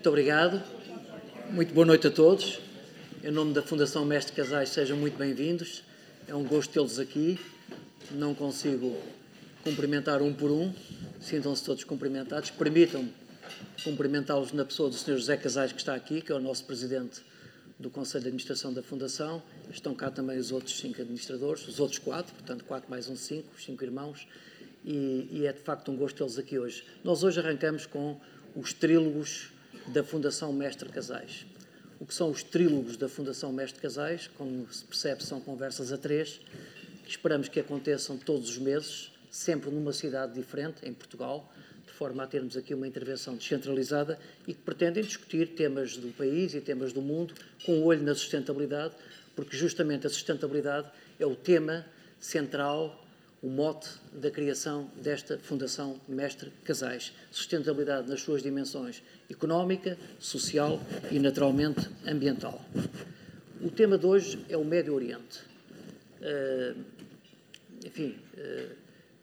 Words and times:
Muito 0.00 0.08
obrigado. 0.08 0.62
Muito 1.50 1.74
boa 1.74 1.84
noite 1.84 2.06
a 2.06 2.10
todos. 2.10 2.58
Em 3.22 3.30
nome 3.30 3.52
da 3.52 3.60
Fundação 3.60 4.02
Mestre 4.02 4.34
Casais, 4.34 4.70
sejam 4.70 4.96
muito 4.96 5.18
bem-vindos. 5.18 5.82
É 6.26 6.34
um 6.34 6.42
gosto 6.42 6.72
tê-los 6.72 6.98
aqui. 6.98 7.38
Não 8.12 8.34
consigo 8.34 8.96
cumprimentar 9.62 10.22
um 10.22 10.32
por 10.32 10.50
um. 10.50 10.72
Sintam-se 11.20 11.62
todos 11.62 11.84
cumprimentados. 11.84 12.48
Permitam-me 12.48 13.12
cumprimentá-los 13.84 14.54
na 14.54 14.64
pessoa 14.64 14.88
do 14.88 14.94
Sr. 14.94 15.18
José 15.18 15.36
Casais, 15.36 15.70
que 15.70 15.80
está 15.80 15.94
aqui, 15.94 16.22
que 16.22 16.32
é 16.32 16.34
o 16.34 16.40
nosso 16.40 16.64
presidente 16.64 17.20
do 17.78 17.90
Conselho 17.90 18.22
de 18.22 18.28
Administração 18.28 18.72
da 18.72 18.82
Fundação. 18.82 19.42
Estão 19.70 19.94
cá 19.94 20.10
também 20.10 20.38
os 20.38 20.50
outros 20.50 20.78
cinco 20.78 21.02
administradores, 21.02 21.68
os 21.68 21.78
outros 21.78 21.98
quatro, 21.98 22.32
portanto, 22.32 22.64
quatro 22.64 22.88
mais 22.88 23.06
um, 23.10 23.16
cinco, 23.16 23.48
os 23.54 23.62
cinco 23.62 23.84
irmãos. 23.84 24.26
E, 24.82 25.28
e 25.30 25.46
é 25.46 25.52
de 25.52 25.60
facto 25.60 25.92
um 25.92 25.96
gosto 25.96 26.16
tê-los 26.16 26.38
aqui 26.38 26.58
hoje. 26.58 26.84
Nós 27.04 27.22
hoje 27.22 27.38
arrancamos 27.38 27.84
com 27.84 28.18
os 28.56 28.72
trílogos 28.72 29.50
da 29.88 30.04
Fundação 30.04 30.52
Mestre 30.52 30.88
Casais. 30.88 31.46
O 31.98 32.06
que 32.06 32.14
são 32.14 32.30
os 32.30 32.42
trílogos 32.42 32.96
da 32.96 33.08
Fundação 33.08 33.52
Mestre 33.52 33.80
Casais? 33.80 34.28
Como 34.38 34.70
se 34.72 34.84
percebe, 34.84 35.22
são 35.22 35.40
conversas 35.40 35.92
a 35.92 35.98
três, 35.98 36.40
que 37.04 37.10
esperamos 37.10 37.48
que 37.48 37.60
aconteçam 37.60 38.16
todos 38.16 38.50
os 38.50 38.58
meses, 38.58 39.12
sempre 39.30 39.70
numa 39.70 39.92
cidade 39.92 40.34
diferente, 40.34 40.86
em 40.88 40.94
Portugal, 40.94 41.52
de 41.86 41.92
forma 41.92 42.22
a 42.22 42.26
termos 42.26 42.56
aqui 42.56 42.72
uma 42.72 42.86
intervenção 42.86 43.36
descentralizada 43.36 44.18
e 44.46 44.54
que 44.54 44.60
pretendem 44.60 45.02
discutir 45.02 45.48
temas 45.48 45.96
do 45.96 46.08
país 46.08 46.54
e 46.54 46.60
temas 46.60 46.92
do 46.92 47.02
mundo 47.02 47.34
com 47.64 47.72
o 47.72 47.80
um 47.80 47.84
olho 47.84 48.02
na 48.02 48.14
sustentabilidade, 48.14 48.94
porque 49.36 49.56
justamente 49.56 50.06
a 50.06 50.10
sustentabilidade 50.10 50.88
é 51.18 51.26
o 51.26 51.34
tema 51.34 51.84
central 52.18 53.04
o 53.42 53.48
mote 53.48 53.88
da 54.12 54.30
criação 54.30 54.90
desta 54.96 55.38
Fundação 55.38 56.00
Mestre 56.06 56.50
Casais. 56.64 57.12
Sustentabilidade 57.30 58.08
nas 58.08 58.20
suas 58.20 58.42
dimensões 58.42 59.02
económica, 59.30 59.96
social 60.18 60.80
e, 61.10 61.18
naturalmente, 61.18 61.88
ambiental. 62.06 62.60
O 63.60 63.70
tema 63.70 63.96
de 63.96 64.06
hoje 64.06 64.44
é 64.48 64.56
o 64.56 64.64
Médio 64.64 64.94
Oriente. 64.94 65.40
Uh, 66.20 66.84
enfim, 67.84 68.18
uh, 68.36 68.76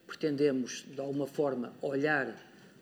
pretendemos, 0.07 0.85
de 0.87 0.99
alguma 0.99 1.27
forma, 1.27 1.73
olhar 1.81 2.33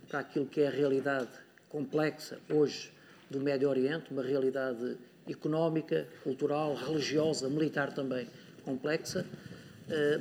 para 0.08 0.20
aquilo 0.20 0.46
que 0.46 0.62
é 0.62 0.68
a 0.68 0.72
realidade 0.72 1.30
complexa 1.68 2.40
hoje 2.50 2.92
do 3.30 3.42
Médio 3.42 3.68
Oriente, 3.68 4.12
uma 4.12 4.24
realidade 4.24 4.98
económica, 5.28 6.08
cultural, 6.24 6.76
religiosa, 6.76 7.50
militar 7.50 7.94
também 7.94 8.28
complexa, 8.64 9.26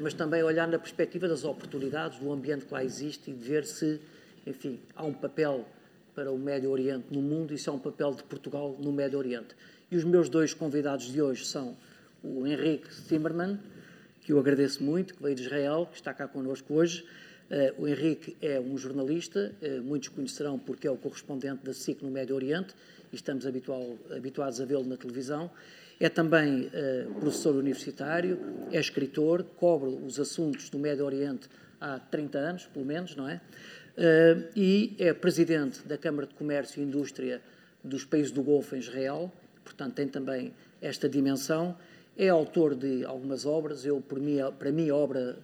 mas 0.01 0.13
também 0.13 0.43
olhar 0.43 0.69
na 0.69 0.79
perspectiva 0.79 1.27
das 1.27 1.45
oportunidades, 1.45 2.19
do 2.19 2.31
ambiente 2.31 2.67
que 2.67 2.73
lá 2.73 2.85
existe 2.85 3.31
e 3.31 3.35
de 3.35 3.43
ver 3.43 3.65
se, 3.65 4.01
enfim, 4.47 4.79
há 4.95 5.05
um 5.05 5.13
papel 5.13 5.67
para 6.15 6.31
o 6.31 6.39
Médio 6.39 6.71
Oriente 6.71 7.07
no 7.11 7.21
mundo 7.21 7.53
e 7.53 7.59
se 7.59 7.69
há 7.69 7.73
um 7.73 7.79
papel 7.79 8.15
de 8.15 8.23
Portugal 8.23 8.77
no 8.79 8.93
Médio 8.93 9.19
Oriente. 9.19 9.57
E 9.91 9.97
os 9.97 10.05
meus 10.05 10.29
dois 10.29 10.55
convidados 10.55 11.13
de 11.13 11.21
hoje 11.21 11.45
são 11.45 11.77
o 12.23 12.47
Henrique 12.47 12.93
Zimmermann, 12.93 13.59
que 14.23 14.33
eu 14.33 14.39
agradeço 14.39 14.83
muito, 14.83 15.15
que 15.15 15.23
veio 15.23 15.35
de 15.35 15.43
Israel, 15.43 15.87
que 15.91 15.97
está 15.97 16.15
cá 16.15 16.27
connosco 16.27 16.73
hoje. 16.75 17.05
Uh, 17.51 17.83
o 17.83 17.87
Henrique 17.87 18.35
é 18.41 18.59
um 18.59 18.79
jornalista, 18.79 19.53
uh, 19.61 19.83
muitos 19.83 20.09
conhecerão 20.09 20.59
porque 20.59 20.87
é 20.87 20.91
o 20.91 20.97
correspondente 20.97 21.63
da 21.63 21.75
SIC 21.75 22.03
no 22.03 22.11
Médio 22.11 22.35
Oriente 22.35 22.75
e 23.13 23.17
estamos 23.17 23.47
habituados 23.47 24.61
a 24.61 24.65
vê-lo 24.65 24.85
na 24.85 24.97
televisão. 24.97 25.51
É 26.01 26.09
também 26.09 26.67
uh, 26.67 27.15
professor 27.21 27.55
universitário, 27.55 28.39
é 28.73 28.81
escritor, 28.81 29.45
cobre 29.57 29.91
os 29.91 30.19
assuntos 30.19 30.69
do 30.69 30.79
Médio 30.79 31.05
Oriente 31.05 31.49
há 31.81 31.99
30 31.99 32.39
anos, 32.39 32.67
pelo 32.67 32.85
menos, 32.85 33.15
não 33.15 33.29
é? 33.29 33.41
Uh, 33.97 34.49
e 34.57 34.97
é 34.99 35.13
presidente 35.13 35.87
da 35.87 35.97
Câmara 35.97 36.27
de 36.27 36.35
Comércio 36.35 36.83
e 36.83 36.85
Indústria 36.85 37.41
dos 37.83 38.05
Países 38.05 38.33
do 38.33 38.43
Golfo 38.43 38.75
em 38.75 38.79
Israel, 38.79 39.33
portanto 39.63 39.95
tem 39.95 40.09
também 40.09 40.53
esta 40.83 41.09
dimensão. 41.09 41.77
É 42.17 42.29
autor 42.29 42.75
de 42.75 43.05
algumas 43.05 43.45
obras, 43.45 43.85
eu, 43.85 44.01
por 44.01 44.21
para 44.59 44.71
mim, 44.71 44.89
a 44.89 44.95
obra 44.95 45.37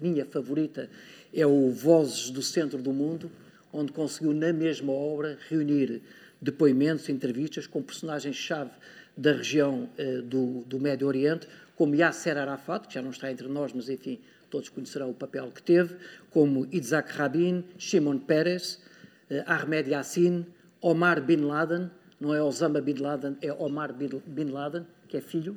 minha 0.00 0.24
favorita 0.24 0.88
é 1.32 1.46
o 1.46 1.70
Vozes 1.70 2.30
do 2.30 2.42
Centro 2.42 2.80
do 2.80 2.92
Mundo, 2.92 3.30
onde 3.72 3.92
conseguiu, 3.92 4.32
na 4.32 4.52
mesma 4.52 4.92
obra, 4.92 5.38
reunir 5.48 6.02
depoimentos, 6.40 7.08
entrevistas 7.08 7.66
com 7.66 7.82
personagens-chave 7.82 8.70
da 9.18 9.32
região 9.32 9.90
eh, 9.98 10.20
do, 10.22 10.62
do, 10.62 10.78
Médio 10.78 11.08
Oriente, 11.08 11.48
como 11.74 11.96
Yasser 11.96 12.38
Arafat, 12.38 12.86
que 12.86 12.94
já 12.94 13.02
não 13.02 13.10
está 13.10 13.28
entre 13.30 13.48
nós, 13.48 13.72
mas 13.72 13.88
enfim, 13.88 14.20
todos 14.48 14.68
conhecerão 14.68 15.10
o 15.10 15.14
papel 15.14 15.50
que 15.50 15.60
teve, 15.60 15.96
como 16.30 16.68
Isaac 16.70 17.12
Rabin, 17.12 17.64
Shimon 17.76 18.18
Peres, 18.20 18.80
eh, 19.28 19.42
Ahmed 19.44 19.90
Yassin, 19.90 20.46
Omar 20.80 21.20
Bin 21.20 21.38
Laden, 21.38 21.90
não 22.20 22.32
é 22.32 22.40
Osama 22.40 22.80
Bin 22.80 22.94
Laden, 22.94 23.36
é 23.42 23.52
Omar 23.52 23.92
Bin 23.92 24.50
Laden, 24.50 24.86
que 25.08 25.16
é 25.16 25.20
filho, 25.20 25.56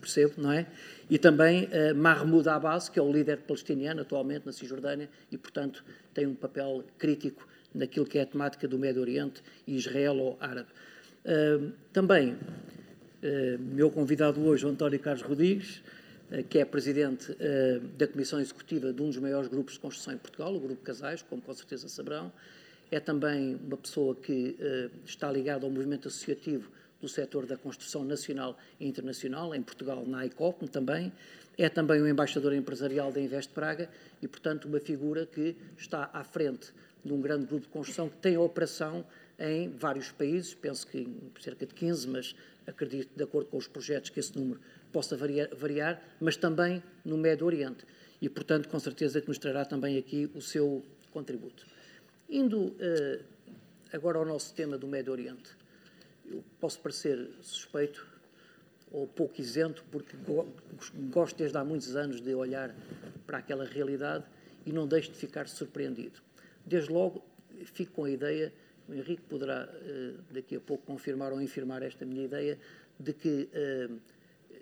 percebo, 0.00 0.34
não 0.38 0.52
é? 0.52 0.66
E 1.10 1.18
também 1.18 1.64
uh, 1.64 1.94
Mahmoud 1.94 2.48
Abbas, 2.48 2.88
que 2.88 2.98
é 2.98 3.02
o 3.02 3.12
líder 3.12 3.38
palestiniano 3.38 4.00
atualmente 4.00 4.46
na 4.46 4.52
Cisjordânia 4.52 5.10
e, 5.30 5.36
portanto, 5.36 5.84
tem 6.14 6.26
um 6.26 6.34
papel 6.34 6.84
crítico 6.96 7.46
naquilo 7.74 8.06
que 8.06 8.18
é 8.18 8.22
a 8.22 8.26
temática 8.26 8.66
do 8.66 8.78
Médio 8.78 9.02
Oriente 9.02 9.42
e 9.66 9.76
Israel 9.76 10.16
ou 10.16 10.38
árabe. 10.40 10.68
Uh, 11.24 11.72
também 11.92 12.36
meu 13.58 13.90
convidado 13.90 14.44
hoje, 14.44 14.66
o 14.66 14.68
António 14.68 15.00
Carlos 15.00 15.22
Rodrigues, 15.22 15.82
uh, 16.30 16.44
que 16.44 16.58
é 16.58 16.64
presidente 16.64 17.32
uh, 17.32 17.80
da 17.96 18.06
Comissão 18.06 18.38
Executiva 18.38 18.92
de 18.92 19.00
um 19.00 19.06
dos 19.06 19.16
maiores 19.16 19.48
grupos 19.48 19.74
de 19.74 19.80
construção 19.80 20.12
em 20.12 20.18
Portugal, 20.18 20.54
o 20.54 20.60
Grupo 20.60 20.82
Casais, 20.82 21.22
como 21.22 21.40
com 21.40 21.54
certeza 21.54 21.88
saberão. 21.88 22.30
É 22.90 23.00
também 23.00 23.58
uma 23.66 23.78
pessoa 23.78 24.14
que 24.14 24.56
está 25.04 25.32
ligada 25.32 25.64
ao 25.64 25.70
movimento 25.70 26.06
associativo 26.06 26.70
do 27.00 27.08
setor 27.08 27.46
da 27.46 27.56
construção 27.56 28.04
nacional 28.04 28.56
e 28.78 28.86
internacional, 28.86 29.54
em 29.54 29.62
Portugal, 29.62 30.04
na 30.06 30.24
ICOP 30.26 30.68
também. 30.68 31.10
É 31.56 31.68
também 31.68 32.00
o 32.00 32.06
embaixador 32.06 32.52
empresarial 32.52 33.10
da 33.10 33.20
Invest 33.20 33.52
Praga 33.52 33.88
e, 34.22 34.28
portanto, 34.28 34.66
uma 34.66 34.78
figura 34.78 35.26
que 35.26 35.56
está 35.78 36.10
à 36.12 36.22
frente 36.22 36.72
de 37.04 37.12
um 37.12 37.20
grande 37.20 37.46
grupo 37.46 37.64
de 37.64 37.72
construção 37.72 38.08
que 38.08 38.16
tem 38.18 38.36
operação 38.36 39.04
em 39.38 39.68
vários 39.70 40.12
países, 40.12 40.54
penso 40.54 40.86
que 40.86 40.98
em 40.98 41.32
cerca 41.40 41.66
de 41.66 41.74
15, 41.74 42.08
mas 42.08 42.36
acredito, 42.66 43.10
de 43.14 43.22
acordo 43.22 43.48
com 43.50 43.56
os 43.56 43.66
projetos, 43.66 44.10
que 44.10 44.20
esse 44.20 44.36
número 44.36 44.60
possa 44.92 45.16
variar, 45.16 45.48
variar, 45.54 46.02
mas 46.20 46.36
também 46.36 46.82
no 47.04 47.16
Médio 47.16 47.46
Oriente. 47.46 47.84
E, 48.20 48.28
portanto, 48.28 48.68
com 48.68 48.78
certeza 48.78 49.20
que 49.20 49.28
nos 49.28 49.38
trará 49.38 49.64
também 49.64 49.98
aqui 49.98 50.30
o 50.34 50.40
seu 50.40 50.84
contributo. 51.12 51.66
Indo 52.28 52.66
uh, 52.66 53.24
agora 53.92 54.18
ao 54.18 54.24
nosso 54.24 54.54
tema 54.54 54.78
do 54.78 54.86
Médio 54.86 55.12
Oriente, 55.12 55.50
eu 56.26 56.42
posso 56.60 56.80
parecer 56.80 57.28
suspeito 57.42 58.06
ou 58.90 59.06
pouco 59.06 59.40
isento, 59.40 59.84
porque 59.90 60.16
gosto 61.10 61.36
desde 61.36 61.58
há 61.58 61.64
muitos 61.64 61.96
anos 61.96 62.20
de 62.20 62.34
olhar 62.34 62.74
para 63.26 63.38
aquela 63.38 63.64
realidade 63.64 64.24
e 64.64 64.72
não 64.72 64.86
deixo 64.86 65.10
de 65.10 65.18
ficar 65.18 65.48
surpreendido. 65.48 66.20
Desde 66.64 66.92
logo, 66.92 67.24
fico 67.64 67.92
com 67.92 68.04
a 68.04 68.10
ideia 68.10 68.52
o 68.88 68.94
Henrique 68.94 69.22
poderá 69.22 69.68
eh, 69.72 70.14
daqui 70.30 70.56
a 70.56 70.60
pouco 70.60 70.84
confirmar 70.84 71.32
ou 71.32 71.40
infirmar 71.40 71.82
esta 71.82 72.04
minha 72.04 72.24
ideia 72.24 72.58
de 72.98 73.12
que 73.12 73.48
eh, 73.52 73.88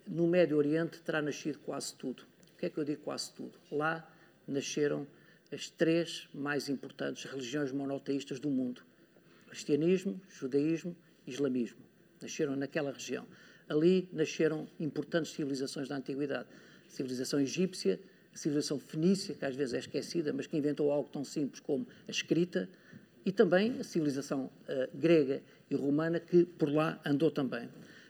no 0.07 0.27
Médio 0.27 0.57
Oriente 0.57 1.01
terá 1.01 1.21
nascido 1.21 1.59
quase 1.59 1.95
tudo. 1.95 2.23
O 2.55 2.59
que 2.59 2.67
é 2.67 2.71
que 2.71 2.79
eu 2.79 2.85
digo 2.85 3.03
quase 3.03 3.33
tudo? 3.33 3.59
Lá 3.71 4.09
nasceram 4.47 5.07
as 5.51 5.69
três 5.69 6.29
mais 6.33 6.69
importantes 6.69 7.25
religiões 7.25 7.73
monoteístas 7.73 8.39
do 8.39 8.49
mundo: 8.49 8.83
cristianismo, 9.49 10.21
judaísmo 10.29 10.97
e 11.27 11.31
islamismo. 11.31 11.81
Nasceram 12.21 12.57
naquela 12.57 12.93
região. 12.93 13.27
Ali 13.69 14.09
nasceram 14.13 14.69
importantes 14.79 15.33
civilizações 15.33 15.89
da 15.89 15.97
antiguidade. 15.97 16.47
A 16.87 16.91
civilização 16.91 17.41
egípcia, 17.41 17.99
a 18.33 18.37
civilização 18.37 18.79
fenícia, 18.79 19.35
que 19.35 19.45
às 19.45 19.55
vezes 19.55 19.75
é 19.75 19.79
esquecida, 19.79 20.33
mas 20.33 20.47
que 20.47 20.57
inventou 20.57 20.91
algo 20.93 21.09
tão 21.11 21.25
simples 21.25 21.61
como 21.61 21.87
a 22.07 22.11
escrita, 22.11 22.69
e 23.25 23.33
também 23.33 23.79
a 23.81 23.85
civilização 23.85 24.45
uh, 24.45 24.97
grega 24.97 25.43
e 25.71 25.75
romana 25.75 26.21
que 26.21 26.45
por 26.45 26.73
lá 26.73 27.01
andou 27.05 27.31
também. 27.31 27.69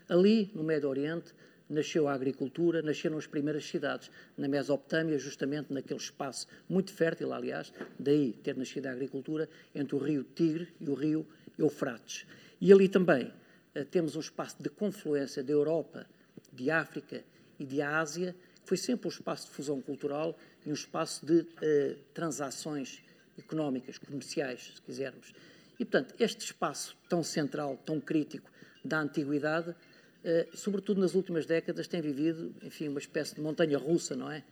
Ali, 0.08 0.50
no 0.54 0.62
Médio 0.62 0.88
Oriente, 0.88 1.32
nasceu 1.68 2.06
a 2.06 2.12
agricultura, 2.12 2.82
nasceram 2.82 3.16
as 3.16 3.26
primeiras 3.26 3.64
cidades, 3.64 4.10
na 4.36 4.46
Mesopotâmia, 4.46 5.18
justamente 5.18 5.72
naquele 5.72 6.00
espaço 6.00 6.46
muito 6.68 6.92
fértil, 6.92 7.32
aliás, 7.32 7.72
daí 7.98 8.32
ter 8.42 8.56
nascido 8.56 8.86
a 8.86 8.92
agricultura, 8.92 9.48
entre 9.74 9.96
o 9.96 9.98
rio 9.98 10.24
Tigre 10.34 10.68
e 10.80 10.88
o 10.88 10.94
rio 10.94 11.26
Eufrates. 11.58 12.26
E 12.60 12.72
ali 12.72 12.88
também 12.88 13.32
uh, 13.74 13.84
temos 13.90 14.16
um 14.16 14.20
espaço 14.20 14.62
de 14.62 14.68
confluência 14.68 15.42
da 15.42 15.52
Europa, 15.52 16.06
de 16.52 16.70
África 16.70 17.24
e 17.58 17.64
de 17.64 17.80
Ásia, 17.80 18.34
que 18.62 18.68
foi 18.68 18.76
sempre 18.76 19.06
um 19.06 19.10
espaço 19.10 19.46
de 19.46 19.54
fusão 19.54 19.80
cultural 19.80 20.38
e 20.64 20.70
um 20.70 20.74
espaço 20.74 21.24
de 21.24 21.40
uh, 21.40 21.98
transações 22.12 23.02
económicas, 23.38 23.98
comerciais, 23.98 24.72
se 24.74 24.82
quisermos. 24.82 25.32
E, 25.78 25.84
portanto, 25.84 26.14
este 26.18 26.44
espaço 26.44 26.96
tão 27.08 27.22
central, 27.22 27.76
tão 27.84 28.00
crítico 28.00 28.50
da 28.84 29.00
antiguidade, 29.00 29.74
eh, 30.24 30.48
sobretudo 30.54 31.00
nas 31.00 31.14
últimas 31.14 31.46
décadas, 31.46 31.88
tem 31.88 32.00
vivido, 32.00 32.54
enfim, 32.62 32.88
uma 32.88 32.98
espécie 32.98 33.34
de 33.34 33.40
montanha 33.40 33.78
russa, 33.78 34.14
não 34.14 34.30
é? 34.30 34.44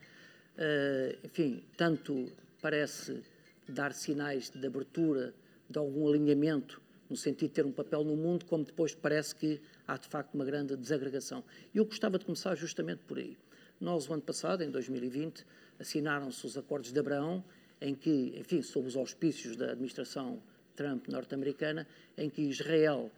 Eh, 0.57 1.17
enfim, 1.23 1.63
tanto 1.77 2.31
parece 2.61 3.23
dar 3.67 3.93
sinais 3.93 4.49
de 4.49 4.65
abertura, 4.65 5.33
de 5.69 5.79
algum 5.79 6.07
alinhamento 6.07 6.81
no 7.09 7.17
sentido 7.17 7.49
de 7.49 7.55
ter 7.55 7.65
um 7.65 7.71
papel 7.71 8.03
no 8.03 8.15
mundo, 8.15 8.45
como 8.45 8.63
depois 8.63 8.95
parece 8.95 9.35
que 9.35 9.61
há 9.85 9.97
de 9.97 10.07
facto 10.07 10.33
uma 10.33 10.45
grande 10.45 10.77
desagregação. 10.77 11.43
E 11.73 11.77
eu 11.77 11.85
gostava 11.85 12.17
de 12.17 12.23
começar 12.23 12.55
justamente 12.55 13.01
por 13.05 13.17
aí. 13.17 13.37
Nós, 13.79 14.07
o 14.07 14.13
ano 14.13 14.21
passado, 14.21 14.63
em 14.63 14.69
2020, 14.69 15.45
assinaram-se 15.77 16.45
os 16.45 16.57
Acordos 16.57 16.93
de 16.93 16.99
Abraão, 16.99 17.43
em 17.81 17.95
que, 17.95 18.33
enfim, 18.37 18.61
sob 18.61 18.87
os 18.87 18.95
auspícios 18.95 19.55
da 19.55 19.71
administração 19.71 20.41
Trump 20.75 21.07
norte-americana, 21.07 21.87
em 22.17 22.29
que 22.29 22.43
Israel, 22.43 23.11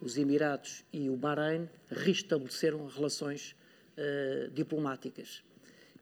os 0.00 0.16
Emirados 0.16 0.84
e 0.92 1.08
o 1.08 1.16
Bahrein 1.16 1.68
restabeleceram 1.88 2.86
relações 2.86 3.54
uh, 3.96 4.50
diplomáticas. 4.50 5.42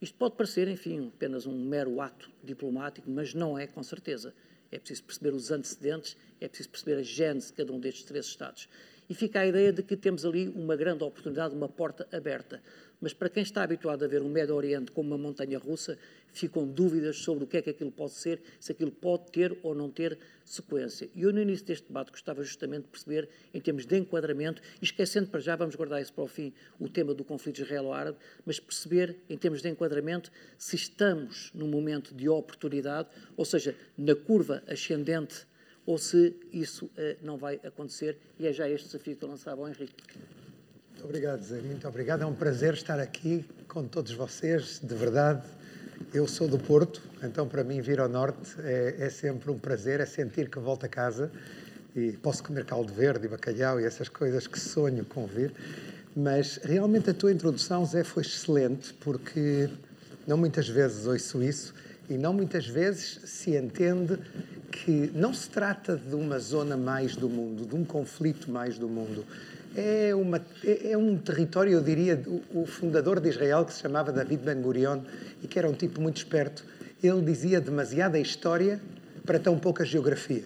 Isto 0.00 0.16
pode 0.16 0.36
parecer, 0.36 0.68
enfim, 0.68 1.08
apenas 1.14 1.46
um 1.46 1.58
mero 1.64 2.00
ato 2.00 2.30
diplomático, 2.42 3.10
mas 3.10 3.34
não 3.34 3.58
é, 3.58 3.66
com 3.66 3.82
certeza. 3.82 4.34
É 4.70 4.78
preciso 4.78 5.04
perceber 5.04 5.32
os 5.32 5.50
antecedentes, 5.50 6.16
é 6.40 6.48
preciso 6.48 6.70
perceber 6.70 6.96
a 6.98 7.02
gênese 7.02 7.48
de 7.48 7.52
cada 7.54 7.72
um 7.72 7.80
destes 7.80 8.04
três 8.04 8.26
Estados. 8.26 8.68
E 9.08 9.14
fica 9.14 9.40
a 9.40 9.46
ideia 9.46 9.72
de 9.72 9.82
que 9.82 9.96
temos 9.96 10.24
ali 10.24 10.48
uma 10.48 10.76
grande 10.76 11.04
oportunidade, 11.04 11.54
uma 11.54 11.68
porta 11.68 12.06
aberta 12.12 12.60
mas 13.04 13.12
para 13.12 13.28
quem 13.28 13.42
está 13.42 13.62
habituado 13.62 14.02
a 14.02 14.08
ver 14.08 14.22
o 14.22 14.28
Médio 14.30 14.54
Oriente 14.54 14.90
como 14.90 15.14
uma 15.14 15.18
montanha 15.18 15.58
russa, 15.58 15.98
ficam 16.32 16.66
dúvidas 16.66 17.18
sobre 17.18 17.44
o 17.44 17.46
que 17.46 17.58
é 17.58 17.62
que 17.62 17.68
aquilo 17.68 17.92
pode 17.92 18.12
ser, 18.12 18.40
se 18.58 18.72
aquilo 18.72 18.90
pode 18.90 19.30
ter 19.30 19.58
ou 19.62 19.74
não 19.74 19.90
ter 19.90 20.18
sequência. 20.42 21.10
E 21.14 21.20
eu, 21.20 21.30
no 21.30 21.38
início 21.38 21.66
deste 21.66 21.86
debate, 21.86 22.10
gostava 22.10 22.42
justamente 22.42 22.84
de 22.84 22.88
perceber, 22.88 23.28
em 23.52 23.60
termos 23.60 23.84
de 23.84 23.98
enquadramento, 23.98 24.62
e 24.80 24.86
esquecendo 24.86 25.28
para 25.28 25.38
já, 25.40 25.54
vamos 25.54 25.74
guardar 25.74 26.00
isso 26.00 26.14
para 26.14 26.24
o 26.24 26.26
fim, 26.26 26.50
o 26.80 26.88
tema 26.88 27.12
do 27.12 27.22
conflito 27.22 27.60
israelo-árabe, 27.60 28.16
mas 28.44 28.58
perceber, 28.58 29.18
em 29.28 29.36
termos 29.36 29.60
de 29.60 29.68
enquadramento, 29.68 30.32
se 30.56 30.74
estamos 30.74 31.50
num 31.54 31.68
momento 31.68 32.14
de 32.14 32.26
oportunidade, 32.26 33.10
ou 33.36 33.44
seja, 33.44 33.76
na 33.98 34.14
curva 34.14 34.62
ascendente, 34.66 35.46
ou 35.86 35.98
se 35.98 36.34
isso 36.52 36.86
uh, 36.86 36.90
não 37.22 37.36
vai 37.36 37.60
acontecer, 37.64 38.16
e 38.38 38.46
é 38.46 38.52
já 38.52 38.68
este 38.68 38.86
desafio 38.86 39.16
que 39.16 39.24
eu 39.24 39.28
lançava 39.28 39.60
ao 39.60 39.68
Henrique. 39.68 40.02
Obrigado, 41.02 41.42
Zé. 41.42 41.60
Muito 41.60 41.86
obrigado. 41.86 42.22
É 42.22 42.26
um 42.26 42.34
prazer 42.34 42.74
estar 42.74 42.98
aqui 42.98 43.44
com 43.68 43.86
todos 43.86 44.12
vocês, 44.12 44.80
de 44.82 44.94
verdade. 44.94 45.42
Eu 46.12 46.26
sou 46.26 46.48
do 46.48 46.58
Porto, 46.58 47.02
então 47.22 47.46
para 47.46 47.62
mim 47.62 47.80
vir 47.80 48.00
ao 48.00 48.08
Norte 48.08 48.54
é, 48.60 48.96
é 48.98 49.10
sempre 49.10 49.50
um 49.50 49.58
prazer, 49.58 50.00
é 50.00 50.06
sentir 50.06 50.48
que 50.48 50.58
volto 50.58 50.86
a 50.86 50.88
casa 50.88 51.30
e 51.94 52.12
posso 52.12 52.42
comer 52.42 52.64
caldo 52.64 52.92
verde 52.92 53.26
e 53.26 53.28
bacalhau 53.28 53.80
e 53.80 53.84
essas 53.84 54.08
coisas 54.08 54.46
que 54.46 54.58
sonho 54.58 55.04
com 55.04 55.26
vir. 55.26 55.52
Mas 56.16 56.58
realmente 56.62 57.10
a 57.10 57.14
tua 57.14 57.32
introdução, 57.32 57.84
Zé, 57.84 58.02
foi 58.04 58.22
excelente, 58.22 58.94
porque 58.94 59.68
não 60.26 60.36
muitas 60.36 60.68
vezes 60.68 61.06
ouço 61.06 61.42
isso 61.42 61.74
e 62.08 62.14
não 62.14 62.32
muitas 62.32 62.66
vezes 62.66 63.20
se 63.24 63.56
entende 63.56 64.18
que 64.70 65.10
não 65.14 65.32
se 65.32 65.48
trata 65.48 65.96
de 65.96 66.14
uma 66.14 66.38
zona 66.38 66.76
mais 66.76 67.16
do 67.16 67.28
mundo, 67.28 67.66
de 67.66 67.74
um 67.74 67.84
conflito 67.84 68.50
mais 68.50 68.78
do 68.78 68.88
mundo 68.88 69.24
é, 69.76 70.14
uma, 70.14 70.40
é, 70.64 70.92
é 70.92 70.98
um 70.98 71.16
território, 71.18 71.72
eu 71.72 71.82
diria, 71.82 72.22
o, 72.52 72.64
fundador 72.64 73.20
de 73.20 73.28
Israel, 73.28 73.64
que 73.64 73.72
se 73.72 73.80
chamava 73.80 74.12
David 74.12 74.44
Ben 74.44 74.60
Gurion, 74.60 75.00
e 75.42 75.48
que 75.48 75.58
era 75.58 75.68
um 75.68 75.72
tipo 75.72 76.00
muito 76.00 76.18
esperto, 76.18 76.64
ele 77.02 77.20
dizia 77.22 77.60
demasiada 77.60 78.18
história 78.18 78.80
para 79.26 79.38
tão 79.38 79.58
pouca 79.58 79.84
geografia. 79.84 80.44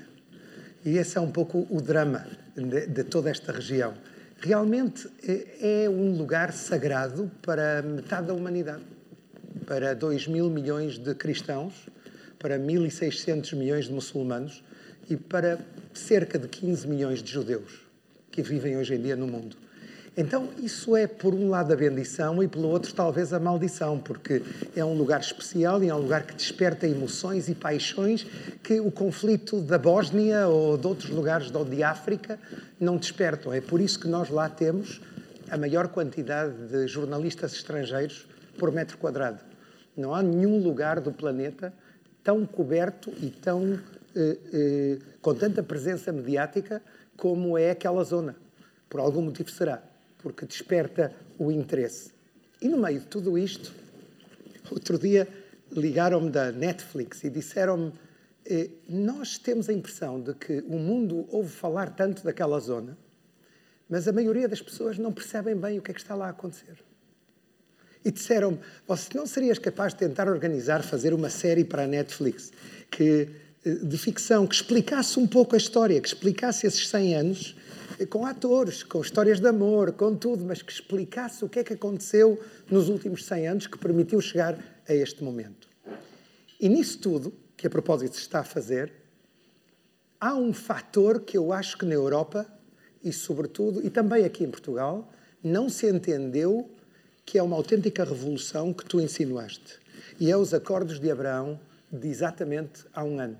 E 0.84 0.96
esse 0.96 1.18
é 1.18 1.20
um 1.20 1.30
pouco 1.30 1.66
o 1.70 1.80
drama 1.80 2.26
de, 2.56 2.86
de 2.86 3.04
toda 3.04 3.28
esta 3.28 3.52
região. 3.52 3.94
Realmente 4.40 5.08
é, 5.22 5.84
é 5.84 5.90
um 5.90 6.16
lugar 6.16 6.52
sagrado 6.52 7.30
para 7.42 7.82
metade 7.82 8.28
da 8.28 8.34
humanidade, 8.34 8.82
para 9.66 9.94
2 9.94 10.26
mil 10.28 10.48
milhões 10.48 10.96
de 10.96 11.14
cristãos, 11.14 11.74
para 12.38 12.58
1.600 12.58 13.54
milhões 13.56 13.86
de 13.86 13.92
muçulmanos 13.92 14.62
e 15.10 15.16
para 15.16 15.58
cerca 15.92 16.38
de 16.38 16.48
15 16.48 16.86
milhões 16.86 17.22
de 17.22 17.30
judeus 17.30 17.80
que 18.30 18.42
vivem 18.42 18.76
hoje 18.76 18.94
em 18.94 19.02
dia 19.02 19.16
no 19.16 19.26
mundo. 19.26 19.56
Então, 20.16 20.48
isso 20.60 20.96
é, 20.96 21.06
por 21.06 21.32
um 21.32 21.48
lado, 21.48 21.72
a 21.72 21.76
bendição 21.76 22.42
e, 22.42 22.48
pelo 22.48 22.66
outro, 22.66 22.92
talvez 22.92 23.32
a 23.32 23.38
maldição, 23.38 24.00
porque 24.00 24.42
é 24.74 24.84
um 24.84 24.94
lugar 24.94 25.20
especial 25.20 25.82
e 25.82 25.88
é 25.88 25.94
um 25.94 25.98
lugar 25.98 26.24
que 26.24 26.34
desperta 26.34 26.88
emoções 26.88 27.48
e 27.48 27.54
paixões 27.54 28.26
que 28.60 28.80
o 28.80 28.90
conflito 28.90 29.60
da 29.60 29.78
Bósnia 29.78 30.48
ou 30.48 30.76
de 30.76 30.86
outros 30.88 31.10
lugares 31.10 31.52
de 31.52 31.82
África 31.84 32.36
não 32.80 32.96
despertam. 32.96 33.52
É 33.52 33.60
por 33.60 33.80
isso 33.80 34.00
que 34.00 34.08
nós 34.08 34.28
lá 34.28 34.48
temos 34.48 35.00
a 35.50 35.56
maior 35.56 35.86
quantidade 35.86 36.66
de 36.66 36.88
jornalistas 36.88 37.52
estrangeiros 37.52 38.26
por 38.58 38.72
metro 38.72 38.98
quadrado. 38.98 39.38
Não 39.96 40.12
há 40.12 40.20
nenhum 40.20 40.58
lugar 40.60 41.00
do 41.00 41.12
planeta 41.12 41.72
tão 42.28 42.44
coberto 42.44 43.10
e 43.22 43.30
tão 43.30 43.80
eh, 44.14 44.38
eh, 44.52 44.98
com 45.22 45.34
tanta 45.34 45.62
presença 45.62 46.12
mediática 46.12 46.82
como 47.16 47.56
é 47.56 47.70
aquela 47.70 48.04
zona. 48.04 48.36
Por 48.86 49.00
algum 49.00 49.22
motivo 49.22 49.50
será, 49.50 49.82
porque 50.18 50.44
desperta 50.44 51.10
o 51.38 51.50
interesse. 51.50 52.12
E 52.60 52.68
no 52.68 52.76
meio 52.76 53.00
de 53.00 53.06
tudo 53.06 53.38
isto, 53.38 53.72
outro 54.70 54.98
dia 54.98 55.26
ligaram-me 55.72 56.28
da 56.28 56.52
Netflix 56.52 57.24
e 57.24 57.30
disseram-me: 57.30 57.94
eh, 58.44 58.68
Nós 58.86 59.38
temos 59.38 59.70
a 59.70 59.72
impressão 59.72 60.20
de 60.20 60.34
que 60.34 60.62
o 60.68 60.76
mundo 60.76 61.26
ouve 61.30 61.48
falar 61.48 61.96
tanto 61.96 62.22
daquela 62.22 62.60
zona, 62.60 62.94
mas 63.88 64.06
a 64.06 64.12
maioria 64.12 64.46
das 64.46 64.60
pessoas 64.60 64.98
não 64.98 65.14
percebem 65.14 65.56
bem 65.56 65.78
o 65.78 65.82
que 65.82 65.92
é 65.92 65.94
que 65.94 66.00
está 66.00 66.14
lá 66.14 66.26
a 66.26 66.30
acontecer. 66.30 66.76
E 68.08 68.10
disseram-me: 68.10 68.58
Você 68.86 69.10
não 69.14 69.26
serias 69.26 69.58
capaz 69.58 69.92
de 69.92 69.98
tentar 69.98 70.28
organizar, 70.28 70.82
fazer 70.82 71.12
uma 71.12 71.28
série 71.28 71.62
para 71.62 71.82
a 71.82 71.86
Netflix 71.86 72.50
que 72.90 73.28
de 73.84 73.98
ficção 73.98 74.46
que 74.46 74.54
explicasse 74.54 75.18
um 75.18 75.26
pouco 75.26 75.54
a 75.54 75.58
história, 75.58 76.00
que 76.00 76.08
explicasse 76.08 76.66
esses 76.66 76.88
100 76.88 77.16
anos 77.16 77.56
eh, 77.98 78.06
com 78.06 78.24
atores, 78.24 78.82
com 78.82 79.02
histórias 79.02 79.40
de 79.40 79.46
amor, 79.46 79.92
com 79.92 80.14
tudo, 80.16 80.42
mas 80.42 80.62
que 80.62 80.72
explicasse 80.72 81.44
o 81.44 81.50
que 81.50 81.58
é 81.58 81.64
que 81.64 81.74
aconteceu 81.74 82.42
nos 82.70 82.88
últimos 82.88 83.26
100 83.26 83.48
anos 83.48 83.66
que 83.66 83.76
permitiu 83.76 84.22
chegar 84.22 84.58
a 84.88 84.94
este 84.94 85.22
momento. 85.22 85.68
E 86.58 86.66
nisso 86.66 86.98
tudo, 86.98 87.34
que 87.58 87.66
a 87.66 87.70
propósito 87.70 88.14
se 88.14 88.22
está 88.22 88.40
a 88.40 88.44
fazer, 88.44 88.90
há 90.18 90.34
um 90.34 90.54
fator 90.54 91.20
que 91.20 91.36
eu 91.36 91.52
acho 91.52 91.76
que 91.76 91.84
na 91.84 91.94
Europa, 91.94 92.46
e 93.04 93.12
sobretudo, 93.12 93.84
e 93.84 93.90
também 93.90 94.24
aqui 94.24 94.44
em 94.44 94.50
Portugal, 94.50 95.12
não 95.44 95.68
se 95.68 95.86
entendeu 95.86 96.70
que 97.28 97.36
é 97.36 97.42
uma 97.42 97.56
autêntica 97.56 98.04
revolução 98.04 98.72
que 98.72 98.86
tu 98.86 98.98
insinuaste. 98.98 99.78
E 100.18 100.30
é 100.30 100.36
os 100.38 100.54
acordos 100.54 100.98
de 100.98 101.10
Abraão 101.10 101.60
de 101.92 102.08
exatamente 102.08 102.86
há 102.94 103.04
um 103.04 103.20
ano. 103.20 103.38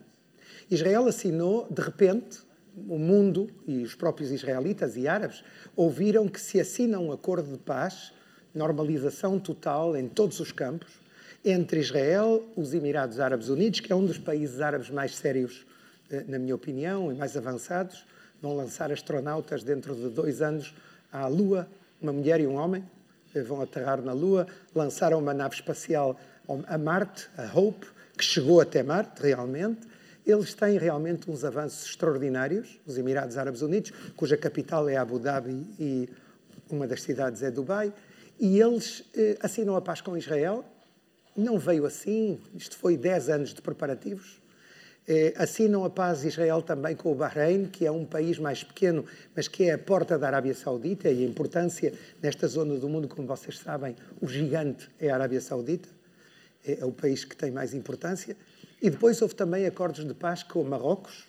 Israel 0.70 1.06
assinou, 1.06 1.66
de 1.70 1.80
repente, 1.80 2.40
o 2.86 2.98
mundo 2.98 3.48
e 3.66 3.82
os 3.82 3.94
próprios 3.94 4.30
israelitas 4.30 4.94
e 4.98 5.08
árabes 5.08 5.42
ouviram 5.74 6.28
que 6.28 6.38
se 6.38 6.60
assina 6.60 6.98
um 6.98 7.10
acordo 7.12 7.50
de 7.50 7.56
paz, 7.56 8.12
normalização 8.54 9.38
total 9.38 9.96
em 9.96 10.06
todos 10.06 10.38
os 10.38 10.52
campos, 10.52 11.00
entre 11.42 11.80
Israel, 11.80 12.46
os 12.56 12.74
Emirados 12.74 13.18
Árabes 13.18 13.48
Unidos, 13.48 13.80
que 13.80 13.90
é 13.90 13.96
um 13.96 14.04
dos 14.04 14.18
países 14.18 14.60
árabes 14.60 14.90
mais 14.90 15.16
sérios, 15.16 15.64
eh, 16.10 16.24
na 16.28 16.38
minha 16.38 16.54
opinião, 16.54 17.10
e 17.10 17.14
mais 17.14 17.38
avançados, 17.38 18.04
vão 18.42 18.54
lançar 18.54 18.92
astronautas 18.92 19.64
dentro 19.64 19.94
de 19.94 20.10
dois 20.10 20.42
anos 20.42 20.74
à 21.10 21.26
Lua, 21.26 21.66
uma 22.02 22.12
mulher 22.12 22.38
e 22.38 22.46
um 22.46 22.56
homem, 22.56 22.84
vão 23.34 23.60
aterrar 23.60 24.00
na 24.02 24.12
Lua, 24.12 24.46
lançaram 24.74 25.18
uma 25.18 25.34
nave 25.34 25.54
espacial 25.54 26.18
a 26.66 26.78
Marte, 26.78 27.28
a 27.36 27.58
Hope, 27.58 27.86
que 28.16 28.24
chegou 28.24 28.60
até 28.60 28.82
Marte, 28.82 29.22
realmente, 29.22 29.86
eles 30.26 30.52
têm 30.52 30.78
realmente 30.78 31.30
uns 31.30 31.44
avanços 31.44 31.88
extraordinários, 31.88 32.78
os 32.86 32.98
Emirados 32.98 33.38
Árabes 33.38 33.62
Unidos, 33.62 33.92
cuja 34.14 34.36
capital 34.36 34.88
é 34.88 34.96
Abu 34.96 35.18
Dhabi 35.18 35.66
e 35.78 36.08
uma 36.70 36.86
das 36.86 37.02
cidades 37.02 37.42
é 37.42 37.50
Dubai, 37.50 37.92
e 38.38 38.60
eles 38.60 39.04
eh, 39.16 39.38
assinam 39.40 39.74
a 39.74 39.80
paz 39.80 40.00
com 40.00 40.16
Israel. 40.16 40.64
Não 41.34 41.58
veio 41.58 41.86
assim, 41.86 42.40
isto 42.54 42.76
foi 42.76 42.96
10 42.96 43.30
anos 43.30 43.54
de 43.54 43.62
preparativos. 43.62 44.38
Eh, 45.10 45.32
assinam 45.38 45.86
a 45.86 45.88
paz 45.88 46.22
Israel 46.22 46.60
também 46.60 46.94
com 46.94 47.10
o 47.10 47.14
Bahrein, 47.14 47.64
que 47.64 47.86
é 47.86 47.90
um 47.90 48.04
país 48.04 48.38
mais 48.38 48.62
pequeno, 48.62 49.06
mas 49.34 49.48
que 49.48 49.64
é 49.64 49.72
a 49.72 49.78
porta 49.78 50.18
da 50.18 50.26
Arábia 50.26 50.52
Saudita 50.54 51.10
e 51.10 51.24
a 51.24 51.26
importância 51.26 51.94
nesta 52.22 52.46
zona 52.46 52.76
do 52.76 52.90
mundo, 52.90 53.08
como 53.08 53.26
vocês 53.26 53.58
sabem, 53.58 53.96
o 54.20 54.28
gigante 54.28 54.90
é 55.00 55.08
a 55.08 55.14
Arábia 55.14 55.40
Saudita, 55.40 55.88
é, 56.62 56.80
é 56.80 56.84
o 56.84 56.92
país 56.92 57.24
que 57.24 57.34
tem 57.34 57.50
mais 57.50 57.72
importância. 57.72 58.36
E 58.82 58.90
depois 58.90 59.22
houve 59.22 59.34
também 59.34 59.64
acordos 59.64 60.04
de 60.04 60.12
paz 60.12 60.42
com 60.42 60.62
Marrocos, 60.62 61.26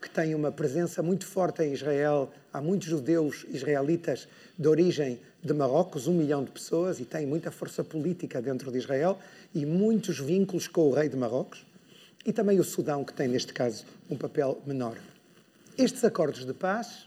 que 0.00 0.08
tem 0.08 0.34
uma 0.34 0.50
presença 0.50 1.02
muito 1.02 1.26
forte 1.26 1.62
em 1.62 1.74
Israel. 1.74 2.32
Há 2.50 2.62
muitos 2.62 2.88
judeus 2.88 3.44
israelitas 3.50 4.26
de 4.58 4.66
origem 4.66 5.20
de 5.44 5.52
Marrocos, 5.52 6.06
um 6.06 6.14
milhão 6.14 6.42
de 6.42 6.50
pessoas, 6.50 6.98
e 7.00 7.04
tem 7.04 7.26
muita 7.26 7.50
força 7.50 7.84
política 7.84 8.40
dentro 8.40 8.72
de 8.72 8.78
Israel 8.78 9.18
e 9.54 9.66
muitos 9.66 10.18
vínculos 10.18 10.66
com 10.66 10.88
o 10.88 10.94
rei 10.94 11.10
de 11.10 11.18
Marrocos. 11.18 11.68
E 12.24 12.32
também 12.32 12.60
o 12.60 12.64
Sudão, 12.64 13.04
que 13.04 13.12
tem, 13.12 13.28
neste 13.28 13.52
caso, 13.52 13.84
um 14.08 14.16
papel 14.16 14.60
menor. 14.66 14.98
Estes 15.78 16.04
acordos 16.04 16.44
de 16.44 16.52
paz, 16.52 17.06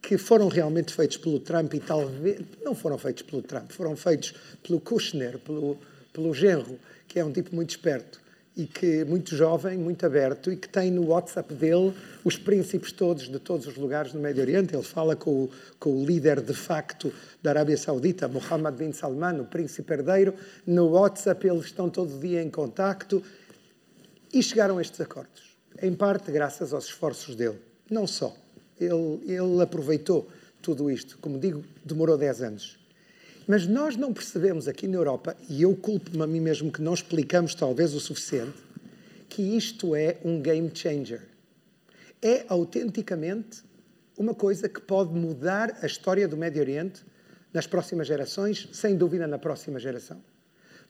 que 0.00 0.16
foram 0.16 0.48
realmente 0.48 0.94
feitos 0.94 1.16
pelo 1.16 1.40
Trump 1.40 1.74
e 1.74 1.80
talvez. 1.80 2.40
não 2.64 2.74
foram 2.74 2.96
feitos 2.96 3.22
pelo 3.22 3.42
Trump, 3.42 3.70
foram 3.70 3.96
feitos 3.96 4.34
pelo 4.62 4.80
Kushner, 4.80 5.38
pelo, 5.40 5.76
pelo 6.12 6.32
genro, 6.32 6.78
que 7.08 7.18
é 7.18 7.24
um 7.24 7.32
tipo 7.32 7.54
muito 7.54 7.70
esperto 7.70 8.20
e 8.56 8.66
que 8.66 9.04
muito 9.04 9.34
jovem, 9.34 9.78
muito 9.78 10.04
aberto 10.04 10.52
e 10.52 10.56
que 10.56 10.68
tem 10.68 10.90
no 10.90 11.06
WhatsApp 11.06 11.54
dele 11.54 11.94
os 12.24 12.36
príncipes 12.36 12.92
todos 12.92 13.28
de 13.28 13.38
todos 13.38 13.66
os 13.66 13.76
lugares 13.76 14.12
do 14.12 14.18
Médio 14.18 14.42
Oriente. 14.42 14.74
Ele 14.74 14.82
fala 14.82 15.14
com 15.14 15.44
o, 15.44 15.50
com 15.78 16.02
o 16.02 16.04
líder 16.04 16.40
de 16.40 16.54
facto 16.54 17.12
da 17.42 17.50
Arábia 17.50 17.76
Saudita, 17.76 18.28
Mohammed 18.28 18.76
bin 18.76 18.92
Salman, 18.92 19.40
o 19.40 19.44
príncipe 19.44 19.92
herdeiro. 19.92 20.34
No 20.66 20.88
WhatsApp 20.90 21.46
eles 21.46 21.66
estão 21.66 21.88
todo 21.88 22.18
dia 22.18 22.42
em 22.42 22.50
contacto 22.50 23.22
e 24.32 24.42
chegaram 24.42 24.78
a 24.78 24.82
estes 24.82 25.00
acordos. 25.00 25.56
Em 25.82 25.94
parte 25.94 26.30
graças 26.30 26.72
aos 26.72 26.86
esforços 26.86 27.34
dele. 27.34 27.58
Não 27.90 28.06
só. 28.06 28.36
Ele, 28.78 29.20
ele 29.24 29.62
aproveitou 29.62 30.28
tudo 30.62 30.90
isto. 30.90 31.18
Como 31.18 31.38
digo, 31.38 31.64
demorou 31.84 32.16
10 32.16 32.42
anos. 32.42 32.78
Mas 33.46 33.66
nós 33.66 33.96
não 33.96 34.12
percebemos 34.12 34.68
aqui 34.68 34.86
na 34.86 34.96
Europa, 34.96 35.36
e 35.48 35.62
eu 35.62 35.74
culpo-me 35.74 36.22
a 36.22 36.26
mim 36.26 36.40
mesmo 36.40 36.70
que 36.70 36.80
não 36.80 36.94
explicamos 36.94 37.54
talvez 37.54 37.94
o 37.94 38.00
suficiente, 38.00 38.58
que 39.28 39.42
isto 39.42 39.94
é 39.94 40.18
um 40.24 40.40
game 40.40 40.70
changer. 40.72 41.22
É 42.22 42.44
autenticamente 42.48 43.62
uma 44.16 44.34
coisa 44.34 44.68
que 44.68 44.80
pode 44.80 45.12
mudar 45.12 45.78
a 45.82 45.86
história 45.86 46.28
do 46.28 46.36
Médio 46.36 46.60
Oriente 46.60 47.02
nas 47.52 47.66
próximas 47.66 48.06
gerações, 48.06 48.68
sem 48.72 48.96
dúvida 48.96 49.26
na 49.26 49.38
próxima 49.38 49.80
geração. 49.80 50.22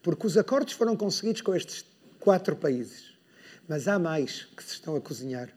Porque 0.03 0.27
os 0.27 0.37
acordos 0.37 0.75
foram 0.75 0.97
conseguidos 0.97 1.41
com 1.41 1.55
estes 1.55 1.85
quatro 2.19 2.57
países. 2.57 3.15
Mas 3.69 3.89
há 3.89 3.99
mais 3.99 4.45
que 4.57 4.63
se 4.63 4.75
estão 4.75 4.97
a 4.97 5.01
cozinhar. 5.01 5.49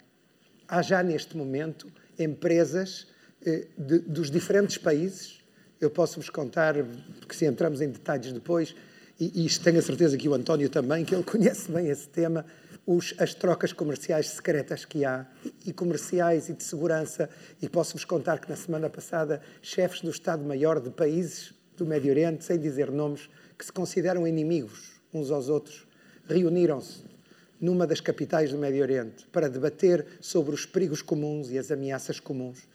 Há 0.67 0.81
já 0.81 1.01
neste 1.03 1.35
momento 1.35 1.91
empresas 2.17 3.07
eh, 3.45 3.67
de, 3.77 3.99
dos 3.99 4.29
diferentes 4.29 4.77
países 4.77 5.43
eu 5.83 5.89
posso-vos 5.89 6.29
contar, 6.29 6.75
porque 7.19 7.35
se 7.35 7.45
entramos 7.45 7.81
em 7.81 7.89
detalhes 7.89 8.31
depois, 8.31 8.75
e, 9.19 9.45
e 9.45 9.49
tenho 9.59 9.79
a 9.79 9.81
certeza 9.81 10.17
que 10.17 10.27
o 10.29 10.33
António 10.33 10.69
também, 10.69 11.03
que 11.03 11.13
ele 11.13 11.23
conhece 11.27 11.71
bem 11.71 11.89
esse 11.89 12.07
tema, 12.07 12.45
os, 12.85 13.13
as 13.17 13.33
trocas 13.33 13.71
comerciais 13.71 14.29
secretas 14.29 14.85
que 14.85 15.05
há, 15.05 15.25
e 15.65 15.73
comerciais 15.73 16.49
e 16.49 16.53
de 16.53 16.63
segurança, 16.63 17.29
e 17.61 17.69
posso-vos 17.69 18.05
contar 18.05 18.39
que 18.39 18.49
na 18.49 18.55
semana 18.55 18.89
passada, 18.89 19.41
chefes 19.61 20.01
do 20.01 20.09
Estado-Maior 20.09 20.79
de 20.79 20.89
países 20.89 21.53
do 21.77 21.85
Médio 21.85 22.11
Oriente, 22.11 22.43
sem 22.43 22.57
dizer 22.57 22.91
nomes, 22.91 23.29
que 23.57 23.65
se 23.65 23.71
consideram 23.71 24.27
inimigos 24.27 25.01
uns 25.13 25.31
aos 25.31 25.49
outros, 25.49 25.85
reuniram-se 26.27 27.03
numa 27.63 27.87
das 27.87 28.01
capitais 28.01 28.51
do 28.51 28.57
Médio 28.57 28.81
Oriente 28.81 29.25
para 29.27 29.49
debater 29.49 30.05
sobre 30.19 30.53
os 30.53 30.65
perigos 30.65 31.01
comuns 31.01 31.49
e 31.49 31.57
as 31.57 31.71
ameaças 31.71 32.19
comuns. 32.19 32.67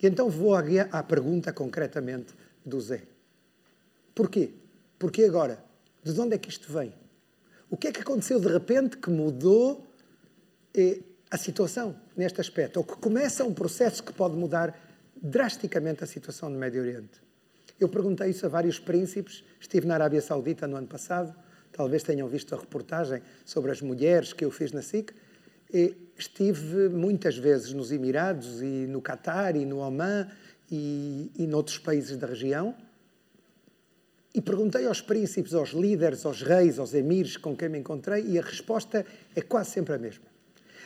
E 0.00 0.06
então 0.06 0.30
vou 0.30 0.54
à 0.54 1.02
pergunta 1.02 1.52
concretamente 1.52 2.32
do 2.64 2.80
Zé. 2.80 3.02
Porquê? 4.14 4.50
Porquê 4.96 5.24
agora? 5.24 5.58
De 6.04 6.20
onde 6.20 6.36
é 6.36 6.38
que 6.38 6.48
isto 6.48 6.72
vem? 6.72 6.94
O 7.68 7.76
que 7.76 7.88
é 7.88 7.92
que 7.92 8.00
aconteceu 8.00 8.38
de 8.38 8.46
repente 8.46 8.96
que 8.96 9.10
mudou 9.10 9.84
eh, 10.72 11.00
a 11.28 11.36
situação 11.36 11.96
neste 12.16 12.40
aspecto? 12.40 12.76
Ou 12.76 12.84
que 12.84 12.94
começa 12.98 13.42
um 13.42 13.52
processo 13.52 14.04
que 14.04 14.12
pode 14.12 14.36
mudar 14.36 14.78
drasticamente 15.20 16.04
a 16.04 16.06
situação 16.06 16.48
no 16.48 16.56
Médio 16.56 16.80
Oriente? 16.80 17.20
Eu 17.80 17.88
perguntei 17.88 18.30
isso 18.30 18.46
a 18.46 18.48
vários 18.48 18.78
príncipes. 18.78 19.42
Estive 19.58 19.84
na 19.84 19.94
Arábia 19.94 20.22
Saudita 20.22 20.68
no 20.68 20.76
ano 20.76 20.86
passado. 20.86 21.34
Talvez 21.72 22.02
tenham 22.02 22.28
visto 22.28 22.54
a 22.54 22.58
reportagem 22.58 23.22
sobre 23.44 23.70
as 23.70 23.80
mulheres 23.80 24.32
que 24.32 24.44
eu 24.44 24.50
fiz 24.50 24.72
na 24.72 24.82
SIC. 24.82 25.12
Estive 26.18 26.88
muitas 26.88 27.36
vezes 27.36 27.72
nos 27.72 27.90
Emirados 27.90 28.60
e 28.60 28.86
no 28.86 29.00
Catar 29.00 29.56
e 29.56 29.64
no 29.64 29.78
Oman 29.78 30.28
e, 30.70 31.30
e 31.36 31.46
noutros 31.46 31.78
países 31.78 32.16
da 32.16 32.26
região 32.26 32.74
e 34.34 34.40
perguntei 34.40 34.86
aos 34.86 35.00
príncipes, 35.00 35.52
aos 35.52 35.70
líderes, 35.70 36.24
aos 36.24 36.42
reis, 36.42 36.78
aos 36.78 36.94
emires 36.94 37.36
com 37.36 37.54
quem 37.54 37.68
me 37.68 37.78
encontrei 37.78 38.24
e 38.26 38.38
a 38.38 38.42
resposta 38.42 39.04
é 39.36 39.42
quase 39.42 39.70
sempre 39.70 39.94
a 39.94 39.98
mesma. 39.98 40.24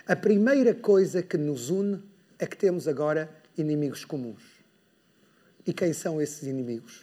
A 0.06 0.16
primeira 0.16 0.74
coisa 0.74 1.22
que 1.22 1.36
nos 1.36 1.70
une 1.70 2.02
é 2.38 2.46
que 2.46 2.56
temos 2.56 2.88
agora 2.88 3.30
inimigos 3.56 4.04
comuns. 4.04 4.42
E 5.66 5.72
quem 5.72 5.92
são 5.92 6.20
esses 6.20 6.42
inimigos? 6.42 7.02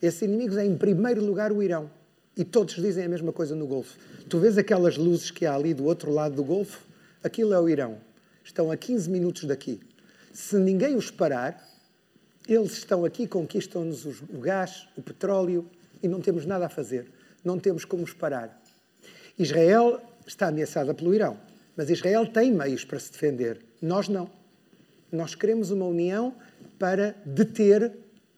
Esses 0.00 0.22
inimigos 0.22 0.56
é, 0.56 0.64
em 0.64 0.76
primeiro 0.76 1.24
lugar, 1.24 1.52
o 1.52 1.62
Irão. 1.62 1.90
E 2.36 2.44
todos 2.44 2.74
dizem 2.74 3.04
a 3.04 3.08
mesma 3.08 3.32
coisa 3.32 3.54
no 3.54 3.66
Golfo. 3.66 3.96
Tu 4.28 4.38
vês 4.38 4.58
aquelas 4.58 4.98
luzes 4.98 5.30
que 5.30 5.46
há 5.46 5.54
ali 5.54 5.72
do 5.72 5.84
outro 5.86 6.12
lado 6.12 6.34
do 6.34 6.44
Golfo? 6.44 6.86
Aquilo 7.24 7.54
é 7.54 7.58
o 7.58 7.66
Irão. 7.66 7.98
Estão 8.44 8.70
a 8.70 8.76
15 8.76 9.08
minutos 9.08 9.44
daqui. 9.44 9.80
Se 10.34 10.56
ninguém 10.56 10.96
os 10.96 11.10
parar, 11.10 11.66
eles 12.46 12.72
estão 12.72 13.06
aqui, 13.06 13.26
conquistam-nos 13.26 14.04
o 14.04 14.38
gás, 14.38 14.86
o 14.96 15.02
petróleo 15.02 15.66
e 16.02 16.08
não 16.08 16.20
temos 16.20 16.44
nada 16.44 16.66
a 16.66 16.68
fazer. 16.68 17.10
Não 17.42 17.58
temos 17.58 17.86
como 17.86 18.02
os 18.02 18.12
parar. 18.12 18.62
Israel 19.38 20.00
está 20.26 20.48
ameaçada 20.48 20.92
pelo 20.92 21.14
Irão, 21.14 21.38
mas 21.74 21.88
Israel 21.88 22.26
tem 22.26 22.52
meios 22.52 22.84
para 22.84 23.00
se 23.00 23.10
defender. 23.10 23.60
Nós 23.80 24.08
não. 24.08 24.30
Nós 25.10 25.34
queremos 25.34 25.70
uma 25.70 25.86
união 25.86 26.34
para 26.78 27.16
deter 27.24 27.92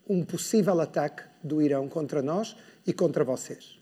um 0.09 0.25
possível 0.25 0.81
ataque 0.81 1.25
do 1.43 1.61
Irão 1.61 1.88
contra 1.88 2.23
nós 2.23 2.57
e 2.87 2.93
contra 2.93 3.25
vocês. 3.25 3.77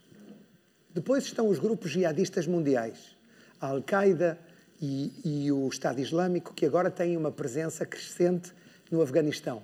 Depois 0.97 1.25
estão 1.25 1.51
os 1.51 1.59
grupos 1.59 1.91
jihadistas 1.91 2.47
mundiais. 2.47 3.15
A 3.61 3.67
Al-Qaeda, 3.67 4.39
e, 4.81 5.13
e 5.23 5.53
o 5.53 5.69
Estado 5.69 6.01
Islâmico, 6.01 6.55
que 6.55 6.65
agora 6.65 6.91
têm 6.91 7.19
uma 7.19 7.31
presença 7.31 7.85
crescente 7.85 8.51
no 8.91 9.03
Afeganistão. 9.03 9.63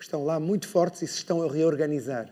Estão 0.00 0.24
lá 0.24 0.40
muito 0.40 0.66
fortes 0.66 1.02
e 1.02 1.06
se 1.06 1.18
estão 1.18 1.42
a 1.42 1.52
reorganizar. 1.52 2.30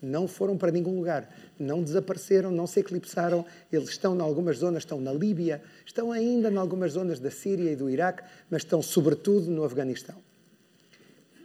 Não 0.00 0.26
foram 0.26 0.56
para 0.56 0.72
nenhum 0.72 0.96
lugar, 0.96 1.28
não 1.58 1.82
desapareceram, 1.82 2.50
não 2.50 2.66
se 2.66 2.80
eclipsaram. 2.80 3.44
Eles 3.70 3.90
estão 3.90 4.16
em 4.16 4.22
algumas 4.22 4.56
zonas, 4.56 4.84
estão 4.84 4.98
na 4.98 5.12
Líbia, 5.12 5.62
estão 5.84 6.10
ainda 6.10 6.50
em 6.50 6.56
algumas 6.56 6.92
zonas 6.92 7.20
da 7.20 7.30
Síria 7.30 7.72
e 7.72 7.76
do 7.76 7.90
Iraque, 7.90 8.22
mas 8.48 8.62
estão 8.62 8.80
sobretudo 8.80 9.50
no 9.50 9.64
Afeganistão. 9.64 10.16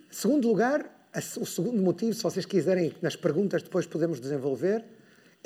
Segundo 0.09 0.47
lugar, 0.47 1.09
o 1.41 1.45
segundo 1.45 1.81
motivo, 1.81 2.13
se 2.13 2.23
vocês 2.23 2.45
quiserem, 2.45 2.93
nas 3.01 3.17
perguntas 3.17 3.61
depois 3.61 3.85
podemos 3.85 4.21
desenvolver, 4.21 4.85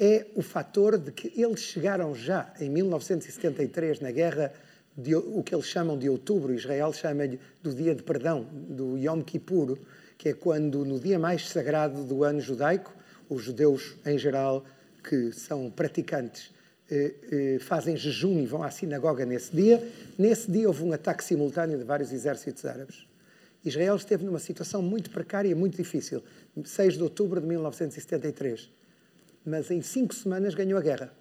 é 0.02 0.26
o 0.36 0.42
fator 0.42 0.98
de 0.98 1.12
que 1.12 1.32
eles 1.40 1.60
chegaram 1.60 2.16
já 2.16 2.52
em 2.60 2.68
1973 2.68 4.00
na 4.00 4.10
guerra 4.10 4.52
de, 4.98 5.16
o 5.16 5.44
que 5.44 5.54
eles 5.54 5.68
chamam 5.68 5.96
de 5.96 6.10
outubro, 6.10 6.56
Israel 6.56 6.92
chama-lhe 6.92 7.40
do 7.62 7.72
dia 7.72 7.94
de 7.94 8.02
perdão, 8.02 8.48
do 8.52 8.98
Yom 8.98 9.22
Kippur, 9.22 9.78
que 10.18 10.30
é 10.30 10.34
quando, 10.34 10.84
no 10.84 11.00
dia 11.00 11.20
mais 11.20 11.48
sagrado 11.48 12.04
do 12.04 12.24
ano 12.24 12.42
judaico, 12.42 12.92
os 13.30 13.44
judeus 13.44 13.96
em 14.04 14.18
geral, 14.18 14.66
que 15.08 15.32
são 15.32 15.70
praticantes, 15.70 16.52
eh, 16.90 17.14
eh, 17.32 17.60
fazem 17.60 17.96
jejum 17.96 18.40
e 18.40 18.48
vão 18.48 18.64
à 18.64 18.72
sinagoga 18.72 19.24
nesse 19.24 19.56
dia. 19.56 19.88
Nesse 20.18 20.52
dia 20.52 20.68
houve 20.68 20.84
um 20.84 20.92
ataque 20.92 21.24
simultâneo 21.24 21.78
de 21.78 21.84
vários 21.84 22.12
exércitos 22.12 22.66
árabes. 22.66 23.06
Israel 23.64 23.96
esteve 23.96 24.26
numa 24.26 24.40
situação 24.40 24.82
muito 24.82 25.12
precária, 25.12 25.56
muito 25.56 25.78
difícil, 25.78 26.24
6 26.66 26.96
de 26.96 27.04
outubro 27.04 27.40
de 27.40 27.46
1973. 27.46 28.81
Mas 29.46 29.72
em 29.72 29.82
cinco 29.82 30.14
semanas 30.14 30.54
ganhou 30.54 30.78
a 30.78 30.82
guerra. 30.82 31.12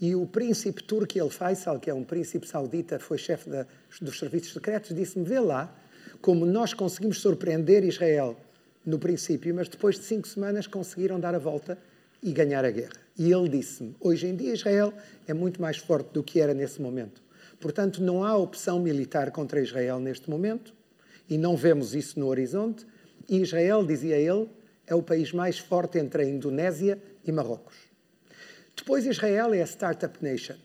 E 0.00 0.14
o 0.14 0.26
príncipe 0.26 0.82
turco 0.82 1.18
El 1.18 1.30
Faisal, 1.30 1.78
que 1.78 1.90
é 1.90 1.94
um 1.94 2.02
príncipe 2.02 2.46
saudita, 2.48 2.98
foi 2.98 3.18
chefe 3.18 3.48
da, 3.48 3.66
dos 4.00 4.18
serviços 4.18 4.52
secretos, 4.52 4.94
disse-me: 4.94 5.24
vê 5.24 5.38
lá 5.38 5.72
como 6.20 6.46
nós 6.46 6.74
conseguimos 6.74 7.20
surpreender 7.20 7.84
Israel 7.84 8.36
no 8.84 8.98
princípio, 8.98 9.54
mas 9.54 9.68
depois 9.68 9.98
de 9.98 10.04
cinco 10.04 10.26
semanas 10.26 10.66
conseguiram 10.66 11.20
dar 11.20 11.34
a 11.34 11.38
volta 11.38 11.78
e 12.22 12.32
ganhar 12.32 12.64
a 12.64 12.70
guerra. 12.70 12.92
E 13.16 13.30
ele 13.30 13.48
disse-me: 13.48 13.94
hoje 14.00 14.26
em 14.26 14.34
dia 14.34 14.52
Israel 14.52 14.92
é 15.26 15.34
muito 15.34 15.60
mais 15.60 15.76
forte 15.76 16.12
do 16.12 16.22
que 16.22 16.40
era 16.40 16.54
nesse 16.54 16.80
momento. 16.80 17.22
Portanto, 17.60 18.02
não 18.02 18.24
há 18.24 18.36
opção 18.36 18.80
militar 18.80 19.30
contra 19.30 19.60
Israel 19.60 20.00
neste 20.00 20.28
momento 20.28 20.74
e 21.28 21.38
não 21.38 21.56
vemos 21.56 21.94
isso 21.94 22.18
no 22.18 22.26
horizonte. 22.26 22.84
E 23.28 23.40
Israel, 23.40 23.86
dizia 23.86 24.16
ele, 24.16 24.48
é 24.84 24.94
o 24.94 25.02
país 25.02 25.32
mais 25.32 25.58
forte 25.58 25.98
entre 25.98 26.22
a 26.22 26.28
Indonésia 26.28 26.98
e 27.24 27.32
Marrocos. 27.32 27.76
Depois, 28.76 29.06
Israel 29.06 29.54
é 29.54 29.62
a 29.62 29.66
Startup 29.66 30.16
Nation. 30.22 30.56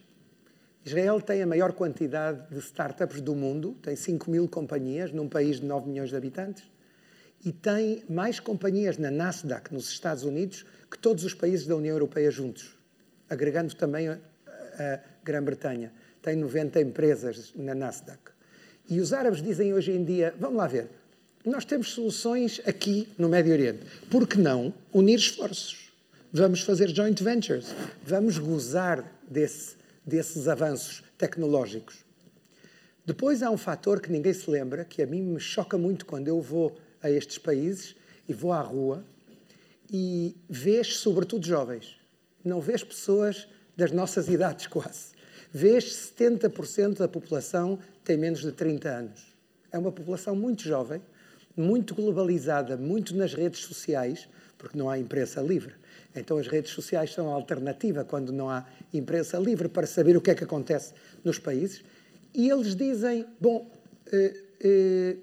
Israel 0.86 1.20
tem 1.20 1.42
a 1.42 1.48
maior 1.48 1.74
quantidade 1.74 2.50
de 2.50 2.60
startups 2.60 3.20
do 3.20 3.36
mundo, 3.36 3.76
tem 3.82 3.96
5 3.96 4.32
mil 4.32 4.48
companhias 4.48 5.12
num 5.12 5.28
país 5.28 5.60
de 5.60 5.66
9 5.66 5.90
milhões 5.90 6.10
de 6.10 6.16
habitantes 6.16 6.64
e 7.46 7.52
tem 7.52 8.04
mais 8.10 8.40
companhias 8.40 8.98
na 8.98 9.12
Nasdaq, 9.12 9.74
nos 9.74 9.90
Estados 9.90 10.24
Unidos, 10.24 10.66
que 10.90 10.98
todos 10.98 11.24
os 11.24 11.34
países 11.34 11.68
da 11.68 11.76
União 11.76 11.94
Europeia 11.94 12.32
juntos, 12.32 12.76
agregando 13.30 13.76
também 13.76 14.08
a, 14.08 14.18
a 14.80 15.00
Grã-Bretanha. 15.24 15.92
Tem 16.22 16.36
90 16.36 16.82
empresas 16.82 17.54
na 17.56 17.76
Nasdaq. 17.76 18.20
E 18.90 19.00
os 19.00 19.14
árabes 19.14 19.42
dizem 19.42 19.74
hoje 19.74 19.92
em 19.92 20.04
dia: 20.04 20.34
vamos 20.40 20.58
lá 20.58 20.68
ver, 20.68 20.90
nós 21.46 21.66
temos 21.66 21.92
soluções 21.92 22.62
aqui 22.66 23.08
no 23.18 23.30
Médio 23.30 23.54
Oriente, 23.54 23.86
por 24.10 24.28
que 24.28 24.38
não 24.38 24.74
unir 24.94 25.18
esforços? 25.18 25.87
Vamos 26.38 26.62
fazer 26.62 26.90
joint 26.90 27.20
ventures, 27.24 27.74
vamos 28.06 28.38
gozar 28.38 29.04
desse, 29.28 29.76
desses 30.06 30.48
avanços 30.48 31.04
tecnológicos. 31.18 32.06
Depois 33.04 33.42
há 33.42 33.50
um 33.50 33.58
fator 33.58 34.00
que 34.00 34.12
ninguém 34.12 34.36
se 34.36 34.48
lembra, 34.48 34.86
que 34.86 35.02
a 35.02 35.08
mim 35.08 35.24
me 35.24 35.40
choca 35.40 35.80
muito 35.80 36.06
quando 36.06 36.28
eu 36.28 36.40
vou 36.40 36.78
a 37.02 37.10
estes 37.10 37.40
países 37.40 37.96
e 38.30 38.34
vou 38.34 38.54
à 38.54 38.62
rua 38.62 39.04
e 39.92 40.36
vês, 40.48 40.98
sobretudo 40.98 41.44
jovens, 41.44 42.00
não 42.46 42.62
vês 42.62 42.84
pessoas 42.84 43.48
das 43.76 43.92
nossas 43.92 44.28
idades 44.30 44.68
quase. 44.68 45.14
vês 45.52 45.86
70% 46.20 47.00
da 47.00 47.08
população 47.08 47.80
tem 48.04 48.16
menos 48.16 48.42
de 48.42 48.52
30 48.52 48.88
anos. 48.88 49.26
É 49.72 49.78
uma 49.80 49.92
população 49.92 50.36
muito 50.36 50.62
jovem, 50.62 51.02
muito 51.56 51.96
globalizada, 51.96 52.78
muito 52.78 53.16
nas 53.16 53.34
redes 53.34 53.62
sociais, 53.62 54.30
porque 54.56 54.78
não 54.78 54.88
há 54.88 55.00
imprensa 55.00 55.42
livre. 55.42 55.74
Então 56.20 56.38
as 56.38 56.48
redes 56.48 56.72
sociais 56.72 57.14
são 57.14 57.32
a 57.32 57.34
alternativa 57.34 58.04
quando 58.04 58.32
não 58.32 58.50
há 58.50 58.66
imprensa 58.94 59.38
livre 59.38 59.68
para 59.68 59.86
saber 59.88 60.16
o 60.18 60.22
que 60.22 60.32
é 60.32 60.36
que 60.36 60.44
acontece 60.44 60.94
nos 61.24 61.40
países. 61.40 61.84
E 62.34 62.50
eles 62.50 62.76
dizem, 62.76 63.26
bom, 63.40 63.70
eh, 64.12 64.44
eh, 64.62 65.18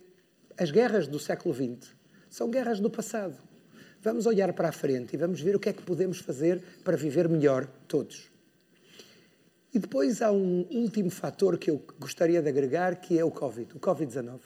as 0.57 0.71
guerras 0.71 1.07
do 1.07 1.19
século 1.19 1.55
XX 1.55 1.95
são 2.31 2.51
guerras 2.51 2.81
do 2.81 2.91
passado. 2.91 3.37
Vamos 4.03 4.27
olhar 4.27 4.53
para 4.53 4.69
a 4.69 4.73
frente 4.73 5.15
e 5.15 5.17
vamos 5.17 5.41
ver 5.41 5.57
o 5.57 5.61
que 5.61 5.69
é 5.69 5.73
que 5.73 5.83
podemos 5.83 6.19
fazer 6.19 6.63
para 6.83 6.97
viver 6.97 7.29
melhor 7.29 7.67
todos. 7.89 8.31
E 9.73 9.79
depois 9.79 10.23
há 10.23 10.31
um 10.31 10.67
último 10.71 11.11
fator 11.11 11.59
que 11.59 11.71
eu 11.71 11.83
gostaria 11.99 12.41
de 12.41 12.49
agregar, 12.49 12.97
que 12.97 13.19
é 13.19 13.25
o 13.25 13.31
Covid, 13.31 13.75
o 13.75 13.81
Covid-19. 13.81 14.41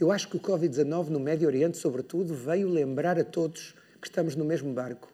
Eu 0.00 0.10
acho 0.10 0.28
que 0.28 0.36
o 0.36 0.40
Covid-19 0.40 1.08
no 1.08 1.20
Médio 1.20 1.46
Oriente, 1.46 1.76
sobretudo, 1.76 2.34
veio 2.34 2.68
lembrar 2.68 3.18
a 3.18 3.24
todos 3.24 3.74
que 4.00 4.08
estamos 4.08 4.34
no 4.34 4.44
mesmo 4.44 4.72
barco. 4.72 5.12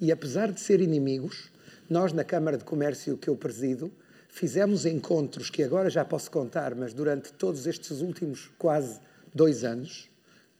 E 0.00 0.10
apesar 0.10 0.50
de 0.50 0.60
ser 0.60 0.80
inimigos, 0.80 1.50
nós 1.88 2.12
na 2.12 2.24
Câmara 2.24 2.56
de 2.56 2.64
Comércio 2.64 3.18
que 3.18 3.28
eu 3.28 3.36
presido, 3.36 3.92
fizemos 4.30 4.86
encontros 4.86 5.50
que 5.50 5.62
agora 5.62 5.90
já 5.90 6.04
posso 6.04 6.30
contar, 6.30 6.74
mas 6.74 6.94
durante 6.94 7.32
todos 7.32 7.66
estes 7.66 8.00
últimos 8.00 8.50
quase 8.58 8.98
dois 9.34 9.62
anos, 9.62 10.08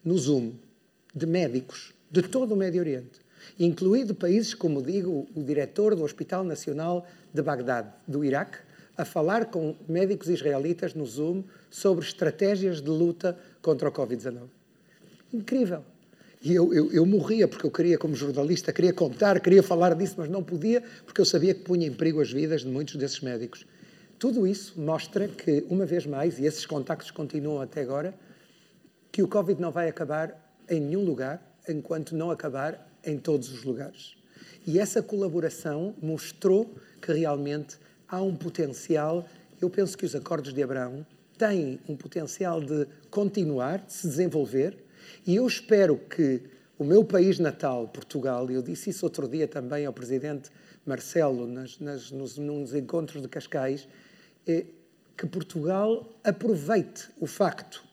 no 0.04 0.18
Zoom, 0.18 0.52
de 1.14 1.26
médicos 1.26 1.94
de 2.10 2.22
todo 2.22 2.52
o 2.52 2.56
Médio 2.56 2.80
Oriente, 2.80 3.20
incluído 3.58 4.14
países 4.14 4.52
como 4.52 4.82
digo, 4.82 5.26
o 5.34 5.42
diretor 5.42 5.94
do 5.94 6.02
Hospital 6.02 6.44
Nacional 6.44 7.06
de 7.32 7.40
Bagdade, 7.40 7.92
do 8.06 8.24
Iraque, 8.24 8.58
a 8.96 9.04
falar 9.04 9.46
com 9.46 9.74
médicos 9.88 10.28
israelitas 10.28 10.92
no 10.92 11.06
Zoom 11.06 11.44
sobre 11.70 12.04
estratégias 12.04 12.82
de 12.82 12.90
luta 12.90 13.38
contra 13.62 13.88
o 13.88 13.92
Covid-19. 13.92 14.48
Incrível. 15.32 15.82
E 16.42 16.54
eu, 16.54 16.72
eu, 16.72 16.90
eu, 16.90 17.04
morria 17.04 17.46
porque 17.46 17.66
eu 17.66 17.70
queria, 17.70 17.98
como 17.98 18.14
jornalista, 18.14 18.72
queria 18.72 18.94
contar, 18.94 19.38
queria 19.40 19.62
falar 19.62 19.94
disso, 19.94 20.14
mas 20.16 20.30
não 20.30 20.42
podia 20.42 20.82
porque 21.04 21.20
eu 21.20 21.24
sabia 21.26 21.52
que 21.52 21.60
punha 21.60 21.86
em 21.86 21.92
perigo 21.92 22.18
as 22.18 22.32
vidas 22.32 22.62
de 22.62 22.68
muitos 22.68 22.96
desses 22.96 23.20
médicos. 23.20 23.66
Tudo 24.18 24.46
isso 24.46 24.80
mostra 24.80 25.28
que, 25.28 25.66
uma 25.68 25.84
vez 25.84 26.06
mais, 26.06 26.38
e 26.38 26.46
esses 26.46 26.64
contactos 26.64 27.10
continuam 27.10 27.60
até 27.60 27.82
agora, 27.82 28.14
que 29.12 29.22
o 29.22 29.28
Covid 29.28 29.60
não 29.60 29.70
vai 29.70 29.88
acabar 29.88 30.54
em 30.68 30.80
nenhum 30.80 31.04
lugar 31.04 31.42
enquanto 31.68 32.16
não 32.16 32.30
acabar 32.30 32.90
em 33.04 33.18
todos 33.18 33.52
os 33.52 33.62
lugares. 33.62 34.16
E 34.66 34.78
essa 34.78 35.02
colaboração 35.02 35.94
mostrou 36.00 36.74
que 37.02 37.12
realmente 37.12 37.76
há 38.08 38.22
um 38.22 38.34
potencial. 38.34 39.26
Eu 39.60 39.68
penso 39.68 39.96
que 39.96 40.06
os 40.06 40.14
Acordos 40.14 40.54
de 40.54 40.62
Abraão 40.62 41.04
têm 41.36 41.80
um 41.88 41.96
potencial 41.96 42.60
de 42.60 42.86
continuar, 43.10 43.84
de 43.86 43.92
se 43.92 44.06
desenvolver, 44.06 44.76
e 45.26 45.36
eu 45.36 45.46
espero 45.46 45.96
que 45.96 46.42
o 46.78 46.84
meu 46.84 47.04
país 47.04 47.38
natal, 47.38 47.88
Portugal, 47.88 48.50
e 48.50 48.54
eu 48.54 48.62
disse 48.62 48.90
isso 48.90 49.04
outro 49.04 49.28
dia 49.28 49.46
também 49.46 49.84
ao 49.84 49.92
presidente 49.92 50.50
Marcelo 50.86 51.46
nas, 51.46 51.78
nas, 51.78 52.10
nos, 52.10 52.38
nos 52.38 52.74
encontros 52.74 53.20
de 53.20 53.28
Cascais, 53.28 53.86
é 54.46 54.64
que 55.16 55.26
Portugal 55.26 56.08
aproveite 56.24 57.10
o 57.20 57.26
facto 57.26 57.84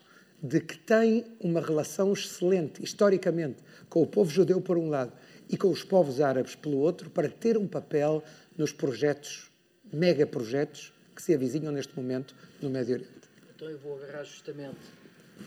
de 0.41 0.61
que 0.61 0.77
tem 0.77 1.25
uma 1.39 1.59
relação 1.59 2.13
excelente, 2.13 2.81
historicamente, 2.83 3.57
com 3.89 4.01
o 4.01 4.07
povo 4.07 4.29
judeu 4.29 4.61
por 4.61 4.77
um 4.77 4.89
lado 4.89 5.11
e 5.49 5.57
com 5.57 5.69
os 5.69 5.83
povos 5.83 6.21
árabes 6.21 6.55
pelo 6.55 6.77
outro, 6.77 7.09
para 7.09 7.27
ter 7.27 7.57
um 7.57 7.67
papel 7.67 8.23
nos 8.57 8.71
projetos, 8.71 9.51
megaprojetos, 9.91 10.93
que 11.15 11.21
se 11.21 11.33
avizinham 11.33 11.71
neste 11.71 11.95
momento 11.95 12.35
no 12.61 12.69
Médio 12.69 12.95
Oriente. 12.95 13.11
Então 13.55 13.69
eu 13.69 13.79
vou 13.79 13.97
agarrar 13.97 14.23
justamente 14.23 14.77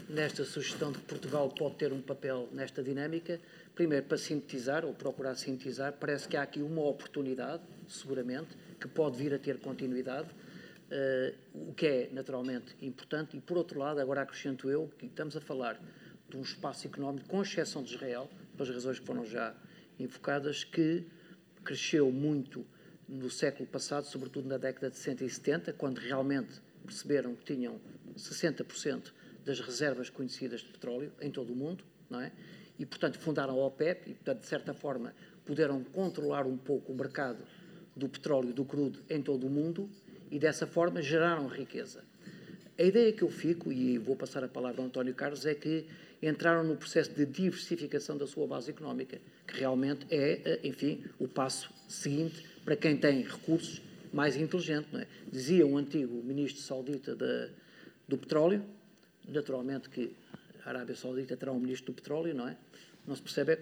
nesta 0.09 0.44
sugestão 0.44 0.92
de 0.92 0.99
que 0.99 1.04
Portugal 1.04 1.49
pode 1.49 1.76
ter 1.76 1.92
um 1.92 2.00
papel 2.00 2.49
nesta 2.52 2.82
dinâmica. 2.82 3.40
Primeiro, 3.75 4.06
para 4.06 4.18
sintetizar, 4.18 4.85
ou 4.85 4.92
procurar 4.92 5.35
sintetizar, 5.37 5.92
parece 5.92 6.29
que 6.29 6.37
há 6.37 6.42
aqui 6.42 6.61
uma 6.61 6.83
oportunidade, 6.83 7.62
seguramente, 7.88 8.57
que 8.81 8.88
pode 8.88 9.16
vir 9.16 9.33
a 9.33 9.38
ter 9.38 9.59
continuidade, 9.59 10.29
uh, 10.31 11.68
o 11.70 11.72
que 11.74 11.87
é 11.87 12.09
naturalmente 12.12 12.74
importante. 12.83 13.37
E, 13.37 13.40
por 13.40 13.57
outro 13.57 13.79
lado, 13.79 14.00
agora 14.00 14.22
acrescento 14.22 14.68
eu 14.68 14.90
que 14.98 15.07
estamos 15.07 15.37
a 15.37 15.40
falar 15.40 15.81
de 16.29 16.37
um 16.37 16.42
espaço 16.42 16.87
económico, 16.87 17.29
com 17.29 17.42
exceção 17.42 17.83
de 17.83 17.94
Israel, 17.94 18.31
pelas 18.57 18.72
razões 18.72 18.98
que 18.98 19.07
foram 19.07 19.24
já 19.24 19.55
invocadas, 19.98 20.64
que 20.64 21.05
cresceu 21.64 22.11
muito 22.11 22.64
no 23.09 23.29
século 23.29 23.68
passado, 23.68 24.05
sobretudo 24.05 24.48
na 24.48 24.57
década 24.57 24.90
de 24.90 24.96
60 24.96 25.24
e 25.24 25.31
70, 25.31 25.72
quando 25.72 25.98
realmente 25.98 26.61
perceberam 26.85 27.35
que 27.35 27.55
tinham 27.55 27.81
60% 28.16 29.12
das 29.44 29.61
reservas 29.61 30.11
conhecidas 30.11 30.61
de 30.61 30.68
petróleo 30.68 31.12
em 31.20 31.31
todo 31.31 31.53
o 31.53 31.57
mundo, 31.57 31.85
não 32.09 32.20
é? 32.20 32.33
E, 32.79 32.87
portanto, 32.87 33.18
fundaram 33.18 33.61
a 33.61 33.66
OPEP 33.66 34.11
e, 34.11 34.14
portanto, 34.14 34.40
de 34.40 34.46
certa 34.46 34.72
forma, 34.72 35.14
puderam 35.44 35.85
controlar 35.85 36.46
um 36.46 36.57
pouco 36.57 36.92
o 36.92 36.96
mercado 36.96 37.44
do 37.94 38.09
petróleo, 38.09 38.53
do 38.53 38.64
crudo 38.64 39.00
em 39.09 39.20
todo 39.20 39.46
o 39.46 39.50
mundo 39.50 39.88
e, 40.31 40.38
dessa 40.38 40.66
forma, 40.66 41.03
geraram 41.03 41.46
riqueza. 41.46 42.03
A 42.79 42.83
ideia 42.83 43.12
que 43.12 43.22
eu 43.22 43.29
fico, 43.29 43.70
e 43.70 43.98
vou 43.98 44.16
passar 44.16 44.42
a 44.42 44.48
palavra 44.48 44.81
ao 44.81 44.87
António 44.87 45.14
Carlos, 45.14 45.44
é 45.44 45.55
que 45.55 45.87
entraram 46.22 46.64
no 46.64 46.76
processo 46.76 47.11
de 47.11 47.26
diversificação 47.26 48.16
da 48.16 48.26
sua 48.26 48.46
base 48.46 48.70
económica, 48.70 49.20
que 49.46 49.59
realmente 49.59 50.07
é, 50.11 50.40
eh, 50.44 50.61
enfim, 50.64 51.05
o 51.18 51.29
passo 51.29 51.70
seguinte 51.88 52.46
para 52.64 52.76
quem 52.76 52.96
tem 52.96 53.22
recursos 53.22 53.83
mais 54.12 54.37
inteligente. 54.37 54.88
É? 54.94 55.07
Dizia 55.31 55.66
um 55.66 55.76
antigo 55.76 56.22
ministro 56.22 56.62
saudita 56.62 57.14
do 58.09 58.18
petróleo, 58.18 58.64
naturalmente 59.31 59.88
que 59.88 60.12
a 60.64 60.71
Arábia 60.71 60.95
Saudita 60.95 61.37
terá 61.37 61.53
um 61.53 61.59
ministro 61.59 61.93
do 61.93 61.97
petróleo, 61.97 62.35
não 62.35 62.49
é? 62.49 62.57
Não 63.07 63.16
se 63.16 63.23
percebe 63.23 63.59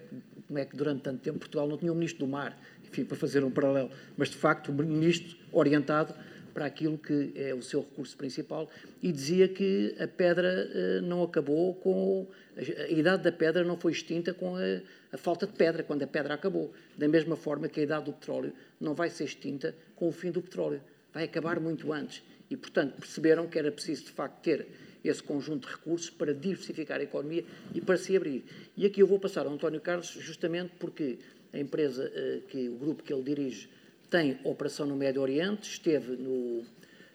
como 0.47 0.59
é 0.59 0.65
que 0.65 0.75
durante 0.75 1.01
tanto 1.01 1.21
tempo 1.21 1.39
Portugal 1.39 1.67
não 1.67 1.77
tinha 1.77 1.91
um 1.91 1.95
ministro 1.95 2.25
do 2.25 2.27
mar, 2.27 2.59
enfim, 2.83 3.05
para 3.05 3.15
fazer 3.15 3.43
um 3.43 3.51
paralelo, 3.51 3.89
mas 4.17 4.29
de 4.29 4.35
facto 4.35 4.71
um 4.71 4.75
ministro 4.75 5.37
orientado 5.51 6.13
para 6.53 6.65
aquilo 6.65 6.97
que 6.97 7.31
é 7.35 7.53
o 7.53 7.61
seu 7.61 7.81
recurso 7.81 8.17
principal. 8.17 8.69
E 9.01 9.11
dizia 9.11 9.47
que 9.47 9.95
a 9.99 10.07
pedra 10.07 10.67
uh, 10.67 11.01
não 11.01 11.23
acabou 11.23 11.73
com 11.75 12.27
a 12.59 12.91
idade 12.91 13.23
da 13.23 13.31
pedra 13.31 13.63
não 13.63 13.77
foi 13.77 13.93
extinta 13.93 14.33
com 14.33 14.55
a, 14.55 14.81
a, 15.13 15.17
falta 15.17 15.47
de 15.47 15.53
pedra 15.53 15.83
quando 15.83 16.03
a 16.03 16.07
pedra 16.07 16.33
acabou. 16.33 16.73
Da 16.97 17.07
mesma 17.07 17.37
forma 17.37 17.69
que 17.69 17.79
a 17.79 17.83
idade 17.83 18.05
do 18.05 18.13
petróleo 18.13 18.53
não 18.79 18.93
vai 18.93 19.09
ser 19.09 19.23
extinta 19.23 19.73
com 19.95 20.09
o 20.09 20.11
fim 20.11 20.31
do 20.31 20.41
petróleo. 20.41 20.81
Vai 21.13 21.23
acabar 21.23 21.59
muito 21.59 21.93
antes. 21.93 22.21
E 22.49 22.57
portanto 22.57 22.95
perceberam 22.99 23.47
que 23.47 23.57
era 23.57 23.71
preciso 23.71 24.05
de 24.05 24.11
facto 24.11 24.41
ter 24.41 24.67
esse 25.03 25.23
conjunto 25.23 25.67
de 25.67 25.73
recursos 25.73 26.09
para 26.09 26.33
diversificar 26.33 26.99
a 26.99 27.03
economia 27.03 27.45
e 27.73 27.81
para 27.81 27.97
se 27.97 28.15
abrir. 28.15 28.43
E 28.75 28.85
aqui 28.85 29.01
eu 29.01 29.07
vou 29.07 29.19
passar 29.19 29.45
ao 29.45 29.53
António 29.53 29.79
Carlos 29.79 30.07
justamente 30.07 30.73
porque 30.79 31.17
a 31.53 31.59
empresa 31.59 32.05
uh, 32.05 32.41
que 32.47 32.69
o 32.69 32.75
grupo 32.75 33.03
que 33.03 33.13
ele 33.13 33.23
dirige 33.23 33.69
tem 34.09 34.39
operação 34.43 34.85
no 34.85 34.95
Médio 34.95 35.21
Oriente, 35.21 35.69
esteve 35.69 36.15
no, 36.15 36.63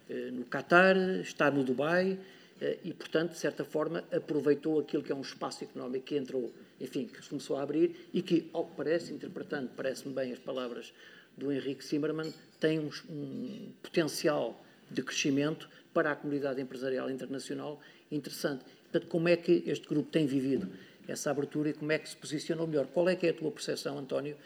eh, 0.08 0.30
no 0.30 0.44
Qatar, 0.44 0.96
está 1.20 1.50
no 1.50 1.64
Dubai 1.64 2.18
eh, 2.60 2.78
e, 2.84 2.94
portanto, 2.94 3.32
de 3.32 3.38
certa 3.38 3.64
forma, 3.64 4.04
aproveitou 4.12 4.78
aquilo 4.78 5.02
que 5.02 5.10
é 5.10 5.14
um 5.14 5.20
espaço 5.20 5.64
económico 5.64 6.06
que 6.06 6.16
entrou, 6.16 6.52
enfim, 6.80 7.06
que 7.06 7.28
começou 7.28 7.56
a 7.56 7.62
abrir 7.62 8.08
e 8.12 8.22
que, 8.22 8.48
ao 8.52 8.66
que 8.66 8.76
parece, 8.76 9.12
interpretando, 9.12 9.70
parece-me 9.76 10.14
bem 10.14 10.32
as 10.32 10.38
palavras 10.38 10.92
do 11.36 11.50
Henrique 11.50 11.84
Zimmermann, 11.84 12.32
tem 12.60 12.78
um, 12.78 12.90
um 13.10 13.72
potencial 13.82 14.64
de 14.88 15.02
crescimento 15.02 15.68
para 15.94 16.10
a 16.10 16.16
comunidade 16.16 16.60
empresarial 16.60 17.08
internacional 17.08 17.80
interessante. 18.10 18.64
Portanto, 18.90 19.08
como 19.08 19.28
é 19.28 19.36
que 19.36 19.62
este 19.66 19.88
grupo 19.88 20.10
tem 20.10 20.26
vivido 20.26 20.68
essa 21.08 21.30
abertura 21.30 21.70
e 21.70 21.72
como 21.72 21.92
é 21.92 21.98
que 21.98 22.08
se 22.08 22.16
posicionou 22.16 22.66
melhor? 22.66 22.86
Qual 22.86 23.08
é 23.08 23.16
que 23.16 23.26
é 23.26 23.30
a 23.30 23.34
tua 23.34 23.50
percepção, 23.50 23.98
António, 23.98 24.36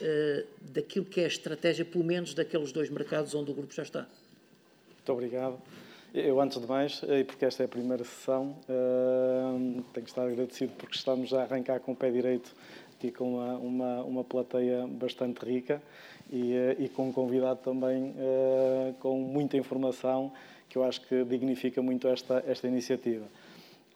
uh, 0.00 0.46
daquilo 0.60 1.04
que 1.04 1.20
é 1.20 1.24
a 1.24 1.28
estratégia, 1.28 1.84
pelo 1.84 2.04
menos 2.04 2.34
daqueles 2.34 2.72
dois 2.72 2.90
mercados 2.90 3.34
onde 3.34 3.50
o 3.50 3.54
grupo 3.54 3.72
já 3.74 3.82
está. 3.82 4.06
Muito 4.90 5.12
obrigado. 5.12 5.58
Eu, 6.14 6.40
antes 6.40 6.60
de 6.60 6.66
mais, 6.66 7.00
eh, 7.08 7.20
e 7.20 7.24
porque 7.24 7.42
esta 7.46 7.62
é 7.62 7.66
a 7.66 7.68
primeira 7.68 8.04
sessão, 8.04 8.54
uh, 8.68 9.82
tenho 9.94 10.04
que 10.04 10.10
estar 10.10 10.26
agradecido 10.26 10.72
porque 10.76 10.94
estamos 10.94 11.32
a 11.32 11.42
arrancar 11.42 11.80
com 11.80 11.92
o 11.92 11.96
pé 11.96 12.10
direito 12.10 12.54
e 13.02 13.10
com 13.10 13.36
uma, 13.36 13.54
uma, 13.56 14.02
uma 14.02 14.24
plateia 14.24 14.86
bastante 14.86 15.42
rica 15.42 15.82
e, 16.30 16.52
e 16.78 16.88
com 16.90 17.08
um 17.08 17.12
convidado 17.12 17.60
também 17.64 18.14
com 19.00 19.18
muita 19.18 19.56
informação 19.56 20.32
que 20.72 20.78
eu 20.78 20.84
acho 20.84 21.02
que 21.02 21.22
dignifica 21.24 21.82
muito 21.82 22.08
esta, 22.08 22.42
esta 22.46 22.66
iniciativa. 22.66 23.26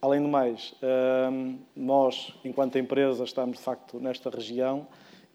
Além 0.01 0.21
do 0.21 0.29
mais, 0.29 0.73
uh, 0.73 1.59
nós, 1.75 2.35
enquanto 2.45 2.79
empresa, 2.79 3.25
estamos 3.25 3.57
de 3.57 3.65
facto 3.65 3.99
nesta 3.99 4.29
região 4.29 4.87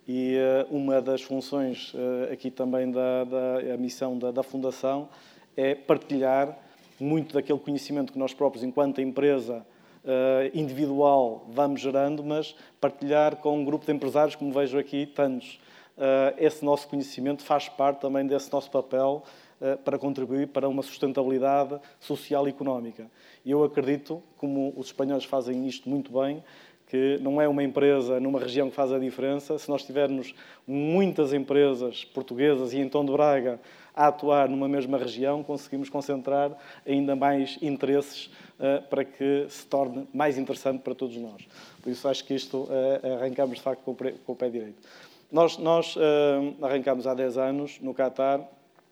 e 0.08 0.36
uh, 0.38 0.76
uma 0.76 1.02
das 1.02 1.24
funções 1.24 1.96
uh, 1.96 2.32
aqui 2.32 2.52
também 2.52 2.92
da, 2.92 3.24
da 3.24 3.78
missão 3.78 4.20
da, 4.20 4.30
da, 4.30 4.44
Fundação 4.44 5.10
é 5.58 5.74
partilhar 5.74 6.56
muito 7.00 7.34
daquele 7.34 7.58
conhecimento 7.58 8.14
que 8.14 8.20
nós 8.20 8.36
próprios, 8.36 8.64
enquanto 8.64 9.02
empresa 9.02 9.66
individual, 10.56 11.46
vamos 11.50 11.80
gerando, 11.80 12.24
mas 12.24 12.56
partilhar 12.80 13.36
com 13.36 13.60
um 13.60 13.64
grupo 13.64 13.86
de 13.86 13.92
empresários, 13.92 14.36
como 14.36 14.52
vejo 14.52 14.80
aqui, 14.80 15.06
tantos. 15.06 15.60
esse 16.40 16.66
nosso 16.66 16.88
conhecimento 16.88 17.44
faz 17.44 17.70
parte 17.70 18.02
também 18.02 18.26
desse 18.26 18.52
nosso 18.52 18.72
papel 18.72 19.24
para 19.84 19.98
contribuir 19.98 20.48
para 20.48 20.68
uma 20.68 20.82
sustentabilidade 20.82 21.80
social 22.00 22.48
e 22.48 22.50
económica. 22.50 23.10
E 23.46 23.52
eu 23.52 23.64
acredito, 23.64 24.22
como 24.38 24.74
os 24.76 24.88
espanhóis 24.88 25.24
fazem 25.24 25.68
isto 25.68 25.90
muito 25.90 26.12
bem, 26.12 26.44
que 26.92 27.18
não 27.22 27.42
é 27.42 27.48
uma 27.48 27.64
empresa 27.64 28.20
numa 28.20 28.38
região 28.38 28.70
que 28.70 28.76
faz 28.76 28.92
a 28.92 29.00
diferença. 29.00 29.58
Se 29.58 29.70
nós 29.70 29.82
tivermos 29.82 30.36
muitas 30.68 31.32
empresas 31.32 32.04
portuguesas 32.04 32.74
e 32.74 32.80
em 32.80 32.90
Tom 32.90 33.06
de 33.06 33.14
Braga 33.14 33.62
a 33.96 34.08
atuar 34.08 34.50
numa 34.50 34.68
mesma 34.68 34.98
região, 34.98 35.42
conseguimos 35.42 35.88
concentrar 35.88 36.52
ainda 36.86 37.16
mais 37.16 37.58
interesses 37.62 38.26
uh, 38.60 38.86
para 38.90 39.06
que 39.06 39.46
se 39.48 39.66
torne 39.68 40.06
mais 40.14 40.38
interessante 40.38 40.82
para 40.82 40.94
todos 40.94 41.16
nós. 41.16 41.48
Por 41.82 41.90
isso 41.90 42.10
acho 42.10 42.26
que 42.26 42.34
isto 42.34 42.64
uh, 42.64 43.16
arrancamos 43.22 43.56
de 43.56 43.64
facto 43.64 43.84
com 43.84 44.34
o, 44.34 44.36
pé 44.36 44.50
direito. 44.50 44.82
Nós, 45.32 45.58
nós 45.58 45.96
arrancamos 46.62 47.08
há 47.08 47.14
10 47.14 47.38
anos 47.38 47.80
no 47.80 47.94
Qatar, 47.94 48.46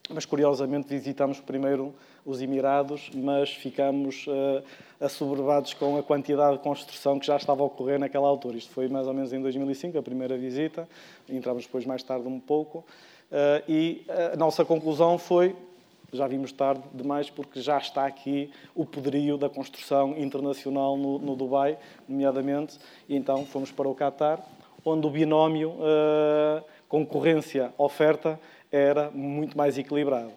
mas 0.10 0.26
curiosamente 0.26 0.88
visitamos 0.88 1.40
primeiro 1.40 1.94
os 2.26 2.42
Emirados, 2.42 3.10
mas 3.14 3.52
ficamos 3.52 4.26
uh, 4.28 4.64
assoberbados 5.00 5.74
com 5.74 5.98
a 5.98 6.04
quantidade 6.04 6.58
de 6.58 6.64
construção 6.64 7.20
que 7.20 7.26
já 7.26 7.38
estava 7.38 7.62
a 7.62 7.66
ocorrer 7.66 8.00
naquela 8.00 8.28
altura. 8.28 8.58
Isto 8.58 8.72
foi 8.72 8.88
mais 8.88 9.08
ou 9.08 9.14
menos 9.14 9.32
em 9.32 9.42
2005, 9.42 9.98
a 9.98 10.02
primeira 10.04 10.38
visita, 10.38 10.88
entramos 11.30 11.66
depois 11.66 11.86
mais 11.86 12.02
tarde 12.04 12.28
um 12.28 12.40
pouco, 12.40 12.80
uh, 12.80 13.64
e 13.68 14.06
a 14.34 14.36
nossa 14.36 14.66
conclusão 14.66 15.18
foi, 15.18 15.56
já 16.12 16.28
vimos 16.28 16.52
tarde 16.52 16.82
demais, 16.92 17.30
porque 17.30 17.62
já 17.62 17.78
está 17.78 18.06
aqui 18.06 18.52
o 18.74 18.86
poderio 18.86 19.38
da 19.38 19.48
construção 19.48 20.18
internacional 20.18 20.98
no, 20.98 21.20
no 21.20 21.36
Dubai, 21.36 21.78
nomeadamente, 22.08 22.80
e 23.08 23.16
então 23.16 23.46
fomos 23.46 23.72
para 23.72 23.88
o 23.88 23.96
Qatar, 23.96 24.44
onde 24.84 25.06
o 25.06 25.10
binómio 25.10 25.72
uh, 25.72 26.64
concorrência-oferta 26.88 28.40
era 28.72 29.10
muito 29.12 29.58
mais 29.58 29.78
equilibrado. 29.78 30.32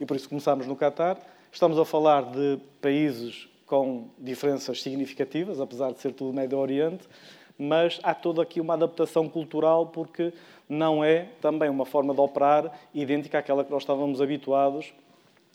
E 0.00 0.06
por 0.06 0.16
isso 0.16 0.28
começámos 0.28 0.66
no 0.66 0.76
Qatar. 0.76 1.18
Estamos 1.52 1.78
a 1.78 1.84
falar 1.84 2.22
de 2.22 2.58
países 2.80 3.48
com 3.64 4.08
diferenças 4.18 4.82
significativas, 4.82 5.60
apesar 5.60 5.92
de 5.92 6.00
ser 6.00 6.12
tudo 6.12 6.32
Médio 6.32 6.58
Oriente, 6.58 7.08
mas 7.58 7.98
há 8.02 8.14
toda 8.14 8.42
aqui 8.42 8.60
uma 8.60 8.74
adaptação 8.74 9.28
cultural 9.28 9.86
porque 9.86 10.32
não 10.68 11.02
é 11.02 11.28
também 11.40 11.68
uma 11.68 11.86
forma 11.86 12.14
de 12.14 12.20
operar 12.20 12.70
idêntica 12.94 13.38
àquela 13.38 13.64
que 13.64 13.70
nós 13.70 13.82
estávamos 13.82 14.20
habituados 14.20 14.92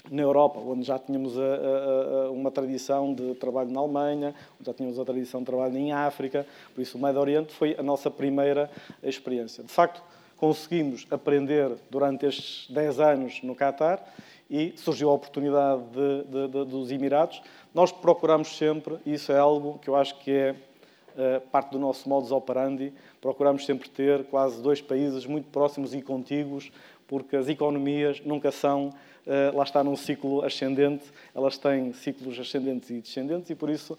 na 0.09 0.21
Europa, 0.21 0.59
onde 0.59 0.83
já 0.83 0.97
tínhamos 0.97 1.37
a, 1.37 1.41
a, 1.41 2.25
a, 2.25 2.31
uma 2.31 2.49
tradição 2.49 3.13
de 3.13 3.35
trabalho 3.35 3.69
na 3.69 3.79
Alemanha, 3.79 4.33
onde 4.59 4.65
já 4.65 4.73
tínhamos 4.73 4.99
a 4.99 5.05
tradição 5.05 5.41
de 5.41 5.45
trabalho 5.45 5.77
em 5.77 5.91
África, 5.91 6.45
por 6.73 6.81
isso 6.81 6.97
o 6.97 7.01
Médio 7.01 7.21
Oriente 7.21 7.53
foi 7.53 7.75
a 7.77 7.83
nossa 7.83 8.09
primeira 8.09 8.69
experiência. 9.03 9.63
De 9.63 9.71
facto, 9.71 10.01
conseguimos 10.41 11.06
aprender 11.12 11.71
durante 11.91 12.25
estes 12.25 12.67
10 12.71 12.99
anos 12.99 13.43
no 13.43 13.56
Qatar 13.56 14.04
e 14.49 14.73
surgiu 14.75 15.12
a 15.12 15.13
oportunidade 15.13 15.84
de, 15.84 16.23
de, 16.23 16.47
de, 16.47 16.65
dos 16.65 16.91
Emirados. 16.91 17.43
Nós 17.75 17.91
procuramos 17.91 18.58
sempre, 18.58 18.97
e 19.06 19.13
isso 19.13 19.32
é 19.32 19.38
algo 19.38 19.77
que 19.77 19.88
eu 19.88 19.95
acho 19.95 20.17
que 20.17 20.32
é 20.32 20.56
uh, 20.56 21.41
parte 21.51 21.69
do 21.69 21.77
nosso 21.77 22.10
modus 22.10 22.32
operandi, 22.32 22.91
procuramos 23.21 23.67
sempre 23.67 23.88
ter 23.88 24.23
quase 24.25 24.60
dois 24.63 24.82
países 24.82 25.27
muito 25.27 25.47
próximos 25.51 25.93
e 25.93 26.01
contíguos, 26.01 26.71
porque 27.08 27.36
as 27.36 27.47
economias 27.47 28.19
nunca 28.25 28.51
são, 28.51 28.88
uh, 28.88 29.56
lá 29.56 29.63
está 29.63 29.84
num 29.84 29.95
ciclo 29.95 30.43
ascendente, 30.43 31.06
elas 31.36 31.60
têm 31.60 31.93
ciclos 31.93 32.39
ascendentes 32.39 32.89
e 32.89 32.99
descendentes 32.99 33.51
e 33.51 33.56
por 33.56 33.69
isso, 33.69 33.95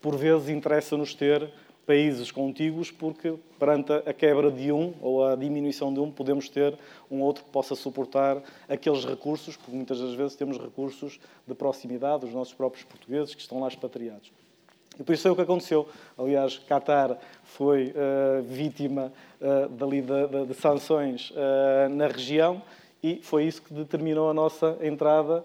por 0.00 0.16
vezes, 0.16 0.50
interessa-nos 0.50 1.16
ter 1.16 1.50
países 1.90 2.30
contíguos, 2.30 2.88
porque 2.88 3.34
perante 3.58 3.92
a 3.92 4.12
quebra 4.12 4.48
de 4.48 4.70
um 4.70 4.94
ou 5.02 5.26
a 5.26 5.34
diminuição 5.34 5.92
de 5.92 5.98
um, 5.98 6.08
podemos 6.08 6.48
ter 6.48 6.78
um 7.10 7.20
outro 7.20 7.42
que 7.42 7.50
possa 7.50 7.74
suportar 7.74 8.40
aqueles 8.68 9.04
recursos, 9.04 9.56
porque 9.56 9.74
muitas 9.74 9.98
das 9.98 10.14
vezes 10.14 10.36
temos 10.36 10.56
recursos 10.56 11.18
de 11.44 11.52
proximidade, 11.52 12.26
os 12.26 12.32
nossos 12.32 12.54
próprios 12.54 12.84
portugueses 12.84 13.34
que 13.34 13.40
estão 13.40 13.58
lá 13.58 13.66
expatriados. 13.66 14.30
E 15.00 15.02
por 15.02 15.12
isso 15.12 15.26
é 15.26 15.32
o 15.32 15.34
que 15.34 15.42
aconteceu. 15.42 15.88
Aliás, 16.16 16.58
Qatar 16.58 17.18
foi 17.42 17.88
uh, 17.88 18.40
vítima 18.44 19.12
uh, 19.40 19.68
dali 19.70 20.00
de, 20.00 20.28
de, 20.28 20.46
de 20.46 20.54
sanções 20.54 21.32
uh, 21.32 21.88
na 21.92 22.06
região 22.06 22.62
e 23.02 23.16
foi 23.20 23.46
isso 23.46 23.62
que 23.62 23.74
determinou 23.74 24.30
a 24.30 24.34
nossa 24.34 24.78
entrada 24.80 25.42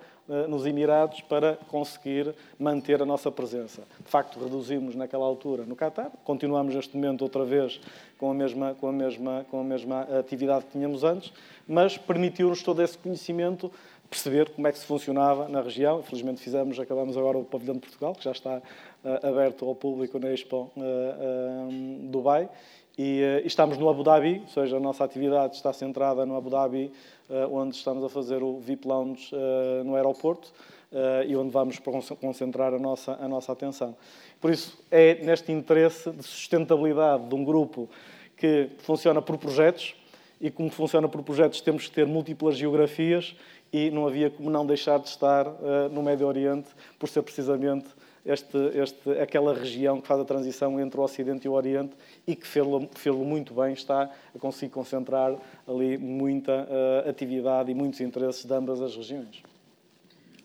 nos 0.48 0.66
Emirados 0.66 1.22
para 1.22 1.58
conseguir 1.68 2.34
manter 2.58 3.02
a 3.02 3.06
nossa 3.06 3.32
presença. 3.32 3.84
De 4.04 4.10
facto, 4.10 4.40
reduzimos 4.40 4.96
naquela 4.96 5.26
altura 5.26 5.64
no 5.64 5.76
Qatar, 5.76 6.12
continuamos 6.24 6.74
neste 6.74 6.96
momento 6.96 7.22
outra 7.22 7.46
vez 7.46 7.80
com 8.18 8.32
a 8.32 8.34
mesma, 8.34 8.76
com 8.80 8.88
a 8.88 8.92
mesma, 8.92 9.46
com 9.52 9.60
a 9.60 9.64
mesma 9.64 10.02
atividade 10.18 10.66
que 10.66 10.72
tínhamos 10.72 11.04
antes, 11.04 11.32
mas 11.68 11.98
permitiu-nos 11.98 12.64
todo 12.64 12.82
esse 12.82 12.98
conhecimento 12.98 13.72
perceber 14.10 14.50
como 14.50 14.68
é 14.68 14.72
que 14.72 14.80
se 14.80 14.86
funcionava 14.86 15.48
na 15.50 15.62
região. 15.62 16.00
Infelizmente 16.00 16.42
fizemos, 16.42 16.80
acabamos 16.80 17.18
agora 17.18 17.38
o 17.38 17.44
pavilhão 17.44 17.76
de 17.76 17.82
Portugal, 17.82 18.14
que 18.14 18.24
já 18.24 18.32
está 18.32 18.58
uh, 18.58 19.28
aberto 19.28 19.66
ao 19.66 19.76
público 19.76 20.20
na 20.20 20.32
Expo 20.32 20.72
uh, 20.76 20.80
uh, 20.80 22.10
Dubai, 22.10 22.50
e, 22.98 23.22
e, 23.44 23.48
estamos 23.48 23.78
no 23.78 23.90
Abu 23.90 24.04
Dhabi, 24.04 24.42
ou 24.42 24.48
seja, 24.48 24.78
a 24.78 24.80
nossa 24.80 25.04
atividade 25.04 25.56
está 25.56 25.74
centrada 25.74 26.26
no 26.26 26.36
Abu 26.36 26.50
Dhabi, 26.50 26.92
uh, 27.30 27.54
onde 27.54 27.76
estamos 27.76 28.04
a 28.04 28.10
fazer 28.10 28.42
o 28.42 28.60
VIP 28.60 28.88
Lounge 28.88 29.36
uh, 29.36 29.84
no 29.84 29.96
aeroporto 29.96 30.54
uh, 30.92 31.28
e 31.28 31.36
onde 31.36 31.52
vamos 31.52 31.80
concentrar 31.80 32.74
a 32.74 32.80
nossa, 32.80 33.14
a 33.14 33.28
nossa 33.28 33.52
atenção. 33.52 33.96
Por 34.40 34.50
isso, 34.50 34.78
é 34.90 35.16
neste 35.26 35.52
interesse 35.52 36.10
de 36.10 36.24
sustentabilidade 36.24 37.28
de 37.28 37.36
um 37.36 37.44
grupo 37.44 37.90
que 38.38 38.70
funciona 38.80 39.22
por 39.22 39.38
projetos 39.38 39.96
e 40.40 40.50
como 40.50 40.70
funciona 40.70 41.08
por 41.08 41.22
projetos 41.24 41.62
temos 41.62 41.88
que 41.88 41.96
ter 41.96 42.06
múltiplas 42.06 42.58
geografias 42.58 43.36
e 43.74 43.90
não 43.92 44.08
havia 44.08 44.30
como 44.30 44.50
não 44.50 44.66
deixar 44.66 45.00
de 45.00 45.08
estar 45.08 45.46
no 45.92 46.04
Médio 46.04 46.28
Oriente 46.28 46.68
por 47.00 47.08
ser 47.08 47.22
precisamente 47.24 47.88
este, 48.26 48.58
este, 48.74 49.12
aquela 49.20 49.54
região 49.54 50.02
que 50.02 50.08
faz 50.08 50.20
a 50.20 50.26
transição 50.26 50.80
entre 50.80 51.00
o 51.00 51.04
Ocidente 51.04 51.46
e 51.46 51.50
o 51.50 51.54
Oriente 51.54 51.96
e 52.26 52.36
que 52.36 52.48
fê-lo 52.48 53.24
muito 53.24 53.54
bem, 53.54 53.74
está 53.74 54.12
a 54.34 54.40
conseguir 54.40 54.72
concentrar 54.72 55.38
ali 55.68 55.96
muita 55.98 56.64
uh, 56.64 57.08
atividade 57.08 57.70
e 57.70 57.76
muitos 57.76 58.02
interesses 58.02 58.44
de 58.44 58.54
ambas 58.54 58.82
as 58.82 58.96
regiões. 58.96 59.44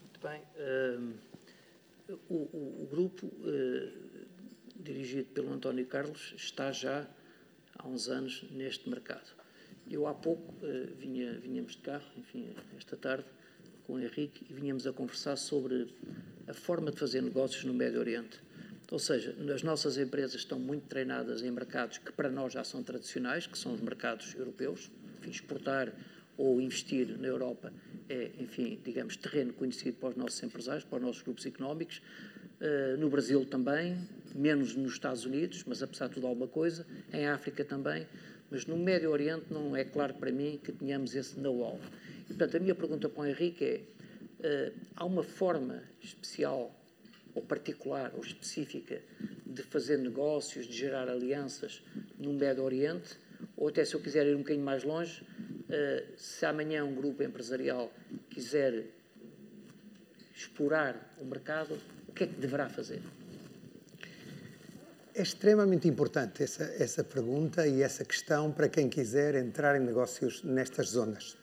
Muito 0.03 0.21
bem. 0.23 0.43
Uh, 0.57 1.15
o, 2.29 2.35
o, 2.83 2.89
grupo, 2.91 3.27
uh, 3.27 3.93
dirigido 4.77 5.31
pelo 5.31 5.51
António 5.51 5.87
Carlos, 5.87 6.35
está 6.37 6.71
já 6.73 7.07
há 7.79 7.89
uns 7.89 8.09
anos 8.09 8.45
neste 8.51 8.91
mercado. 8.91 9.41
Eu 9.91 10.07
há 10.07 10.13
pouco 10.15 10.55
vinha, 10.99 11.33
vinhamos 11.41 11.73
de 11.73 11.79
carro, 11.79 12.05
enfim, 12.17 12.55
esta 12.77 12.97
tarde, 12.97 13.25
com 13.87 13.95
o 13.95 13.99
Henrique, 13.99 14.47
e 14.49 14.53
vinhamos 14.53 14.87
a 14.87 14.93
conversar 14.93 15.37
sobre 15.37 15.89
a 16.51 16.55
forma 16.55 16.91
de 16.91 16.99
fazer 16.99 17.23
negócios 17.23 17.65
no 17.65 17.73
Médio 17.73 18.01
Oriente. 18.01 18.41
Ou 18.91 18.99
seja, 18.99 19.37
as 19.55 19.63
nossas 19.63 19.97
empresas 19.97 20.35
estão 20.35 20.59
muito 20.59 20.89
treinadas 20.89 21.43
em 21.43 21.51
mercados 21.51 21.99
que 21.99 22.11
para 22.11 22.29
nós 22.29 22.53
já 22.53 22.65
são 22.65 22.83
tradicionais, 22.83 23.47
que 23.47 23.57
são 23.57 23.73
os 23.73 23.81
mercados 23.81 24.35
europeus. 24.35 24.91
Enfim, 25.21 25.31
exportar 25.31 25.93
ou 26.37 26.61
investir 26.61 27.17
na 27.19 27.29
Europa 27.29 27.73
é, 28.09 28.31
enfim, 28.41 28.81
digamos, 28.85 29.17
terreno 29.17 29.53
conhecido 29.53 29.99
para 29.99 30.09
os 30.09 30.17
nossos 30.17 30.43
empresários, 30.43 30.83
para 30.83 30.97
os 30.97 31.03
nossos 31.03 31.23
grupos 31.23 31.47
económicos. 31.47 32.03
Uh, 32.61 32.99
no 32.99 33.09
Brasil 33.09 33.45
também, 33.45 33.97
menos 34.35 34.75
nos 34.75 34.95
Estados 34.95 35.25
Unidos, 35.25 35.63
mas 35.67 35.83
apesar 35.83 36.09
de 36.09 36.15
tudo 36.15 36.27
alguma 36.27 36.49
coisa. 36.49 36.85
Em 37.13 37.29
África 37.29 37.65
também. 37.65 38.09
Mas 38.51 38.67
no 38.67 38.77
Médio 38.77 39.11
Oriente 39.11 39.45
não 39.51 39.77
é 39.77 39.85
claro 39.85 40.15
para 40.15 40.33
mim 40.33 40.59
que 40.63 40.73
tenhamos 40.73 41.15
esse 41.15 41.39
know-how. 41.39 41.79
E, 42.25 42.35
portanto, 42.35 42.57
a 42.57 42.61
minha 42.61 42.75
pergunta 42.75 43.09
para 43.09 43.23
o 43.23 43.27
Henrique 43.27 43.65
é 43.65 43.81
Uh, 44.41 44.73
há 44.97 45.05
uma 45.05 45.23
forma 45.23 45.83
especial 46.03 46.75
ou 47.35 47.43
particular 47.43 48.11
ou 48.15 48.23
específica 48.23 49.01
de 49.45 49.63
fazer 49.63 49.99
negócios, 49.99 50.67
de 50.67 50.73
gerar 50.73 51.09
alianças 51.09 51.83
no 52.19 52.33
Médio 52.33 52.65
Oriente? 52.65 53.19
Ou 53.57 53.69
até 53.69 53.85
se 53.85 53.95
eu 53.95 54.01
quiser 54.01 54.27
ir 54.27 54.35
um 54.35 54.39
bocadinho 54.39 54.65
mais 54.65 54.83
longe, 54.83 55.23
uh, 55.23 56.19
se 56.19 56.47
amanhã 56.47 56.85
um 56.85 56.95
grupo 56.95 57.23
empresarial 57.23 57.93
quiser 58.31 58.87
explorar 60.35 61.15
o 61.21 61.25
mercado, 61.25 61.79
o 62.09 62.13
que 62.13 62.25
é 62.25 62.27
que 62.27 62.35
deverá 62.35 62.69
fazer? 62.69 63.03
É 65.15 65.23
extremamente 65.23 65.87
importante 65.87 66.43
essa, 66.43 66.65
essa 66.79 67.05
pergunta 67.05 67.67
e 67.67 67.83
essa 67.83 68.05
questão 68.05 68.51
para 68.51 68.69
quem 68.69 68.89
quiser 68.89 69.35
entrar 69.35 69.77
em 69.77 69.85
negócios 69.85 70.43
nestas 70.43 70.91
zonas. 70.91 71.37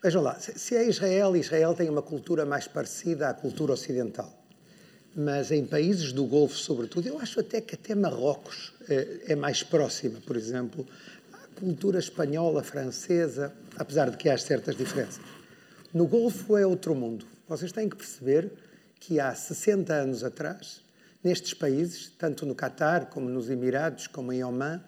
Vejam 0.00 0.22
lá, 0.22 0.38
se 0.38 0.76
é 0.76 0.88
Israel, 0.88 1.36
Israel 1.36 1.74
tem 1.74 1.88
uma 1.88 2.02
cultura 2.02 2.46
mais 2.46 2.68
parecida 2.68 3.28
à 3.28 3.34
cultura 3.34 3.72
ocidental. 3.72 4.32
Mas 5.16 5.50
em 5.50 5.66
países 5.66 6.12
do 6.12 6.24
Golfo, 6.24 6.54
sobretudo, 6.54 7.08
eu 7.08 7.18
acho 7.18 7.40
até 7.40 7.60
que 7.60 7.74
até 7.74 7.96
Marrocos 7.96 8.72
é, 8.88 9.32
é 9.32 9.34
mais 9.34 9.64
próxima, 9.64 10.20
por 10.24 10.36
exemplo, 10.36 10.86
à 11.32 11.60
cultura 11.60 11.98
espanhola, 11.98 12.62
francesa, 12.62 13.52
apesar 13.76 14.10
de 14.10 14.16
que 14.16 14.28
há 14.28 14.38
certas 14.38 14.76
diferenças. 14.76 15.24
No 15.92 16.06
Golfo 16.06 16.56
é 16.56 16.64
outro 16.64 16.94
mundo. 16.94 17.26
Vocês 17.48 17.72
têm 17.72 17.88
que 17.88 17.96
perceber 17.96 18.52
que 19.00 19.18
há 19.18 19.34
60 19.34 19.92
anos 19.92 20.22
atrás, 20.22 20.80
nestes 21.24 21.54
países, 21.54 22.12
tanto 22.16 22.46
no 22.46 22.54
Catar 22.54 23.06
como 23.06 23.28
nos 23.28 23.50
Emirados, 23.50 24.06
como 24.06 24.32
em 24.32 24.44
Oman, 24.44 24.80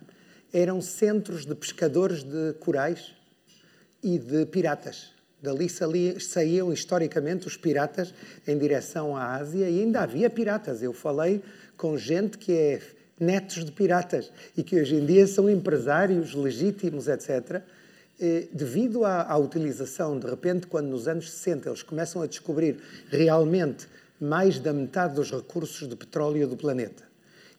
eram 0.52 0.80
centros 0.80 1.44
de 1.44 1.54
pescadores 1.56 2.22
de 2.22 2.52
corais 2.60 3.18
e 4.02 4.18
de 4.18 4.46
piratas. 4.46 5.12
Dali 5.42 5.68
saíam 6.20 6.72
historicamente 6.72 7.46
os 7.46 7.56
piratas 7.56 8.12
em 8.46 8.58
direção 8.58 9.16
à 9.16 9.36
Ásia 9.36 9.68
e 9.70 9.80
ainda 9.80 10.02
havia 10.02 10.28
piratas. 10.28 10.82
Eu 10.82 10.92
falei 10.92 11.42
com 11.76 11.96
gente 11.96 12.36
que 12.36 12.52
é 12.52 12.80
netos 13.18 13.64
de 13.64 13.72
piratas 13.72 14.30
e 14.56 14.62
que 14.62 14.78
hoje 14.78 14.96
em 14.96 15.06
dia 15.06 15.26
são 15.26 15.48
empresários 15.48 16.34
legítimos, 16.34 17.08
etc. 17.08 17.62
Devido 18.52 19.04
à, 19.04 19.22
à 19.22 19.38
utilização, 19.38 20.18
de 20.18 20.26
repente, 20.26 20.66
quando 20.66 20.88
nos 20.88 21.08
anos 21.08 21.30
60 21.30 21.70
eles 21.70 21.82
começam 21.82 22.20
a 22.20 22.26
descobrir 22.26 22.76
realmente 23.08 23.88
mais 24.20 24.58
da 24.58 24.74
metade 24.74 25.14
dos 25.14 25.30
recursos 25.30 25.88
de 25.88 25.96
petróleo 25.96 26.46
do 26.46 26.56
planeta 26.56 27.02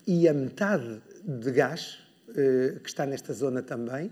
e 0.05 0.27
a 0.27 0.33
metade 0.33 1.01
de 1.23 1.51
gás, 1.51 1.99
eh, 2.35 2.75
que 2.83 2.89
está 2.89 3.05
nesta 3.05 3.33
zona 3.33 3.61
também. 3.61 4.11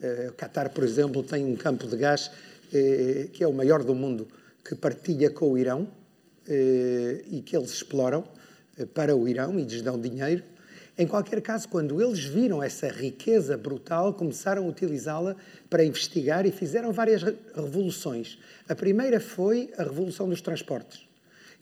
Eh, 0.00 0.28
o 0.30 0.32
Qatar, 0.32 0.70
por 0.70 0.84
exemplo, 0.84 1.22
tem 1.22 1.44
um 1.44 1.56
campo 1.56 1.86
de 1.86 1.96
gás 1.96 2.30
eh, 2.72 3.28
que 3.32 3.42
é 3.42 3.48
o 3.48 3.52
maior 3.52 3.82
do 3.82 3.94
mundo, 3.94 4.28
que 4.64 4.74
partilha 4.74 5.30
com 5.30 5.52
o 5.52 5.58
Irão 5.58 5.88
e 7.30 7.42
que 7.44 7.54
eles 7.54 7.70
exploram 7.70 8.24
para 8.94 9.14
o 9.14 9.28
Irão 9.28 9.58
e 9.58 9.64
lhes 9.64 9.82
dão 9.82 10.00
dinheiro. 10.00 10.42
Em 10.96 11.06
qualquer 11.06 11.40
caso, 11.40 11.68
quando 11.68 12.02
eles 12.02 12.24
viram 12.24 12.60
essa 12.60 12.88
riqueza 12.88 13.56
brutal, 13.56 14.14
começaram 14.14 14.64
a 14.64 14.68
utilizá-la 14.68 15.36
para 15.70 15.84
investigar 15.84 16.44
e 16.44 16.50
fizeram 16.50 16.90
várias 16.90 17.22
revoluções. 17.54 18.36
A 18.68 18.74
primeira 18.74 19.20
foi 19.20 19.70
a 19.78 19.84
revolução 19.84 20.28
dos 20.28 20.40
transportes. 20.40 21.06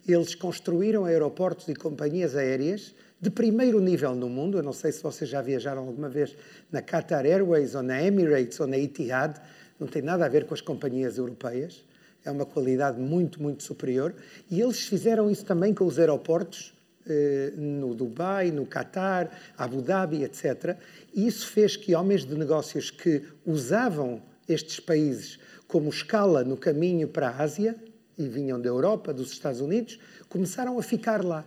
Eles 0.08 0.34
construíram 0.34 1.04
aeroportos 1.04 1.68
e 1.68 1.74
companhias 1.74 2.34
aéreas 2.34 2.94
de 3.20 3.30
primeiro 3.30 3.80
nível 3.80 4.14
no 4.14 4.28
mundo. 4.28 4.58
Eu 4.58 4.62
não 4.62 4.72
sei 4.72 4.92
se 4.92 5.02
vocês 5.02 5.28
já 5.28 5.40
viajaram 5.40 5.82
alguma 5.82 6.08
vez 6.08 6.36
na 6.70 6.82
Qatar 6.82 7.24
Airways 7.24 7.74
ou 7.74 7.82
na 7.82 8.02
Emirates 8.02 8.58
ou 8.60 8.66
na 8.66 8.78
Etihad. 8.78 9.40
Não 9.78 9.86
tem 9.86 10.02
nada 10.02 10.24
a 10.24 10.28
ver 10.28 10.46
com 10.46 10.54
as 10.54 10.60
companhias 10.60 11.18
europeias. 11.18 11.84
É 12.24 12.30
uma 12.30 12.44
qualidade 12.44 13.00
muito, 13.00 13.42
muito 13.42 13.62
superior. 13.62 14.14
E 14.50 14.60
eles 14.60 14.80
fizeram 14.86 15.30
isso 15.30 15.44
também 15.44 15.72
com 15.72 15.84
os 15.84 15.98
aeroportos 15.98 16.74
eh, 17.08 17.52
no 17.56 17.94
Dubai, 17.94 18.50
no 18.50 18.66
Qatar, 18.66 19.30
Abu 19.56 19.80
Dhabi, 19.80 20.24
etc. 20.24 20.76
E 21.14 21.26
isso 21.26 21.46
fez 21.48 21.76
que 21.76 21.94
homens 21.94 22.24
de 22.24 22.34
negócios 22.36 22.90
que 22.90 23.22
usavam 23.44 24.20
estes 24.48 24.80
países 24.80 25.38
como 25.68 25.88
escala 25.88 26.42
no 26.42 26.56
caminho 26.56 27.08
para 27.08 27.28
a 27.28 27.42
Ásia 27.42 27.76
e 28.18 28.26
vinham 28.26 28.60
da 28.60 28.68
Europa, 28.68 29.12
dos 29.12 29.30
Estados 29.32 29.60
Unidos, 29.60 29.98
começaram 30.28 30.78
a 30.78 30.82
ficar 30.82 31.24
lá 31.24 31.44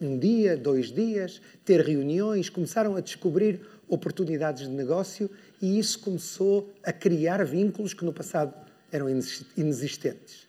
um 0.00 0.18
dia, 0.18 0.56
dois 0.56 0.92
dias, 0.92 1.40
ter 1.64 1.80
reuniões, 1.80 2.48
começaram 2.48 2.96
a 2.96 3.00
descobrir 3.00 3.60
oportunidades 3.88 4.68
de 4.68 4.74
negócio 4.74 5.30
e 5.60 5.78
isso 5.78 6.00
começou 6.00 6.72
a 6.82 6.92
criar 6.92 7.44
vínculos 7.44 7.94
que 7.94 8.04
no 8.04 8.12
passado 8.12 8.54
eram 8.90 9.08
inexistentes. 9.56 10.46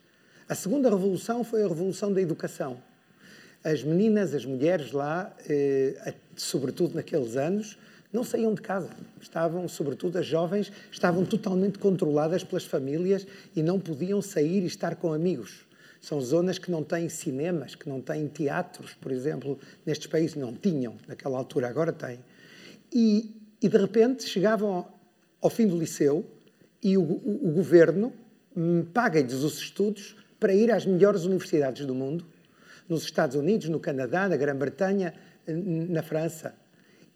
A 0.47 0.55
segunda 0.55 0.89
revolução 0.89 1.43
foi 1.43 1.63
a 1.63 1.67
revolução 1.67 2.13
da 2.13 2.21
educação. 2.21 2.77
As 3.63 3.83
meninas, 3.83 4.33
as 4.33 4.45
mulheres 4.45 4.91
lá, 4.91 5.35
eh, 5.49 6.13
sobretudo 6.35 6.93
naqueles 6.93 7.35
anos, 7.35 7.77
não 8.13 8.23
saíam 8.23 8.53
de 8.53 8.61
casa. 8.61 8.89
Estavam, 9.19 9.67
sobretudo 9.67 10.17
as 10.17 10.25
jovens, 10.25 10.71
estavam 10.91 11.25
totalmente 11.25 11.79
controladas 11.79 12.43
pelas 12.43 12.63
famílias 12.63 13.25
e 13.55 13.63
não 13.63 13.79
podiam 13.79 14.21
sair 14.21 14.63
e 14.63 14.67
estar 14.67 14.95
com 14.95 15.11
amigos. 15.11 15.65
São 16.05 16.21
zonas 16.21 16.59
que 16.59 16.69
não 16.69 16.83
têm 16.83 17.09
cinemas, 17.09 17.73
que 17.73 17.89
não 17.89 17.99
têm 17.99 18.27
teatros, 18.27 18.93
por 18.93 19.11
exemplo, 19.11 19.57
nestes 19.83 20.05
países. 20.05 20.35
Não 20.35 20.53
tinham 20.53 20.97
naquela 21.07 21.35
altura, 21.35 21.67
agora 21.67 21.91
têm. 21.91 22.19
E, 22.93 23.35
e 23.59 23.67
de 23.67 23.75
repente 23.75 24.23
chegavam 24.29 24.87
ao, 25.41 25.49
fim 25.49 25.65
do 25.65 25.75
liceu 25.75 26.23
e 26.83 26.95
o, 26.95 27.01
o, 27.01 27.49
o 27.49 27.51
governo 27.53 28.13
hum, 28.55 28.85
paga-lhes 28.93 29.33
os 29.33 29.57
estudos 29.57 30.15
para 30.39 30.53
ir 30.53 30.71
às 30.71 30.85
melhores 30.85 31.23
universidades 31.23 31.87
do 31.87 31.95
mundo, 31.95 32.23
nos 32.87 33.01
Estados 33.01 33.35
Unidos, 33.35 33.67
no 33.67 33.79
Canadá, 33.79 34.29
na 34.29 34.37
Grã-Bretanha, 34.37 35.11
na 35.47 36.03
França. 36.03 36.53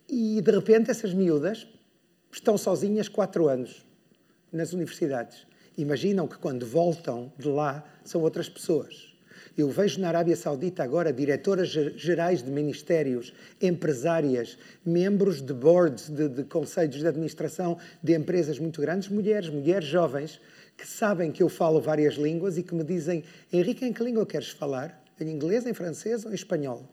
E 0.10 0.42
de 0.42 0.50
repente 0.50 0.90
essas 0.90 1.14
miúdas 1.14 1.68
estão 2.32 2.58
sozinhas 2.58 3.08
quatro 3.08 3.48
anos 3.48 3.86
nas 4.52 4.74
universidades 4.74 5.46
imaginam 5.82 6.28
que 6.28 6.38
quando 6.38 6.66
voltam 6.66 7.32
de 7.38 7.48
lá 7.48 7.84
são 8.04 8.22
outras 8.22 8.50
pessoas. 8.50 9.10
Eu 9.58 9.70
vejo 9.70 10.00
na 10.00 10.08
Arábia 10.08 10.36
Saudita 10.36 10.84
agora 10.84 11.12
diretoras 11.12 11.70
gerais 11.70 12.42
de 12.42 12.50
ministérios, 12.50 13.34
empresárias, 13.62 14.58
membros 14.86 15.42
de 15.42 15.54
boards, 15.54 16.10
de, 16.10 16.30
de, 16.30 16.44
conselhos 16.44 16.98
de 16.98 17.06
administração 17.08 17.78
de 18.02 18.16
empresas 18.16 18.58
muito 18.58 18.80
grandes, 18.80 19.10
mulheres, 19.10 19.50
mulheres 19.50 19.88
jovens, 19.88 20.40
que 20.78 20.88
sabem 20.88 21.32
que 21.32 21.44
eu 21.44 21.50
falo 21.50 21.82
várias 21.82 22.14
línguas 22.14 22.58
e 22.58 22.64
que 22.64 22.74
me 22.74 22.84
dizem: 22.86 23.24
Henrique, 23.52 23.86
em 23.86 23.92
que 23.92 24.02
língua 24.02 24.26
queres 24.26 24.50
falar? 24.50 25.04
Em 25.20 25.30
inglês, 25.30 25.66
em 25.66 25.74
francês 25.74 26.24
ou 26.24 26.32
em 26.32 26.36
espanhol? 26.36 26.88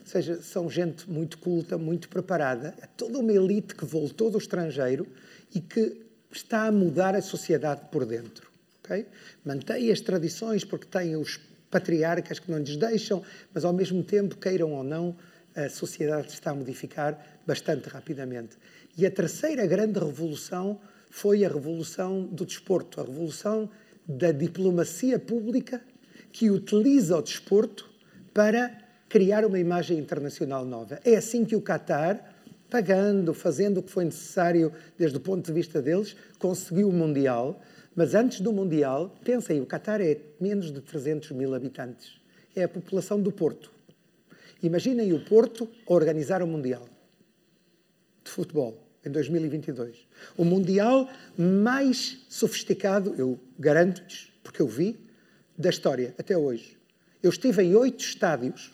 Ou 0.00 0.06
seja, 0.06 0.42
são 0.42 0.68
gente 0.68 1.08
muito 1.08 1.38
culta, 1.38 1.78
muito 1.78 2.08
preparada. 2.08 2.74
É 2.82 2.86
toda 2.96 3.18
uma 3.18 3.32
elite 3.32 3.76
que 3.76 3.84
voltou 3.84 4.28
do 4.28 4.38
estrangeiro 4.38 5.06
e 5.54 5.60
que 5.60 6.09
está 6.30 6.66
a 6.66 6.72
mudar 6.72 7.14
a 7.14 7.22
sociedade 7.22 7.82
por 7.90 8.04
dentro. 8.04 8.50
Okay? 8.84 9.06
Mantém 9.44 9.90
as 9.90 10.00
tradições 10.00 10.64
porque 10.64 10.86
tem 10.86 11.16
os 11.16 11.38
patriarcas 11.70 12.38
que 12.38 12.50
não 12.50 12.58
lhes 12.58 12.76
deixam, 12.76 13.22
mas 13.54 13.64
ao 13.64 13.72
mesmo 13.72 14.02
tempo, 14.02 14.36
queiram 14.36 14.72
ou 14.72 14.82
não, 14.82 15.16
a 15.54 15.68
sociedade 15.68 16.28
está 16.28 16.50
a 16.50 16.54
modificar 16.54 17.18
bastante 17.46 17.88
rapidamente. 17.88 18.56
E 18.96 19.06
a 19.06 19.10
terceira 19.10 19.66
grande 19.66 19.98
revolução 19.98 20.80
foi 21.10 21.44
a 21.44 21.48
revolução 21.48 22.24
do 22.24 22.44
desporto, 22.44 23.00
a 23.00 23.04
revolução 23.04 23.68
da 24.06 24.32
diplomacia 24.32 25.18
pública 25.18 25.80
que 26.32 26.50
utiliza 26.50 27.16
o 27.16 27.22
desporto 27.22 27.90
para 28.32 28.76
criar 29.08 29.44
uma 29.44 29.58
imagem 29.58 29.98
internacional 29.98 30.64
nova. 30.64 31.00
É 31.04 31.16
assim 31.16 31.44
que 31.44 31.56
o 31.56 31.62
Qatar 31.62 32.29
pagando, 32.70 33.34
fazendo 33.34 33.78
o 33.78 33.82
que 33.82 33.90
foi 33.90 34.04
necessário 34.04 34.72
desde 34.96 35.16
o 35.16 35.20
ponto 35.20 35.44
de 35.44 35.52
vista 35.52 35.82
deles, 35.82 36.16
conseguiu 36.38 36.88
o 36.88 36.92
Mundial. 36.92 37.60
Mas 37.94 38.14
antes 38.14 38.40
do 38.40 38.52
Mundial, 38.52 39.14
pensem, 39.24 39.60
o 39.60 39.66
Qatar 39.66 40.00
é 40.00 40.18
menos 40.40 40.72
de 40.72 40.80
300 40.80 41.32
mil 41.32 41.54
habitantes. 41.54 42.20
É 42.54 42.62
a 42.62 42.68
população 42.68 43.20
do 43.20 43.32
Porto. 43.32 43.70
Imaginem 44.62 45.12
o 45.12 45.24
Porto 45.24 45.68
a 45.86 45.92
organizar 45.92 46.42
o 46.42 46.46
Mundial 46.46 46.88
de 48.24 48.30
futebol 48.30 48.86
em 49.04 49.10
2022. 49.10 50.06
O 50.36 50.44
Mundial 50.44 51.08
mais 51.36 52.18
sofisticado, 52.28 53.14
eu 53.18 53.38
garanto-lhes, 53.58 54.30
porque 54.42 54.62
eu 54.62 54.68
vi, 54.68 54.98
da 55.56 55.68
história 55.68 56.14
até 56.18 56.36
hoje. 56.36 56.78
Eu 57.22 57.30
estive 57.30 57.62
em 57.62 57.74
oito 57.74 58.02
estádios 58.02 58.70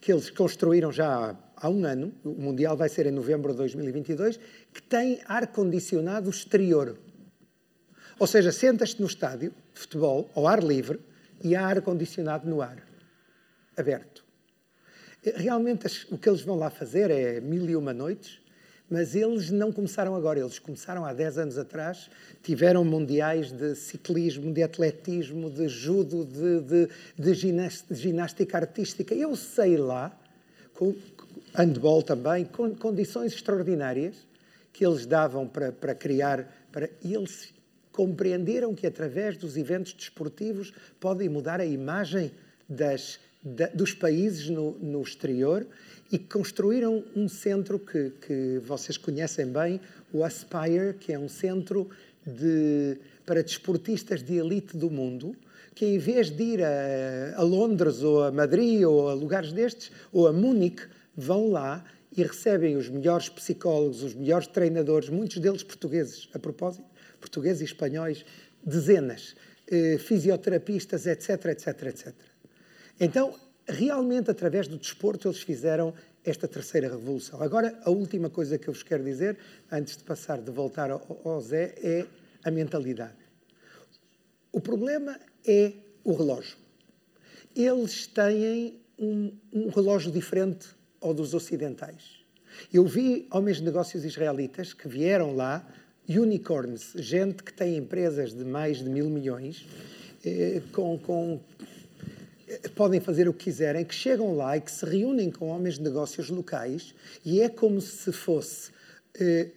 que 0.00 0.12
eles 0.12 0.30
construíram 0.30 0.90
já 0.90 1.30
há 1.30 1.34
um 1.68 1.84
ano, 1.84 2.12
o 2.24 2.30
Mundial 2.30 2.76
vai 2.76 2.88
ser 2.88 3.06
em 3.06 3.10
novembro 3.10 3.52
de 3.52 3.58
2022, 3.58 4.38
que 4.72 4.82
tem 4.82 5.20
ar-condicionado 5.26 6.30
exterior. 6.30 6.96
Ou 8.18 8.26
seja, 8.26 8.52
sentas-te 8.52 9.00
no 9.00 9.06
estádio 9.06 9.52
de 9.74 9.80
futebol, 9.80 10.30
ao 10.34 10.46
ar 10.46 10.62
livre, 10.62 11.00
e 11.42 11.56
há 11.56 11.66
ar-condicionado 11.66 12.48
no 12.48 12.62
ar, 12.62 12.82
aberto. 13.76 14.24
Realmente 15.22 16.06
o 16.10 16.16
que 16.16 16.28
eles 16.28 16.40
vão 16.40 16.56
lá 16.56 16.70
fazer 16.70 17.10
é 17.10 17.40
mil 17.40 17.68
e 17.68 17.76
uma 17.76 17.92
noites, 17.92 18.40
mas 18.90 19.14
eles 19.14 19.50
não 19.50 19.70
começaram 19.70 20.16
agora, 20.16 20.40
eles 20.40 20.58
começaram 20.58 21.04
há 21.04 21.12
10 21.12 21.38
anos 21.38 21.58
atrás, 21.58 22.10
tiveram 22.42 22.84
mundiais 22.84 23.52
de 23.52 23.76
ciclismo, 23.76 24.52
de 24.52 24.62
atletismo, 24.62 25.48
de 25.48 25.68
judo, 25.68 26.24
de, 26.24 26.60
de, 26.60 26.88
de 27.16 27.94
ginástica 27.94 28.58
artística. 28.58 29.14
Eu 29.14 29.36
sei 29.36 29.76
lá, 29.76 30.18
handball 31.54 32.02
também, 32.02 32.44
com 32.44 32.74
condições 32.74 33.32
extraordinárias 33.32 34.16
que 34.72 34.86
eles 34.86 35.06
davam 35.06 35.46
para, 35.46 35.72
para 35.72 35.94
criar, 35.94 36.46
para, 36.72 36.88
e 37.02 37.14
eles 37.14 37.52
compreenderam 37.92 38.74
que 38.74 38.86
através 38.86 39.36
dos 39.36 39.56
eventos 39.56 39.92
desportivos 39.92 40.72
podem 40.98 41.28
mudar 41.28 41.60
a 41.60 41.66
imagem 41.66 42.30
das, 42.68 43.18
da, 43.42 43.66
dos 43.66 43.92
países 43.92 44.48
no, 44.48 44.72
no, 44.78 45.02
exterior 45.02 45.66
e 46.10 46.18
construíram 46.18 47.04
um 47.16 47.28
centro 47.28 47.78
que, 47.78 48.10
que 48.26 48.60
vocês 48.64 48.96
conhecem 48.96 49.46
bem, 49.46 49.80
o 50.12 50.24
Aspire, 50.24 50.94
que 50.98 51.12
é 51.12 51.18
um 51.18 51.28
centro 51.28 51.90
de, 52.24 52.96
para 53.26 53.42
desportistas 53.42 54.22
de 54.22 54.36
elite 54.36 54.76
do 54.76 54.90
mundo, 54.90 55.34
que 55.74 55.86
em 55.86 55.98
vez 55.98 56.30
de 56.30 56.42
ir 56.42 56.62
a, 56.62 57.34
a 57.36 57.42
Londres 57.42 58.02
ou 58.02 58.22
a 58.22 58.30
Madrid 58.30 58.82
ou 58.84 59.08
a 59.08 59.14
lugares 59.14 59.52
destes, 59.52 59.90
ou 60.12 60.26
a 60.26 60.32
Munique, 60.32 60.82
vão 61.20 61.50
lá 61.50 61.84
e 62.16 62.22
recebem 62.22 62.76
os 62.76 62.88
melhores 62.88 63.28
psicólogos, 63.28 64.02
os 64.02 64.14
melhores 64.14 64.46
treinadores, 64.46 65.08
muitos 65.08 65.38
deles 65.38 65.62
portugueses, 65.62 66.28
a 66.34 66.38
propósito, 66.38 66.84
portugueses 67.20 67.60
e 67.62 67.64
espanhóis, 67.64 68.24
dezenas, 68.64 69.36
eh, 69.70 69.98
fisioterapistas, 69.98 71.06
etc, 71.06 71.46
etc, 71.46 71.82
etc. 71.84 72.14
Então, 72.98 73.34
realmente, 73.66 74.30
através 74.30 74.66
do 74.66 74.76
desporto, 74.76 75.28
eles 75.28 75.40
fizeram 75.42 75.94
esta 76.24 76.48
terceira 76.48 76.88
revolução. 76.88 77.40
Agora, 77.40 77.78
a 77.84 77.90
última 77.90 78.28
coisa 78.28 78.58
que 78.58 78.68
eu 78.68 78.74
vos 78.74 78.82
quero 78.82 79.04
dizer, 79.04 79.38
antes 79.70 79.96
de 79.96 80.04
passar 80.04 80.40
de 80.40 80.50
voltar 80.50 80.90
ao, 80.90 81.20
ao 81.24 81.40
Zé, 81.40 81.74
é 81.82 82.06
a 82.44 82.50
mentalidade. 82.50 83.16
O 84.52 84.60
problema 84.60 85.18
é 85.46 85.72
o 86.02 86.12
relógio. 86.12 86.56
Eles 87.54 88.06
têm 88.06 88.80
um, 88.98 89.32
um 89.52 89.68
relógio 89.68 90.10
diferente 90.10 90.79
ao 91.00 91.14
dos 91.14 91.34
ocidentais. 91.34 92.20
Eu 92.72 92.84
vi 92.84 93.26
homens 93.30 93.58
de 93.58 93.64
negócios 93.64 94.04
israelitas 94.04 94.72
que 94.72 94.88
vieram 94.88 95.34
lá, 95.34 95.66
unicorns, 96.08 96.92
gente 96.96 97.42
que 97.42 97.52
tem 97.52 97.76
empresas 97.76 98.34
de 98.34 98.44
mais 98.44 98.78
de 98.78 98.90
mil 98.90 99.08
milhões, 99.08 99.66
eh, 100.24 100.60
com, 100.72 100.98
com 100.98 101.40
eh, 102.48 102.68
podem 102.74 103.00
fazer 103.00 103.28
o 103.28 103.32
que 103.32 103.44
quiserem, 103.44 103.84
que 103.84 103.94
chegam 103.94 104.34
lá 104.34 104.56
e 104.56 104.60
que 104.60 104.70
se 104.70 104.84
reúnem 104.84 105.30
com 105.30 105.48
homens 105.48 105.76
de 105.76 105.82
negócios 105.82 106.28
locais 106.28 106.94
e 107.24 107.40
é 107.40 107.48
como 107.48 107.80
se 107.80 108.12
fosse, 108.12 108.72
eh, 109.18 109.50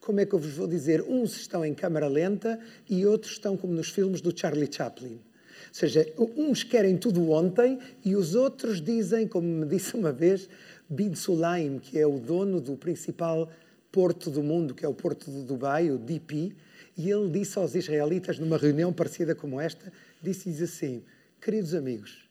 como 0.00 0.20
é 0.20 0.26
que 0.26 0.34
eu 0.34 0.38
vos 0.38 0.52
vou 0.52 0.66
dizer, 0.66 1.02
uns 1.02 1.36
estão 1.36 1.64
em 1.64 1.74
câmara 1.74 2.08
lenta 2.08 2.58
e 2.90 3.06
outros 3.06 3.32
estão 3.32 3.56
como 3.56 3.72
nos 3.72 3.90
filmes 3.90 4.20
do 4.20 4.36
Charlie 4.36 4.68
Chaplin. 4.70 5.20
Ou 5.68 5.74
seja, 5.74 6.12
uns 6.36 6.62
querem 6.62 6.96
tudo 6.96 7.30
ontem 7.30 7.78
e 8.04 8.16
os 8.16 8.34
outros 8.34 8.80
dizem, 8.80 9.28
como 9.28 9.46
me 9.46 9.66
disse 9.66 9.94
uma 9.94 10.12
vez, 10.12 10.48
Bin 10.88 11.14
Sulaim, 11.14 11.78
que 11.78 11.98
é 11.98 12.06
o 12.06 12.18
dono 12.18 12.60
do 12.60 12.76
principal 12.76 13.50
porto 13.92 14.30
do 14.30 14.42
mundo, 14.42 14.74
que 14.74 14.84
é 14.84 14.88
o 14.88 14.94
porto 14.94 15.30
de 15.30 15.42
Dubai, 15.42 15.90
o 15.90 15.98
DP, 15.98 16.54
e 16.96 17.10
ele 17.10 17.30
disse 17.30 17.58
aos 17.58 17.74
israelitas, 17.74 18.38
numa 18.38 18.58
reunião 18.58 18.92
parecida 18.92 19.34
como 19.34 19.60
esta, 19.60 19.92
disse-lhes 20.22 20.60
assim, 20.60 21.04
queridos 21.40 21.74
amigos, 21.74 22.28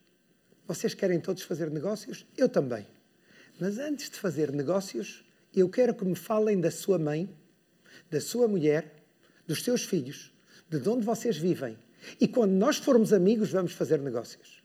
vocês 0.68 0.94
querem 0.94 1.20
todos 1.20 1.44
fazer 1.44 1.72
negócios? 1.72 2.26
Eu 2.38 2.50
também. 2.50 2.86
Mas 3.60 3.78
antes 3.80 4.10
de 4.10 4.18
fazer 4.18 4.52
negócios, 4.52 5.24
eu 5.56 5.70
quero 5.70 5.94
que 5.94 6.04
me 6.04 6.16
falem 6.16 6.60
da 6.60 6.70
sua 6.70 7.00
mãe, 7.00 7.30
da 8.12 8.20
sua 8.20 8.48
mulher, 8.48 8.94
dos 9.48 9.64
seus 9.64 9.84
filhos, 9.84 10.34
de 10.70 10.90
onde 10.90 11.06
vocês 11.06 11.38
vivem. 11.38 11.78
E 12.20 12.28
quando 12.28 12.52
nós 12.52 12.78
formos 12.78 13.14
amigos, 13.14 13.52
vamos 13.52 13.74
fazer 13.74 14.00
negócios. 14.00 14.62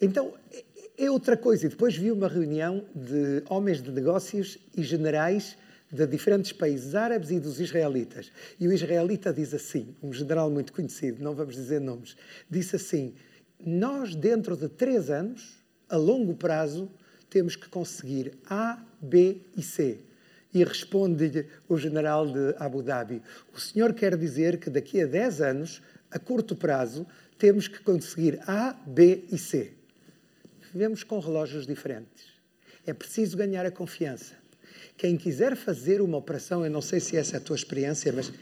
Então, 0.00 0.34
é 0.96 1.10
outra 1.10 1.36
coisa. 1.36 1.66
E 1.66 1.68
depois 1.68 1.96
vi 1.96 2.10
uma 2.10 2.28
reunião 2.28 2.84
de 2.94 3.42
homens 3.48 3.82
de 3.82 3.90
negócios 3.90 4.58
e 4.76 4.82
generais 4.82 5.56
de 5.90 6.06
diferentes 6.06 6.52
países 6.52 6.94
árabes 6.94 7.30
e 7.30 7.38
dos 7.38 7.60
israelitas. 7.60 8.32
E 8.58 8.66
o 8.66 8.72
israelita 8.72 9.32
diz 9.32 9.52
assim, 9.52 9.94
um 10.02 10.12
general 10.12 10.50
muito 10.50 10.72
conhecido, 10.72 11.22
não 11.22 11.34
vamos 11.34 11.54
dizer 11.54 11.80
nomes, 11.80 12.16
disse 12.48 12.76
assim: 12.76 13.14
Nós, 13.60 14.14
dentro 14.14 14.56
de 14.56 14.68
três 14.68 15.10
anos, 15.10 15.62
a 15.90 15.96
longo 15.96 16.34
prazo, 16.34 16.90
temos 17.28 17.56
que 17.56 17.68
conseguir 17.68 18.32
A, 18.48 18.82
B 19.00 19.42
e 19.54 19.62
C. 19.62 20.00
E 20.52 20.62
responde-lhe 20.64 21.46
o 21.68 21.76
general 21.76 22.26
de 22.26 22.54
Abu 22.58 22.82
Dhabi: 22.82 23.22
O 23.54 23.58
senhor 23.58 23.94
quer 23.94 24.16
dizer 24.16 24.58
que 24.58 24.68
daqui 24.68 25.00
a 25.00 25.06
10 25.06 25.40
anos, 25.40 25.82
a 26.10 26.18
curto 26.18 26.54
prazo, 26.54 27.06
temos 27.38 27.68
que 27.68 27.80
conseguir 27.80 28.38
A, 28.46 28.72
B 28.86 29.24
e 29.30 29.38
C 29.38 29.72
vivemos 30.72 31.04
com 31.04 31.18
relógios 31.18 31.66
diferentes. 31.66 32.32
É 32.86 32.94
preciso 32.94 33.36
ganhar 33.36 33.66
a 33.66 33.70
confiança. 33.70 34.34
Quem 34.96 35.16
quiser 35.16 35.54
fazer 35.54 36.00
uma 36.00 36.16
operação, 36.16 36.64
eu 36.64 36.70
não 36.70 36.80
sei 36.80 36.98
se 36.98 37.16
essa 37.16 37.36
é 37.36 37.38
a 37.38 37.40
tua 37.40 37.56
experiência, 37.56 38.12
mas 38.12 38.32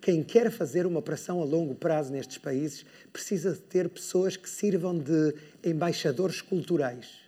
quem 0.00 0.22
quer 0.22 0.50
fazer 0.50 0.86
uma 0.86 0.98
operação 0.98 1.40
a 1.40 1.44
longo 1.44 1.74
prazo 1.74 2.12
nestes 2.12 2.38
países 2.38 2.84
precisa 3.12 3.54
ter 3.54 3.88
pessoas 3.88 4.36
que 4.36 4.48
sirvam 4.48 4.98
de 4.98 5.34
embaixadores 5.64 6.40
culturais, 6.40 7.19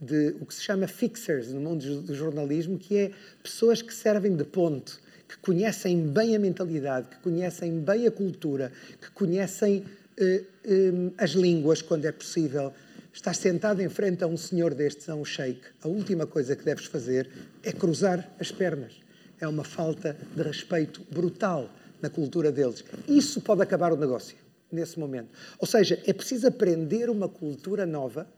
de 0.00 0.36
o 0.40 0.46
que 0.46 0.54
se 0.54 0.62
chama 0.62 0.86
fixers 0.86 1.52
no 1.52 1.60
mundo 1.60 2.02
do 2.02 2.14
jornalismo, 2.14 2.78
que 2.78 2.96
é 2.96 3.10
pessoas 3.42 3.82
que 3.82 3.92
servem 3.92 4.34
de 4.34 4.44
ponte, 4.44 4.98
que 5.28 5.36
conhecem 5.38 6.08
bem 6.08 6.34
a 6.34 6.38
mentalidade, 6.38 7.08
que 7.08 7.18
conhecem 7.18 7.80
bem 7.80 8.06
a 8.06 8.10
cultura, 8.10 8.72
que 9.00 9.10
conhecem 9.10 9.84
uh, 10.18 10.46
um, 10.66 11.12
as 11.18 11.30
línguas 11.30 11.82
quando 11.82 12.06
é 12.06 12.12
possível, 12.12 12.72
Estás 13.12 13.38
sentado 13.38 13.82
em 13.82 13.88
frente 13.88 14.22
a 14.22 14.26
um 14.26 14.36
senhor 14.36 14.72
destes, 14.72 15.08
a 15.08 15.14
um 15.16 15.24
sheik. 15.24 15.60
A 15.82 15.88
última 15.88 16.26
coisa 16.26 16.54
que 16.54 16.64
deves 16.64 16.86
fazer 16.86 17.28
é 17.62 17.72
cruzar 17.72 18.30
as 18.38 18.52
pernas. 18.52 18.92
É 19.40 19.48
uma 19.48 19.64
falta 19.64 20.16
de 20.34 20.42
respeito 20.42 21.02
brutal 21.10 21.68
na 22.00 22.08
cultura 22.08 22.52
deles. 22.52 22.84
Isso 23.08 23.40
pode 23.40 23.62
acabar 23.62 23.92
o 23.92 23.96
negócio 23.96 24.36
nesse 24.70 24.98
momento. 24.98 25.28
Ou 25.58 25.66
seja, 25.66 26.00
é 26.06 26.12
preciso 26.12 26.46
aprender 26.46 27.10
uma 27.10 27.28
cultura 27.28 27.84
nova, 27.84 28.28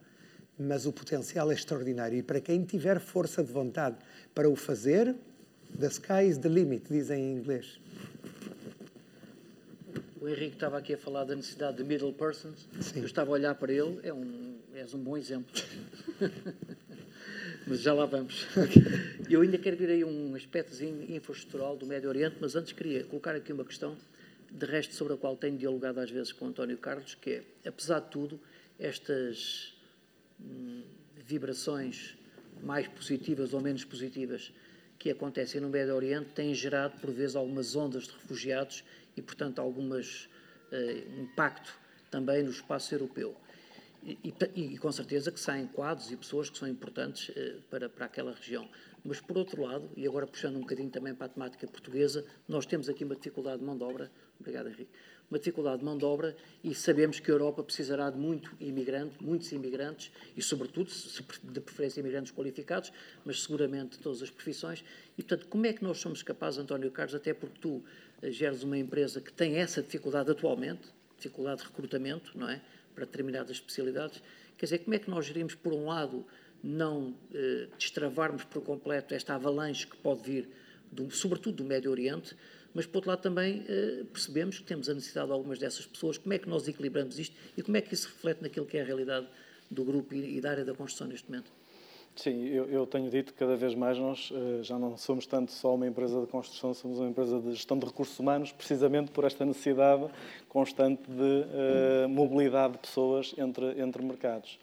mas 0.58 0.86
o 0.86 0.92
potencial 0.92 1.50
é 1.50 1.54
extraordinário. 1.54 2.18
E 2.18 2.22
para 2.22 2.40
quem 2.40 2.64
tiver 2.64 3.00
força 3.00 3.42
de 3.42 3.52
vontade 3.52 3.96
para 4.34 4.48
o 4.48 4.56
fazer, 4.56 5.14
the 5.78 5.86
sky 5.86 6.26
is 6.28 6.38
the 6.38 6.48
limit, 6.48 6.84
dizem 6.90 7.22
em 7.22 7.36
inglês. 7.36 7.80
O 10.20 10.28
Henrique 10.28 10.54
estava 10.54 10.78
aqui 10.78 10.94
a 10.94 10.98
falar 10.98 11.24
da 11.24 11.34
necessidade 11.34 11.78
de 11.78 11.84
middle 11.84 12.12
persons. 12.12 12.68
Sim. 12.80 13.00
Eu 13.00 13.06
estava 13.06 13.30
a 13.30 13.32
olhar 13.32 13.54
para 13.56 13.72
ele, 13.72 13.98
é 14.04 14.12
um, 14.12 14.56
és 14.74 14.94
um 14.94 14.98
bom 14.98 15.16
exemplo. 15.16 15.50
mas 17.66 17.80
já 17.80 17.92
lá 17.92 18.06
vamos. 18.06 18.46
Eu 19.28 19.40
ainda 19.40 19.58
quero 19.58 19.76
vir 19.76 19.90
aí 19.90 20.04
um 20.04 20.34
aspecto 20.34 20.72
infraestrutural 20.84 21.76
do 21.76 21.86
Médio 21.86 22.08
Oriente, 22.08 22.36
mas 22.40 22.54
antes 22.54 22.72
queria 22.72 23.04
colocar 23.04 23.34
aqui 23.34 23.52
uma 23.52 23.64
questão, 23.64 23.96
de 24.50 24.66
resto 24.66 24.94
sobre 24.94 25.14
a 25.14 25.16
qual 25.16 25.36
tenho 25.36 25.56
dialogado 25.56 25.98
às 25.98 26.10
vezes 26.10 26.32
com 26.32 26.44
o 26.44 26.48
António 26.48 26.76
Carlos, 26.76 27.14
que 27.14 27.30
é, 27.30 27.68
apesar 27.68 28.00
de 28.00 28.10
tudo, 28.10 28.40
estas 28.78 29.74
vibrações 31.16 32.16
mais 32.62 32.86
positivas 32.88 33.54
ou 33.54 33.60
menos 33.60 33.84
positivas 33.84 34.52
que 34.98 35.10
acontecem 35.10 35.60
no 35.60 35.68
Médio 35.68 35.96
Oriente 35.96 36.30
têm 36.30 36.54
gerado, 36.54 37.00
por 37.00 37.10
vezes, 37.10 37.34
algumas 37.34 37.74
ondas 37.74 38.04
de 38.04 38.12
refugiados 38.12 38.84
e, 39.16 39.20
portanto, 39.20 39.60
algumas 39.60 40.28
uh, 40.70 41.20
impacto 41.20 41.76
também 42.08 42.42
no 42.44 42.50
espaço 42.50 42.94
europeu. 42.94 43.36
E, 44.04 44.16
e, 44.22 44.74
e, 44.74 44.78
com 44.78 44.92
certeza 44.92 45.32
que 45.32 45.40
saem 45.40 45.66
quadros 45.66 46.12
e 46.12 46.16
pessoas 46.16 46.50
que 46.50 46.56
são 46.56 46.68
importantes 46.68 47.30
uh, 47.30 47.60
para, 47.68 47.88
para 47.88 48.06
aquela 48.06 48.32
região. 48.32 48.68
Mas, 49.04 49.20
por 49.20 49.36
outro 49.36 49.62
lado, 49.62 49.90
e 49.96 50.06
agora 50.06 50.24
puxando 50.24 50.54
um 50.54 50.60
bocadinho 50.60 50.90
também 50.90 51.12
para 51.12 51.26
a 51.26 51.30
temática 51.30 51.66
portuguesa, 51.66 52.24
nós 52.46 52.64
temos 52.64 52.88
aqui 52.88 53.02
uma 53.02 53.16
dificuldade 53.16 53.58
de 53.58 53.64
mão 53.64 53.76
de 53.76 53.82
obra, 53.82 54.08
obrigado 54.38 54.68
Henrique, 54.68 54.92
uma 55.32 55.38
dificuldade 55.38 55.78
de 55.78 55.84
mão 55.86 55.96
de 55.96 56.04
obra 56.04 56.36
e 56.62 56.74
sabemos 56.74 57.18
que 57.18 57.30
a 57.30 57.34
Europa 57.34 57.62
precisará 57.62 58.10
de 58.10 58.18
muito 58.18 58.54
imigrante, 58.60 59.16
muitos 59.18 59.50
imigrantes 59.50 60.12
e, 60.36 60.42
sobretudo, 60.42 60.90
de 61.44 61.58
preferência 61.58 62.00
imigrantes 62.00 62.30
qualificados, 62.30 62.92
mas 63.24 63.42
seguramente 63.42 63.98
todas 63.98 64.22
as 64.22 64.28
profissões. 64.28 64.84
E, 65.16 65.22
portanto, 65.22 65.48
como 65.48 65.64
é 65.64 65.72
que 65.72 65.82
nós 65.82 65.96
somos 65.98 66.22
capazes, 66.22 66.58
António 66.58 66.90
Carlos, 66.90 67.14
até 67.14 67.32
porque 67.32 67.58
tu 67.58 67.82
geres 68.24 68.62
uma 68.62 68.76
empresa 68.76 69.22
que 69.22 69.32
tem 69.32 69.56
essa 69.56 69.82
dificuldade 69.82 70.30
atualmente, 70.30 70.82
dificuldade 71.16 71.62
de 71.62 71.68
recrutamento, 71.68 72.36
não 72.36 72.50
é? 72.50 72.60
Para 72.94 73.06
determinadas 73.06 73.52
especialidades. 73.52 74.22
Quer 74.58 74.66
dizer, 74.66 74.78
como 74.80 74.94
é 74.94 74.98
que 74.98 75.08
nós 75.08 75.24
gerimos, 75.24 75.54
por 75.54 75.72
um 75.72 75.86
lado, 75.86 76.26
não 76.62 77.16
eh, 77.32 77.68
destravarmos 77.78 78.44
por 78.44 78.62
completo 78.62 79.14
esta 79.14 79.34
avalanche 79.34 79.86
que 79.86 79.96
pode 79.96 80.22
vir, 80.30 80.48
do, 80.92 81.10
sobretudo 81.10 81.56
do 81.56 81.64
Médio 81.64 81.90
Oriente, 81.90 82.36
mas, 82.74 82.86
por 82.86 82.98
outro 82.98 83.10
lado, 83.10 83.20
também 83.20 83.64
eh, 83.68 84.04
percebemos 84.12 84.58
que 84.58 84.64
temos 84.64 84.88
a 84.88 84.94
necessidade 84.94 85.26
de 85.26 85.32
algumas 85.32 85.58
dessas 85.58 85.86
pessoas. 85.86 86.16
Como 86.16 86.32
é 86.32 86.38
que 86.38 86.48
nós 86.48 86.66
equilibramos 86.66 87.18
isto 87.18 87.36
e 87.56 87.62
como 87.62 87.76
é 87.76 87.80
que 87.80 87.92
isso 87.92 88.08
reflete 88.08 88.42
naquilo 88.42 88.64
que 88.64 88.78
é 88.78 88.82
a 88.82 88.84
realidade 88.84 89.26
do 89.70 89.84
grupo 89.84 90.14
e, 90.14 90.40
da 90.40 90.50
área 90.50 90.64
da 90.64 90.74
construção 90.74 91.06
neste 91.06 91.30
momento? 91.30 91.50
Sim, 92.14 92.46
eu, 92.46 92.66
eu, 92.66 92.86
tenho 92.86 93.10
dito 93.10 93.32
que 93.32 93.38
cada 93.38 93.56
vez 93.56 93.74
mais 93.74 93.96
nós 93.96 94.30
uh, 94.30 94.62
já 94.62 94.78
não 94.78 94.98
somos 94.98 95.26
tanto 95.26 95.50
só 95.50 95.74
uma 95.74 95.86
empresa 95.86 96.20
de 96.20 96.26
construção, 96.26 96.74
somos 96.74 96.98
uma 96.98 97.08
empresa 97.08 97.40
de 97.40 97.52
gestão 97.52 97.78
de 97.78 97.86
recursos 97.86 98.18
humanos, 98.18 98.52
precisamente 98.52 99.10
por 99.10 99.24
esta 99.24 99.46
necessidade 99.46 100.10
constante 100.46 101.02
de 101.10 102.04
uh, 102.04 102.08
mobilidade 102.10 102.74
de 102.74 102.80
pessoas 102.80 103.34
entre, 103.38 103.80
entre 103.80 104.02
mercados. 104.02 104.58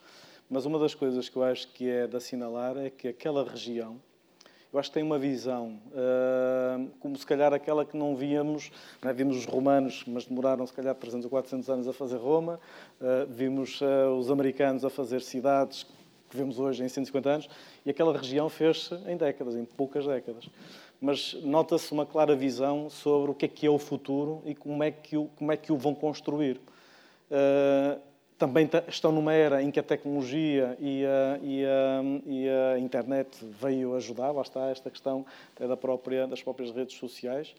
Mas 0.48 0.66
uma 0.66 0.78
das 0.78 0.94
coisas 0.94 1.28
que 1.28 1.38
eu 1.38 1.44
acho 1.44 1.68
que 1.70 1.90
é 1.90 2.06
de 2.06 2.16
assinalar 2.16 2.78
é 2.78 2.90
que 2.90 3.08
aquela 3.08 3.44
região, 3.44 4.00
eu 4.72 4.80
acho 4.80 4.90
que 4.90 4.94
tem 4.94 5.04
uma 5.04 5.18
visão, 5.18 5.80
uh, 5.88 6.90
como 7.00 7.18
se 7.18 7.26
calhar 7.26 7.54
aquela 7.54 7.84
que 7.84 7.98
não 7.98 8.16
víamos, 8.16 8.72
não 9.02 9.10
é? 9.10 9.14
vimos 9.14 9.38
os 9.38 9.46
romanos, 9.46 10.04
mas 10.08 10.26
demoraram 10.26 10.66
se 10.68 10.74
calhar 10.74 10.94
300 10.94 11.26
ou 11.26 11.30
400 11.32 11.70
anos 11.70 11.88
a 11.88 11.94
fazer 11.94 12.18
Roma, 12.18 12.60
vimos 13.28 13.80
os 14.18 14.30
americanos 14.30 14.86
a 14.86 14.90
fazer 14.90 15.22
cidades 15.22 15.88
que 16.30 16.38
vemos 16.38 16.60
hoje 16.60 16.84
em 16.84 16.88
150 16.88 17.30
anos, 17.30 17.50
e 17.86 17.90
aquela 17.90 18.16
região 18.16 18.48
fez-se 18.50 18.94
em 19.08 19.18
décadas, 19.18 19.56
em 19.56 19.66
poucas 19.66 20.06
décadas. 20.06 20.48
Mas 21.02 21.34
nota-se 21.42 21.92
uma 21.92 22.06
clara 22.06 22.36
visão 22.36 22.90
sobre 22.90 23.32
o 23.32 23.34
que 23.34 23.46
é 23.46 23.48
que 23.48 23.66
é 23.66 23.70
o 23.70 23.80
futuro 23.80 24.42
e 24.46 24.54
como 24.54 24.84
é 24.84 24.92
que 24.92 25.18
o, 25.18 25.26
como 25.36 25.52
é 25.52 25.58
que 25.58 25.72
o 25.72 25.78
vão 25.78 25.96
construir. 25.96 26.60
Uh, 27.32 28.00
também 28.40 28.70
estão 28.88 29.12
numa 29.12 29.34
era 29.34 29.62
em 29.62 29.70
que 29.70 29.82
a 29.82 29.84
tecnologia 29.84 30.78
e 30.80 31.06
a, 31.06 31.40
e 31.44 31.66
a, 31.66 32.02
e 32.26 32.50
a 32.50 32.80
internet 32.80 33.38
veio 33.44 33.94
ajudar, 33.96 34.32
lá 34.32 34.42
está 34.42 34.70
esta 34.70 34.90
questão 34.90 35.26
da 35.60 35.76
própria, 35.76 36.26
das 36.26 36.42
próprias 36.42 36.72
redes 36.72 36.98
sociais, 36.98 37.54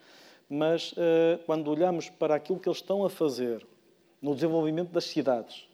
mas 0.48 0.92
uh, 0.92 1.38
quando 1.44 1.70
olhamos 1.70 2.08
para 2.08 2.34
aquilo 2.34 2.58
que 2.58 2.66
eles 2.66 2.78
estão 2.78 3.04
a 3.04 3.10
fazer 3.10 3.64
no 4.22 4.34
desenvolvimento 4.34 4.90
das 4.90 5.04
cidades, 5.04 5.68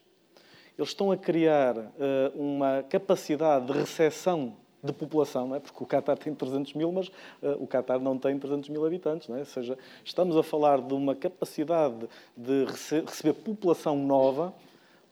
eles 0.77 0.91
estão 0.91 1.13
a 1.13 1.17
criar 1.17 1.79
uh, 1.79 1.89
uma 2.35 2.83
capacidade 2.83 3.65
de 3.67 3.73
recepção 3.73 4.55
de 4.83 4.93
população, 4.93 5.49
não 5.49 5.57
é? 5.57 5.61
porque 5.61 5.83
o 5.83 5.87
Qatar 5.87 6.19
tem 6.19 6.35
300 6.35 6.75
mil, 6.75 6.91
mas 6.93 7.09
uh, 7.09 7.57
o 7.59 7.67
Qatar 7.67 8.01
não 8.01 8.19
tem 8.19 8.39
300 8.39 8.69
mil 8.69 8.85
habitantes. 8.85 9.29
Não 9.29 9.37
é? 9.37 9.41
Ou 9.41 9.47
seja, 9.47 9.79
estamos 10.05 10.37
a 10.37 10.43
falar 10.43 10.81
de 10.81 10.93
uma 10.93 11.15
capacidade 11.15 12.09
de 12.37 12.65
rece 12.65 13.01
receber 13.01 13.35
população 13.35 13.97
nova 13.97 14.53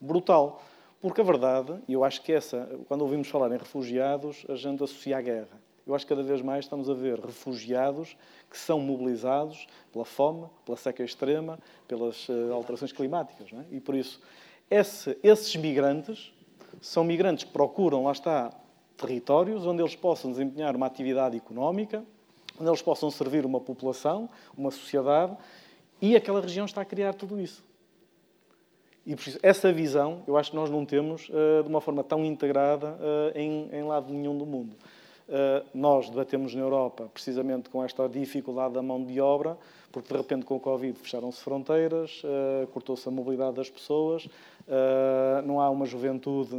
brutal. 0.04 0.62
Porque 1.00 1.20
a 1.20 1.24
verdade, 1.24 1.74
e 1.86 1.92
eu 1.92 2.02
acho 2.02 2.22
que 2.22 2.32
essa, 2.32 2.66
quando 2.88 3.02
ouvimos 3.02 3.28
falar 3.28 3.50
em 3.52 3.58
refugiados, 3.58 4.44
a 4.48 4.54
gente 4.54 4.82
associa 4.82 5.18
à 5.18 5.20
guerra. 5.20 5.62
Eu 5.86 5.94
acho 5.94 6.06
que 6.06 6.14
cada 6.14 6.22
vez 6.22 6.40
mais 6.40 6.64
estamos 6.64 6.88
a 6.88 6.94
ver 6.94 7.18
refugiados 7.20 8.16
que 8.50 8.56
são 8.58 8.80
mobilizados 8.80 9.66
pela 9.92 10.04
fome, 10.04 10.46
pela 10.64 10.78
seca 10.78 11.04
extrema, 11.04 11.58
pelas 11.86 12.26
uh, 12.28 12.54
alterações 12.54 12.90
climáticas. 12.90 13.48
É? 13.52 13.76
E 13.76 13.80
por 13.80 13.94
isso, 13.94 14.18
esse, 14.70 15.18
esses 15.22 15.54
migrantes 15.56 16.32
são 16.80 17.04
migrantes 17.04 17.44
que 17.44 17.52
procuram, 17.52 18.04
lá 18.04 18.12
está, 18.12 18.50
territórios 18.96 19.66
onde 19.66 19.82
eles 19.82 19.94
possam 19.94 20.30
desempenhar 20.30 20.74
uma 20.74 20.86
atividade 20.86 21.36
económica, 21.36 22.02
onde 22.58 22.70
eles 22.70 22.80
possam 22.80 23.10
servir 23.10 23.44
uma 23.44 23.60
população, 23.60 24.28
uma 24.56 24.70
sociedade, 24.70 25.36
e 26.00 26.16
aquela 26.16 26.40
região 26.40 26.64
está 26.64 26.80
a 26.80 26.84
criar 26.84 27.12
tudo 27.12 27.38
isso. 27.38 27.62
E 29.06 29.14
por 29.14 29.28
isso, 29.28 29.38
essa 29.42 29.70
visão, 29.70 30.22
eu 30.26 30.36
acho 30.36 30.50
que 30.50 30.56
nós 30.56 30.70
não 30.70 30.84
temos 30.86 31.28
uh, 31.28 31.62
de 31.62 31.68
uma 31.68 31.80
forma 31.80 32.02
tão 32.02 32.24
integrada 32.24 32.92
uh, 32.92 33.38
em, 33.38 33.68
em 33.70 33.82
lado 33.82 34.12
nenhum 34.12 34.36
do 34.36 34.46
mundo. 34.46 34.74
Uh, 35.28 35.66
nós 35.74 36.08
debatemos 36.08 36.54
na 36.54 36.62
Europa 36.62 37.08
precisamente 37.12 37.68
com 37.68 37.84
esta 37.84 38.08
dificuldade 38.08 38.74
da 38.74 38.82
mão 38.82 39.04
de 39.04 39.20
obra, 39.20 39.58
porque 39.92 40.12
de 40.12 40.18
repente 40.18 40.46
com 40.46 40.56
o 40.56 40.60
Covid 40.60 40.98
fecharam-se 40.98 41.40
fronteiras, 41.40 42.20
cortou-se 42.72 43.08
a 43.08 43.12
mobilidade 43.12 43.54
das 43.54 43.70
pessoas, 43.70 44.28
não 45.44 45.60
há 45.60 45.70
uma 45.70 45.86
juventude 45.86 46.50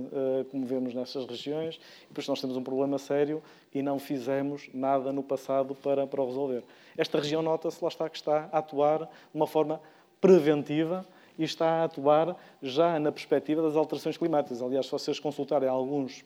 como 0.49 0.65
vemos 0.65 0.93
nessas 0.93 1.25
regiões, 1.25 1.77
e 2.09 2.13
por 2.13 2.21
isso 2.21 2.31
nós 2.31 2.39
temos 2.39 2.55
um 2.55 2.63
problema 2.63 2.97
sério 2.97 3.43
e 3.73 3.81
não 3.81 3.99
fizemos 3.99 4.69
nada 4.73 5.11
no 5.11 5.21
passado 5.21 5.75
para, 5.75 6.07
para 6.07 6.21
o 6.21 6.27
resolver. 6.27 6.63
Esta 6.97 7.17
região 7.19 7.41
nota-se, 7.41 7.83
lá 7.83 7.89
está, 7.89 8.09
que 8.09 8.15
está 8.15 8.47
a 8.53 8.59
atuar 8.59 8.99
de 8.99 9.07
uma 9.33 9.47
forma 9.47 9.81
preventiva, 10.21 11.05
e 11.37 11.43
está 11.43 11.81
a 11.81 11.83
atuar 11.85 12.35
já 12.61 12.99
na 12.99 13.11
perspectiva 13.11 13.61
das 13.61 13.75
alterações 13.75 14.17
climáticas. 14.17 14.61
Aliás, 14.61 14.85
se 14.85 14.91
vocês 14.91 15.19
consultarem 15.19 15.67
alguns 15.67 16.23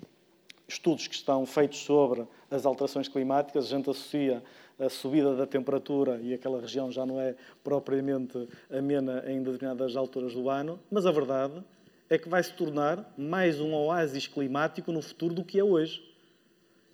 estudos 0.68 1.08
que 1.08 1.16
estão 1.16 1.46
feitos 1.46 1.80
sobre 1.80 2.26
as 2.50 2.66
alterações 2.66 3.08
climáticas, 3.08 3.66
a 3.66 3.68
gente 3.76 3.90
associa 3.90 4.44
a 4.80 4.88
subida 4.88 5.36
da 5.36 5.46
temperatura 5.46 6.20
e 6.22 6.34
aquela 6.34 6.62
região 6.62 6.92
já 6.92 7.06
não 7.06 7.20
é 7.20 7.36
propriamente 7.64 8.48
amena 8.72 9.24
em 9.28 9.42
determinadas 9.44 9.96
alturas 9.96 10.34
do 10.34 10.50
ano, 10.50 10.80
mas 10.90 11.06
a 11.06 11.12
verdade 11.12 11.62
é 12.10 12.18
que 12.18 12.30
vai 12.30 12.42
se 12.42 12.54
tornar 12.54 13.14
mais 13.18 13.60
um 13.60 13.74
oásis 13.74 14.26
climático 14.26 14.92
no 14.92 15.02
futuro 15.02 15.34
do 15.34 15.44
que 15.44 15.60
é 15.60 15.64
hoje. 15.64 16.08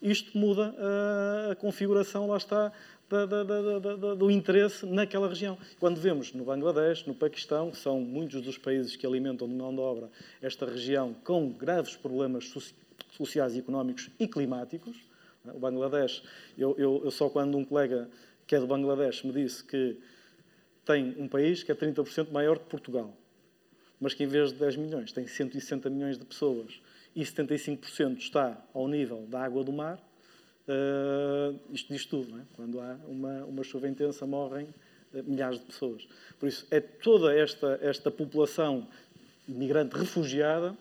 Isto 0.02 0.38
muda 0.38 0.76
a 1.52 1.56
configuração, 1.56 2.28
lá 2.28 2.38
está, 2.38 2.72
da, 3.10 3.26
da, 3.26 3.44
da, 3.44 4.16
do 4.16 4.32
interesse 4.32 4.86
naquela 4.86 5.28
região. 5.28 5.58
Quando 5.80 6.00
vemos 6.00 6.34
no 6.34 6.44
Bangladesh, 6.44 7.06
no 7.06 7.14
Paquistão, 7.14 7.72
que 7.72 7.78
são 7.78 8.02
muitos 8.02 8.42
dos 8.42 8.58
países 8.58 8.96
que 8.96 9.06
alimentam 9.06 9.48
de 9.48 9.54
mão 9.54 9.74
de 9.74 9.80
obra 9.80 10.10
esta 10.42 10.66
região 10.66 11.14
com 11.24 11.50
graves 11.50 11.96
problemas 11.96 12.52
sociais, 13.12 13.58
económicos 13.58 14.10
e 14.20 14.28
climáticos. 14.28 14.98
É? 15.46 15.52
O 15.52 15.60
Bangladesh, 15.60 16.24
eu, 16.58 16.76
eu, 16.78 17.02
eu 17.06 17.12
só 17.12 17.30
quando 17.30 17.58
um 17.58 17.64
colega 17.64 18.10
que 18.48 18.56
é 18.56 18.60
do 18.60 18.68
Bangladesh 18.68 19.24
me 19.24 19.32
disse 19.32 19.64
que 19.64 20.00
tem 20.84 21.16
um 21.18 21.28
país 21.28 21.64
que 21.64 21.72
é 21.72 21.76
30% 21.76 22.32
maior 22.32 22.60
que 22.60 22.66
Portugal, 22.66 23.16
mas 24.00 24.14
que 24.14 24.24
em 24.24 24.28
vez 24.28 24.52
de 24.52 24.60
10 24.60 24.76
milhões 24.78 25.12
tem 25.12 25.26
160 25.26 25.90
milhões 25.90 26.18
de 26.18 26.26
pessoas 26.26 26.80
e 27.16 27.24
75% 27.24 28.18
está 28.18 28.64
ao 28.74 28.88
nível 28.88 29.26
da 29.28 29.44
água 29.44 29.64
do 29.64 29.72
mar, 29.72 30.00
Uh, 30.68 31.60
isto 31.72 31.94
diz 31.94 32.06
tudo, 32.08 32.40
é? 32.40 32.42
quando 32.56 32.82
há 32.82 32.98
uma, 33.08 33.46
uma 33.46 33.64
chuva 33.64 33.88
intensa 33.88 34.26
morrem 34.26 34.66
uh, 35.14 35.24
milhares 35.24 35.60
de 35.60 35.66
pessoas. 35.66 36.08
Por 36.40 36.50
isso, 36.50 36.66
é 36.72 36.80
toda 36.80 37.36
esta, 37.38 37.78
esta 37.84 38.10
população 38.10 38.88
migrante 39.48 39.96
refugiada 39.96 40.76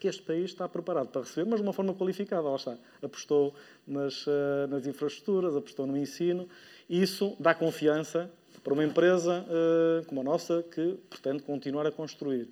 que 0.00 0.08
este 0.08 0.22
país 0.22 0.46
está 0.46 0.68
preparado 0.68 1.08
para 1.08 1.20
receber, 1.20 1.48
mas 1.48 1.60
de 1.60 1.62
uma 1.62 1.72
forma 1.72 1.94
qualificada. 1.94 2.42
Lá 2.42 2.56
está. 2.56 2.76
Apostou 3.00 3.54
nas, 3.86 4.26
uh, 4.26 4.66
nas 4.68 4.84
infraestruturas, 4.86 5.54
apostou 5.54 5.86
no 5.86 5.96
ensino. 5.96 6.48
Isso 6.88 7.36
dá 7.38 7.54
confiança 7.54 8.28
para 8.64 8.74
uma 8.74 8.84
empresa 8.84 9.46
como 10.06 10.20
a 10.20 10.24
nossa 10.24 10.62
que 10.62 10.98
pretende 11.08 11.42
continuar 11.42 11.86
a 11.86 11.90
construir. 11.90 12.46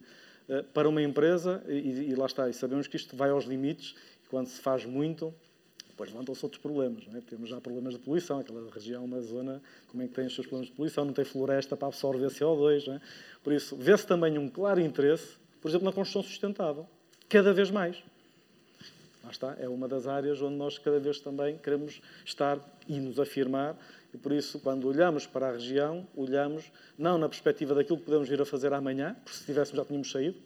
para 0.72 0.88
uma 0.88 1.02
empresa, 1.02 1.62
e, 1.68 2.12
e 2.12 2.14
lá 2.14 2.24
está, 2.24 2.48
e 2.48 2.54
sabemos 2.54 2.86
que 2.86 2.96
isto 2.96 3.14
vai 3.14 3.28
aos 3.28 3.44
limites, 3.44 3.94
e 4.24 4.28
quando 4.30 4.46
se 4.46 4.58
faz 4.58 4.86
muito, 4.86 5.34
depois 5.99 6.12
levantam-se 6.12 6.44
outros 6.44 6.62
problemas. 6.62 7.05
É? 7.12 7.20
Temos 7.20 7.51
já 7.51 7.61
problemas 7.61 7.94
de 7.94 7.99
poluição, 7.99 8.38
aquela 8.38 8.70
região, 8.70 9.05
uma 9.05 9.20
zona, 9.20 9.61
como 9.88 10.05
é 10.05 10.07
que 10.07 10.14
tem 10.14 10.26
os 10.26 10.34
seus 10.34 10.46
problemas 10.46 10.68
de 10.70 10.76
poluição, 10.76 11.05
não 11.05 11.12
tem 11.12 11.24
floresta 11.24 11.76
para 11.76 11.88
absorver 11.88 12.28
CO2. 12.28 12.88
É? 12.94 13.01
Por 13.42 13.53
isso, 13.53 13.74
vê-se 13.74 14.07
também 14.07 14.38
um 14.38 14.49
claro 14.49 14.80
interesse, 14.80 15.36
por 15.61 15.68
exemplo, 15.68 15.86
na 15.86 15.92
construção 15.92 16.22
sustentável, 16.22 16.86
cada 17.28 17.53
vez 17.53 17.72
mais. 17.72 17.96
Lá 19.24 19.30
está, 19.32 19.57
é 19.59 19.68
uma 19.68 19.88
das 19.88 20.07
áreas 20.07 20.40
onde 20.40 20.55
nós 20.55 20.78
cada 20.78 21.01
vez 21.01 21.18
também 21.18 21.59
queremos 21.59 22.01
estar 22.24 22.61
e 22.86 23.01
nos 23.01 23.18
afirmar, 23.18 23.76
e 24.14 24.16
por 24.16 24.32
isso, 24.32 24.61
quando 24.61 24.86
olhamos 24.86 25.26
para 25.26 25.49
a 25.49 25.53
região, 25.53 26.07
olhamos 26.16 26.70
não 26.96 27.18
na 27.18 27.28
perspectiva 27.28 27.74
daquilo 27.74 27.99
que 27.99 28.05
podemos 28.05 28.28
vir 28.28 28.40
a 28.40 28.46
fazer 28.46 28.72
amanhã, 28.72 29.16
porque 29.24 29.36
se 29.36 29.44
tivéssemos 29.44 29.76
já 29.76 29.84
tínhamos 29.84 30.11
saído, 30.11 30.38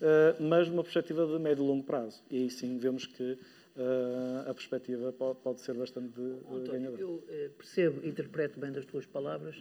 eh, 0.00 0.36
mas 0.38 0.68
numa 0.68 0.84
perspectiva 0.84 1.26
de 1.26 1.36
médio 1.38 1.64
e 1.64 1.66
longo 1.66 1.82
prazo. 1.82 2.22
E 2.30 2.36
aí 2.42 2.50
sim 2.50 2.78
vemos 2.78 3.06
que 3.06 3.36
uh, 3.76 4.50
a 4.50 4.54
perspectiva 4.54 5.12
pode, 5.12 5.38
pode 5.40 5.60
ser 5.60 5.74
bastante 5.74 6.20
uh, 6.20 6.64
ganhadora. 6.70 7.00
Eu 7.00 7.14
uh, 7.14 7.50
percebo, 7.56 8.06
interpreto 8.06 8.58
bem 8.58 8.72
das 8.72 8.84
tuas 8.84 9.06
palavras, 9.06 9.56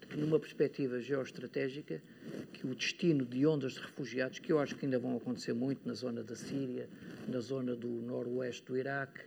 de 0.00 0.06
que 0.06 0.16
numa 0.16 0.38
perspectiva 0.38 1.00
geoestratégica, 1.00 2.02
que 2.52 2.66
o 2.66 2.74
destino 2.74 3.24
de 3.24 3.46
ondas 3.46 3.74
de 3.74 3.80
refugiados, 3.80 4.38
que 4.38 4.52
eu 4.52 4.58
acho 4.58 4.76
que 4.76 4.84
ainda 4.84 4.98
vão 4.98 5.16
acontecer 5.16 5.52
muito 5.52 5.86
na 5.86 5.94
zona 5.94 6.22
da 6.22 6.36
Síria, 6.36 6.88
na 7.28 7.40
zona 7.40 7.74
do 7.74 7.88
noroeste 7.88 8.64
do 8.66 8.76
Iraque, 8.76 9.20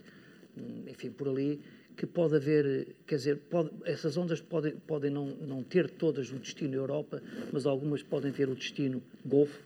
hum, 0.57 0.83
enfim, 0.87 1.09
por 1.11 1.27
ali, 1.27 1.61
que 1.95 2.05
pode 2.05 2.35
haver, 2.35 2.95
quer 3.07 3.15
dizer, 3.15 3.37
pode, 3.49 3.71
essas 3.83 4.15
ondas 4.17 4.39
podem, 4.39 4.75
podem 4.75 5.09
não, 5.09 5.25
não 5.25 5.63
ter 5.63 5.89
todas 5.89 6.31
o 6.31 6.35
destino 6.35 6.75
Europa, 6.75 7.21
mas 7.51 7.65
algumas 7.65 8.03
podem 8.03 8.31
ter 8.31 8.47
o 8.47 8.55
destino 8.55 9.01
Golfo. 9.25 9.65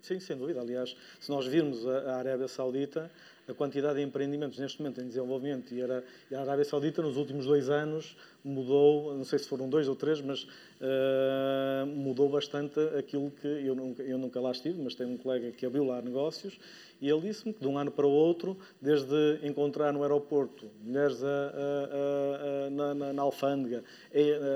Sim, 0.00 0.20
sem 0.20 0.36
dúvida. 0.36 0.60
Aliás, 0.60 0.96
se 1.18 1.28
nós 1.28 1.48
virmos 1.48 1.84
a, 1.84 2.12
a 2.12 2.16
Arábia 2.18 2.46
Saudita, 2.46 3.10
a 3.48 3.54
quantidade 3.54 3.96
de 3.96 4.02
empreendimentos 4.02 4.58
neste 4.58 4.80
momento 4.80 5.00
em 5.00 5.06
desenvolvimento 5.06 5.72
e, 5.72 5.80
era, 5.80 6.04
e 6.30 6.34
a 6.34 6.40
Arábia 6.40 6.64
Saudita 6.64 7.00
nos 7.00 7.16
últimos 7.16 7.46
dois 7.46 7.70
anos 7.70 8.16
mudou, 8.44 9.14
não 9.14 9.24
sei 9.24 9.38
se 9.38 9.48
foram 9.48 9.68
dois 9.68 9.88
ou 9.88 9.96
três, 9.96 10.20
mas 10.20 10.44
uh, 10.44 11.86
mudou 11.86 12.28
bastante 12.28 12.78
aquilo 12.98 13.30
que 13.30 13.46
eu 13.46 13.74
nunca, 13.74 14.02
eu 14.02 14.18
nunca 14.18 14.40
lá 14.40 14.52
estive, 14.52 14.80
mas 14.80 14.94
tenho 14.94 15.10
um 15.10 15.16
colega 15.16 15.50
que 15.50 15.66
abriu 15.66 15.84
lá 15.84 16.00
negócios 16.00 16.58
e 17.00 17.08
ele 17.08 17.20
disse-me 17.20 17.52
que 17.52 17.60
de 17.60 17.66
um 17.66 17.76
ano 17.76 17.90
para 17.90 18.06
o 18.06 18.10
outro, 18.10 18.56
desde 18.80 19.40
encontrar 19.42 19.92
no 19.92 20.02
aeroporto 20.02 20.70
mulheres 20.82 21.22
a, 21.22 21.26
a, 21.26 22.66
a, 22.66 22.70
na, 22.70 22.94
na, 22.94 23.12
na, 23.12 23.22
alfândega, 23.22 23.84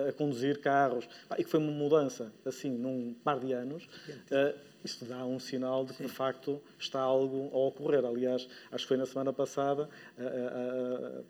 a, 0.08 0.12
conduzir 0.12 0.60
carros, 0.60 1.08
e 1.38 1.44
que 1.44 1.50
foi 1.50 1.60
uma 1.60 1.72
mudança 1.72 2.32
assim 2.44 2.70
num 2.70 3.14
par 3.22 3.38
de 3.38 3.52
anos. 3.52 3.84
Uh, 3.84 4.69
isto 4.84 5.04
dá 5.04 5.24
um 5.24 5.38
sinal 5.38 5.84
de 5.84 5.92
que, 5.92 5.98
Sim. 5.98 6.06
de 6.06 6.12
facto, 6.12 6.60
está 6.78 7.00
algo 7.00 7.50
a 7.52 7.58
ocorrer. 7.58 8.04
Aliás, 8.04 8.48
acho 8.70 8.84
que 8.84 8.88
foi 8.88 8.96
na 8.96 9.06
semana 9.06 9.32
passada, 9.32 9.88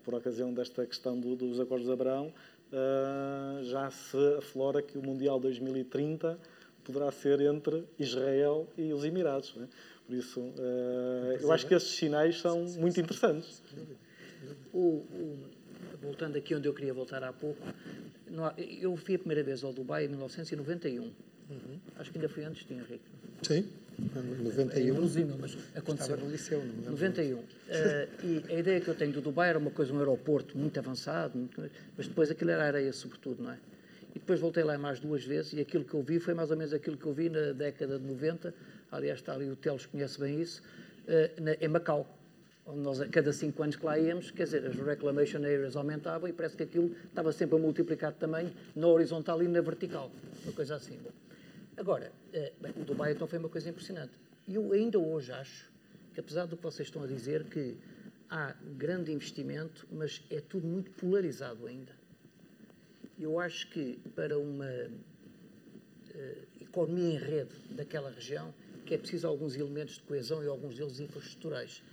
por 0.03 0.15
ocasião 0.15 0.53
desta 0.53 0.85
questão 0.85 1.19
do, 1.19 1.35
dos 1.35 1.59
Acordos 1.59 1.87
de 1.87 1.93
Abraão, 1.93 2.33
já 3.63 3.89
se 3.91 4.17
aflora 4.37 4.81
que 4.81 4.97
o 4.97 5.01
Mundial 5.01 5.39
2030 5.39 6.37
poderá 6.83 7.11
ser 7.11 7.41
entre 7.41 7.83
Israel 7.99 8.67
e 8.77 8.93
os 8.93 9.03
Emirados. 9.03 9.53
É? 9.57 9.67
Por 10.05 10.15
isso, 10.15 10.53
eu 11.39 11.51
acho 11.51 11.67
que 11.67 11.73
esses 11.73 11.89
sinais 11.89 12.39
são 12.39 12.65
muito 12.65 12.99
interessantes. 12.99 13.61
O, 14.73 14.79
o, 14.79 15.39
voltando 16.01 16.37
aqui 16.37 16.55
onde 16.55 16.67
eu 16.67 16.73
queria 16.73 16.93
voltar 16.93 17.23
há 17.23 17.31
pouco, 17.31 17.61
eu 18.81 18.95
fui 18.97 19.15
a 19.15 19.19
primeira 19.19 19.43
vez 19.43 19.63
ao 19.63 19.71
Dubai 19.71 20.05
em 20.05 20.07
1991. 20.09 21.11
Uhum. 21.51 21.79
Acho 21.97 22.11
que 22.11 22.17
ainda 22.17 22.29
foi 22.29 22.45
antes 22.45 22.65
de 22.65 22.73
Henrique. 22.73 23.03
Sim, 23.41 23.67
em 23.99 24.43
91. 24.43 24.87
Inverossímil, 24.87 25.37
mas 25.39 25.57
aconteceu. 25.75 26.15
Estava 26.15 26.17
no 26.17 26.31
liceu, 26.31 26.63
não 26.85 26.91
91. 26.91 27.37
Uh, 27.37 27.45
e 28.23 28.53
a 28.53 28.59
ideia 28.59 28.79
que 28.79 28.87
eu 28.87 28.95
tenho 28.95 29.11
do 29.11 29.21
Dubai 29.21 29.49
era 29.49 29.59
uma 29.59 29.71
coisa, 29.71 29.93
um 29.93 29.97
aeroporto 29.97 30.57
muito 30.57 30.79
avançado, 30.79 31.37
muito, 31.37 31.61
mas 31.97 32.07
depois 32.07 32.31
aquilo 32.31 32.51
era 32.51 32.65
areia, 32.65 32.93
sobretudo, 32.93 33.43
não 33.43 33.51
é? 33.51 33.57
E 34.15 34.19
depois 34.19 34.39
voltei 34.39 34.63
lá 34.63 34.77
mais 34.77 34.99
duas 34.99 35.23
vezes 35.23 35.53
e 35.53 35.59
aquilo 35.59 35.83
que 35.83 35.93
eu 35.93 36.01
vi 36.01 36.19
foi 36.19 36.33
mais 36.33 36.51
ou 36.51 36.57
menos 36.57 36.73
aquilo 36.73 36.97
que 36.97 37.05
eu 37.05 37.13
vi 37.13 37.29
na 37.29 37.51
década 37.51 37.99
de 37.99 38.05
90. 38.05 38.53
Aliás, 38.91 39.19
está 39.19 39.33
ali 39.33 39.49
o 39.49 39.55
Teles 39.55 39.85
conhece 39.85 40.19
bem 40.19 40.41
isso, 40.41 40.61
uh, 40.61 41.41
na, 41.41 41.53
em 41.53 41.67
Macau, 41.67 42.07
onde 42.65 42.79
nós 42.79 43.01
a 43.01 43.07
cada 43.07 43.33
cinco 43.33 43.63
anos 43.63 43.75
que 43.75 43.85
lá 43.85 43.97
íamos, 43.97 44.31
quer 44.31 44.43
dizer, 44.43 44.65
as 44.65 44.75
reclamation 44.75 45.39
areas 45.39 45.75
aumentavam 45.75 46.29
e 46.29 46.33
parece 46.33 46.55
que 46.55 46.63
aquilo 46.63 46.95
estava 47.07 47.31
sempre 47.31 47.57
a 47.57 47.59
multiplicar 47.59 48.11
de 48.11 48.19
tamanho 48.19 48.51
na 48.75 48.87
horizontal 48.87 49.41
e 49.41 49.47
na 49.47 49.61
vertical, 49.61 50.11
uma 50.43 50.53
coisa 50.53 50.75
assim. 50.75 50.97
Bom. 51.03 51.11
Agora, 51.77 52.11
eh, 52.33 52.51
bem, 52.59 52.73
o 52.77 52.83
Dubai 52.83 53.13
então 53.13 53.27
foi 53.27 53.39
uma 53.39 53.49
coisa 53.49 53.69
impressionante. 53.69 54.11
E 54.47 54.55
eu 54.55 54.71
ainda 54.73 54.99
hoje 54.99 55.31
acho 55.31 55.69
que, 56.13 56.19
apesar 56.19 56.45
do 56.45 56.57
que 56.57 56.63
vocês 56.63 56.87
estão 56.87 57.03
a 57.03 57.07
dizer, 57.07 57.45
que 57.45 57.77
há 58.29 58.55
grande 58.77 59.11
investimento, 59.11 59.87
mas 59.91 60.21
é 60.29 60.39
tudo 60.41 60.67
muito 60.67 60.91
polarizado 60.91 61.65
ainda. 61.65 61.91
Eu 63.19 63.39
acho 63.39 63.69
que 63.69 63.99
para 64.15 64.37
uma 64.37 64.65
uh, 64.65 66.47
economia 66.59 67.13
em 67.13 67.17
rede 67.17 67.55
daquela 67.71 68.09
região, 68.09 68.53
que 68.85 68.93
é 68.93 68.97
preciso 68.97 69.27
alguns 69.27 69.55
elementos 69.55 69.95
de 69.95 70.01
coesão 70.01 70.43
e 70.43 70.47
alguns 70.47 70.75
deles 70.75 70.99
infraestruturais. 70.99 71.83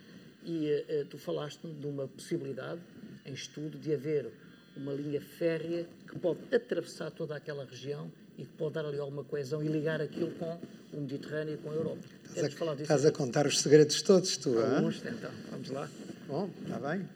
E 0.44 0.70
uh, 0.70 1.04
tu 1.06 1.18
falaste 1.18 1.66
de 1.66 1.86
uma 1.86 2.08
possibilidade 2.08 2.80
em 3.24 3.32
estudo 3.32 3.78
de 3.78 3.92
haver 3.92 4.30
uma 4.76 4.92
linha 4.92 5.20
férrea 5.20 5.86
que 6.08 6.18
pode 6.18 6.40
atravessar 6.54 7.10
toda 7.10 7.36
aquela 7.36 7.64
região 7.64 8.10
e 8.38 8.44
que 8.44 8.52
pode 8.56 8.74
dar 8.74 8.86
ali 8.86 8.98
alguma 8.98 9.24
coesão 9.24 9.62
e 9.62 9.68
ligar 9.68 10.00
aquilo 10.00 10.30
com 10.32 10.58
o 10.92 11.00
Mediterrâneo 11.00 11.54
e 11.54 11.56
com 11.58 11.70
a 11.70 11.74
Europa. 11.74 11.98
Estás, 12.24 12.46
a, 12.46 12.56
falar 12.56 12.72
disso 12.72 12.82
estás 12.84 13.04
a 13.04 13.12
contar 13.12 13.46
os 13.46 13.60
segredos 13.60 14.00
todos, 14.00 14.36
tu, 14.36 14.56
Alguns, 14.58 15.04
então. 15.04 15.30
Vamos 15.50 15.70
lá. 15.70 15.90
Bom, 16.28 16.48
está 16.62 16.78
bem. 16.78 17.08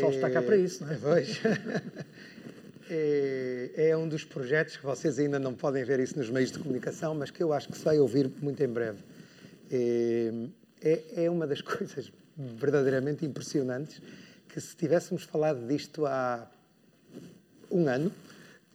Só 0.00 0.10
está 0.10 0.30
cá 0.30 0.42
para 0.42 0.56
isso, 0.56 0.84
não 0.84 0.92
é? 0.92 0.96
Pois. 0.96 1.40
É, 2.88 3.88
é, 3.88 3.96
um 3.96 4.08
dos 4.08 4.24
projetos 4.24 4.76
que 4.76 4.84
vocês 4.84 5.18
ainda 5.18 5.40
não 5.40 5.52
podem 5.52 5.82
ver 5.82 5.98
isso 5.98 6.16
nos 6.16 6.30
meios 6.30 6.52
de 6.52 6.58
comunicação, 6.60 7.16
mas 7.16 7.32
que 7.32 7.42
eu 7.42 7.52
acho 7.52 7.68
que 7.68 7.76
se 7.76 7.84
vai 7.84 7.98
ouvir 7.98 8.30
muito 8.40 8.62
em 8.62 8.68
breve. 8.68 8.98
É, 9.72 10.32
é, 10.80 11.24
é 11.24 11.28
uma 11.28 11.48
das 11.48 11.60
coisas 11.62 12.12
verdadeiramente 12.36 13.26
impressionantes 13.26 14.00
que 14.48 14.60
se 14.60 14.76
tivéssemos 14.76 15.24
falado 15.24 15.66
disto 15.66 16.06
há 16.06 16.48
um 17.70 17.88
ano, 17.88 18.12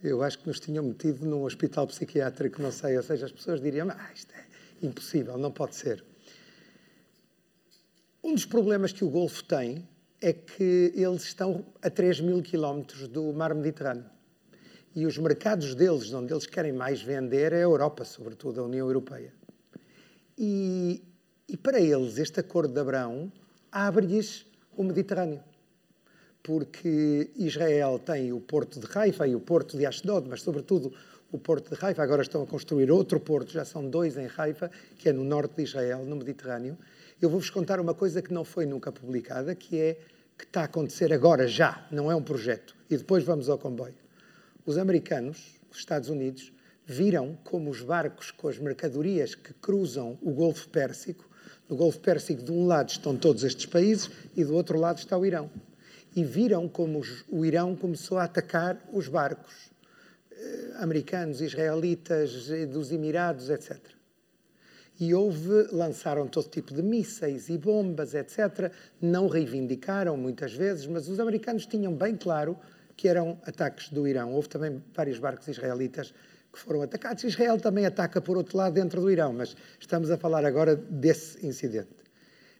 eu 0.02 0.22
acho 0.22 0.38
que 0.38 0.48
nos 0.48 0.58
tinham 0.58 0.84
metido 0.84 1.24
num 1.24 1.44
hospital 1.44 1.86
psiquiátrico, 1.86 2.60
não 2.60 2.72
sei, 2.72 2.96
ou 2.96 3.02
seja, 3.02 3.26
as 3.26 3.32
pessoas 3.32 3.60
diriam, 3.60 3.88
ah, 3.90 4.10
isto 4.14 4.32
é 4.34 4.86
impossível, 4.86 5.38
não 5.38 5.52
pode 5.52 5.76
ser. 5.76 6.04
Um 8.22 8.34
dos 8.34 8.44
problemas 8.44 8.92
que 8.92 9.04
o 9.04 9.10
Golfo 9.10 9.44
tem 9.44 9.88
é 10.20 10.32
que 10.32 10.92
eles 10.94 11.22
estão 11.22 11.64
a 11.80 11.90
3 11.90 12.20
mil 12.20 12.42
quilómetros 12.42 13.08
do 13.08 13.32
mar 13.32 13.54
Mediterrâneo. 13.54 14.06
E 14.94 15.06
os 15.06 15.16
mercados 15.18 15.74
deles, 15.74 16.12
onde 16.12 16.32
eles 16.32 16.46
querem 16.46 16.72
mais 16.72 17.00
vender, 17.00 17.52
é 17.52 17.56
a 17.56 17.60
Europa, 17.60 18.04
sobretudo 18.04 18.60
a 18.60 18.64
União 18.64 18.86
Europeia. 18.86 19.32
E, 20.36 21.02
e 21.48 21.56
para 21.56 21.80
eles, 21.80 22.18
este 22.18 22.40
acordo 22.40 22.74
de 22.74 22.80
Abrão 22.80 23.32
abre-lhes 23.70 24.46
o 24.76 24.84
Mediterrâneo 24.84 25.42
porque 26.42 27.30
Israel 27.36 27.98
tem 27.98 28.32
o 28.32 28.40
porto 28.40 28.80
de 28.80 28.86
Haifa 28.92 29.26
e 29.26 29.34
o 29.34 29.40
porto 29.40 29.76
de 29.76 29.86
Ashdod, 29.86 30.28
mas 30.28 30.42
sobretudo 30.42 30.92
o 31.30 31.38
porto 31.38 31.74
de 31.74 31.84
Haifa. 31.84 32.02
Agora 32.02 32.22
estão 32.22 32.42
a 32.42 32.46
construir 32.46 32.90
outro 32.90 33.20
porto, 33.20 33.52
já 33.52 33.64
são 33.64 33.88
dois 33.88 34.16
em 34.16 34.28
Haifa, 34.36 34.70
que 34.98 35.08
é 35.08 35.12
no 35.12 35.24
norte 35.24 35.56
de 35.56 35.62
Israel, 35.62 36.04
no 36.04 36.16
Mediterrâneo. 36.16 36.76
Eu 37.20 37.30
vou-vos 37.30 37.48
contar 37.48 37.78
uma 37.78 37.94
coisa 37.94 38.20
que 38.20 38.34
não 38.34 38.44
foi 38.44 38.66
nunca 38.66 38.90
publicada, 38.90 39.54
que 39.54 39.78
é 39.78 39.98
que 40.36 40.44
está 40.44 40.62
a 40.62 40.64
acontecer 40.64 41.12
agora, 41.12 41.46
já, 41.46 41.86
não 41.90 42.10
é 42.10 42.16
um 42.16 42.22
projeto. 42.22 42.74
E 42.90 42.96
depois 42.96 43.22
vamos 43.22 43.48
ao 43.48 43.56
comboio. 43.56 43.94
Os 44.66 44.76
americanos, 44.76 45.60
os 45.70 45.78
Estados 45.78 46.08
Unidos, 46.08 46.52
viram 46.84 47.38
como 47.44 47.70
os 47.70 47.80
barcos 47.80 48.32
com 48.32 48.48
as 48.48 48.58
mercadorias 48.58 49.36
que 49.36 49.54
cruzam 49.54 50.18
o 50.20 50.32
Golfo 50.32 50.68
Pérsico, 50.68 51.28
no 51.68 51.76
Golfo 51.76 52.00
Pérsico 52.00 52.42
de 52.42 52.50
um 52.50 52.66
lado 52.66 52.90
estão 52.90 53.16
todos 53.16 53.44
estes 53.44 53.66
países 53.66 54.10
e 54.36 54.44
do 54.44 54.54
outro 54.54 54.78
lado 54.78 54.98
está 54.98 55.16
o 55.16 55.24
Irão 55.24 55.48
e 56.14 56.24
viram 56.24 56.68
como 56.68 57.02
o 57.28 57.44
Irão 57.44 57.74
começou 57.74 58.18
a 58.18 58.24
atacar 58.24 58.78
os 58.92 59.08
barcos 59.08 59.70
eh, 60.30 60.72
americanos, 60.76 61.40
israelitas, 61.40 62.50
eh, 62.50 62.66
dos 62.66 62.92
Emirados, 62.92 63.48
etc. 63.48 63.78
E 65.00 65.14
houve, 65.14 65.68
lançaram 65.72 66.28
todo 66.28 66.48
tipo 66.48 66.74
de 66.74 66.82
mísseis 66.82 67.48
e 67.48 67.56
bombas, 67.56 68.14
etc. 68.14 68.70
Não 69.00 69.26
reivindicaram 69.26 70.16
muitas 70.16 70.52
vezes, 70.52 70.86
mas 70.86 71.08
os 71.08 71.18
americanos 71.18 71.66
tinham 71.66 71.94
bem 71.94 72.14
claro 72.16 72.58
que 72.96 73.08
eram 73.08 73.40
ataques 73.46 73.88
do 73.88 74.06
Irão. 74.06 74.32
Houve 74.32 74.48
também 74.48 74.82
vários 74.94 75.18
barcos 75.18 75.48
israelitas 75.48 76.12
que 76.52 76.58
foram 76.58 76.82
atacados. 76.82 77.24
Israel 77.24 77.58
também 77.58 77.86
ataca 77.86 78.20
por 78.20 78.36
outro 78.36 78.58
lado 78.58 78.74
dentro 78.74 79.00
do 79.00 79.10
Irão, 79.10 79.32
mas 79.32 79.56
estamos 79.80 80.10
a 80.10 80.18
falar 80.18 80.44
agora 80.44 80.76
desse 80.76 81.44
incidente. 81.46 82.02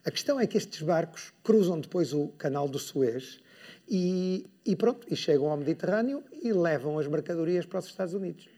A 0.04 0.10
questão 0.10 0.40
é 0.40 0.46
que 0.46 0.56
estes 0.56 0.82
barcos 0.82 1.32
cruzam 1.44 1.78
depois 1.78 2.12
o 2.12 2.28
canal 2.28 2.66
do 2.66 2.78
Suez 2.78 3.41
e, 3.94 4.46
e 4.64 4.74
pronto, 4.74 5.06
e 5.10 5.14
chegam 5.14 5.50
ao 5.50 5.56
Mediterrâneo 5.58 6.24
e 6.42 6.50
levam 6.50 6.98
as 6.98 7.06
mercadorias 7.06 7.66
para 7.66 7.78
os 7.78 7.84
Estados 7.84 8.14
Unidos. 8.14 8.48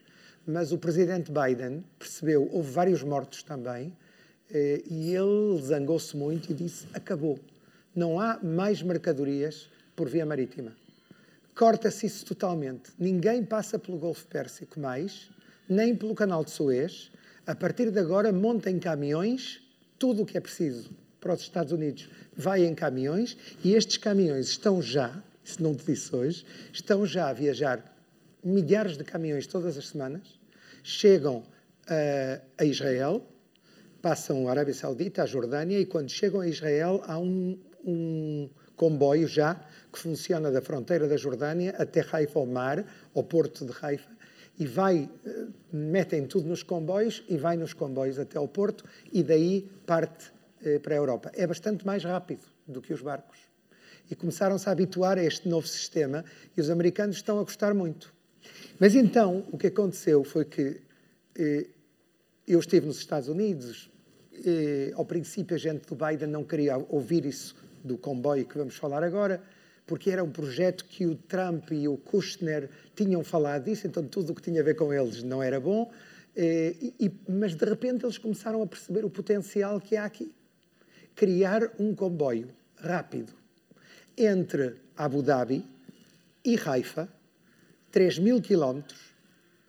Mas 0.47 0.71
o 0.71 0.79
presidente 0.79 1.33
Biden 1.33 1.83
percebeu, 1.99 2.49
houve 2.53 2.71
vários 2.71 3.03
mortos 3.03 3.43
também, 3.43 3.93
eh, 4.49 4.81
e 4.89 5.13
ele 5.13 5.61
zangou-se 5.61 6.17
muito 6.17 6.53
e 6.53 6.55
disse: 6.55 6.87
acabou, 6.95 7.41
não 7.97 8.21
há 8.21 8.39
mais 8.45 8.81
mercadorias 8.81 9.69
por 9.97 10.09
via 10.09 10.25
marítima. 10.25 10.77
Corta-se 11.53 12.07
isso 12.07 12.25
totalmente. 12.25 12.93
Ninguém 12.97 13.45
passa 13.45 13.77
pelo 13.77 13.99
Golfo 13.99 14.29
Pérsico 14.29 14.79
mais, 14.79 15.31
nem 15.69 15.97
pelo 15.97 16.15
Canal 16.15 16.45
de 16.45 16.53
Suez. 16.53 17.11
A 17.45 17.57
partir 17.57 17.91
de 17.91 17.99
agora, 17.99 18.33
montem 18.33 18.79
caminhões, 18.79 19.61
tudo 19.99 20.23
o 20.23 20.27
que 20.27 20.39
é 20.39 20.41
preciso 20.41 20.91
para 21.25 21.33
os 21.33 21.41
Estados 21.41 21.73
Unidos 21.73 22.07
vai 22.37 22.67
em 22.67 22.75
caminhões 22.75 23.35
e 23.65 23.75
estes 23.75 23.97
caminhões 23.97 24.49
estão 24.49 24.83
já, 24.83 25.23
se 25.43 25.63
não 25.63 25.75
te 25.75 25.87
disse 25.87 26.15
hoje, 26.15 26.45
estão 26.71 27.07
já 27.07 27.31
a 27.31 27.33
viajar 27.33 27.83
milhares 28.45 28.99
de 28.99 29.05
caminhões 29.05 29.47
todas 29.47 29.79
as 29.79 29.89
semanas, 29.89 30.39
chegam 30.83 31.37
uh, 31.39 32.45
a 32.59 32.65
Israel, 32.67 33.27
passam 34.03 34.47
a 34.47 34.51
Arábia 34.51 34.75
Saudita, 34.75 35.23
a 35.23 35.27
Jordânia 35.27 35.81
e 35.81 35.87
quando 35.87 36.11
chegam 36.11 36.41
a 36.41 36.47
Israel 36.47 37.03
há 37.07 37.19
um, 37.19 37.59
um 37.83 38.51
comboio 38.77 39.27
já 39.27 39.59
que 39.91 39.99
funciona 39.99 40.51
da 40.51 40.61
fronteira 40.61 41.09
da 41.09 41.17
Jordânia 41.17 41.75
até 41.79 42.05
Haifa 42.13 42.39
ao 42.39 42.45
mar, 42.45 42.85
ao 43.15 43.25
porto 43.25 43.65
de 43.65 43.73
Haifa, 43.81 44.13
e 44.59 44.67
vai, 44.67 45.09
eh, 45.25 45.47
metem 45.73 46.27
tudo 46.27 46.47
nos 46.47 46.63
comboios 46.63 47.25
e 47.29 47.37
vai 47.39 47.57
nos 47.57 47.73
comboios 47.73 48.19
até 48.19 48.37
ao 48.37 48.47
porto 48.47 48.85
e 49.11 49.23
daí 49.23 49.69
parte 49.87 50.35
para 50.83 50.95
a 50.95 50.99
Europa. 50.99 51.31
É 51.35 51.47
bastante 51.47 51.87
mais 51.87 52.05
rápido 52.05 52.43
do 52.67 52.81
que 52.81 52.93
os 52.93 53.03
barcos. 53.03 53.39
E 54.11 54.15
começaram-se 54.15 54.69
a 54.69 54.73
habituar 54.73 55.19
a 55.19 55.25
este 55.25 55.49
novo 55.49 55.67
sistema 55.67 56.25
e 56.57 56.61
os 56.61 56.71
americanos 56.71 57.17
estão 57.17 57.39
a 57.39 57.43
gostar 57.43 57.75
muito. 57.75 58.13
Mas 58.79 58.95
então, 58.95 59.45
o 59.51 59.57
que 59.57 59.69
aconteceu 59.69 60.25
foi 60.25 60.45
que 60.45 60.81
eh, 61.37 61.67
eu 62.47 62.61
estive 62.61 62.87
nos 62.87 62.99
Estados 62.99 63.29
Unidos, 63.29 63.91
eh, 64.45 64.93
ao 64.95 65.05
princípio 65.05 65.55
a 65.55 65.59
gente 65.59 65.87
do 65.87 65.95
Biden 65.95 66.29
não 66.29 66.45
queria 66.45 66.77
ouvir 66.77 67.25
isso 67.25 67.57
do 67.83 67.97
comboio 67.97 68.45
que 68.47 68.59
vamos 68.59 68.77
falar 68.77 69.03
agora, 69.03 69.43
porque 69.87 70.11
era 70.11 70.25
um 70.25 70.31
projeto 70.31 70.85
que 70.85 71.07
o 71.07 71.15
Trump 71.15 71.71
e 71.73 71.87
o 71.89 71.97
Kushner 71.97 72.69
tinham 72.95 73.23
falado 73.23 73.65
disso, 73.65 73.87
então 73.87 74.05
tudo 74.07 74.33
o 74.33 74.35
que 74.35 74.43
tinha 74.43 74.61
a 74.61 74.65
ver 74.65 74.75
com 74.75 74.93
eles 74.93 75.23
não 75.23 75.43
era 75.43 75.61
bom, 75.61 75.91
mas 77.29 77.55
de 77.55 77.65
repente 77.65 78.05
eles 78.05 78.17
começaram 78.17 78.63
a 78.63 78.67
perceber 78.67 79.05
o 79.05 79.11
potencial 79.11 79.79
que 79.79 79.95
há 79.95 80.07
aqui 80.07 80.33
criar 81.15 81.71
um 81.79 81.95
comboio 81.95 82.49
rápido 82.77 83.33
entre 84.17 84.77
Abu 84.97 85.23
Dhabi 85.23 85.65
e 86.45 86.59
Haifa, 86.59 87.09
3 87.91 88.19
mil 88.19 88.41
quilómetros. 88.41 89.15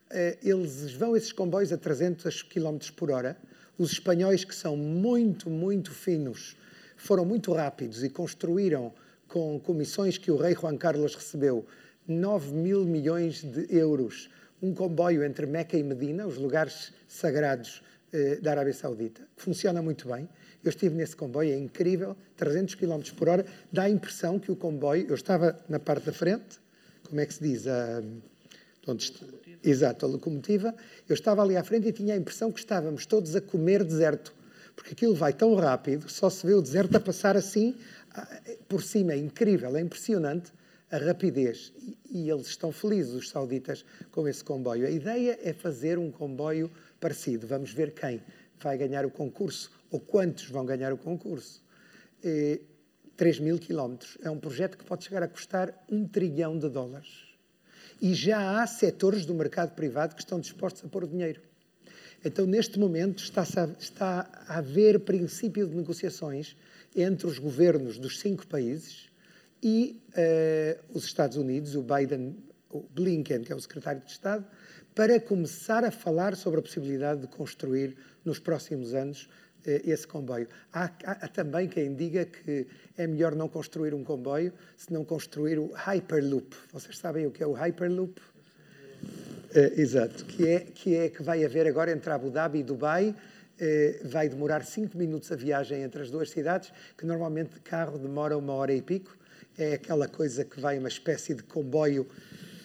Eh, 0.09 0.37
eles 0.43 0.93
vão 0.93 1.15
esses 1.15 1.31
comboios 1.31 1.71
a 1.71 1.77
300 1.77 2.43
quilómetros 2.43 2.91
por 2.91 3.11
hora. 3.11 3.37
Os 3.77 3.91
espanhóis, 3.91 4.43
que 4.43 4.55
são 4.55 4.75
muito, 4.75 5.49
muito 5.49 5.91
finos, 5.91 6.55
foram 6.97 7.25
muito 7.25 7.51
rápidos 7.53 8.03
e 8.03 8.09
construíram, 8.09 8.93
com 9.27 9.59
comissões 9.59 10.17
que 10.17 10.31
o 10.31 10.37
rei 10.37 10.53
Juan 10.53 10.77
Carlos 10.77 11.15
recebeu, 11.15 11.65
9 12.07 12.53
mil 12.53 12.85
milhões 12.85 13.43
de 13.43 13.65
euros, 13.75 14.29
um 14.61 14.73
comboio 14.73 15.23
entre 15.23 15.45
Meca 15.45 15.77
e 15.77 15.83
Medina, 15.83 16.25
os 16.25 16.37
lugares 16.37 16.93
sagrados 17.07 17.81
eh, 18.13 18.37
da 18.37 18.51
Arábia 18.51 18.73
Saudita. 18.73 19.27
Funciona 19.35 19.81
muito 19.81 20.07
bem. 20.07 20.29
Eu 20.65 20.69
estive 20.69 20.95
nesse 20.95 21.15
comboio, 21.15 21.53
é 21.53 21.57
incrível, 21.57 22.17
300 22.35 22.73
km 22.73 22.99
por 23.15 23.29
hora, 23.29 23.45
dá 23.71 23.83
a 23.83 23.89
impressão 23.89 24.39
que 24.39 24.51
o 24.51 24.55
comboio, 24.55 25.05
eu 25.07 25.13
estava 25.13 25.55
na 25.69 25.79
parte 25.79 26.07
da 26.07 26.11
frente, 26.11 26.59
como 27.07 27.21
é 27.21 27.25
que 27.27 27.35
se 27.35 27.43
diz? 27.43 27.67
A, 27.67 28.01
onde 28.87 29.13
exato, 29.63 30.07
a 30.07 30.09
locomotiva, 30.09 30.73
eu 31.07 31.13
estava 31.13 31.43
ali 31.43 31.55
à 31.55 31.63
frente 31.63 31.87
e 31.87 31.91
tinha 31.91 32.15
a 32.15 32.17
impressão 32.17 32.51
que 32.51 32.59
estávamos 32.59 33.05
todos 33.05 33.35
a 33.35 33.41
comer 33.41 33.83
deserto, 33.83 34.33
porque 34.75 34.93
aquilo 34.93 35.13
vai 35.13 35.33
tão 35.33 35.53
rápido, 35.53 36.09
só 36.09 36.31
se 36.31 36.45
vê 36.47 36.55
o 36.55 36.61
deserto 36.63 36.95
a 36.95 36.99
passar 36.99 37.37
assim 37.37 37.75
por 38.67 38.81
cima, 38.81 39.13
é 39.13 39.17
incrível, 39.17 39.77
é 39.77 39.81
impressionante 39.81 40.51
a 40.89 40.97
rapidez. 40.97 41.73
E, 41.77 41.97
e 42.09 42.29
eles 42.31 42.47
estão 42.47 42.71
felizes, 42.71 43.13
os 43.13 43.29
sauditas, 43.29 43.85
com 44.11 44.27
esse 44.27 44.43
comboio. 44.43 44.87
A 44.87 44.89
ideia 44.89 45.37
é 45.43 45.53
fazer 45.53 45.99
um 45.99 46.09
comboio 46.11 46.71
parecido, 46.99 47.45
vamos 47.45 47.71
ver 47.71 47.91
quem 47.91 48.19
vai 48.59 48.77
ganhar 48.77 49.05
o 49.05 49.11
concurso 49.11 49.69
ou 49.91 49.99
quantos 49.99 50.49
vão 50.49 50.65
ganhar 50.65 50.91
o 50.93 50.97
concurso. 50.97 51.63
E, 52.23 52.61
3 53.17 53.39
mil 53.39 53.57
quilómetros. 53.57 54.17
É 54.21 54.29
um 54.29 54.39
projeto 54.39 54.77
que 54.77 54.83
pode 54.83 55.03
chegar 55.05 55.23
a 55.23 55.27
custar 55.27 55.73
um 55.89 56.07
trilhão 56.07 56.57
de 56.57 56.69
dólares. 56.69 57.25
E 58.01 58.13
já 58.13 58.61
há 58.61 58.67
setores 58.67 59.25
do 59.25 59.33
mercado 59.33 59.73
privado 59.73 60.15
que 60.15 60.21
estão 60.21 60.39
dispostos 60.39 60.83
a 60.83 60.87
pôr 60.87 61.05
o 61.05 61.07
dinheiro. 61.07 61.41
Então, 62.23 62.45
neste 62.45 62.79
momento, 62.79 63.23
está, 63.23 63.43
está 63.79 64.29
a 64.47 64.57
haver 64.57 64.99
princípio 65.01 65.67
de 65.67 65.75
negociações 65.75 66.55
entre 66.95 67.27
os 67.27 67.39
governos 67.39 67.97
dos 67.97 68.19
cinco 68.19 68.47
países 68.47 69.09
e 69.61 70.01
uh, 70.09 70.97
os 70.97 71.05
Estados 71.05 71.37
Unidos, 71.37 71.75
o 71.75 71.83
Biden, 71.83 72.35
o 72.69 72.81
Blinken, 72.81 73.43
que 73.43 73.53
é 73.53 73.55
o 73.55 73.59
secretário 73.59 74.01
de 74.01 74.11
Estado, 74.11 74.45
para 74.93 75.19
começar 75.19 75.83
a 75.83 75.91
falar 75.91 76.35
sobre 76.35 76.59
a 76.59 76.63
possibilidade 76.63 77.21
de 77.21 77.27
construir 77.27 77.95
nos 78.23 78.39
próximos 78.39 78.93
anos 78.93 79.29
esse 79.65 80.07
comboio. 80.07 80.47
Há, 80.71 80.91
há, 81.03 81.27
também 81.27 81.67
quem 81.67 81.95
diga 81.95 82.25
que 82.25 82.67
é 82.97 83.07
melhor 83.07 83.35
não 83.35 83.47
construir 83.47 83.93
um 83.93 84.03
comboio 84.03 84.53
se 84.77 84.91
não 84.91 85.03
construir 85.03 85.59
o 85.59 85.71
Hyperloop. 85.73 86.55
Vocês 86.71 86.97
sabem 86.97 87.25
o 87.25 87.31
que 87.31 87.43
é 87.43 87.47
o 87.47 87.53
Hyperloop? 87.53 88.19
Uh, 88.21 89.79
exato, 89.79 90.25
que 90.25 90.47
é, 90.47 90.59
que 90.59 90.95
é 90.95 91.09
que 91.09 91.23
vai 91.23 91.43
haver 91.45 91.65
agora 91.67 91.91
entre 91.91 92.11
Abu 92.11 92.29
Dhabi 92.29 92.59
e 92.59 92.63
Dubai 92.63 93.15
eh, 93.57 94.01
vai 94.03 94.27
demorar 94.27 94.65
cinco 94.65 94.97
minutos 94.97 95.31
a 95.31 95.35
viagem 95.35 95.81
entre 95.81 96.01
as 96.01 96.11
duas 96.11 96.29
cidades, 96.29 96.73
que 96.97 97.05
normalmente 97.05 97.53
de 97.53 97.61
carro 97.61 97.97
demora 97.97 98.37
uma 98.37 98.51
hora 98.53 98.73
e 98.73 98.81
pico. 98.81 99.15
É 99.57 99.75
aquela 99.75 100.09
coisa 100.09 100.43
que 100.43 100.59
vai 100.59 100.77
uma 100.77 100.89
espécie 100.89 101.33
de 101.33 101.43
comboio 101.43 102.05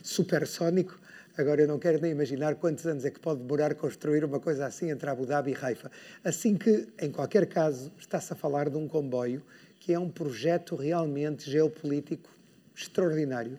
supersónico. 0.02 0.98
Agora 1.40 1.62
eu 1.62 1.68
não 1.68 1.78
quero 1.78 2.00
nem 2.00 2.12
imaginar 2.12 2.54
quantos 2.56 2.86
anos 2.86 3.04
é 3.04 3.10
que 3.10 3.18
pode 3.18 3.40
demorar 3.40 3.74
construir 3.74 4.24
uma 4.24 4.38
coisa 4.38 4.66
assim 4.66 4.90
entre 4.90 5.08
Abu 5.08 5.24
Dhabi 5.24 5.52
e 5.52 5.64
Haifa. 5.64 5.90
Assim 6.22 6.56
que, 6.56 6.88
em 7.00 7.10
qualquer 7.10 7.46
caso, 7.46 7.92
está-se 7.98 8.32
a 8.32 8.36
falar 8.36 8.68
de 8.68 8.76
um 8.76 8.86
comboio 8.86 9.42
que 9.78 9.92
é 9.92 9.98
um 9.98 10.10
projeto 10.10 10.76
realmente 10.76 11.50
geopolítico 11.50 12.30
extraordinário, 12.74 13.58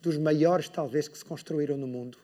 dos 0.00 0.16
maiores 0.16 0.68
talvez 0.68 1.06
que 1.06 1.18
se 1.18 1.24
construíram 1.24 1.76
no 1.76 1.86
mundo 1.86 2.18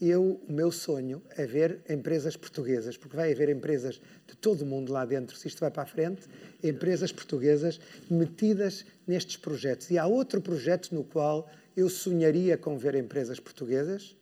eu, 0.00 0.40
o 0.48 0.52
meu 0.52 0.70
sonho 0.72 1.22
é 1.36 1.46
ver 1.46 1.80
empresas 1.88 2.36
portuguesas, 2.36 2.96
porque 2.96 3.16
vai 3.16 3.32
haver 3.32 3.48
empresas 3.48 4.00
de 4.26 4.36
todo 4.36 4.62
o 4.62 4.66
mundo 4.66 4.92
lá 4.92 5.04
dentro, 5.04 5.36
se 5.36 5.46
isto 5.46 5.60
vai 5.60 5.70
para 5.70 5.84
a 5.84 5.86
frente, 5.86 6.22
empresas 6.62 7.12
portuguesas 7.12 7.80
metidas 8.10 8.84
nestes 9.06 9.36
projetos. 9.36 9.90
E 9.90 9.98
há 9.98 10.06
outro 10.06 10.40
projeto 10.40 10.94
no 10.94 11.04
qual 11.04 11.48
eu 11.76 11.88
sonharia 11.88 12.56
com 12.56 12.76
ver 12.76 12.94
empresas 12.94 13.38
portuguesas, 13.38 14.16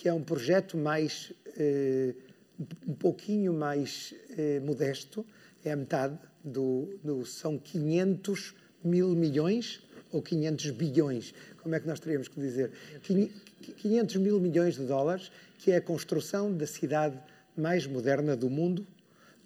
que 0.00 0.08
é 0.08 0.14
um 0.14 0.22
projeto 0.22 0.78
mais, 0.78 1.30
eh, 1.58 2.14
um 2.88 2.94
pouquinho 2.94 3.52
mais 3.52 4.14
eh, 4.38 4.58
modesto, 4.60 5.26
é 5.62 5.72
a 5.72 5.76
metade, 5.76 6.18
do, 6.42 6.98
do, 7.04 7.26
são 7.26 7.58
500 7.58 8.54
mil 8.82 9.10
milhões 9.10 9.82
ou 10.10 10.22
500 10.22 10.70
bilhões, 10.70 11.34
como 11.62 11.74
é 11.74 11.80
que 11.80 11.86
nós 11.86 12.00
teríamos 12.00 12.28
que 12.28 12.40
dizer? 12.40 12.72
500 13.76 14.16
mil 14.16 14.40
milhões 14.40 14.76
de 14.76 14.86
dólares, 14.86 15.30
que 15.58 15.70
é 15.70 15.76
a 15.76 15.82
construção 15.82 16.50
da 16.50 16.66
cidade 16.66 17.20
mais 17.54 17.86
moderna 17.86 18.34
do 18.34 18.48
mundo, 18.48 18.86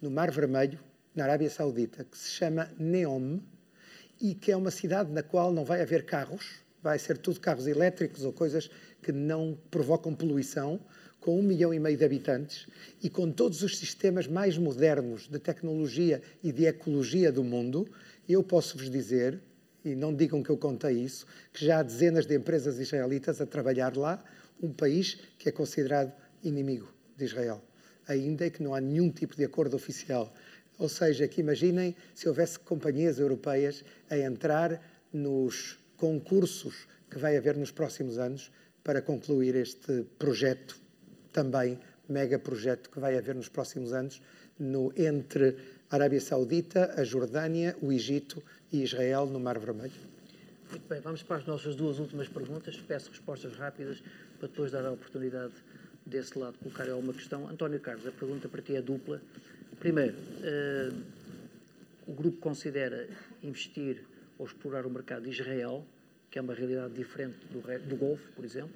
no 0.01 0.09
Mar 0.09 0.31
Vermelho, 0.31 0.79
na 1.13 1.25
Arábia 1.25 1.49
Saudita, 1.49 2.05
que 2.05 2.17
se 2.17 2.31
chama 2.31 2.71
Neom, 2.79 3.41
e 4.21 4.33
que 4.33 4.53
é 4.53 4.55
uma 4.55 4.71
cidade 4.71 5.11
na 5.11 5.21
qual 5.21 5.51
não 5.51 5.65
vai 5.65 5.81
haver 5.81 6.05
carros, 6.05 6.63
vai 6.81 6.97
ser 6.97 7.17
tudo 7.17 7.41
carros 7.41 7.67
elétricos 7.67 8.23
ou 8.23 8.31
coisas 8.31 8.69
que 9.05 9.11
não 9.11 9.55
provocam 9.69 10.15
poluição, 10.15 10.79
com 11.19 11.39
um 11.39 11.43
milhão 11.43 11.71
e 11.71 11.79
meio 11.79 11.95
de 11.95 12.03
habitantes 12.03 12.65
e 13.03 13.07
com 13.07 13.31
todos 13.31 13.61
os 13.61 13.77
sistemas 13.77 14.25
mais 14.25 14.57
modernos 14.57 15.27
de 15.27 15.37
tecnologia 15.37 16.23
e 16.43 16.51
de 16.51 16.65
ecologia 16.65 17.31
do 17.31 17.43
mundo, 17.43 17.87
eu 18.27 18.41
posso 18.43 18.75
vos 18.75 18.89
dizer 18.89 19.39
e 19.83 19.93
não 19.93 20.11
digam 20.11 20.41
que 20.41 20.49
eu 20.49 20.57
contei 20.57 20.93
isso, 20.93 21.27
que 21.53 21.63
já 21.63 21.79
há 21.79 21.83
dezenas 21.83 22.25
de 22.25 22.35
empresas 22.35 22.79
israelitas 22.79 23.39
a 23.39 23.45
trabalhar 23.45 23.95
lá, 23.95 24.23
um 24.59 24.73
país 24.73 25.19
que 25.37 25.47
é 25.49 25.51
considerado 25.51 26.11
inimigo 26.43 26.91
de 27.15 27.25
Israel, 27.25 27.63
ainda 28.07 28.49
que 28.49 28.63
não 28.63 28.73
há 28.73 28.81
nenhum 28.81 29.11
tipo 29.11 29.35
de 29.35 29.45
acordo 29.45 29.75
oficial. 29.75 30.33
Ou 30.79 30.89
seja, 30.89 31.27
que 31.27 31.41
imaginem 31.41 31.95
se 32.15 32.27
houvesse 32.27 32.57
companhias 32.57 33.19
europeias 33.19 33.85
a 34.09 34.17
entrar 34.17 34.81
nos 35.13 35.77
concursos 35.95 36.87
que 37.09 37.19
vai 37.19 37.37
haver 37.37 37.55
nos 37.55 37.71
próximos 37.71 38.17
anos 38.17 38.51
para 38.85 39.01
concluir 39.01 39.55
este 39.55 40.05
projeto, 40.19 40.77
também 41.33 41.79
mega 42.07 42.37
projeto 42.37 42.91
que 42.91 42.99
vai 42.99 43.17
haver 43.17 43.33
nos 43.33 43.49
próximos 43.49 43.91
anos, 43.91 44.21
no, 44.59 44.93
entre 44.95 45.57
a 45.89 45.95
Arábia 45.95 46.21
Saudita, 46.21 46.93
a 46.95 47.03
Jordânia, 47.03 47.75
o 47.81 47.91
Egito 47.91 48.41
e 48.71 48.83
Israel 48.83 49.25
no 49.25 49.39
Mar 49.39 49.57
Vermelho. 49.57 49.91
Muito 50.69 50.87
bem, 50.87 51.01
vamos 51.01 51.23
para 51.23 51.37
as 51.37 51.45
nossas 51.45 51.75
duas 51.75 51.97
últimas 51.97 52.27
perguntas. 52.27 52.77
Peço 52.77 53.09
respostas 53.09 53.55
rápidas 53.55 54.03
para 54.37 54.47
depois 54.47 54.71
dar 54.71 54.85
a 54.85 54.91
oportunidade 54.91 55.53
desse 56.05 56.37
lado 56.37 56.55
colocar 56.59 56.87
alguma 56.87 57.13
questão. 57.13 57.49
António 57.49 57.79
Carlos, 57.79 58.05
a 58.05 58.11
pergunta 58.11 58.47
para 58.47 58.61
ti 58.61 58.75
é 58.75 58.81
dupla. 58.83 59.19
Primeiro, 59.79 60.13
uh, 60.15 60.95
o 62.05 62.13
grupo 62.13 62.37
considera 62.37 63.07
investir 63.41 64.03
ou 64.37 64.45
explorar 64.45 64.85
o 64.85 64.89
mercado 64.91 65.23
de 65.23 65.29
Israel, 65.29 65.83
que 66.35 66.39
é 66.39 66.41
uma 66.41 66.53
realidade 66.53 66.93
diferente 66.93 67.37
do, 67.49 67.61
do 67.87 67.95
Golfo, 67.95 68.29
por 68.35 68.43
exemplo, 68.43 68.75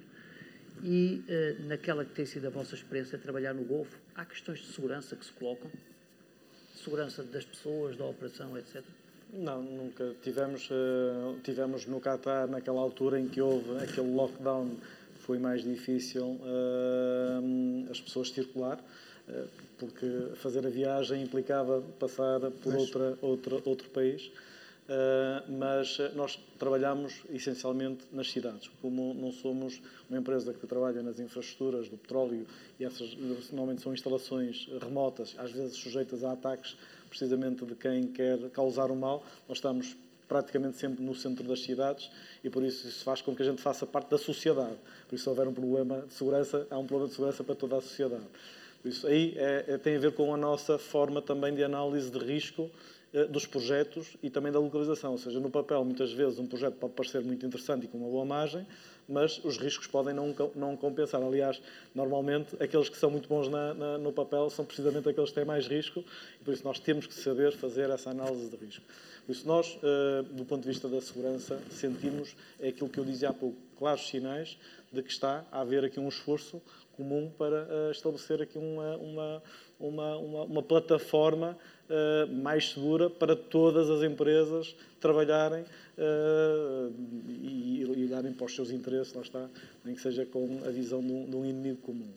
e 0.81 1.21
uh, 1.27 1.67
naquela 1.67 2.05
que 2.05 2.13
tem 2.13 2.25
sido 2.25 2.47
a 2.47 2.49
vossa 2.49 2.73
experiência 2.73 3.17
de 3.17 3.23
trabalhar 3.25 3.53
no 3.53 3.65
Golfo, 3.65 3.99
há 4.15 4.23
questões 4.23 4.59
de 4.59 4.67
segurança 4.67 5.13
que 5.13 5.25
se 5.25 5.33
colocam? 5.33 5.69
Segurança 6.73 7.21
das 7.21 7.43
pessoas, 7.43 7.97
da 7.97 8.05
operação, 8.05 8.57
etc. 8.57 8.81
Não, 9.33 9.61
nunca. 9.61 10.15
Tivemos, 10.23 10.69
uh, 10.71 11.37
tivemos 11.43 11.85
no 11.85 11.99
Qatar, 11.99 12.47
naquela 12.47 12.79
altura 12.79 13.19
em 13.19 13.27
que 13.27 13.41
houve 13.41 13.83
aquele 13.83 14.09
lockdown, 14.09 14.77
foi 15.17 15.37
mais 15.37 15.61
difícil 15.61 16.39
uh, 16.39 17.91
as 17.91 17.99
pessoas 17.99 18.29
circular, 18.29 18.81
porque 19.77 20.29
fazer 20.35 20.65
a 20.65 20.69
viagem 20.69 21.23
implicava 21.23 21.83
passar 21.99 22.39
por 22.63 22.73
outra, 22.73 23.17
outra, 23.21 23.61
outro 23.65 23.89
país. 23.89 24.31
Mas 25.47 25.97
nós 26.15 26.39
trabalhamos 26.57 27.23
essencialmente 27.29 28.05
nas 28.11 28.31
cidades. 28.31 28.69
Como 28.81 29.13
não 29.13 29.31
somos 29.31 29.81
uma 30.09 30.19
empresa 30.19 30.53
que 30.53 30.65
trabalha 30.65 31.03
nas 31.03 31.19
infraestruturas 31.19 31.89
do 31.89 31.97
petróleo 31.97 32.45
e 32.79 32.85
essas 32.85 33.15
normalmente 33.51 33.81
são 33.81 33.93
instalações 33.93 34.67
remotas, 34.81 35.35
às 35.37 35.51
vezes 35.51 35.77
sujeitas 35.77 36.23
a 36.23 36.31
ataques 36.31 36.75
precisamente 37.07 37.65
de 37.65 37.75
quem 37.75 38.07
quer 38.07 38.37
causar 38.49 38.91
o 38.91 38.95
mal. 38.95 39.23
Nós 39.47 39.57
estamos 39.57 39.95
praticamente 40.27 40.77
sempre 40.77 41.03
no 41.03 41.15
centro 41.15 41.43
das 41.43 41.61
cidades 41.61 42.09
e 42.43 42.49
por 42.49 42.63
isso 42.63 42.87
isso 42.87 43.03
faz 43.03 43.19
com 43.21 43.35
que 43.35 43.41
a 43.41 43.45
gente 43.45 43.61
faça 43.61 43.85
parte 43.85 44.11
da 44.11 44.17
sociedade. 44.17 44.77
Por 45.07 45.15
isso, 45.15 45.23
se 45.23 45.29
houver 45.29 45.47
um 45.47 45.53
problema 45.53 46.01
de 46.07 46.13
segurança, 46.13 46.67
há 46.69 46.77
um 46.77 46.85
problema 46.85 47.09
de 47.09 47.15
segurança 47.15 47.43
para 47.43 47.55
toda 47.55 47.77
a 47.77 47.81
sociedade. 47.81 48.25
Por 48.81 48.87
isso, 48.87 49.07
aí 49.07 49.33
é, 49.35 49.65
é, 49.67 49.77
tem 49.77 49.97
a 49.97 49.99
ver 49.99 50.13
com 50.13 50.33
a 50.33 50.37
nossa 50.37 50.77
forma 50.77 51.21
também 51.21 51.53
de 51.53 51.63
análise 51.63 52.09
de 52.09 52.19
risco 52.19 52.63
eh, 52.63 52.98
dos 53.29 53.45
projetos 53.45 54.15
e 54.21 54.29
também 54.29 54.51
da 54.51 54.59
localização. 54.59 55.11
Ou 55.11 55.17
seja, 55.17 55.39
no 55.39 55.49
papel, 55.49 55.83
muitas 55.83 56.11
vezes, 56.11 56.37
um 56.37 56.45
projeto 56.45 56.75
pode 56.75 56.93
parecer 56.93 57.21
muito 57.21 57.45
interessante 57.45 57.85
e 57.85 57.87
com 57.87 57.97
uma 57.97 58.09
boa 58.09 58.25
margem, 58.25 58.65
mas 59.07 59.43
os 59.43 59.57
riscos 59.57 59.87
podem 59.87 60.13
não, 60.13 60.35
não 60.55 60.77
compensar. 60.77 61.21
Aliás, 61.21 61.59
normalmente, 61.95 62.55
aqueles 62.61 62.87
que 62.87 62.97
são 62.97 63.09
muito 63.09 63.27
bons 63.27 63.47
na, 63.49 63.73
na, 63.73 63.97
no 63.97 64.13
papel 64.13 64.49
são 64.51 64.63
precisamente 64.63 65.09
aqueles 65.09 65.29
que 65.29 65.35
têm 65.35 65.45
mais 65.45 65.67
risco 65.67 66.03
e 66.39 66.43
por 66.43 66.53
isso 66.53 66.63
nós 66.63 66.79
temos 66.79 67.07
que 67.07 67.13
saber 67.15 67.51
fazer 67.53 67.89
essa 67.89 68.11
análise 68.11 68.47
de 68.49 68.55
risco. 68.57 68.85
Por 69.25 69.31
isso, 69.31 69.47
nós, 69.47 69.77
uh, 69.77 70.23
do 70.23 70.45
ponto 70.45 70.61
de 70.61 70.67
vista 70.67 70.87
da 70.87 71.01
segurança, 71.01 71.59
sentimos 71.71 72.35
é 72.59 72.69
aquilo 72.69 72.89
que 72.89 72.99
eu 72.99 73.05
dizia 73.05 73.29
há 73.29 73.33
pouco, 73.33 73.57
claros 73.77 74.07
sinais 74.07 74.57
de 74.91 75.01
que 75.01 75.11
está 75.11 75.45
a 75.51 75.61
haver 75.61 75.83
aqui 75.83 75.99
um 75.99 76.07
esforço 76.07 76.61
comum 76.95 77.31
para 77.37 77.63
uh, 77.63 77.91
estabelecer 77.91 78.41
aqui 78.41 78.57
uma, 78.57 78.97
uma, 78.97 79.43
uma, 79.79 80.15
uma 80.17 80.63
plataforma 80.63 81.57
uh, 81.89 82.33
mais 82.41 82.69
segura 82.71 83.09
para 83.09 83.35
todas 83.35 83.89
as 83.89 84.03
empresas 84.03 84.75
trabalharem 84.99 85.63
uh, 85.63 86.93
e, 87.27 87.81
e 87.81 88.05
olharem 88.05 88.31
para 88.33 88.45
os 88.45 88.55
seus 88.55 88.71
interesses, 88.71 89.13
lá 89.13 89.21
está, 89.21 89.49
nem 89.83 89.95
que 89.95 90.01
seja 90.01 90.25
com 90.25 90.61
a 90.65 90.69
visão 90.69 91.01
de 91.01 91.11
um, 91.11 91.29
de 91.29 91.35
um 91.35 91.45
inimigo 91.45 91.81
comum. 91.81 92.09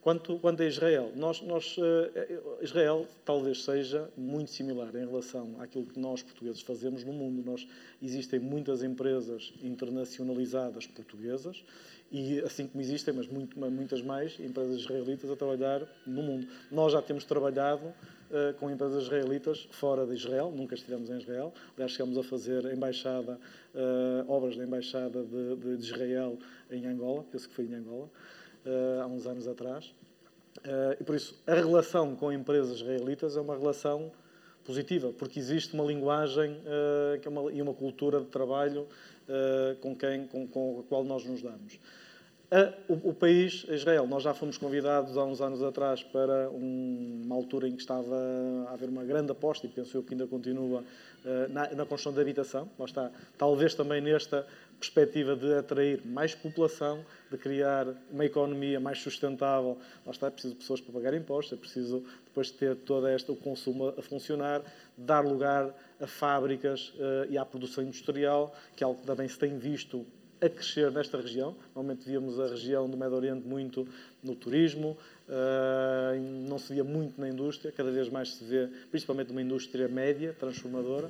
Quanto, 0.00 0.36
quanto 0.40 0.60
a 0.60 0.66
Israel, 0.66 1.12
nós, 1.14 1.40
nós, 1.42 1.76
uh, 1.78 2.60
Israel 2.60 3.06
talvez 3.24 3.62
seja 3.62 4.10
muito 4.16 4.50
similar 4.50 4.94
em 4.96 5.06
relação 5.06 5.54
àquilo 5.60 5.86
que 5.86 5.98
nós 5.98 6.22
portugueses 6.22 6.60
fazemos 6.60 7.04
no 7.04 7.12
mundo. 7.12 7.48
Nós, 7.48 7.66
existem 8.02 8.40
muitas 8.40 8.82
empresas 8.82 9.52
internacionalizadas 9.62 10.88
portuguesas 10.88 11.62
e 12.10 12.40
assim 12.40 12.66
como 12.66 12.82
existem, 12.82 13.14
mas 13.14 13.26
muito, 13.26 13.58
muitas 13.58 14.02
mais 14.02 14.38
empresas 14.38 14.80
israelitas 14.80 15.30
a 15.30 15.36
trabalhar 15.36 15.86
no 16.06 16.22
mundo. 16.22 16.48
Nós 16.70 16.92
já 16.92 17.00
temos 17.00 17.24
trabalhado 17.24 17.94
uh, 18.32 18.54
com 18.58 18.70
empresas 18.70 19.04
israelitas 19.04 19.68
fora 19.70 20.06
de 20.06 20.14
Israel, 20.14 20.50
nunca 20.50 20.74
estivemos 20.74 21.10
em 21.10 21.18
Israel. 21.18 21.52
Aliás, 21.76 21.92
chegamos 21.92 22.16
a 22.18 22.22
fazer 22.22 22.64
embaixada, 22.72 23.38
uh, 23.74 24.30
obras 24.30 24.56
da 24.56 24.64
embaixada 24.64 25.22
de, 25.22 25.56
de, 25.56 25.76
de, 25.76 25.84
Israel 25.84 26.38
em 26.70 26.86
Angola, 26.86 27.24
penso 27.30 27.48
que 27.48 27.54
foi 27.54 27.66
em 27.66 27.74
Angola, 27.74 28.08
uh, 28.66 29.02
há 29.02 29.06
uns 29.06 29.26
anos 29.26 29.46
atrás. 29.46 29.94
e 31.00 31.04
por 31.04 31.14
isso, 31.14 31.40
a 31.46 31.54
relação 31.54 32.16
com 32.16 32.32
empresas 32.32 32.78
israelitas 32.78 33.36
é 33.36 33.40
uma 33.40 33.56
relação 33.56 34.10
positiva, 34.64 35.12
porque 35.12 35.38
existe 35.38 35.74
uma 35.74 35.84
linguagem 35.84 36.60
é 37.24 37.28
uma, 37.28 37.52
e 37.52 37.60
uma 37.60 37.74
cultura 37.74 38.20
de 38.20 38.26
trabalho 38.26 38.86
com, 39.80 39.96
quem, 39.96 40.26
com, 40.28 40.46
com 40.46 40.80
a 40.80 40.82
qual 40.84 41.02
nós 41.02 41.24
nos 41.24 41.42
damos. 41.42 41.80
O, 42.86 43.10
o, 43.10 43.14
país, 43.14 43.64
Israel, 43.70 44.06
nós 44.06 44.22
já 44.22 44.34
fomos 44.34 44.58
convidados 44.58 45.16
há 45.16 45.24
uns 45.24 45.40
anos 45.40 45.62
atrás 45.62 46.02
para 46.02 46.50
um, 46.50 47.22
uma 47.24 47.34
altura 47.34 47.66
em 47.66 47.74
que 47.74 47.80
estava 47.80 48.14
a 48.68 48.74
haver 48.74 48.90
uma 48.90 49.04
grande 49.04 49.32
aposta, 49.32 49.66
e 49.66 49.70
penso 49.70 49.96
eu 49.96 50.02
que 50.02 50.12
ainda 50.12 50.26
continua, 50.26 50.80
uh, 50.80 51.48
na, 51.50 51.70
na, 51.70 51.86
construção 51.86 52.12
de 52.12 52.20
habitação. 52.20 52.68
Lá 52.78 52.84
está, 52.84 53.10
talvez 53.38 53.74
também 53.74 54.02
nesta 54.02 54.46
perspectiva 54.78 55.34
de 55.34 55.54
atrair 55.54 56.04
mais 56.04 56.34
população, 56.34 57.02
de 57.30 57.38
criar 57.38 57.86
uma 58.10 58.26
economia 58.26 58.78
mais 58.78 58.98
sustentável. 58.98 59.78
Lá 60.04 60.12
está, 60.12 60.26
é 60.26 60.30
preciso 60.30 60.54
pessoas 60.54 60.80
para 60.82 60.92
pagar 60.92 61.14
impostos, 61.14 61.54
é 61.54 61.56
preciso 61.56 62.04
depois 62.26 62.50
ter 62.50 62.76
todo 62.76 63.08
este, 63.08 63.30
o 63.30 63.36
consumo 63.36 63.94
a 63.96 64.02
funcionar, 64.02 64.60
dar 64.94 65.24
lugar 65.24 65.74
a 65.98 66.06
fábricas 66.06 66.92
uh, 66.96 67.30
e 67.30 67.38
à 67.38 67.46
produção 67.46 67.82
industrial, 67.82 68.54
que 68.76 68.84
é 68.84 68.86
algo 68.86 69.00
que 69.00 69.06
também 69.06 69.26
se 69.26 69.38
tem 69.38 69.56
visto 69.56 70.04
a 70.42 70.48
crescer 70.48 70.90
nesta 70.90 71.18
região. 71.18 71.54
Normalmente 71.74 72.04
víamos 72.04 72.38
a 72.40 72.48
região 72.48 72.90
do 72.90 72.96
Médio 72.96 73.14
Oriente 73.14 73.46
muito 73.46 73.86
no 74.22 74.34
turismo, 74.34 74.98
uh, 75.28 76.48
não 76.48 76.58
se 76.58 76.74
via 76.74 76.82
muito 76.82 77.20
na 77.20 77.28
indústria, 77.28 77.70
cada 77.70 77.92
vez 77.92 78.08
mais 78.08 78.34
se 78.34 78.44
vê, 78.44 78.68
principalmente 78.90 79.30
uma 79.30 79.40
indústria 79.40 79.86
média, 79.86 80.34
transformadora. 80.38 81.08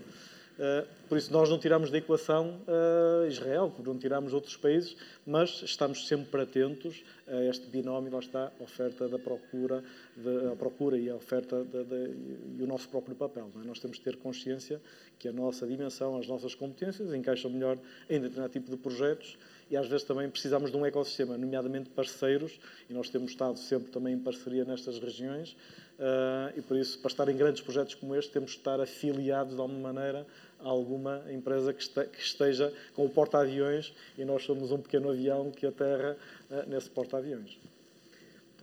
Uh, 0.58 0.86
por 1.08 1.18
isso, 1.18 1.32
nós 1.32 1.48
não 1.48 1.58
tiramos 1.58 1.90
da 1.90 1.98
equação 1.98 2.60
uh, 2.66 3.26
Israel, 3.26 3.72
não 3.84 3.98
tiramos 3.98 4.32
outros 4.34 4.56
países, 4.56 4.96
mas 5.26 5.62
estamos 5.62 6.06
sempre 6.06 6.42
atentos 6.42 7.02
a 7.26 7.44
este 7.44 7.66
binómio, 7.66 8.12
lá 8.12 8.18
está, 8.18 8.52
a 8.60 8.62
oferta 8.62 9.08
da 9.08 9.18
procura, 9.18 9.82
de, 10.16 10.52
a 10.52 10.56
procura 10.56 10.98
e 10.98 11.08
a 11.08 11.16
oferta 11.16 11.64
de, 11.64 11.84
de, 11.84 12.14
e 12.58 12.62
o 12.62 12.66
nosso 12.66 12.88
próprio 12.88 13.14
papel. 13.14 13.50
É? 13.62 13.66
Nós 13.66 13.78
temos 13.78 13.98
que 13.98 14.04
ter 14.04 14.16
consciência 14.16 14.80
que 15.18 15.28
a 15.28 15.32
nossa 15.32 15.66
dimensão, 15.66 16.18
as 16.18 16.26
nossas 16.26 16.54
competências 16.54 17.12
encaixam 17.14 17.50
melhor 17.50 17.78
em 18.08 18.20
determinado 18.20 18.52
tipo 18.52 18.70
de 18.70 18.76
projetos 18.76 19.38
e 19.72 19.76
às 19.76 19.88
vezes 19.88 20.04
também 20.04 20.28
precisamos 20.28 20.70
de 20.70 20.76
um 20.76 20.84
ecossistema, 20.84 21.38
nomeadamente 21.38 21.88
parceiros, 21.88 22.60
e 22.90 22.92
nós 22.92 23.08
temos 23.08 23.30
estado 23.30 23.58
sempre 23.58 23.90
também 23.90 24.12
em 24.12 24.18
parceria 24.18 24.66
nestas 24.66 24.98
regiões, 24.98 25.56
uh, 25.98 26.52
e 26.54 26.60
por 26.60 26.76
isso, 26.76 26.98
para 26.98 27.10
estar 27.10 27.26
em 27.30 27.34
grandes 27.34 27.62
projetos 27.62 27.94
como 27.94 28.14
este, 28.14 28.30
temos 28.30 28.50
de 28.50 28.58
estar 28.58 28.78
afiliados 28.82 29.54
de 29.54 29.60
alguma 29.62 29.90
maneira 29.94 30.26
a 30.60 30.68
alguma 30.68 31.24
empresa 31.32 31.72
que, 31.72 31.82
este, 31.82 32.04
que 32.04 32.20
esteja 32.20 32.70
com 32.92 33.06
o 33.06 33.08
porta-aviões, 33.08 33.94
e 34.18 34.26
nós 34.26 34.44
somos 34.44 34.70
um 34.72 34.78
pequeno 34.78 35.08
avião 35.08 35.50
que 35.50 35.66
aterra 35.66 36.18
uh, 36.50 36.68
nesse 36.68 36.90
porta-aviões. 36.90 37.58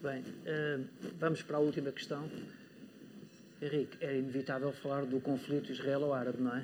Bem, 0.04 0.22
uh, 0.22 0.86
vamos 1.18 1.42
para 1.42 1.58
a 1.58 1.60
última 1.60 1.92
questão. 1.92 2.30
Henrique, 3.60 3.98
é 4.00 4.16
inevitável 4.16 4.72
falar 4.74 5.06
do 5.08 5.20
conflito 5.20 5.72
israelo-árabe, 5.72 6.40
não 6.40 6.56
é? 6.56 6.64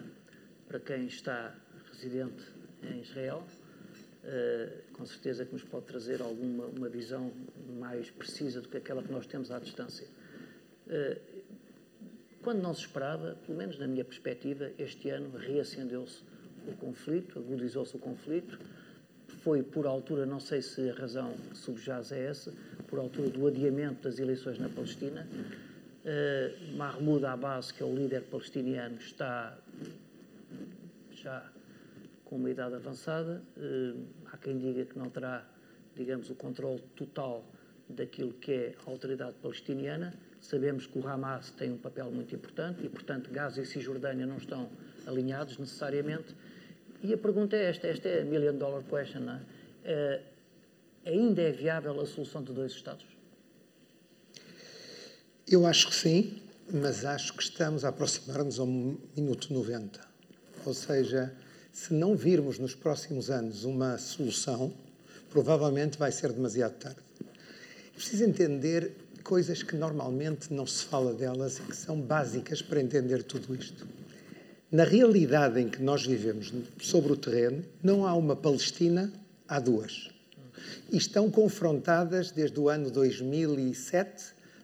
Para 0.68 0.80
quem 0.80 1.08
está 1.08 1.56
residente 1.92 2.44
em 2.84 3.02
Israel, 3.02 3.44
uh, 4.26 4.94
com 4.94 5.06
certeza 5.06 5.46
que 5.46 5.54
nos 5.54 5.64
pode 5.64 5.86
trazer 5.86 6.22
alguma 6.22 6.66
uma 6.66 6.90
visão 6.90 7.32
mais 7.80 8.10
precisa 8.10 8.62
do 8.62 8.68
que 8.68 8.78
aquela 8.78 9.02
que 9.04 9.12
nós 9.12 9.26
temos 9.26 9.52
à 9.52 9.60
distância. 9.60 10.08
Uh, 10.88 11.20
quando 12.42 12.62
não 12.62 12.74
se 12.74 12.82
esperava, 12.82 13.36
pelo 13.46 13.58
menos 13.58 13.80
na 13.80 13.88
minha 13.88 14.06
perspectiva, 14.06 14.70
este 14.78 15.10
ano 15.10 15.36
reacendeu-se 15.36 16.22
o 16.68 16.74
conflito, 16.74 17.40
agudizou-se 17.40 17.96
o 17.96 18.00
conflito. 18.00 18.60
Foi 19.44 19.64
por 19.64 19.86
altura, 19.86 20.26
não 20.26 20.40
sei 20.40 20.62
se 20.62 20.90
a 20.90 20.94
razão 20.94 21.36
subjaz 21.54 22.12
é 22.12 22.26
essa, 22.26 22.54
por 22.88 23.00
altura 23.00 23.30
do 23.30 23.48
adiamento 23.48 24.04
das 24.04 24.20
eleições 24.20 24.60
na 24.60 24.70
Palestina. 24.70 25.28
Uh, 26.06 26.78
Mahmoud 26.78 27.26
Abbas, 27.26 27.72
que 27.72 27.82
é 27.82 27.86
o 27.86 27.96
líder 27.96 28.22
palestiniano, 28.24 28.98
está 28.98 29.58
já 31.12 31.52
com 32.36 32.40
uma 32.40 32.50
idade 32.50 32.76
avançada. 32.76 33.42
Uh, 33.56 34.04
há 34.30 34.38
quem 34.38 34.58
diga 34.58 34.84
que 34.86 35.00
não 35.00 35.10
terá, 35.10 35.48
digamos, 35.96 36.30
o 36.30 36.36
controle 36.36 36.82
total 36.94 37.46
daquilo 37.88 38.34
que 38.34 38.52
é 38.52 38.76
a 38.86 38.90
autoridade 38.90 39.36
palestiniana. 39.42 40.14
Sabemos 40.42 40.86
que 40.86 41.00
o 41.00 41.08
Hamas 41.08 41.52
tem 41.52 41.72
um 41.72 41.78
papel 41.78 42.12
muito 42.12 42.36
importante 42.36 42.86
e, 42.86 42.90
portanto, 42.90 43.32
Gaza 43.32 43.62
e 43.62 43.66
Cisjordânia 43.66 44.26
não 44.26 44.38
estão 44.38 44.70
alinhados 45.08 45.58
necessariamente. 45.58 46.36
E 47.02 47.14
a 47.14 47.18
pergunta 47.18 47.56
é 47.56 47.70
esta, 47.70 47.88
esta 47.88 48.10
é 48.10 48.22
a 48.22 48.26
million 48.26 48.58
dollar 48.58 48.84
question, 48.84 49.22
não 49.22 49.34
é? 49.36 49.40
Uh, 49.86 50.22
ainda 51.06 51.42
é 51.42 51.52
viável 51.52 52.02
a 52.02 52.06
solução 52.06 52.44
de 52.44 52.52
dois 52.52 52.74
Estados? 52.74 53.06
Eu 55.48 55.66
acho 55.66 55.88
que 55.88 55.96
sim, 55.96 56.42
mas 56.70 57.06
acho 57.06 57.34
que 57.34 57.44
estamos 57.44 57.86
a 57.86 57.90
aproximar-nos 57.90 58.60
ao 58.60 58.68
minuto 58.68 59.54
90. 59.54 60.02
Ou 60.66 60.74
seja, 60.74 61.34
se 61.76 61.94
não 61.94 62.16
virmos 62.16 62.58
nos 62.58 62.74
próximos 62.74 63.30
anos 63.30 63.66
uma 63.66 63.98
solução, 63.98 64.74
provavelmente 65.30 65.98
vai 65.98 66.10
ser 66.10 66.32
demasiado 66.32 66.72
tarde. 66.76 67.00
É 67.20 67.90
preciso 67.94 68.24
entender 68.24 68.94
coisas 69.22 69.62
que 69.62 69.76
normalmente 69.76 70.54
não 70.54 70.66
se 70.66 70.86
fala 70.86 71.14
delas 71.14 71.58
e 71.58 71.64
que 71.64 71.76
são 71.76 72.00
básicas 72.00 72.62
para 72.62 72.82
entender 72.82 73.24
tudo 73.24 73.54
isto. 73.54 73.86
Na 74.72 74.86
realidade 74.86 75.60
em 75.60 75.68
que 75.68 75.84
nós 75.84 76.06
vivemos 76.06 76.54
sobre 76.80 77.12
o 77.12 77.18
terreno, 77.18 77.62
não 77.84 78.08
há 78.08 78.14
uma 78.14 78.38
Palestina, 78.38 79.12
há 79.46 79.60
duas. 79.60 80.10
E 80.90 80.96
estão 80.96 81.30
confrontadas 81.30 82.32
desde 82.32 82.58
o 82.58 82.70
ano 82.70 82.90
2007 82.90 84.24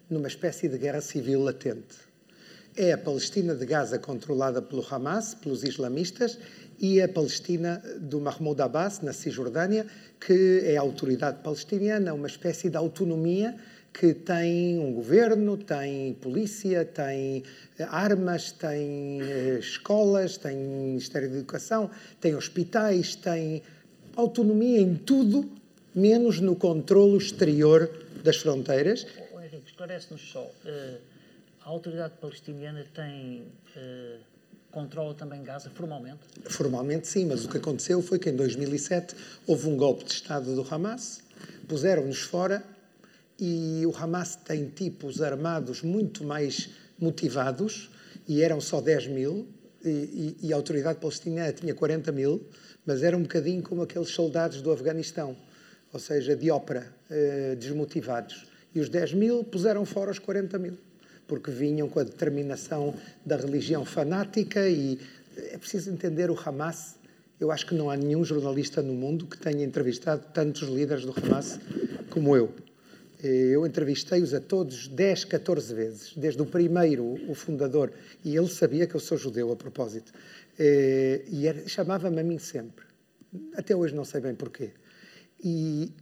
numa 0.10 0.30
espécie 0.30 0.70
de 0.70 0.78
guerra 0.78 1.02
civil 1.02 1.44
latente. 1.44 2.10
É 2.76 2.94
a 2.94 2.98
Palestina 2.98 3.54
de 3.54 3.66
Gaza 3.66 4.00
controlada 4.00 4.62
pelo 4.62 4.86
Hamas, 4.90 5.34
pelos 5.36 5.62
islamistas, 5.62 6.40
e 6.82 7.02
a 7.02 7.08
Palestina 7.08 7.82
do 8.00 8.20
Mahmoud 8.20 8.62
Abbas, 8.62 9.02
na 9.02 9.14
Cisjordânia, 9.14 9.86
que 10.20 10.62
é 10.66 10.78
a 10.78 10.82
autoridade 10.82 11.44
palestiniana, 11.44 12.14
uma 12.14 12.28
espécie 12.28 12.70
de 12.70 12.76
autonomia 12.76 13.56
que 13.94 14.14
tem 14.14 14.80
um 14.80 14.94
governo, 14.94 15.58
tem 15.58 16.14
polícia, 16.16 16.84
tem 16.86 17.44
eh, 17.78 17.84
armas, 17.84 18.52
tem 18.52 19.22
eh, 19.22 19.58
escolas, 19.60 20.38
tem 20.38 20.56
Ministério 20.56 21.30
da 21.30 21.36
Educação, 21.36 21.92
tem 22.20 22.34
hospitais, 22.36 23.16
tem 23.16 23.62
autonomia 24.16 24.80
em 24.80 24.96
tudo, 24.96 25.50
menos 25.94 26.40
no 26.40 26.56
controlo 26.56 27.18
exterior 27.18 27.92
das 28.24 28.38
fronteiras 28.38 29.06
esclarece-nos 29.82 30.22
só. 30.22 30.44
Uh, 30.44 30.98
a 31.64 31.70
autoridade 31.70 32.14
palestiniana 32.20 32.86
tem. 32.94 33.44
Uh, 33.76 34.20
controla 34.72 35.14
também 35.14 35.44
Gaza 35.44 35.70
formalmente? 35.70 36.20
Formalmente 36.46 37.08
sim, 37.08 37.26
mas 37.26 37.46
o 37.46 37.50
que 37.50 37.58
aconteceu 37.58 38.02
foi 38.02 38.18
que 38.18 38.30
em 38.30 38.36
2007 38.36 39.16
houve 39.46 39.68
um 39.68 39.78
golpe 39.78 40.06
de 40.06 40.12
Estado 40.12 40.56
do 40.56 40.66
Hamas, 40.74 41.22
puseram-nos 41.68 42.22
fora 42.22 42.64
e 43.40 43.84
o 43.86 43.96
Hamas 43.96 44.36
tem 44.36 44.68
tipos 44.70 45.22
armados 45.22 45.82
muito 45.82 46.24
mais 46.24 46.70
motivados 46.98 47.90
e 48.28 48.42
eram 48.42 48.62
só 48.62 48.80
10 48.80 49.08
mil 49.08 49.48
e, 49.84 50.36
e, 50.42 50.48
e 50.48 50.54
a 50.54 50.56
autoridade 50.56 51.00
palestiniana 51.00 51.52
tinha 51.52 51.74
40 51.74 52.12
mil, 52.12 52.42
mas 52.86 53.04
era 53.04 53.18
um 53.18 53.24
bocadinho 53.24 53.62
como 53.62 53.82
aqueles 53.82 54.10
soldados 54.10 54.62
do 54.62 54.72
Afeganistão, 54.72 55.36
ou 55.92 56.00
seja, 56.00 56.36
de 56.36 56.50
ópera, 56.50 56.88
eh, 57.10 57.56
desmotivados. 57.60 58.46
E 58.74 58.80
os 58.80 58.90
10 58.90 59.14
mil 59.14 59.44
puseram 59.44 59.86
fora 59.86 60.12
os 60.12 60.20
40 60.20 60.58
mil, 60.58 60.78
porque 61.32 61.50
vinham 61.50 61.88
com 61.88 61.98
a 61.98 62.04
determinação 62.04 62.94
da 63.26 63.38
religião 63.38 63.86
fanática 63.86 64.68
e 64.68 65.00
é 65.38 65.58
preciso 65.58 65.90
entender 65.90 66.30
o 66.30 66.38
Hamas. 66.38 66.98
Eu 67.40 67.52
acho 67.52 67.66
que 67.66 67.74
não 67.74 67.90
há 67.90 67.96
nenhum 67.96 68.22
jornalista 68.26 68.82
no 68.82 68.94
mundo 68.94 69.26
que 69.26 69.38
tenha 69.38 69.64
entrevistado 69.64 70.26
tantos 70.34 70.68
líderes 70.68 71.06
do 71.06 71.14
Hamas 71.18 71.58
como 72.10 72.36
eu. 72.36 72.54
Eu 73.24 73.66
entrevistei-os 73.66 74.34
a 74.34 74.42
todos 74.42 74.90
10, 74.90 75.24
14 75.24 75.74
vezes, 75.74 76.14
desde 76.18 76.42
o 76.42 76.46
primeiro, 76.46 77.18
o 77.30 77.34
fundador, 77.34 77.94
e 78.26 78.36
ele 78.36 78.50
sabia 78.50 78.86
que 78.86 78.96
eu 78.96 79.00
sou 79.00 79.18
judeu 79.18 79.54
a 79.54 79.56
propósito. 79.56 80.12
E 80.60 81.70
chamava-me 81.70 82.20
a 82.20 82.24
mim 82.26 82.40
sempre. 82.40 82.84
Até 83.56 83.74
hoje 83.74 83.96
não 83.96 84.04
sei 84.04 84.20
bem 84.20 84.36
porquê. 84.36 84.72
E 85.42 85.94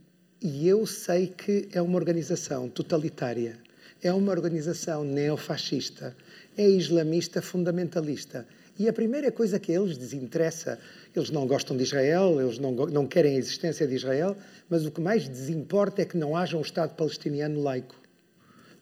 e 0.41 0.69
eu 0.69 0.85
sei 0.85 1.27
que 1.27 1.67
é 1.73 1.81
uma 1.81 1.97
organização 1.97 2.69
totalitária, 2.69 3.59
é 4.01 4.11
uma 4.13 4.31
organização 4.31 5.03
neofascista, 5.03 6.15
é 6.57 6.67
islamista 6.67 7.41
fundamentalista. 7.41 8.47
E 8.77 8.87
a 8.87 8.93
primeira 8.93 9.29
coisa 9.31 9.59
que 9.59 9.73
a 9.73 9.75
eles 9.75 9.97
desinteressa, 9.97 10.79
eles 11.13 11.29
não 11.29 11.45
gostam 11.45 11.75
de 11.75 11.83
Israel, 11.83 12.39
eles 12.39 12.57
não, 12.59 12.71
não 12.71 13.05
querem 13.05 13.35
a 13.35 13.37
existência 13.37 13.85
de 13.85 13.95
Israel, 13.95 14.37
mas 14.69 14.85
o 14.85 14.91
que 14.91 15.01
mais 15.01 15.27
desimporta 15.27 16.01
é 16.01 16.05
que 16.05 16.17
não 16.17 16.35
haja 16.35 16.55
um 16.55 16.61
Estado 16.61 16.95
palestiniano 16.95 17.61
laico 17.61 17.99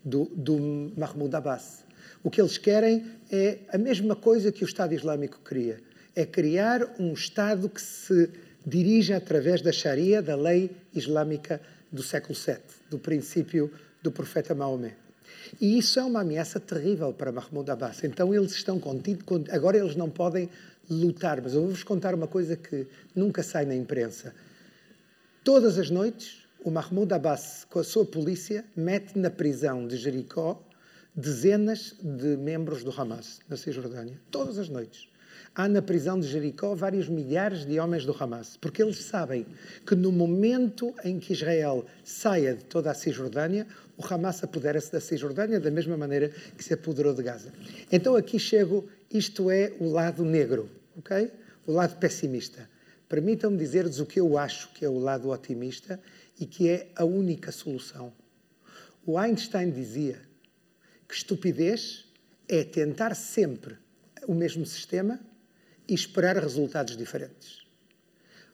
do, 0.06 0.26
do 0.36 0.94
Mahmoud 0.96 1.36
Abbas. 1.36 1.84
O 2.24 2.30
que 2.30 2.40
eles 2.40 2.58
querem 2.58 3.06
é 3.32 3.60
a 3.74 3.78
mesma 3.78 4.16
coisa 4.16 4.52
que 4.52 4.64
o 4.64 4.68
Estado 4.68 4.94
Islâmico 4.94 5.40
queria: 5.44 5.80
é 6.16 6.26
criar 6.26 6.96
um 7.00 7.14
Estado 7.14 7.68
que 7.68 7.82
se 7.82 8.30
dirige 8.66 9.14
através 9.14 9.62
da 9.62 9.72
Sharia, 9.72 10.22
da 10.22 10.36
lei 10.36 10.70
islâmica 10.94 11.60
do 11.92 12.04
século 12.04 12.38
VII, 12.38 12.58
do 12.90 13.00
princípio 13.00 13.72
do 14.04 14.12
profeta 14.12 14.54
Maomé. 14.54 15.07
E 15.60 15.78
isso 15.78 16.00
é 16.00 16.04
uma 16.04 16.22
ameaça 16.22 16.60
terrível 16.60 17.14
para 17.14 17.32
Mahmoud 17.32 17.70
Abbas. 17.70 18.04
Então 18.04 18.34
eles 18.34 18.52
estão 18.52 18.80
contidos, 18.80 19.26
agora 19.50 19.78
eles 19.78 19.96
não 19.96 20.10
podem 20.10 20.50
lutar, 20.90 21.42
mas 21.42 21.54
eu 21.54 21.62
vou-vos 21.62 21.84
contar 21.84 22.16
uma 22.16 22.28
coisa 22.28 22.56
que 22.56 22.88
nunca 23.16 23.44
sai 23.44 23.66
na 23.66 23.76
imprensa. 23.76 24.34
Todas 25.44 25.78
as 25.78 25.90
noites, 25.90 26.46
o 26.64 26.72
Mahmoud 26.72 27.14
Abbas, 27.14 27.66
com 27.70 27.80
a 27.80 27.84
sua 27.84 28.06
polícia, 28.06 28.66
mete 28.76 29.18
na 29.18 29.30
prisão 29.30 29.88
de 29.88 29.98
Jericó 29.98 30.62
dezenas 31.16 31.96
de 32.00 32.38
membros 32.38 32.84
do 32.84 32.92
Hamas 32.92 33.40
na 33.50 33.58
Cisjordânia, 33.58 34.20
todas 34.30 34.58
as 34.60 34.70
noites. 34.70 35.10
Há 35.56 35.68
na 35.68 35.82
prisão 35.82 36.20
de 36.20 36.28
Jericó 36.28 36.76
vários 36.76 37.10
milhares 37.10 37.66
de 37.66 37.80
homens 37.80 38.06
do 38.06 38.16
Hamas, 38.18 38.58
porque 38.58 38.84
eles 38.84 38.98
sabem 38.98 39.46
que 39.86 39.96
no 39.96 40.12
momento 40.12 40.94
em 41.04 41.20
que 41.20 41.34
Israel 41.34 41.86
saia 42.04 42.54
de 42.54 42.64
toda 42.66 42.92
a 42.92 42.94
Cisjordânia, 42.94 43.66
o 43.98 44.14
Hamas 44.14 44.44
apodera-se 44.44 44.92
da 44.92 45.02
Cisjordânia 45.02 45.60
da 45.60 45.72
mesma 45.72 45.98
maneira 45.98 46.30
que 46.56 46.64
se 46.64 46.74
apoderou 46.74 47.14
de 47.14 47.24
Gaza. 47.24 47.52
Então 47.92 48.16
aqui 48.16 48.38
chego, 48.38 48.88
isto 49.12 49.50
é 49.50 49.74
o 49.80 49.90
lado 49.90 50.24
negro, 50.24 50.70
ok? 50.98 51.32
O 51.66 51.72
lado 51.72 51.98
pessimista. 51.98 52.70
Permitam-me 53.10 53.58
dizer-lhes 53.58 54.00
o 54.00 54.06
que 54.06 54.20
eu 54.20 54.38
acho 54.38 54.72
que 54.74 54.86
é 54.86 54.90
o 54.90 55.00
lado 55.00 55.30
otimista 55.30 56.00
e 56.40 56.46
que 56.46 56.70
é 56.70 56.92
a 56.96 57.04
única 57.04 57.52
solução. 57.52 58.14
O 59.06 59.18
Einstein 59.18 59.72
dizia 59.72 60.22
que 61.08 61.16
estupidez 61.16 62.06
é 62.48 62.64
tentar 62.64 63.16
sempre 63.16 63.78
o 64.28 64.34
mesmo 64.34 64.66
sistema 64.66 65.20
e 65.88 65.94
esperar 65.94 66.36
resultados 66.38 66.96
diferentes. 66.98 67.57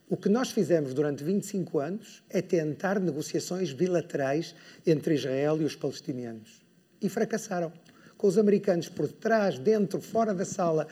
O 0.10 0.18
que 0.18 0.30
nós 0.30 0.52
fizemos 0.52 0.94
durante 0.94 1.24
25 1.24 1.80
anos 1.80 2.24
é 2.30 2.42
tentar 2.42 3.00
negociações 3.00 3.72
bilaterais 3.74 4.54
entre 4.86 5.16
Israel 5.16 5.62
e 5.62 5.66
os 5.66 5.76
palestinianos. 5.76 6.62
E 7.02 7.10
fracassaram. 7.10 7.72
Com 8.18 8.28
os 8.28 8.38
americanos 8.38 8.88
por 8.88 9.08
detrás, 9.08 9.60
dentro, 9.60 10.00
fora 10.00 10.34
da 10.34 10.46
sala, 10.46 10.88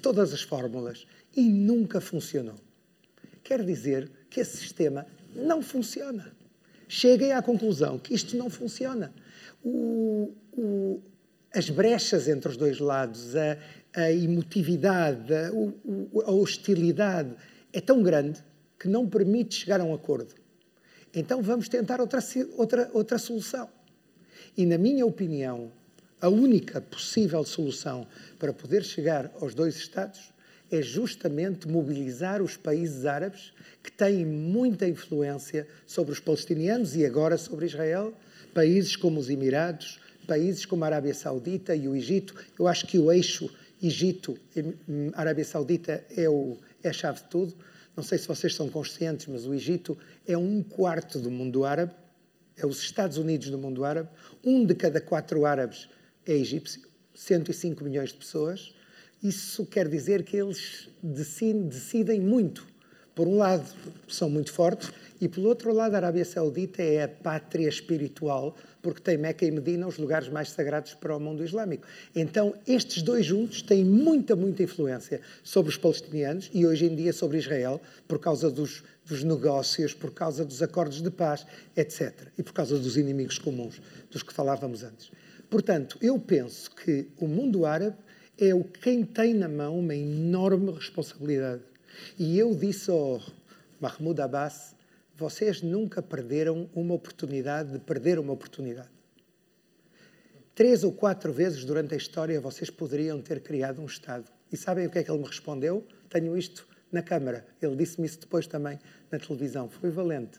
todas 0.00 0.32
as 0.32 0.42
fórmulas. 0.42 1.06
E 1.36 1.42
nunca 1.42 2.00
funcionou. 2.00 2.56
Quer 3.42 3.64
dizer 3.64 4.10
que 4.28 4.40
esse 4.40 4.58
sistema 4.58 5.06
não 5.34 5.62
funciona. 5.62 6.32
Cheguem 6.86 7.32
à 7.32 7.42
conclusão 7.42 7.98
que 7.98 8.14
isto 8.14 8.36
não 8.36 8.50
funciona. 8.50 9.12
O, 9.64 10.34
o, 10.52 11.02
as 11.54 11.70
brechas 11.70 12.28
entre 12.28 12.50
os 12.50 12.56
dois 12.56 12.78
lados, 12.78 13.34
a, 13.34 13.56
a 13.94 14.12
emotividade, 14.12 15.32
a, 15.32 15.48
a 15.48 16.30
hostilidade 16.30 17.34
é 17.72 17.80
tão 17.80 18.02
grande 18.02 18.42
que 18.78 18.88
não 18.88 19.08
permite 19.08 19.56
chegar 19.56 19.80
a 19.80 19.84
um 19.84 19.94
acordo. 19.94 20.34
Então 21.14 21.42
vamos 21.42 21.68
tentar 21.68 22.00
outra, 22.00 22.20
outra, 22.56 22.90
outra 22.92 23.18
solução. 23.18 23.68
E, 24.56 24.66
na 24.66 24.78
minha 24.78 25.06
opinião, 25.06 25.70
a 26.20 26.28
única 26.28 26.80
possível 26.80 27.44
solução 27.44 28.06
para 28.38 28.52
poder 28.52 28.84
chegar 28.84 29.30
aos 29.40 29.54
dois 29.54 29.76
Estados 29.76 30.32
é 30.70 30.82
justamente 30.82 31.66
mobilizar 31.66 32.42
os 32.42 32.56
países 32.56 33.06
árabes 33.06 33.52
que 33.82 33.90
têm 33.90 34.26
muita 34.26 34.86
influência 34.86 35.66
sobre 35.86 36.12
os 36.12 36.20
palestinianos 36.20 36.94
e 36.94 37.06
agora 37.06 37.38
sobre 37.38 37.66
Israel, 37.66 38.12
países 38.52 38.96
como 38.96 39.18
os 39.18 39.30
Emirados, 39.30 39.98
países 40.26 40.66
como 40.66 40.84
a 40.84 40.88
Arábia 40.88 41.14
Saudita 41.14 41.74
e 41.74 41.88
o 41.88 41.96
Egito. 41.96 42.34
Eu 42.58 42.68
acho 42.68 42.86
que 42.86 42.98
o 42.98 43.10
eixo 43.10 43.48
Egito-Arábia 43.82 45.44
Saudita 45.44 46.04
é, 46.14 46.28
o, 46.28 46.58
é 46.82 46.88
a 46.88 46.92
chave 46.92 47.20
de 47.20 47.28
tudo. 47.28 47.54
Não 47.96 48.02
sei 48.02 48.18
se 48.18 48.28
vocês 48.28 48.54
são 48.54 48.68
conscientes, 48.68 49.26
mas 49.26 49.46
o 49.46 49.54
Egito 49.54 49.98
é 50.26 50.36
um 50.36 50.62
quarto 50.62 51.18
do 51.18 51.30
mundo 51.30 51.64
árabe, 51.64 51.92
é 52.56 52.64
os 52.64 52.80
Estados 52.80 53.16
Unidos 53.16 53.50
do 53.50 53.58
mundo 53.58 53.84
árabe. 53.84 54.08
Um 54.44 54.64
de 54.64 54.74
cada 54.74 55.00
quatro 55.00 55.44
árabes 55.44 55.88
é 56.26 56.32
egípcio, 56.32 56.82
105 57.14 57.82
milhões 57.82 58.10
de 58.10 58.16
pessoas. 58.16 58.74
Isso 59.22 59.66
quer 59.66 59.88
dizer 59.88 60.22
que 60.22 60.36
eles 60.36 60.88
decidem 61.02 62.20
muito. 62.20 62.66
Por 63.14 63.26
um 63.26 63.38
lado, 63.38 63.68
são 64.06 64.30
muito 64.30 64.52
fortes, 64.52 64.92
e 65.20 65.28
pelo 65.28 65.48
outro 65.48 65.72
lado, 65.72 65.94
a 65.94 65.98
Arábia 65.98 66.24
Saudita 66.24 66.82
é 66.82 67.02
a 67.02 67.08
pátria 67.08 67.68
espiritual, 67.68 68.54
porque 68.80 69.00
tem 69.00 69.18
Meca 69.18 69.44
e 69.44 69.50
Medina, 69.50 69.86
os 69.86 69.98
lugares 69.98 70.28
mais 70.28 70.50
sagrados 70.50 70.94
para 70.94 71.16
o 71.16 71.20
mundo 71.20 71.42
islâmico. 71.42 71.86
Então, 72.14 72.54
estes 72.66 73.02
dois 73.02 73.26
juntos 73.26 73.62
têm 73.62 73.84
muita, 73.84 74.36
muita 74.36 74.62
influência 74.62 75.20
sobre 75.42 75.70
os 75.70 75.76
palestinianos 75.76 76.48
e 76.54 76.64
hoje 76.64 76.86
em 76.86 76.94
dia 76.94 77.12
sobre 77.12 77.38
Israel, 77.38 77.80
por 78.06 78.20
causa 78.20 78.50
dos, 78.50 78.84
dos 79.04 79.24
negócios, 79.24 79.92
por 79.92 80.12
causa 80.12 80.44
dos 80.44 80.62
acordos 80.62 81.02
de 81.02 81.10
paz, 81.10 81.44
etc. 81.76 82.28
E 82.38 82.42
por 82.42 82.52
causa 82.52 82.78
dos 82.78 82.96
inimigos 82.96 83.38
comuns, 83.38 83.80
dos 84.10 84.22
que 84.22 84.32
falávamos 84.32 84.84
antes. 84.84 85.10
Portanto, 85.50 85.98
eu 86.00 86.18
penso 86.18 86.70
que 86.70 87.08
o 87.18 87.26
mundo 87.26 87.66
árabe 87.66 87.96
é 88.38 88.54
o 88.54 88.62
quem 88.62 89.04
tem 89.04 89.34
na 89.34 89.48
mão 89.48 89.78
uma 89.78 89.94
enorme 89.94 90.70
responsabilidade. 90.70 91.62
E 92.16 92.38
eu 92.38 92.54
disse 92.54 92.90
ao 92.90 93.20
Mahmoud 93.80 94.20
Abbas: 94.20 94.77
vocês 95.18 95.62
nunca 95.62 96.00
perderam 96.00 96.70
uma 96.72 96.94
oportunidade 96.94 97.72
de 97.72 97.80
perder 97.80 98.20
uma 98.20 98.32
oportunidade. 98.32 98.88
Três 100.54 100.84
ou 100.84 100.92
quatro 100.92 101.32
vezes 101.32 101.64
durante 101.64 101.92
a 101.92 101.96
história 101.96 102.40
vocês 102.40 102.70
poderiam 102.70 103.20
ter 103.20 103.40
criado 103.40 103.82
um 103.82 103.86
Estado. 103.86 104.30
E 104.52 104.56
sabem 104.56 104.86
o 104.86 104.90
que 104.90 105.00
é 105.00 105.02
que 105.02 105.10
ele 105.10 105.18
me 105.18 105.26
respondeu? 105.26 105.84
Tenho 106.08 106.36
isto 106.38 106.68
na 106.92 107.02
Câmara. 107.02 107.44
Ele 107.60 107.74
disse-me 107.74 108.06
isso 108.06 108.20
depois 108.20 108.46
também 108.46 108.78
na 109.10 109.18
televisão. 109.18 109.68
Foi 109.68 109.90
valente. 109.90 110.38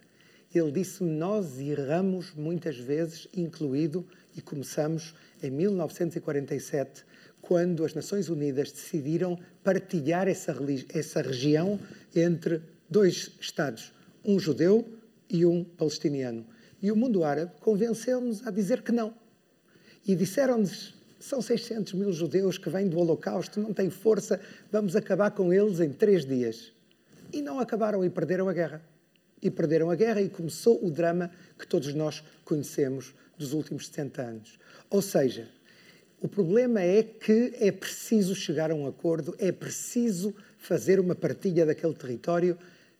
Ele 0.56 0.72
disse-me: 0.72 1.12
Nós 1.12 1.60
erramos 1.60 2.34
muitas 2.34 2.78
vezes, 2.78 3.28
incluído, 3.36 4.08
e 4.36 4.42
começamos 4.42 5.14
em 5.44 5.52
1947 5.52 7.04
quando 7.42 7.84
as 7.84 7.94
Nações 7.94 8.30
Unidas 8.30 8.72
decidiram 8.72 9.38
partilhar 9.64 10.28
essa, 10.28 10.56
essa 10.94 11.22
região 11.22 11.80
entre 12.16 12.62
dois 12.90 13.32
Estados, 13.40 13.94
um 14.24 14.40
judeu 14.40 14.88
e 15.30 15.46
um 15.46 15.64
palestiniano. 15.64 16.46
E 16.82 16.92
o 16.92 16.96
mundo 16.96 17.24
árabe 17.24 17.52
convenceu-nos 17.60 18.46
a 18.48 18.52
dizer 18.52 18.82
que 18.82 18.92
não. 18.92 19.14
E 20.08 20.16
disseram-nos: 20.16 20.96
são 21.20 21.42
600 21.42 21.94
mil 21.94 22.12
judeus 22.12 22.58
que 22.58 22.70
vêm 22.70 22.88
do 22.88 22.98
Holocausto, 22.98 23.60
não 23.60 23.74
têm 23.74 23.90
força, 23.90 24.40
vamos 24.72 24.96
acabar 24.96 25.32
com 25.32 25.54
eles 25.54 25.80
em 25.80 25.92
três 25.92 26.26
dias. 26.26 26.72
E 27.34 27.42
não 27.42 27.60
acabaram 27.60 28.04
e 28.04 28.10
perderam 28.10 28.48
a 28.48 28.54
guerra. 28.54 28.82
E 29.42 29.50
perderam 29.50 29.90
a 29.90 29.96
guerra 29.96 30.22
e 30.22 30.30
começou 30.30 30.84
o 30.84 30.90
drama 30.90 31.30
que 31.58 31.68
todos 31.68 31.94
nós 31.94 32.24
conhecemos 32.44 33.14
dos 33.38 33.54
últimos 33.54 33.88
70 33.88 34.22
anos. 34.22 34.60
Ou 34.90 35.02
seja, 35.02 35.48
o 36.22 36.28
problema 36.28 36.82
é 36.82 37.04
que 37.04 37.54
é 37.60 37.72
preciso 37.72 38.36
chegar 38.36 38.72
a 38.72 38.76
um 38.76 38.88
acordo, 38.88 39.36
é 39.38 39.52
preciso 39.52 40.36
fazer 40.58 41.00
uma 41.00 41.16
partilha 41.16 41.66
daquele 41.66 41.94
território 41.94 42.58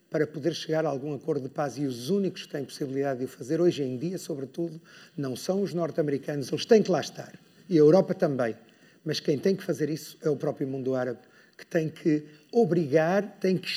para 0.10 0.26
poder 0.26 0.54
chegar 0.54 0.86
a 0.86 0.90
algum 0.90 1.14
acordo 1.14 1.44
de 1.44 1.50
paz. 1.50 1.78
E 1.78 1.86
os 1.86 2.10
únicos 2.10 2.44
que 2.44 2.52
têm 2.52 2.66
possibilidade 2.66 3.20
de 3.20 3.26
o 3.26 3.28
fazer 3.28 3.62
hoje 3.62 3.84
em 3.84 3.98
dia, 3.98 4.18
sobretudo, 4.18 4.82
não 5.16 5.36
são 5.36 5.62
os 5.62 5.74
norte-americanos, 5.74 6.52
eles 6.52 6.66
têm 6.66 6.82
que 6.82 6.92
lá 6.92 7.00
estar. 7.00 7.34
E 7.70 7.76
a 7.76 7.80
Europa 7.80 8.14
também. 8.14 8.56
Mas 9.06 9.20
quem 9.20 9.38
tem 9.38 9.56
que 9.56 9.64
fazer 9.64 9.90
isso 9.90 10.18
é 10.22 10.30
o 10.30 10.36
próprio 10.36 10.68
mundo 10.68 10.96
árabe, 10.96 11.20
que 11.58 11.66
tem 11.66 11.90
que 11.90 12.26
obrigar, 12.52 13.38
tem 13.40 13.58
que 13.58 13.70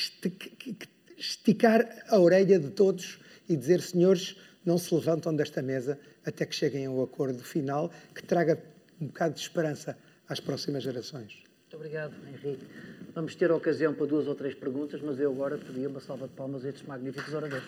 esticar 1.16 2.04
a 2.08 2.18
orelha 2.18 2.58
de 2.58 2.70
todos 2.70 3.18
e 3.48 3.56
dizer: 3.56 3.80
senhores, 3.80 4.36
não 4.64 4.78
se 4.78 4.94
levantam 4.94 5.34
desta 5.34 5.62
mesa 5.62 5.98
até 6.24 6.46
que 6.46 6.54
cheguem 6.54 6.86
ao 6.86 7.02
acordo 7.02 7.42
final 7.42 7.90
que 8.14 8.22
traga 8.22 8.58
um 9.00 9.06
bocado 9.06 9.34
de 9.34 9.40
esperança 9.40 9.96
às 10.28 10.40
próximas 10.40 10.82
gerações. 10.82 11.51
Muito 11.72 11.86
obrigado, 11.86 12.14
Henrique. 12.28 12.66
Vamos 13.14 13.34
ter 13.34 13.50
ocasião 13.50 13.94
para 13.94 14.04
duas 14.04 14.26
ou 14.26 14.34
três 14.34 14.54
perguntas, 14.54 15.00
mas 15.00 15.18
eu 15.18 15.32
agora 15.32 15.56
pedia 15.56 15.88
uma 15.88 16.00
salva 16.00 16.28
de 16.28 16.34
palmas 16.34 16.66
a 16.66 16.68
estes 16.68 16.86
magníficos 16.86 17.32
oradores. 17.32 17.64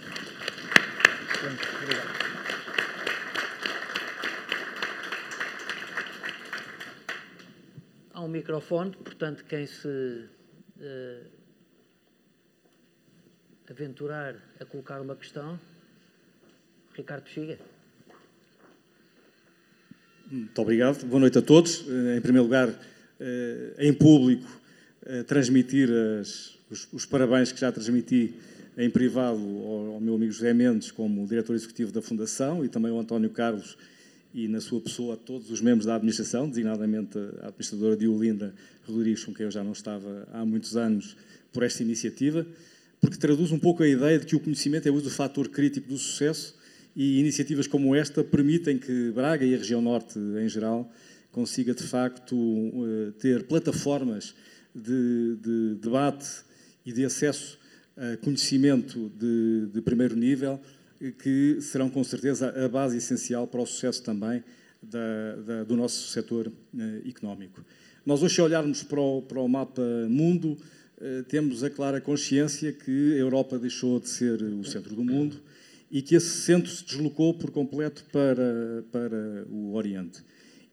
Obrigado. 1.82 2.08
Há 8.12 8.20
um 8.20 8.28
microfone, 8.28 8.90
portanto, 8.94 9.42
quem 9.46 9.66
se 9.66 9.88
uh, 9.88 11.26
aventurar 13.70 14.36
a 14.60 14.66
colocar 14.66 15.00
uma 15.00 15.16
questão, 15.16 15.58
Ricardo 16.92 17.24
Bexiga. 17.24 17.58
Muito 20.30 20.60
obrigado. 20.60 21.06
Boa 21.06 21.20
noite 21.20 21.38
a 21.38 21.42
todos. 21.42 21.88
Eh, 21.88 22.16
em 22.18 22.20
primeiro 22.20 22.44
lugar, 22.44 22.68
em 23.78 23.92
público, 23.92 24.48
eh, 25.06 25.22
transmitir 25.22 25.90
as, 25.90 26.56
os, 26.70 26.88
os, 26.90 27.06
parabéns 27.06 27.52
que 27.52 27.60
já 27.60 27.70
transmiti 27.70 28.34
em 28.76 28.88
privado 28.88 29.38
ao, 29.38 29.94
ao, 29.94 30.00
meu 30.00 30.14
amigo 30.14 30.32
José 30.32 30.54
Mendes, 30.54 30.90
como 30.90 31.26
diretor 31.26 31.54
executivo 31.54 31.92
da 31.92 32.00
Fundação, 32.00 32.64
e 32.64 32.68
também 32.68 32.90
ao 32.90 32.98
António 32.98 33.28
Carlos 33.28 33.76
e, 34.32 34.48
na 34.48 34.62
sua 34.62 34.80
pessoa, 34.80 35.14
a 35.14 35.16
todos 35.16 35.50
os 35.50 35.60
membros 35.60 35.84
da 35.84 35.94
administração, 35.94 36.48
designadamente 36.48 37.18
a 37.42 37.48
administradora 37.48 37.96
Diolinda 37.96 38.54
Rodrigues, 38.86 39.22
com 39.24 39.34
quem 39.34 39.44
eu 39.44 39.50
já 39.50 39.62
não 39.62 39.72
estava 39.72 40.26
há 40.32 40.44
muitos 40.44 40.74
anos, 40.74 41.16
por 41.52 41.62
esta 41.62 41.82
iniciativa, 41.82 42.46
porque 43.00 43.18
traduz 43.18 43.52
um 43.52 43.58
pouco 43.58 43.82
a 43.82 43.88
ideia 43.88 44.18
de 44.18 44.24
que 44.24 44.34
o 44.34 44.40
conhecimento 44.40 44.88
é 44.88 44.90
o 44.90 45.00
fator 45.02 45.48
crítico 45.50 45.88
do 45.88 45.98
sucesso 45.98 46.56
e 46.96 47.20
iniciativas 47.20 47.66
como 47.66 47.94
esta 47.94 48.24
permitem 48.24 48.78
que 48.78 49.12
Braga 49.12 49.44
e 49.44 49.54
a 49.54 49.58
região 49.58 49.82
norte 49.82 50.18
em 50.18 50.48
geral 50.48 50.90
consiga 51.34 51.74
de 51.74 51.82
facto 51.82 52.36
eh, 52.36 53.12
ter 53.18 53.42
plataformas 53.42 54.34
de, 54.72 55.36
de 55.36 55.74
debate 55.74 56.28
e 56.86 56.92
de 56.92 57.04
acesso 57.04 57.58
a 57.96 58.16
conhecimento 58.18 59.10
de, 59.18 59.66
de, 59.72 59.82
primeiro 59.82 60.16
nível 60.16 60.60
que 61.18 61.58
serão 61.60 61.90
com 61.90 62.02
certeza 62.02 62.50
a 62.64 62.68
base 62.68 62.96
essencial 62.96 63.46
para 63.46 63.60
o 63.60 63.66
sucesso 63.66 64.02
também 64.02 64.42
da, 64.82 65.36
da, 65.46 65.64
do 65.64 65.76
nosso 65.76 66.08
setor 66.08 66.46
uh, 66.48 67.08
económico. 67.08 67.64
Nós 68.06 68.22
hoje, 68.22 68.34
se 68.34 68.40
olharmos 68.40 68.82
para 68.82 69.00
o, 69.00 69.22
para 69.22 69.40
o 69.40 69.48
mapa 69.48 69.82
mundo, 70.08 70.56
uh, 70.98 71.22
temos 71.28 71.62
a 71.62 71.70
clara 71.70 72.00
consciência 72.00 72.72
que 72.72 73.14
a 73.14 73.18
Europa 73.18 73.58
deixou 73.58 74.00
de 74.00 74.08
ser 74.08 74.42
o 74.42 74.64
centro 74.64 74.94
do 74.94 75.04
mundo 75.04 75.40
e 75.90 76.02
que 76.02 76.14
esse 76.14 76.42
centro 76.42 76.70
se 76.70 76.84
deslocou 76.84 77.34
por 77.34 77.50
completo 77.50 78.04
para, 78.12 78.84
para 78.90 79.46
o 79.48 79.74
Oriente. 79.74 80.22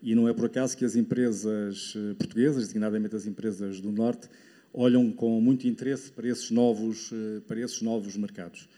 E 0.01 0.15
não 0.15 0.27
é 0.27 0.33
por 0.33 0.45
acaso 0.45 0.75
que 0.75 0.83
as 0.83 0.95
empresas 0.95 1.93
eh, 1.95 2.13
portuguesas, 2.15 2.67
designadamente 2.67 3.15
as 3.15 3.27
empresas 3.27 3.79
do 3.79 3.91
Norte, 3.91 4.27
olham 4.73 5.11
com 5.11 5.39
muito 5.39 5.67
interesse 5.67 6.11
para 6.11 6.27
esses 6.27 6.49
novos, 6.49 7.11
para 7.45 7.59
esses 7.59 7.81
novos 7.81 8.15
mercados. 8.15 8.69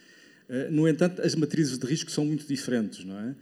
No 0.71 0.87
entanto, 0.87 1.21
as 1.21 1.35
matrizes 1.35 1.77
de 1.77 1.85
risco 1.85 2.09
são 2.09 2.25
muito 2.25 2.47
diferentes, 2.47 3.05
não 3.05 3.17
é? 3.19 3.35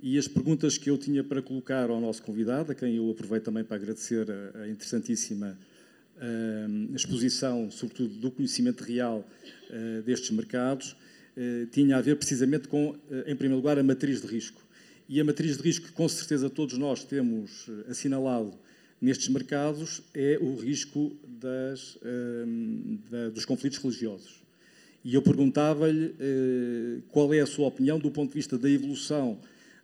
E 0.00 0.16
as 0.16 0.26
perguntas 0.26 0.78
que 0.78 0.88
eu 0.88 0.96
tinha 0.96 1.22
para 1.22 1.42
colocar 1.42 1.90
ao 1.90 2.00
nosso 2.00 2.22
convidado, 2.22 2.72
a 2.72 2.74
quem 2.74 2.96
eu 2.96 3.10
aproveito 3.10 3.44
também 3.44 3.62
para 3.62 3.76
agradecer 3.76 4.26
a, 4.30 4.66
interessantíssima 4.68 5.58
exposição, 6.94 7.70
sobretudo 7.70 8.14
do 8.14 8.30
conhecimento 8.30 8.82
real 8.84 9.28
destes 10.04 10.30
mercados, 10.30 10.96
tinha 11.70 11.96
a 11.96 12.00
ver 12.00 12.16
precisamente 12.16 12.68
com, 12.68 12.96
em 13.26 13.36
primeiro 13.36 13.56
lugar, 13.56 13.78
a 13.78 13.82
matriz 13.82 14.22
de 14.22 14.28
risco. 14.28 14.62
E 15.08 15.20
a 15.20 15.24
matriz 15.24 15.56
de 15.56 15.62
risco 15.62 15.86
que 15.86 15.92
com 15.92 16.08
certeza 16.08 16.50
todos 16.50 16.76
nós 16.76 17.04
temos 17.04 17.66
assinalado 17.88 18.52
nestes 19.00 19.28
mercados 19.28 20.02
é 20.12 20.38
o 20.40 20.56
risco 20.56 21.16
das, 21.26 21.96
da, 23.10 23.30
dos 23.30 23.44
conflitos 23.44 23.78
religiosos. 23.78 24.42
E 25.04 25.14
eu 25.14 25.22
perguntava-lhe 25.22 26.14
qual 27.08 27.32
é 27.32 27.40
a 27.40 27.46
sua 27.46 27.68
opinião 27.68 27.98
do 27.98 28.10
ponto 28.10 28.30
de 28.30 28.34
vista 28.34 28.58
da 28.58 28.68
evolução 28.68 29.38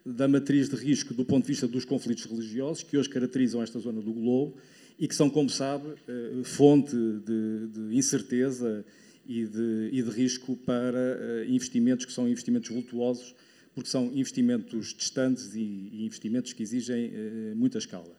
da 0.05 0.27
matriz 0.27 0.69
de 0.69 0.75
risco 0.75 1.13
do 1.13 1.25
ponto 1.25 1.45
de 1.45 1.51
vista 1.51 1.67
dos 1.67 1.83
conflitos 1.83 2.25
religiosos, 2.25 2.83
que 2.83 2.95
hoje 2.95 3.09
caracterizam 3.09 3.63
esta 3.63 3.79
zona 3.79 4.01
do 4.01 4.13
globo 4.13 4.55
e 4.99 5.07
que 5.07 5.15
são, 5.15 5.29
como 5.29 5.49
sabe, 5.49 5.89
eh, 6.07 6.43
fonte 6.43 6.95
de, 6.95 7.67
de 7.67 7.97
incerteza 7.97 8.85
e 9.27 9.45
de, 9.45 9.89
e 9.91 10.03
de, 10.03 10.09
risco 10.11 10.55
para 10.57 10.99
eh, 10.99 11.45
investimentos 11.49 12.05
que 12.05 12.13
são 12.13 12.29
investimentos 12.29 12.69
vultuosos, 12.69 13.33
porque 13.75 13.89
são 13.89 14.11
investimentos 14.15 14.95
distantes 14.95 15.53
e, 15.53 16.05
investimentos 16.05 16.53
que 16.53 16.63
exigem 16.63 17.11
eh, 17.13 17.53
muita 17.55 17.77
escala. 17.77 18.15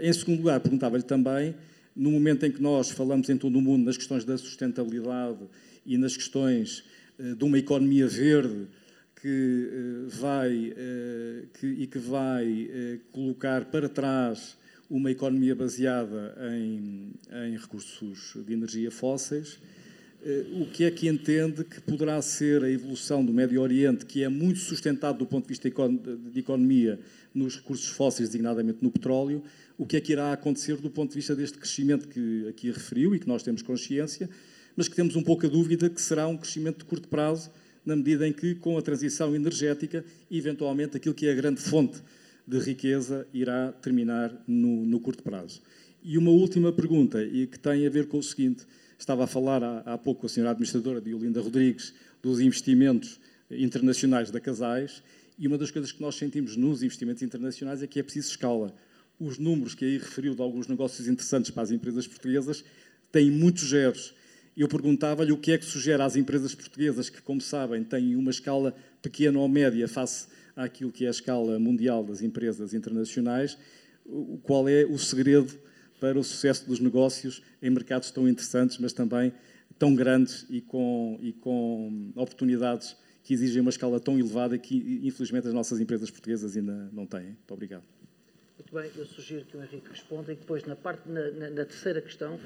Em 0.00 0.12
segundo 0.12 0.38
lugar, 0.38 0.60
perguntava-lhe 0.60 1.02
também, 1.02 1.54
no 1.94 2.10
momento 2.10 2.46
em 2.46 2.50
que 2.50 2.62
nós 2.62 2.90
falamos 2.90 3.28
em 3.28 3.36
todo 3.36 3.58
o 3.58 3.60
mundo 3.60 3.84
nas 3.84 3.96
questões 3.96 4.24
da 4.24 4.38
sustentabilidade 4.38 5.40
e 5.84 5.98
nas 5.98 6.16
questões 6.16 6.84
de 7.18 7.44
uma 7.44 7.58
economia 7.58 8.06
verde, 8.06 8.68
que 9.24 9.70
eh, 9.72 10.16
vai 10.20 10.74
eh, 10.76 11.44
que, 11.58 11.66
e 11.66 11.86
que 11.86 11.98
vai 11.98 12.68
eh, 12.70 12.98
colocar 13.10 13.64
para 13.64 13.88
trás 13.88 14.54
uma 14.90 15.10
economia 15.10 15.54
baseada 15.54 16.36
em, 16.52 17.14
em 17.46 17.56
recursos 17.56 18.36
de 18.46 18.52
energia 18.52 18.90
fósseis, 18.90 19.58
o 20.52 20.66
que 20.66 20.84
é 20.84 20.90
que 20.90 21.06
entende 21.06 21.64
que 21.64 21.80
poderá 21.82 22.20
ser 22.22 22.64
a 22.64 22.70
evolução 22.70 23.24
do 23.24 23.32
Médio 23.32 23.60
Oriente, 23.60 24.06
que 24.06 24.22
é 24.22 24.28
muito 24.28 24.58
sustentado 24.58 25.18
do 25.18 25.26
ponto 25.26 25.44
de 25.44 25.48
vista 25.48 25.68
de 25.68 26.40
economia 26.40 26.98
nos 27.34 27.56
recursos 27.56 27.88
fósseis, 27.88 28.30
designadamente 28.30 28.78
no 28.80 28.90
petróleo, 28.90 29.42
o 29.76 29.84
que 29.84 29.96
é 29.96 30.00
que 30.00 30.12
irá 30.12 30.32
acontecer 30.32 30.76
do 30.76 30.88
ponto 30.88 31.10
de 31.10 31.16
vista 31.16 31.36
deste 31.36 31.58
crescimento 31.58 32.08
que 32.08 32.48
aqui 32.48 32.70
referiu 32.70 33.14
e 33.14 33.18
que 33.18 33.28
nós 33.28 33.42
temos 33.42 33.60
consciência, 33.60 34.30
mas 34.74 34.88
que 34.88 34.96
temos 34.96 35.14
um 35.14 35.22
pouco 35.22 35.44
a 35.44 35.48
dúvida 35.48 35.90
que 35.90 36.00
será 36.00 36.26
um 36.26 36.38
crescimento 36.38 36.78
de 36.78 36.84
curto 36.84 37.08
prazo 37.08 37.50
na 37.84 37.94
medida 37.94 38.26
em 38.26 38.32
que, 38.32 38.54
com 38.54 38.78
a 38.78 38.82
transição 38.82 39.34
energética, 39.36 40.04
eventualmente 40.30 40.96
aquilo 40.96 41.14
que 41.14 41.26
é 41.26 41.32
a 41.32 41.34
grande 41.34 41.60
fonte 41.60 42.00
de 42.46 42.58
riqueza 42.58 43.26
irá 43.32 43.72
terminar 43.72 44.32
no, 44.46 44.86
no 44.86 45.00
curto 45.00 45.22
prazo. 45.22 45.60
E 46.02 46.16
uma 46.16 46.30
última 46.30 46.72
pergunta, 46.72 47.22
e 47.22 47.46
que 47.46 47.58
tem 47.58 47.86
a 47.86 47.90
ver 47.90 48.08
com 48.08 48.18
o 48.18 48.22
seguinte: 48.22 48.64
estava 48.98 49.24
a 49.24 49.26
falar 49.26 49.62
há, 49.62 49.78
há 49.80 49.98
pouco 49.98 50.26
a 50.26 50.28
senhora 50.28 50.50
administradora 50.50 51.00
Diolinda 51.00 51.40
Rodrigues 51.40 51.94
dos 52.22 52.40
investimentos 52.40 53.20
internacionais 53.50 54.30
da 54.30 54.40
Casais, 54.40 55.02
e 55.38 55.46
uma 55.46 55.58
das 55.58 55.70
coisas 55.70 55.92
que 55.92 56.00
nós 56.00 56.14
sentimos 56.14 56.56
nos 56.56 56.82
investimentos 56.82 57.22
internacionais 57.22 57.82
é 57.82 57.86
que 57.86 57.98
é 57.98 58.02
preciso 58.02 58.30
escala. 58.30 58.74
Os 59.18 59.38
números 59.38 59.74
que 59.74 59.84
aí 59.84 59.98
referiu 59.98 60.34
de 60.34 60.40
alguns 60.40 60.68
negócios 60.68 61.08
interessantes 61.08 61.50
para 61.50 61.62
as 61.62 61.70
empresas 61.70 62.06
portuguesas 62.06 62.64
têm 63.10 63.30
muitos 63.30 63.68
zeros 63.68 64.14
eu 64.56 64.68
perguntava-lhe 64.68 65.32
o 65.32 65.36
que 65.36 65.50
é 65.50 65.58
que 65.58 65.64
sugere 65.64 66.00
às 66.00 66.14
empresas 66.14 66.54
portuguesas 66.54 67.10
que, 67.10 67.20
como 67.20 67.40
sabem, 67.40 67.82
têm 67.82 68.14
uma 68.14 68.30
escala 68.30 68.74
pequena 69.02 69.38
ou 69.38 69.48
média 69.48 69.88
face 69.88 70.28
àquilo 70.54 70.92
que 70.92 71.04
é 71.04 71.08
a 71.08 71.10
escala 71.10 71.58
mundial 71.58 72.04
das 72.04 72.22
empresas 72.22 72.72
internacionais, 72.72 73.58
qual 74.44 74.68
é 74.68 74.84
o 74.84 74.96
segredo 74.96 75.52
para 76.00 76.18
o 76.18 76.24
sucesso 76.24 76.66
dos 76.66 76.80
negócios 76.80 77.42
em 77.62 77.70
mercados 77.70 78.10
tão 78.10 78.28
interessantes, 78.28 78.78
mas 78.78 78.92
também 78.92 79.32
tão 79.78 79.94
grandes 79.94 80.46
e 80.48 80.60
com, 80.60 81.18
e 81.20 81.32
com 81.32 82.12
oportunidades 82.14 82.96
que 83.22 83.32
exigem 83.32 83.60
uma 83.60 83.70
escala 83.70 83.98
tão 83.98 84.18
elevada 84.18 84.58
que, 84.58 85.00
infelizmente, 85.02 85.48
as 85.48 85.54
nossas 85.54 85.80
empresas 85.80 86.10
portuguesas 86.10 86.56
ainda 86.56 86.90
não 86.92 87.06
têm. 87.06 87.24
Muito 87.24 87.54
obrigado. 87.54 87.84
Muito 88.58 88.72
bem, 88.72 88.90
eu 88.96 89.06
sugiro 89.06 89.44
que 89.46 89.56
o 89.56 89.62
Henrique 89.62 89.88
responda 89.90 90.32
e 90.32 90.36
depois, 90.36 90.64
na, 90.64 90.76
parte, 90.76 91.08
na, 91.08 91.30
na, 91.30 91.50
na 91.50 91.64
terceira 91.64 92.00
questão, 92.00 92.38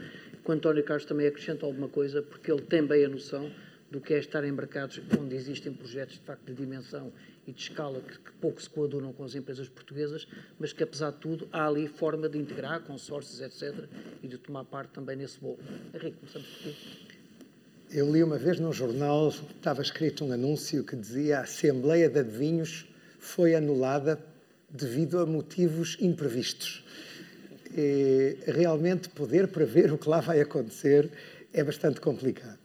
que 0.42 0.50
o 0.50 0.52
António 0.52 0.82
Carlos 0.84 1.04
também 1.04 1.26
acrescenta 1.26 1.66
alguma 1.66 1.88
coisa, 1.88 2.22
porque 2.22 2.50
ele 2.50 2.62
tem 2.62 2.86
bem 2.86 3.04
a 3.04 3.08
noção 3.08 3.50
do 3.90 4.00
que 4.00 4.14
é 4.14 4.18
estar 4.18 4.44
em 4.44 4.52
mercados 4.52 5.00
onde 5.18 5.34
existem 5.34 5.72
projetos 5.72 6.16
de 6.16 6.20
facto 6.20 6.44
de 6.44 6.54
dimensão 6.54 7.12
e 7.46 7.52
de 7.52 7.60
escala 7.62 8.00
que, 8.00 8.18
que, 8.18 8.32
pouco 8.32 8.60
se 8.60 8.68
coadunam 8.68 9.12
com 9.12 9.24
as 9.24 9.34
empresas 9.34 9.68
portuguesas, 9.68 10.28
mas 10.58 10.72
que 10.72 10.82
apesar 10.82 11.12
de 11.12 11.18
tudo 11.18 11.48
há 11.50 11.66
ali 11.66 11.88
forma 11.88 12.28
de 12.28 12.38
integrar 12.38 12.80
consórcios, 12.82 13.40
etc., 13.40 13.88
e 14.22 14.28
de 14.28 14.36
tomar 14.36 14.64
parte 14.64 14.90
também 14.90 15.16
nesse 15.16 15.40
bolo. 15.40 15.58
Henrique, 15.94 16.18
começamos 16.18 16.48
por 16.48 16.72
ti. 16.72 17.18
Eu 17.90 18.12
li 18.12 18.22
uma 18.22 18.36
vez 18.36 18.60
num 18.60 18.72
jornal, 18.72 19.28
estava 19.28 19.80
escrito 19.80 20.22
um 20.22 20.32
anúncio 20.32 20.84
que 20.84 20.94
dizia 20.94 21.38
a 21.38 21.42
Assembleia 21.42 22.10
de 22.10 22.18
Adivinhos 22.18 22.86
foi 23.18 23.54
anulada 23.54 24.18
devido 24.68 25.18
a 25.18 25.26
motivos 25.26 25.96
imprevistos. 25.98 26.84
E, 27.74 28.36
realmente, 28.46 29.08
poder 29.08 29.48
prever 29.48 29.90
o 29.92 29.96
que 29.96 30.08
lá 30.08 30.20
vai 30.20 30.40
acontecer 30.40 31.10
é 31.52 31.64
bastante 31.64 32.00
complicado. 32.00 32.57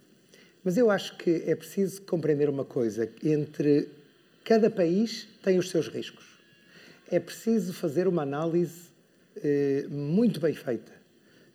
Mas 0.63 0.77
eu 0.77 0.89
acho 0.89 1.17
que 1.17 1.43
é 1.45 1.55
preciso 1.55 2.01
compreender 2.03 2.49
uma 2.49 2.63
coisa: 2.63 3.09
entre 3.23 3.89
cada 4.43 4.69
país 4.69 5.27
tem 5.43 5.57
os 5.57 5.69
seus 5.69 5.87
riscos. 5.87 6.25
É 7.11 7.19
preciso 7.19 7.73
fazer 7.73 8.07
uma 8.07 8.23
análise 8.23 8.89
eh, 9.35 9.85
muito 9.89 10.39
bem 10.39 10.53
feita 10.53 10.91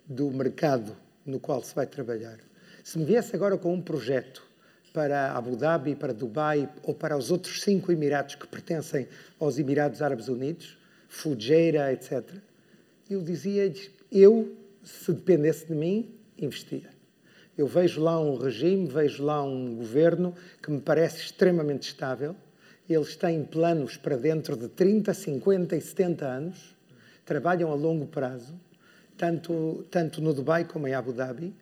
do 0.06 0.30
mercado 0.30 0.96
no 1.24 1.40
qual 1.40 1.62
se 1.62 1.74
vai 1.74 1.86
trabalhar. 1.86 2.38
Se 2.84 2.98
me 2.98 3.04
viesse 3.04 3.34
agora 3.34 3.56
com 3.58 3.74
um 3.74 3.80
projeto 3.80 4.42
para 4.92 5.32
Abu 5.32 5.56
Dhabi, 5.56 5.94
para 5.94 6.12
Dubai 6.12 6.68
ou 6.82 6.94
para 6.94 7.16
os 7.16 7.30
outros 7.30 7.62
cinco 7.62 7.92
Emirados 7.92 8.34
que 8.34 8.46
pertencem 8.46 9.06
aos 9.38 9.58
Emirados 9.58 10.00
Árabes 10.00 10.28
Unidos, 10.28 10.78
Fujairah, 11.08 11.92
etc. 11.92 12.22
Eu 13.08 13.22
dizia-lhes, 13.22 13.90
eu, 14.10 14.56
se 14.82 15.12
dependesse 15.12 15.66
de 15.66 15.74
mim, 15.74 16.14
investia. 16.38 16.97
Eu 17.58 17.66
vejo 17.66 18.00
lá 18.00 18.20
um 18.20 18.36
regime, 18.36 18.86
vejo 18.86 19.24
lá 19.24 19.42
um 19.42 19.74
governo 19.74 20.32
que 20.62 20.70
me 20.70 20.80
parece 20.80 21.22
extremamente 21.22 21.88
estável. 21.88 22.36
Eles 22.88 23.16
têm 23.16 23.42
planos 23.42 23.96
para 23.96 24.16
dentro 24.16 24.56
de 24.56 24.68
30, 24.68 25.12
50 25.12 25.74
e 25.74 25.80
70 25.80 26.24
anos, 26.24 26.76
trabalham 27.26 27.72
a 27.72 27.74
longo 27.74 28.06
prazo, 28.06 28.54
tanto, 29.16 29.84
tanto 29.90 30.22
no 30.22 30.32
Dubai 30.32 30.66
como 30.66 30.86
em 30.86 30.94
Abu 30.94 31.12
Dhabi. 31.12 31.52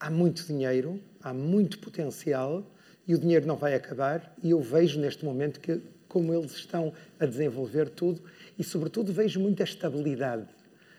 Há 0.00 0.10
muito 0.10 0.44
dinheiro, 0.44 1.00
há 1.22 1.32
muito 1.32 1.78
potencial 1.78 2.66
e 3.06 3.14
o 3.14 3.18
dinheiro 3.18 3.46
não 3.46 3.56
vai 3.56 3.76
acabar. 3.76 4.34
E 4.42 4.50
eu 4.50 4.60
vejo 4.60 4.98
neste 4.98 5.24
momento 5.24 5.60
que, 5.60 5.80
como 6.08 6.34
eles 6.34 6.50
estão 6.50 6.92
a 7.20 7.26
desenvolver 7.26 7.90
tudo, 7.90 8.20
e 8.58 8.64
sobretudo 8.64 9.12
vejo 9.12 9.38
muita 9.38 9.62
estabilidade 9.62 10.48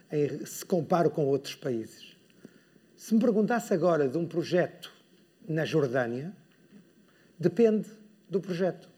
em, 0.09 0.45
se 0.45 0.63
comparo 0.63 1.09
com 1.09 1.25
outros 1.25 1.55
países. 1.55 2.14
Se 2.95 3.13
me 3.13 3.19
perguntasse 3.19 3.73
agora 3.73 4.07
de 4.07 4.17
um 4.17 4.25
projeto 4.25 4.91
na 5.47 5.65
Jordânia, 5.65 6.33
depende 7.37 7.87
do 8.29 8.39
projeto. 8.39 8.89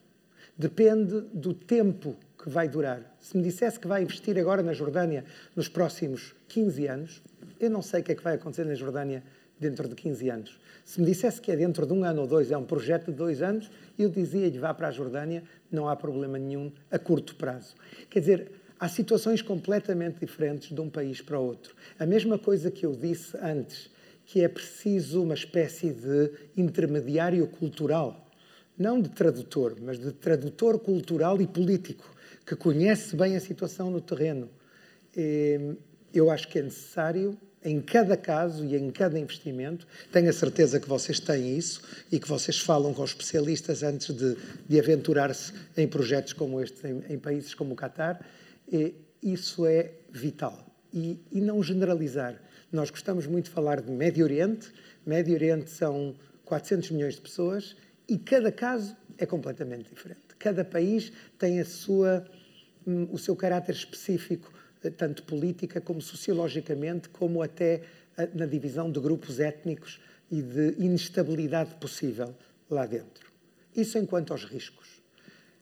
Depende 0.58 1.22
do 1.34 1.54
tempo 1.54 2.16
que 2.38 2.50
vai 2.50 2.70
durar. 2.70 3.18
Se 3.20 3.36
me 3.36 3.44
dissesse 3.44 3.80
que 3.80 3.88
vai 3.88 4.04
investir 4.04 4.38
agora 4.38 4.62
na 4.62 4.74
Jordânia 4.74 5.26
nos 5.56 5.68
próximos 5.68 6.36
15 6.48 6.88
anos, 6.88 7.24
eu 7.60 7.70
não 7.70 7.82
sei 7.82 8.02
o 8.02 8.04
que 8.04 8.12
é 8.12 8.16
que 8.16 8.24
vai 8.24 8.36
acontecer 8.36 8.66
na 8.66 8.76
Jordânia 8.76 9.24
dentro 9.60 9.88
de 9.88 9.96
15 9.96 10.30
anos. 10.30 10.60
Se 10.86 11.00
me 11.00 11.06
dissesse 11.06 11.42
que 11.42 11.52
é 11.52 11.56
dentro 11.56 11.86
de 11.86 11.94
um 11.94 12.04
ano 12.04 12.22
ou 12.22 12.28
dois, 12.28 12.52
é 12.52 12.58
um 12.58 12.64
projeto 12.64 13.12
de 13.12 13.18
dois 13.18 13.42
anos, 13.42 13.70
eu 13.98 14.10
dizia-lhe 14.10 14.60
vá 14.60 14.74
para 14.74 14.88
a 14.88 14.92
Jordânia, 14.92 15.44
não 15.72 15.90
há 15.90 15.96
problema 15.96 16.38
nenhum 16.38 16.72
a 16.92 17.00
curto 17.00 17.36
prazo. 17.36 17.76
Quer 18.10 18.20
dizer, 18.20 18.52
há 18.80 18.88
situações 18.88 19.42
completamente 19.42 20.20
diferentes 20.20 20.74
de 20.74 20.82
um 20.82 20.90
país 20.90 21.22
para 21.22 21.40
outro. 21.40 21.76
A 22.00 22.06
mesma 22.06 22.38
coisa 22.38 22.72
que 22.72 22.86
eu 22.86 22.96
disse 22.96 23.38
antes, 23.38 23.90
que 24.26 24.42
é 24.42 24.48
preciso 24.48 25.24
uma 25.24 25.34
espécie 25.34 25.92
de 25.92 26.32
intermediário 26.56 27.48
cultural 27.48 28.28
não 28.78 29.02
de 29.02 29.10
tradutor, 29.10 29.76
mas 29.82 29.98
de 29.98 30.12
tradutor 30.12 30.80
cultural 30.80 31.42
e 31.42 31.48
político, 31.48 32.14
que 32.46 32.56
conhece 32.56 33.16
bem 33.16 33.36
a 33.36 33.40
situação 33.40 33.90
no 33.90 34.00
terreno. 34.00 34.50
Eu 36.14 36.30
acho 36.30 36.48
que 36.48 36.60
é 36.60 36.62
necessário, 36.62 37.38
em 37.64 37.82
cada 37.82 38.16
caso 38.16 38.64
e 38.64 38.76
em 38.76 38.92
cada 38.92 39.18
investimento, 39.18 39.88
tenho 40.12 40.30
a 40.30 40.34
certeza 40.34 40.80
que 40.80 40.88
vocês 40.88 41.20
têm 41.20 41.58
isso 41.58 41.82
e 42.12 42.20
que 42.20 42.28
vocês 42.28 42.60
falam 42.60 42.94
com 42.94 43.04
especialistas 43.04 43.82
antes 43.82 44.16
de, 44.16 44.38
de 44.70 44.80
aventurar-se 44.80 45.52
em 45.76 45.88
projetos 45.88 46.34
como 46.34 46.62
este, 46.62 46.88
em, 46.88 47.04
em, 47.10 47.18
países 47.18 47.56
como 47.56 47.74
o 47.74 47.76
Qatar. 47.76 48.24
Isso 49.22 49.66
é 49.66 49.92
vital. 50.10 50.66
E, 50.94 51.20
e 51.32 51.42
não 51.42 51.62
generalizar. 51.62 52.42
Nós 52.72 52.90
gostamos 52.90 53.26
muito 53.26 53.46
de 53.46 53.52
falar 53.52 53.82
de 53.82 53.92
Médio 53.92 54.24
Oriente. 54.24 54.72
Médio 55.06 55.34
Oriente 55.34 55.70
são 55.70 56.16
400 56.46 56.92
milhões 56.92 57.16
de 57.16 57.22
pessoas 57.22 57.76
e 58.08 58.18
cada 58.18 58.52
caso 58.52 58.96
é 59.18 59.26
completamente 59.26 59.90
diferente. 59.90 60.22
Cada 60.40 60.64
país 60.64 61.12
tem 61.38 61.60
a 61.60 61.66
sua, 61.66 62.26
hum, 62.86 63.08
o 63.12 63.18
seu 63.18 63.36
caráter 63.36 63.74
específico, 63.74 64.52
eh, 64.84 64.90
tanto 64.90 65.24
política 65.24 65.82
como 65.82 66.02
sociologicamente, 66.02 67.10
como 67.10 67.42
até 67.42 67.82
eh, 68.18 68.30
na 68.34 68.46
divisão 68.46 68.92
de 68.92 69.00
grupos 69.00 69.40
étnicos 69.40 70.00
e 70.32 70.42
de 70.42 70.76
inestabilidade 70.78 71.76
possível 71.76 72.36
lá 72.70 72.86
dentro. 72.86 73.32
Isso 73.76 73.98
enquanto 73.98 74.32
aos 74.32 74.44
riscos. 74.46 74.88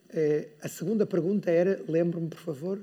Eh, 0.10 0.50
a 0.62 0.68
segunda 0.68 1.06
pergunta 1.06 1.50
era, 1.50 1.82
lembro-me, 1.88 2.30
por 2.30 2.40
favor. 2.40 2.80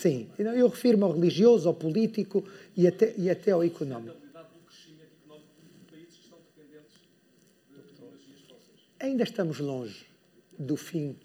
Sim, 0.00 0.28
eu 0.38 0.68
refiro-me 0.68 1.02
ao 1.02 1.10
religioso, 1.10 1.68
ao 1.68 1.74
político 1.74 2.44
e 2.76 2.86
até, 2.86 3.12
e 3.18 3.28
até 3.28 3.50
ao 3.50 3.64
económico. 3.64 4.16
Ainda 9.00 9.24
estamos 9.24 9.58
longe 9.58 10.06
do 10.56 10.76
fim 10.76 11.16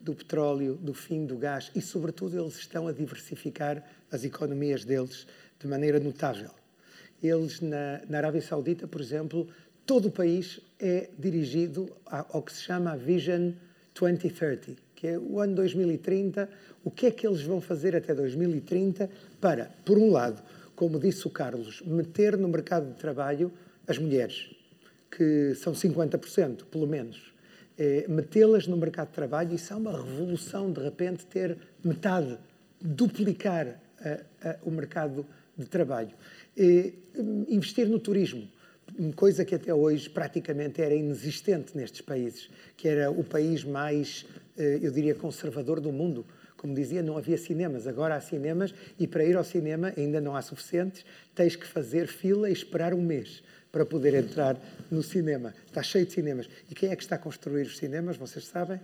do 0.00 0.14
petróleo, 0.14 0.74
do 0.76 0.94
fim 0.94 1.26
do 1.26 1.36
gás 1.36 1.70
e, 1.74 1.82
sobretudo, 1.82 2.40
eles 2.40 2.56
estão 2.56 2.88
a 2.88 2.92
diversificar 2.92 3.84
as 4.10 4.24
economias 4.24 4.86
deles 4.86 5.26
de 5.60 5.66
maneira 5.66 6.00
notável. 6.00 6.50
Eles, 7.22 7.60
na, 7.60 8.00
na 8.08 8.16
Arábia 8.16 8.40
Saudita, 8.40 8.88
por 8.88 9.02
exemplo, 9.02 9.46
todo 9.84 10.08
o 10.08 10.10
país 10.10 10.60
é 10.80 11.10
dirigido 11.18 11.94
ao 12.06 12.42
que 12.42 12.54
se 12.54 12.62
chama 12.62 12.96
Vision 12.96 13.52
2030, 13.94 14.76
que 15.04 15.08
é 15.08 15.18
o 15.18 15.38
ano 15.38 15.54
2030. 15.56 16.48
O 16.82 16.90
que 16.90 17.04
é 17.04 17.10
que 17.10 17.26
eles 17.26 17.42
vão 17.42 17.60
fazer 17.60 17.94
até 17.94 18.14
2030 18.14 19.10
para, 19.38 19.70
por 19.84 19.98
um 19.98 20.10
lado, 20.10 20.42
como 20.74 20.98
disse 20.98 21.26
o 21.26 21.30
Carlos, 21.30 21.82
meter 21.82 22.38
no 22.38 22.48
mercado 22.48 22.90
de 22.90 22.94
trabalho 22.94 23.52
as 23.86 23.98
mulheres, 23.98 24.48
que 25.10 25.54
são 25.56 25.74
50%, 25.74 26.64
pelo 26.70 26.86
menos. 26.86 27.34
É, 27.76 28.06
metê-las 28.08 28.66
no 28.66 28.78
mercado 28.78 29.08
de 29.08 29.14
trabalho, 29.14 29.54
isso 29.54 29.74
é 29.74 29.76
uma 29.76 29.92
revolução, 29.92 30.72
de 30.72 30.80
repente, 30.80 31.26
ter 31.26 31.58
metade, 31.84 32.38
duplicar 32.80 33.78
a, 34.00 34.48
a, 34.48 34.56
o 34.62 34.70
mercado 34.70 35.26
de 35.54 35.66
trabalho. 35.66 36.12
É, 36.56 36.92
investir 37.46 37.86
no 37.86 37.98
turismo, 37.98 38.48
coisa 39.16 39.44
que 39.44 39.54
até 39.54 39.74
hoje 39.74 40.08
praticamente 40.08 40.80
era 40.80 40.94
inexistente 40.94 41.76
nestes 41.76 42.00
países, 42.00 42.48
que 42.76 42.88
era 42.88 43.10
o 43.10 43.24
país 43.24 43.64
mais, 43.64 44.24
eu 44.56 44.90
diria, 44.90 45.14
conservador 45.14 45.80
do 45.80 45.92
mundo. 45.92 46.26
Como 46.56 46.74
dizia, 46.74 47.02
não 47.02 47.18
havia 47.18 47.36
cinemas, 47.36 47.86
agora 47.86 48.14
há 48.14 48.20
cinemas 48.20 48.74
e 48.98 49.06
para 49.06 49.24
ir 49.24 49.36
ao 49.36 49.44
cinema 49.44 49.92
ainda 49.96 50.20
não 50.20 50.34
há 50.34 50.40
suficientes, 50.40 51.04
tens 51.34 51.56
que 51.56 51.66
fazer 51.66 52.06
fila 52.06 52.48
e 52.48 52.52
esperar 52.52 52.94
um 52.94 53.02
mês 53.02 53.42
para 53.70 53.84
poder 53.84 54.14
entrar 54.14 54.56
no 54.88 55.02
cinema. 55.02 55.52
Está 55.66 55.82
cheio 55.82 56.06
de 56.06 56.12
cinemas. 56.12 56.48
E 56.70 56.74
quem 56.76 56.90
é 56.90 56.96
que 56.96 57.02
está 57.02 57.16
a 57.16 57.18
construir 57.18 57.62
os 57.62 57.76
cinemas? 57.76 58.16
Vocês 58.16 58.46
sabem? 58.46 58.80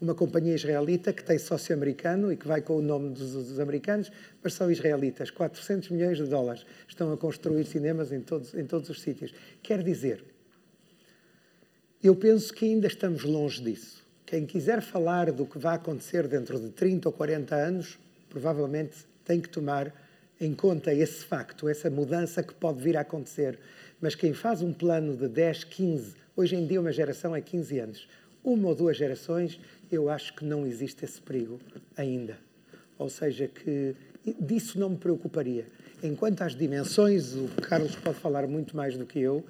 Uma 0.00 0.16
companhia 0.16 0.54
israelita 0.54 1.12
que 1.12 1.22
tem 1.22 1.38
sócio 1.38 1.72
americano 1.72 2.32
e 2.32 2.36
que 2.36 2.46
vai 2.46 2.60
com 2.60 2.76
o 2.76 2.82
nome 2.82 3.10
dos, 3.10 3.32
dos 3.32 3.60
americanos, 3.60 4.10
mas 4.42 4.52
são 4.52 4.68
israelitas. 4.68 5.30
400 5.30 5.90
milhões 5.90 6.18
de 6.18 6.24
dólares 6.24 6.66
estão 6.88 7.12
a 7.12 7.16
construir 7.16 7.64
cinemas 7.66 8.10
em 8.12 8.20
todos, 8.20 8.52
em 8.52 8.66
todos 8.66 8.90
os 8.90 9.00
sítios. 9.00 9.32
Quer 9.62 9.82
dizer, 9.82 10.24
eu 12.02 12.16
penso 12.16 12.52
que 12.52 12.64
ainda 12.64 12.88
estamos 12.88 13.22
longe 13.22 13.62
disso. 13.62 14.07
Quem 14.28 14.44
quiser 14.44 14.82
falar 14.82 15.32
do 15.32 15.46
que 15.46 15.58
vai 15.58 15.76
acontecer 15.76 16.28
dentro 16.28 16.60
de 16.60 16.68
30 16.68 17.08
ou 17.08 17.12
40 17.14 17.54
anos, 17.54 17.98
provavelmente 18.28 19.06
tem 19.24 19.40
que 19.40 19.48
tomar 19.48 19.90
em 20.38 20.52
conta 20.52 20.92
esse 20.92 21.24
facto, 21.24 21.66
essa 21.66 21.88
mudança 21.88 22.42
que 22.42 22.52
pode 22.52 22.82
vir 22.82 22.98
a 22.98 23.00
acontecer. 23.00 23.58
Mas 23.98 24.14
quem 24.14 24.34
faz 24.34 24.60
um 24.60 24.70
plano 24.70 25.16
de 25.16 25.28
10, 25.28 25.64
15, 25.64 26.14
hoje 26.36 26.56
em 26.56 26.66
dia 26.66 26.78
uma 26.78 26.92
geração 26.92 27.34
é 27.34 27.40
15 27.40 27.78
anos, 27.78 28.08
uma 28.44 28.68
ou 28.68 28.74
duas 28.74 28.98
gerações, 28.98 29.58
eu 29.90 30.10
acho 30.10 30.36
que 30.36 30.44
não 30.44 30.66
existe 30.66 31.06
esse 31.06 31.22
perigo 31.22 31.58
ainda. 31.96 32.36
Ou 32.98 33.08
seja, 33.08 33.48
que 33.48 33.96
disso 34.38 34.78
não 34.78 34.90
me 34.90 34.98
preocuparia. 34.98 35.64
Enquanto 36.02 36.42
às 36.42 36.54
dimensões, 36.54 37.32
o 37.32 37.48
Carlos 37.62 37.96
pode 37.96 38.18
falar 38.18 38.46
muito 38.46 38.76
mais 38.76 38.94
do 38.94 39.06
que 39.06 39.20
eu, 39.20 39.42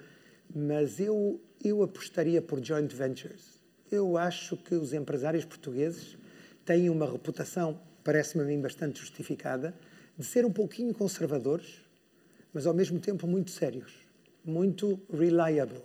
mas 0.55 1.01
eu, 1.01 1.41
eu 1.65 1.83
apostaria 1.83 2.41
por 2.41 2.65
joint 2.65 2.95
ventures. 2.95 3.58
Eu 3.91 4.19
acho 4.19 4.57
que 4.57 4.75
os 4.75 4.93
empresários 4.93 5.45
portugueses 5.45 6.17
têm 6.65 6.91
uma 6.91 7.11
reputação, 7.11 7.81
parece-me 8.05 8.45
a 8.45 8.47
mim, 8.47 8.61
bastante 8.61 9.01
justificada, 9.01 9.75
de 10.17 10.25
ser 10.25 10.45
um 10.45 10.53
pouquinho 10.53 10.93
conservadores, 10.93 11.81
mas 12.53 12.67
ao 12.67 12.75
mesmo 12.75 13.01
tempo 13.01 13.27
muito 13.27 13.51
sérios, 13.51 13.93
muito 14.45 15.01
reliable, 15.11 15.81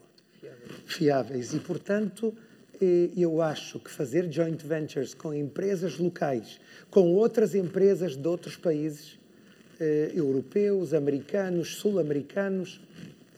fiáveis. 0.86 1.54
E, 1.54 1.60
portanto, 1.60 2.36
eh, 2.82 3.10
eu 3.16 3.42
acho 3.42 3.80
que 3.80 3.90
fazer 3.90 4.30
joint 4.30 4.62
ventures 4.66 5.14
com 5.14 5.34
empresas 5.34 5.98
locais, 5.98 6.60
com 6.90 7.14
outras 7.14 7.56
empresas 7.56 8.18
de 8.18 8.28
outros 8.28 8.58
países, 8.58 9.18
eh, 9.80 10.12
europeus, 10.14 10.94
americanos, 10.94 11.76
sul-americanos, 11.76 12.82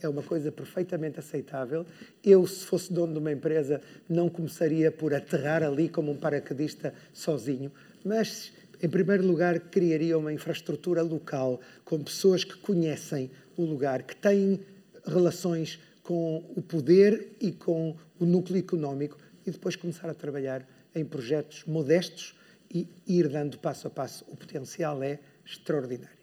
é 0.01 0.09
uma 0.09 0.23
coisa 0.23 0.51
perfeitamente 0.51 1.19
aceitável. 1.19 1.85
Eu, 2.23 2.45
se 2.47 2.65
fosse 2.65 2.91
dono 2.91 3.13
de 3.13 3.19
uma 3.19 3.31
empresa, 3.31 3.81
não 4.09 4.29
começaria 4.29 4.91
por 4.91 5.13
aterrar 5.13 5.63
ali 5.63 5.89
como 5.89 6.11
um 6.11 6.17
paraquedista 6.17 6.93
sozinho, 7.13 7.71
mas 8.03 8.51
em 8.81 8.89
primeiro 8.89 9.25
lugar, 9.25 9.59
criaria 9.59 10.17
uma 10.17 10.33
infraestrutura 10.33 11.01
local 11.01 11.59
com 11.83 12.03
pessoas 12.03 12.43
que 12.43 12.55
conhecem 12.57 13.31
o 13.57 13.63
lugar, 13.63 14.03
que 14.03 14.15
têm 14.15 14.59
relações 15.05 15.79
com 16.03 16.43
o 16.55 16.61
poder 16.61 17.35
e 17.39 17.51
com 17.51 17.95
o 18.19 18.25
núcleo 18.25 18.59
económico 18.59 19.17
e 19.45 19.51
depois 19.51 19.75
começar 19.75 20.09
a 20.09 20.13
trabalhar 20.13 20.67
em 20.93 21.03
projetos 21.03 21.63
modestos 21.65 22.35
e 22.73 22.87
ir 23.07 23.27
dando 23.27 23.57
passo 23.57 23.87
a 23.87 23.89
passo. 23.89 24.25
O 24.27 24.35
potencial 24.35 25.01
é 25.01 25.19
extraordinário. 25.45 26.15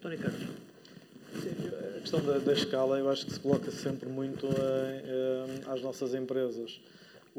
Tony 0.00 0.16
Carlos. 0.16 0.67
A 1.96 2.00
questão 2.00 2.20
da, 2.20 2.38
da, 2.38 2.52
escala 2.52 2.98
eu 2.98 3.10
acho 3.10 3.26
que 3.26 3.32
se 3.32 3.40
coloca 3.40 3.70
sempre 3.70 4.08
muito 4.08 4.48
às 5.66 5.82
nossas 5.82 6.14
empresas 6.14 6.80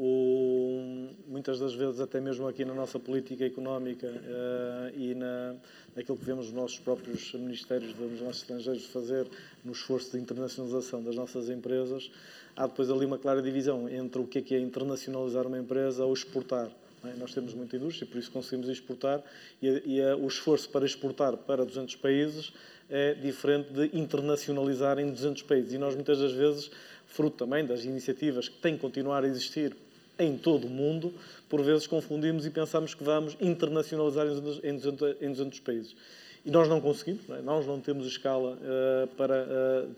o, 0.02 1.08
muitas 1.28 1.58
das 1.58 1.74
vezes, 1.74 2.00
até 2.00 2.22
mesmo 2.22 2.48
aqui 2.48 2.64
na 2.64 2.72
nossa 2.72 2.98
política 2.98 3.44
económica 3.44 4.06
uh, 4.06 4.98
e 4.98 5.14
na, 5.14 5.56
naquilo 5.94 6.16
que 6.16 6.24
vemos 6.24 6.46
os 6.46 6.52
nossos 6.54 6.78
próprios 6.78 7.34
ministérios 7.34 7.92
dos 7.92 8.18
nossos 8.22 8.40
estrangeiros 8.40 8.86
fazer 8.86 9.28
no 9.62 9.72
esforço 9.72 10.12
de 10.12 10.22
internacionalização 10.22 11.04
das 11.04 11.16
nossas 11.16 11.50
empresas, 11.50 12.10
há 12.56 12.66
depois 12.66 12.90
ali 12.90 13.04
uma 13.04 13.18
clara 13.18 13.42
divisão 13.42 13.90
entre 13.90 14.22
o 14.22 14.26
que 14.26 14.38
é, 14.38 14.42
que 14.42 14.54
é 14.54 14.58
internacionalizar 14.58 15.46
uma 15.46 15.58
empresa 15.58 16.02
ou 16.02 16.14
exportar. 16.14 16.70
É? 17.04 17.14
Nós 17.18 17.32
temos 17.32 17.54
muita 17.54 17.76
indústria, 17.76 18.06
por 18.06 18.18
isso 18.18 18.30
conseguimos 18.30 18.68
exportar, 18.68 19.22
e, 19.62 19.82
e 19.86 20.02
a, 20.02 20.16
o 20.16 20.26
esforço 20.26 20.68
para 20.68 20.84
exportar 20.84 21.36
para 21.36 21.64
200 21.64 21.96
países 21.96 22.52
é 22.88 23.14
diferente 23.14 23.72
de 23.72 23.96
internacionalizar 23.96 24.98
em 24.98 25.10
200 25.10 25.42
países. 25.42 25.72
E 25.72 25.78
nós, 25.78 25.94
muitas 25.94 26.18
das 26.18 26.32
vezes, 26.32 26.70
fruto 27.06 27.36
também 27.36 27.64
das 27.64 27.84
iniciativas 27.84 28.48
que 28.48 28.56
têm 28.56 28.74
que 28.74 28.80
continuar 28.80 29.24
a 29.24 29.28
existir 29.28 29.76
em 30.18 30.36
todo 30.36 30.66
o 30.66 30.70
mundo, 30.70 31.14
por 31.48 31.62
vezes 31.62 31.86
confundimos 31.86 32.44
e 32.44 32.50
pensamos 32.50 32.94
que 32.94 33.02
vamos 33.02 33.36
internacionalizar 33.40 34.26
em 34.26 34.40
200, 34.80 35.16
em 35.22 35.28
200 35.30 35.60
países. 35.60 35.96
E 36.44 36.50
nós 36.50 36.68
não 36.68 36.80
conseguimos, 36.80 37.26
não 37.28 37.36
é? 37.36 37.42
nós 37.42 37.66
não 37.66 37.80
temos 37.80 38.06
escala 38.06 38.52
uh, 38.52 39.06
para 39.16 39.44
uh, 39.44 39.90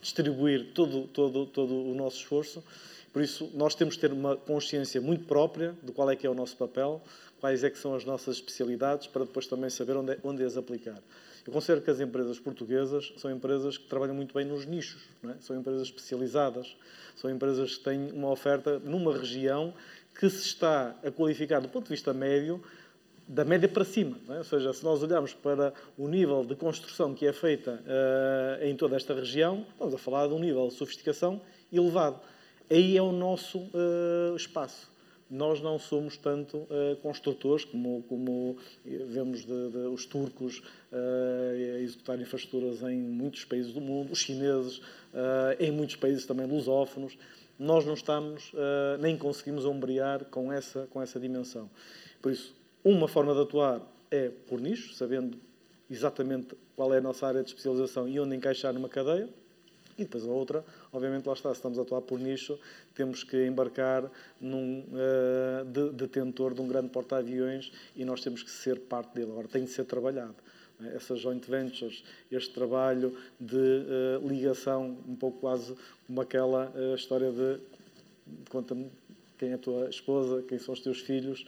distribuir 0.00 0.68
todo, 0.74 1.08
todo, 1.12 1.46
todo 1.46 1.74
o 1.74 1.94
nosso 1.94 2.18
esforço. 2.18 2.62
Por 3.12 3.22
isso, 3.22 3.50
nós 3.54 3.74
temos 3.74 3.96
que 3.96 4.00
ter 4.00 4.12
uma 4.12 4.36
consciência 4.36 5.00
muito 5.00 5.24
própria 5.24 5.74
de 5.82 5.90
qual 5.92 6.08
é 6.10 6.16
que 6.16 6.26
é 6.26 6.30
o 6.30 6.34
nosso 6.34 6.56
papel, 6.56 7.02
quais 7.40 7.64
é 7.64 7.70
que 7.70 7.78
são 7.78 7.94
as 7.94 8.04
nossas 8.04 8.36
especialidades, 8.36 9.06
para 9.06 9.24
depois 9.24 9.46
também 9.46 9.68
saber 9.68 9.96
onde, 9.96 10.12
é, 10.12 10.18
onde 10.22 10.44
as 10.44 10.56
aplicar. 10.56 11.02
Eu 11.46 11.52
considero 11.52 11.80
que 11.80 11.90
as 11.90 11.98
empresas 11.98 12.38
portuguesas 12.38 13.12
são 13.16 13.30
empresas 13.30 13.78
que 13.78 13.86
trabalham 13.86 14.14
muito 14.14 14.34
bem 14.34 14.44
nos 14.44 14.66
nichos, 14.66 15.02
é? 15.24 15.34
são 15.40 15.58
empresas 15.58 15.82
especializadas, 15.82 16.76
são 17.16 17.30
empresas 17.30 17.78
que 17.78 17.84
têm 17.84 18.12
uma 18.12 18.30
oferta 18.30 18.78
numa 18.78 19.16
região 19.16 19.74
que 20.18 20.28
se 20.28 20.46
está 20.46 20.94
a 21.02 21.10
qualificar 21.10 21.60
do 21.60 21.68
ponto 21.68 21.84
de 21.84 21.90
vista 21.90 22.12
médio 22.12 22.62
da 23.26 23.44
média 23.44 23.68
para 23.68 23.84
cima. 23.84 24.18
É? 24.28 24.38
Ou 24.38 24.44
seja, 24.44 24.72
se 24.72 24.84
nós 24.84 25.02
olharmos 25.02 25.32
para 25.32 25.72
o 25.96 26.08
nível 26.08 26.44
de 26.44 26.54
construção 26.54 27.14
que 27.14 27.26
é 27.26 27.32
feita 27.32 27.80
uh, 27.82 28.64
em 28.64 28.76
toda 28.76 28.96
esta 28.96 29.14
região, 29.14 29.64
estamos 29.72 29.94
a 29.94 29.98
falar 29.98 30.26
de 30.26 30.34
um 30.34 30.38
nível 30.38 30.68
de 30.68 30.74
sofisticação 30.74 31.40
elevado. 31.72 32.20
Aí 32.70 32.96
é 32.96 33.02
o 33.02 33.10
nosso 33.10 33.58
uh, 33.58 34.36
espaço. 34.36 34.88
Nós 35.28 35.60
não 35.60 35.76
somos 35.76 36.16
tanto 36.16 36.58
uh, 36.58 36.96
construtores 37.02 37.64
como, 37.64 38.04
como 38.08 38.56
vemos 38.84 39.40
de, 39.40 39.70
de, 39.70 39.78
os 39.88 40.06
turcos 40.06 40.58
uh, 40.92 41.80
executar 41.80 42.20
infraestruturas 42.20 42.80
em 42.82 42.96
muitos 42.96 43.44
países 43.44 43.72
do 43.72 43.80
mundo, 43.80 44.12
os 44.12 44.20
chineses, 44.20 44.80
em 45.58 45.72
muitos 45.72 45.96
países 45.96 46.24
também 46.24 46.46
lusófonos. 46.46 47.18
Nós 47.58 47.84
não 47.84 47.94
estamos, 47.94 48.52
nem 49.00 49.18
conseguimos 49.18 49.66
ombrear 49.66 50.24
com 50.26 50.50
essa, 50.50 50.86
com 50.90 51.02
essa 51.02 51.20
dimensão. 51.20 51.68
Por 52.22 52.32
isso, 52.32 52.54
uma 52.82 53.06
forma 53.06 53.34
de 53.34 53.40
atuar 53.40 53.82
é 54.10 54.30
por 54.48 54.60
nicho, 54.60 54.94
sabendo 54.94 55.36
exatamente 55.90 56.56
qual 56.74 56.94
é 56.94 56.98
a 56.98 57.00
nossa 57.02 57.26
área 57.26 57.42
de 57.42 57.50
especialização 57.50 58.08
e 58.08 58.18
onde 58.18 58.34
encaixar 58.34 58.72
numa 58.72 58.88
cadeia. 58.88 59.28
E 60.00 60.04
depois 60.04 60.24
a 60.24 60.30
outra, 60.30 60.64
obviamente, 60.90 61.26
lá 61.26 61.34
está, 61.34 61.50
se 61.50 61.56
estamos 61.56 61.78
a 61.78 61.82
atuar 61.82 62.00
por 62.00 62.18
nicho, 62.18 62.58
temos 62.94 63.22
que 63.22 63.36
embarcar 63.44 64.10
num 64.40 64.80
uh, 64.80 65.64
de, 65.66 65.90
detentor 65.90 66.54
de 66.54 66.62
um 66.62 66.66
grande 66.66 66.88
porta-aviões 66.88 67.70
e 67.94 68.02
nós 68.02 68.22
temos 68.22 68.42
que 68.42 68.50
ser 68.50 68.80
parte 68.80 69.14
dele. 69.14 69.30
Agora, 69.30 69.46
tem 69.46 69.62
de 69.62 69.70
ser 69.70 69.84
trabalhado. 69.84 70.36
É? 70.82 70.96
Essas 70.96 71.20
joint 71.20 71.46
ventures, 71.46 72.02
este 72.32 72.54
trabalho 72.54 73.14
de 73.38 73.56
uh, 73.56 74.26
ligação, 74.26 74.96
um 75.06 75.14
pouco 75.14 75.38
quase 75.38 75.76
como 76.06 76.18
aquela 76.22 76.72
uh, 76.74 76.94
história 76.94 77.30
de 77.30 77.60
conta-me 78.48 78.90
quem 79.36 79.50
é 79.50 79.54
a 79.54 79.58
tua 79.58 79.90
esposa, 79.90 80.42
quem 80.48 80.58
são 80.58 80.72
os 80.72 80.80
teus 80.80 81.00
filhos. 81.00 81.46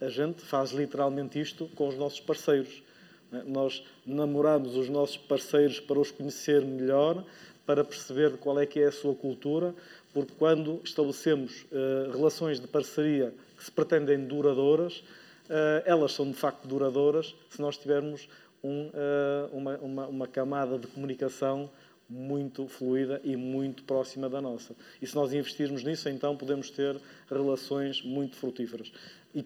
a 0.00 0.08
gente 0.08 0.42
faz 0.42 0.72
literalmente 0.72 1.38
isto 1.38 1.68
com 1.74 1.86
os 1.86 1.96
nossos 1.96 2.20
parceiros. 2.20 2.82
É? 3.32 3.42
Nós 3.44 3.82
namoramos 4.06 4.76
os 4.76 4.88
nossos 4.88 5.16
parceiros 5.16 5.80
para 5.80 5.98
os 5.98 6.10
conhecer 6.10 6.64
melhor, 6.64 7.24
para 7.64 7.84
perceber 7.84 8.36
qual 8.38 8.58
é 8.58 8.66
que 8.66 8.80
é 8.80 8.86
a 8.86 8.92
sua 8.92 9.14
cultura, 9.14 9.74
porque 10.12 10.32
quando 10.38 10.80
estabelecemos 10.82 11.64
uh, 11.70 12.10
relações 12.10 12.58
de 12.60 12.66
parceria 12.66 13.32
que 13.56 13.64
se 13.64 13.70
pretendem 13.70 14.24
duradouras, 14.24 14.98
uh, 14.98 15.82
elas 15.84 16.12
são 16.12 16.28
de 16.28 16.36
facto 16.36 16.66
duradouras 16.66 17.34
se 17.48 17.60
nós 17.60 17.76
tivermos 17.76 18.28
um, 18.62 18.88
uh, 18.88 19.56
uma, 19.56 19.78
uma, 19.78 20.06
uma, 20.08 20.26
camada 20.26 20.78
de 20.78 20.86
comunicação 20.88 21.70
muito 22.08 22.66
fluida 22.66 23.20
e 23.22 23.36
muito 23.36 23.84
próxima 23.84 24.28
da 24.28 24.40
nossa. 24.40 24.74
E 25.00 25.06
se 25.06 25.14
nós 25.14 25.32
investirmos 25.32 25.84
nisso, 25.84 26.08
então 26.08 26.36
podemos 26.36 26.70
ter 26.70 26.96
relações 27.30 28.02
muito 28.02 28.34
frutíferas. 28.34 28.92
E 29.32 29.44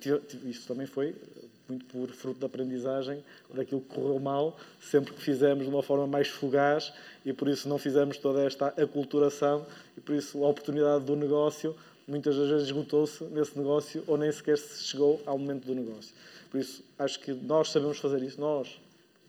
isso 0.49 0.67
também 0.67 0.87
foi 0.87 1.15
muito 1.69 1.85
por 1.87 2.09
fruto 2.11 2.41
da 2.41 2.47
aprendizagem 2.47 3.25
daquilo 3.53 3.81
que 3.81 3.95
correu 3.95 4.19
mal, 4.21 4.57
sempre 4.81 5.15
que 5.15 5.23
fizemos 5.23 5.65
de 5.65 5.71
uma 5.71 5.83
forma 5.83 6.07
mais 6.07 6.29
fugaz 6.29 6.93
e 7.25 7.33
por 7.33 7.49
isso 7.49 7.69
não 7.69 7.79
fizemos 7.79 8.19
toda 8.19 8.43
esta 8.43 8.69
aculturação 8.69 9.67
e 9.97 10.01
por 10.01 10.15
isso 10.15 10.45
a 10.45 10.49
oportunidade 10.49 11.05
do 11.05 11.17
negócio 11.17 11.75
muitas 12.07 12.37
das 12.37 12.49
vezes 12.49 12.67
esgotou-se 12.67 13.25
nesse 13.25 13.57
negócio 13.59 14.05
ou 14.07 14.17
nem 14.17 14.31
sequer 14.31 14.59
se 14.59 14.85
chegou 14.85 15.23
ao 15.27 15.39
momento 15.39 15.67
do 15.67 15.75
negócio. 15.75 16.15
Por 16.51 16.61
isso, 16.61 16.85
acho 16.99 17.19
que 17.21 17.33
nós 17.33 17.71
sabemos 17.71 17.99
fazer 17.99 18.23
isso. 18.23 18.41
Nós, 18.41 18.81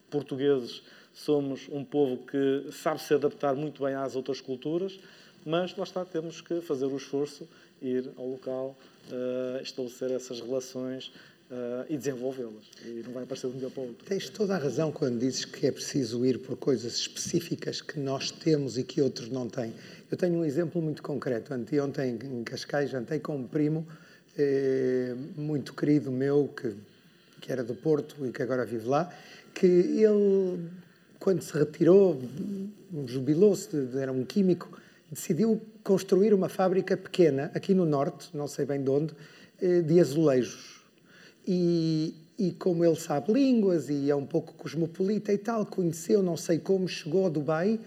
portugueses, 0.09 0.83
somos 1.13 1.67
um 1.71 1.83
povo 1.83 2.17
que 2.17 2.69
sabe 2.71 3.01
se 3.01 3.13
adaptar 3.13 3.55
muito 3.55 3.83
bem 3.83 3.95
às 3.95 4.15
outras 4.15 4.41
culturas, 4.41 4.99
mas 5.45 5.75
lá 5.75 5.83
está, 5.83 6.03
temos 6.03 6.41
que 6.41 6.61
fazer 6.61 6.85
o 6.85 6.97
esforço, 6.97 7.47
ir 7.81 8.11
ao 8.17 8.27
local, 8.27 8.75
uh, 9.11 9.61
estabelecer 9.61 10.11
essas 10.11 10.39
relações, 10.39 11.11
Uh, 11.45 11.85
e 11.87 11.95
desenvolvê-las. 11.95 12.65
E 12.83 13.03
não 13.05 13.13
vai 13.13 13.23
aparecer 13.23 13.47
de 13.51 13.55
um 13.55 13.59
dia 13.59 13.69
para 13.69 13.83
o 13.83 13.87
outro. 13.87 14.03
Tens 14.03 14.29
toda 14.29 14.55
a 14.55 14.57
razão 14.57 14.91
quando 14.91 15.19
dizes 15.19 15.45
que 15.45 15.67
é 15.67 15.71
preciso 15.71 16.25
ir 16.25 16.39
por 16.39 16.57
coisas 16.57 16.95
específicas 16.95 17.81
que 17.81 17.99
nós 17.99 18.31
temos 18.31 18.79
e 18.79 18.83
que 18.83 18.99
outros 18.99 19.29
não 19.29 19.47
têm. 19.47 19.71
Eu 20.09 20.17
tenho 20.17 20.39
um 20.39 20.43
exemplo 20.43 20.81
muito 20.81 21.03
concreto. 21.03 21.53
Anteontem, 21.53 22.17
em 22.23 22.43
Cascais, 22.43 22.89
jantei 22.89 23.19
com 23.19 23.35
um 23.35 23.47
primo 23.47 23.85
eh, 24.37 25.15
muito 25.37 25.73
querido 25.73 26.11
meu, 26.11 26.47
que, 26.47 26.73
que 27.39 27.51
era 27.51 27.63
do 27.63 27.73
Porto 27.73 28.25
e 28.25 28.31
que 28.31 28.41
agora 28.41 28.65
vive 28.65 28.87
lá, 28.87 29.09
que 29.53 29.65
ele, 29.65 30.67
quando 31.19 31.41
se 31.41 31.53
retirou, 31.53 32.21
jubilou-se, 33.05 33.69
era 33.97 34.11
um 34.11 34.25
químico, 34.25 34.77
decidiu 35.09 35.61
construir 35.83 36.33
uma 36.33 36.49
fábrica 36.49 36.97
pequena, 36.97 37.49
aqui 37.53 37.73
no 37.73 37.85
Norte, 37.85 38.29
não 38.33 38.47
sei 38.47 38.65
bem 38.65 38.83
de 38.83 38.89
onde, 38.89 39.13
eh, 39.61 39.81
de 39.81 39.99
azulejos 39.99 40.74
e, 41.47 42.13
e 42.37 42.51
como 42.51 42.83
ele 42.83 42.95
sabe 42.95 43.31
línguas 43.33 43.89
e 43.89 44.09
é 44.09 44.15
um 44.15 44.25
pouco 44.25 44.53
cosmopolita 44.53 45.31
e 45.31 45.37
tal, 45.37 45.65
conheceu, 45.65 46.21
não 46.23 46.35
sei 46.35 46.59
como, 46.59 46.87
chegou 46.87 47.25
a 47.25 47.29
Dubai 47.29 47.79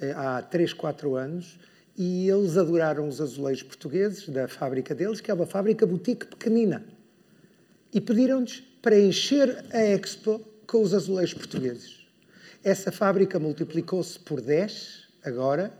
eh, 0.00 0.12
há 0.12 0.42
3, 0.42 0.72
4 0.72 1.14
anos 1.14 1.58
e 1.96 2.28
eles 2.28 2.56
adoraram 2.56 3.06
os 3.06 3.20
azulejos 3.20 3.62
portugueses 3.62 4.28
da 4.28 4.48
fábrica 4.48 4.94
deles, 4.94 5.20
que 5.20 5.30
é 5.30 5.34
uma 5.34 5.46
fábrica 5.46 5.86
boutique 5.86 6.26
pequenina. 6.26 6.84
E 7.92 8.00
pediram-nos 8.00 8.60
para 8.82 8.98
encher 8.98 9.64
a 9.72 9.80
Expo 9.80 10.40
com 10.66 10.82
os 10.82 10.92
azulejos 10.92 11.34
portugueses. 11.34 12.04
Essa 12.64 12.90
fábrica 12.90 13.38
multiplicou-se 13.38 14.18
por 14.18 14.40
10 14.40 15.04
agora, 15.24 15.72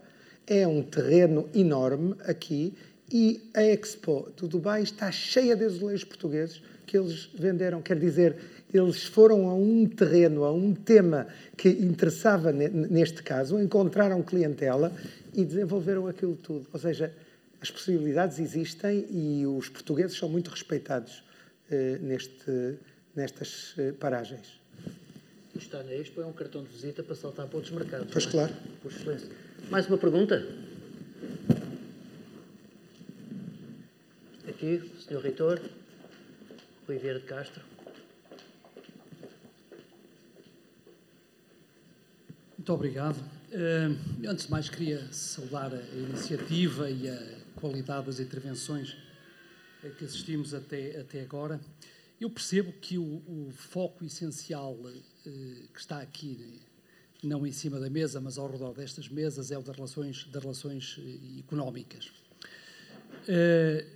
é 0.47 0.66
um 0.66 0.82
terreno 0.82 1.48
enorme 1.55 2.15
aqui 2.27 2.74
e 3.11 3.51
a 3.55 3.62
Expo 3.62 4.31
do 4.36 4.47
Dubai 4.47 4.82
está 4.82 5.11
cheia 5.11 5.56
de 5.56 5.65
azulejos 5.65 6.05
portugueses 6.05 6.62
que 6.86 6.97
eles 6.97 7.31
venderam. 7.35 7.82
Quer 7.82 7.98
dizer, 7.98 8.36
eles 8.73 9.05
foram 9.05 9.48
a 9.48 9.55
um 9.55 9.86
terreno, 9.86 10.44
a 10.44 10.52
um 10.52 10.74
tema 10.74 11.27
que 11.56 11.69
interessava 11.69 12.52
neste 12.52 13.23
caso, 13.23 13.61
encontraram 13.61 14.23
clientela 14.23 14.93
e 15.32 15.44
desenvolveram 15.44 16.06
aquilo 16.06 16.36
tudo. 16.36 16.66
Ou 16.73 16.78
seja, 16.78 17.12
as 17.61 17.70
possibilidades 17.70 18.39
existem 18.39 19.06
e 19.11 19.47
os 19.47 19.69
portugueses 19.69 20.16
são 20.16 20.28
muito 20.28 20.51
respeitados 20.51 21.23
eh, 21.70 21.98
neste, 22.01 22.78
nestas 23.16 23.74
eh, 23.78 23.93
paragens. 23.93 24.61
Está 25.56 25.82
na 25.82 25.94
Expo 25.94 26.20
é 26.20 26.27
um 26.27 26.32
cartão 26.32 26.62
de 26.62 26.69
visita 26.69 27.02
para 27.02 27.15
saltar 27.15 27.47
para 27.47 27.56
outros 27.56 27.73
mercados. 27.73 28.09
Pois 28.12 28.27
é? 28.27 28.31
claro. 28.31 28.52
Por 28.82 28.90
excelência. 28.90 29.28
Mais 29.70 29.86
uma 29.86 29.97
pergunta? 29.97 30.47
Aqui, 34.48 34.82
Sr. 34.98 35.20
Reitor. 35.20 35.61
Rui 36.86 36.98
de 36.98 37.20
Castro. 37.20 37.65
Muito 42.59 42.73
obrigado. 42.74 43.16
Uh, 43.16 44.28
antes 44.28 44.44
de 44.44 44.51
mais, 44.51 44.69
queria 44.69 45.11
saudar 45.11 45.73
a 45.73 45.97
iniciativa 45.97 46.90
e 46.90 47.09
a 47.09 47.39
qualidade 47.56 48.05
das 48.06 48.20
intervenções 48.20 48.98
que 49.97 50.05
assistimos 50.05 50.52
até, 50.52 51.01
até 51.01 51.23
agora. 51.23 51.59
Eu 52.20 52.28
percebo 52.28 52.70
que 52.70 52.98
o, 52.98 53.23
o 53.27 53.51
foco 53.55 54.05
essencial 54.05 54.74
uh, 54.74 55.69
que 55.73 55.81
está 55.81 56.02
aqui, 56.02 56.61
não 57.23 57.47
em 57.47 57.52
cima 57.52 57.81
da 57.81 57.89
mesa, 57.89 58.20
mas 58.20 58.36
ao 58.36 58.51
redor 58.51 58.74
destas 58.74 59.09
mesas, 59.09 59.51
é 59.51 59.56
o 59.56 59.62
das 59.62 59.74
relações, 59.74 60.24
das 60.24 60.43
relações 60.43 60.98
uh, 60.98 61.39
económicas. 61.39 62.12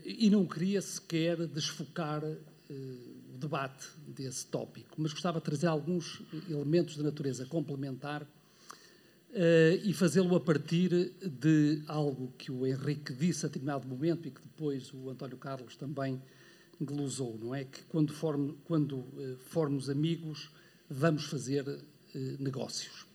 e 0.06 0.30
não 0.30 0.46
queria 0.46 0.80
sequer 0.80 1.46
desfocar 1.46 2.22
o 2.70 3.38
debate 3.38 3.86
desse 4.06 4.46
tópico, 4.46 4.94
mas 4.98 5.12
gostava 5.12 5.38
de 5.38 5.44
trazer 5.44 5.66
alguns 5.66 6.22
elementos 6.50 6.96
de 6.96 7.02
natureza 7.02 7.46
complementar 7.46 8.26
Uh, 9.30 9.76
e 9.84 9.92
fazê-lo 9.92 10.34
a 10.34 10.40
partir 10.40 11.12
de 11.22 11.82
algo 11.86 12.32
que 12.38 12.50
o 12.50 12.66
Henrique 12.66 13.12
disse 13.12 13.44
a 13.44 13.48
determinado 13.48 13.86
momento 13.86 14.26
e 14.26 14.30
que 14.30 14.40
depois 14.40 14.90
o 14.94 15.10
António 15.10 15.36
Carlos 15.36 15.76
também 15.76 16.20
glosou, 16.80 17.38
não 17.38 17.54
é? 17.54 17.64
Que 17.64 17.82
quando, 17.90 18.10
form, 18.10 18.52
quando 18.64 19.00
uh, 19.00 19.36
formos 19.50 19.90
amigos, 19.90 20.50
vamos 20.88 21.24
fazer 21.24 21.68
uh, 21.68 22.42
negócios. 22.42 23.06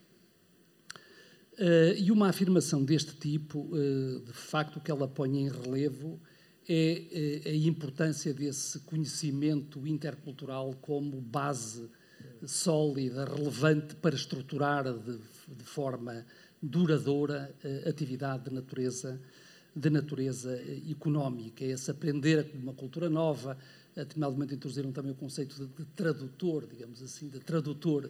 e 1.98 2.12
uma 2.12 2.30
afirmação 2.30 2.86
deste 2.86 3.16
tipo, 3.16 3.72
de 4.26 4.34
facto, 4.34 4.80
que 4.80 4.92
ela 4.92 5.08
põe 5.08 5.38
em 5.40 5.50
relevo 5.50 6.20
é, 6.68 7.42
é 7.46 7.52
a 7.52 7.56
importância 7.56 8.34
desse 8.34 8.80
conhecimento 8.80 9.86
intercultural 9.88 10.74
como 10.82 11.20
base 11.20 11.90
sólida, 12.46 13.26
relevante 13.26 13.96
para 13.96 14.16
estruturar 14.16 14.84
de, 14.94 15.18
de 15.48 15.64
forma 15.64 16.26
duradoura 16.62 17.54
a 17.86 17.90
atividade 17.90 18.46
de 18.46 18.56
natureza, 18.56 19.20
de 19.76 19.90
natureza 19.90 20.62
económica. 20.90 21.64
É 21.64 21.70
esse 21.70 21.92
aprender 21.92 22.52
uma 22.56 22.74
cultura 22.74 23.10
nova, 23.10 23.58
determinado 23.96 24.34
momento 24.34 24.54
introduziram 24.54 24.92
também 24.92 25.12
o 25.12 25.16
conceito 25.16 25.56
de, 25.56 25.68
de 25.68 25.86
tradutor, 25.92 26.66
digamos 26.68 27.02
assim, 27.02 27.28
de 27.28 27.40
tradutor 27.40 28.10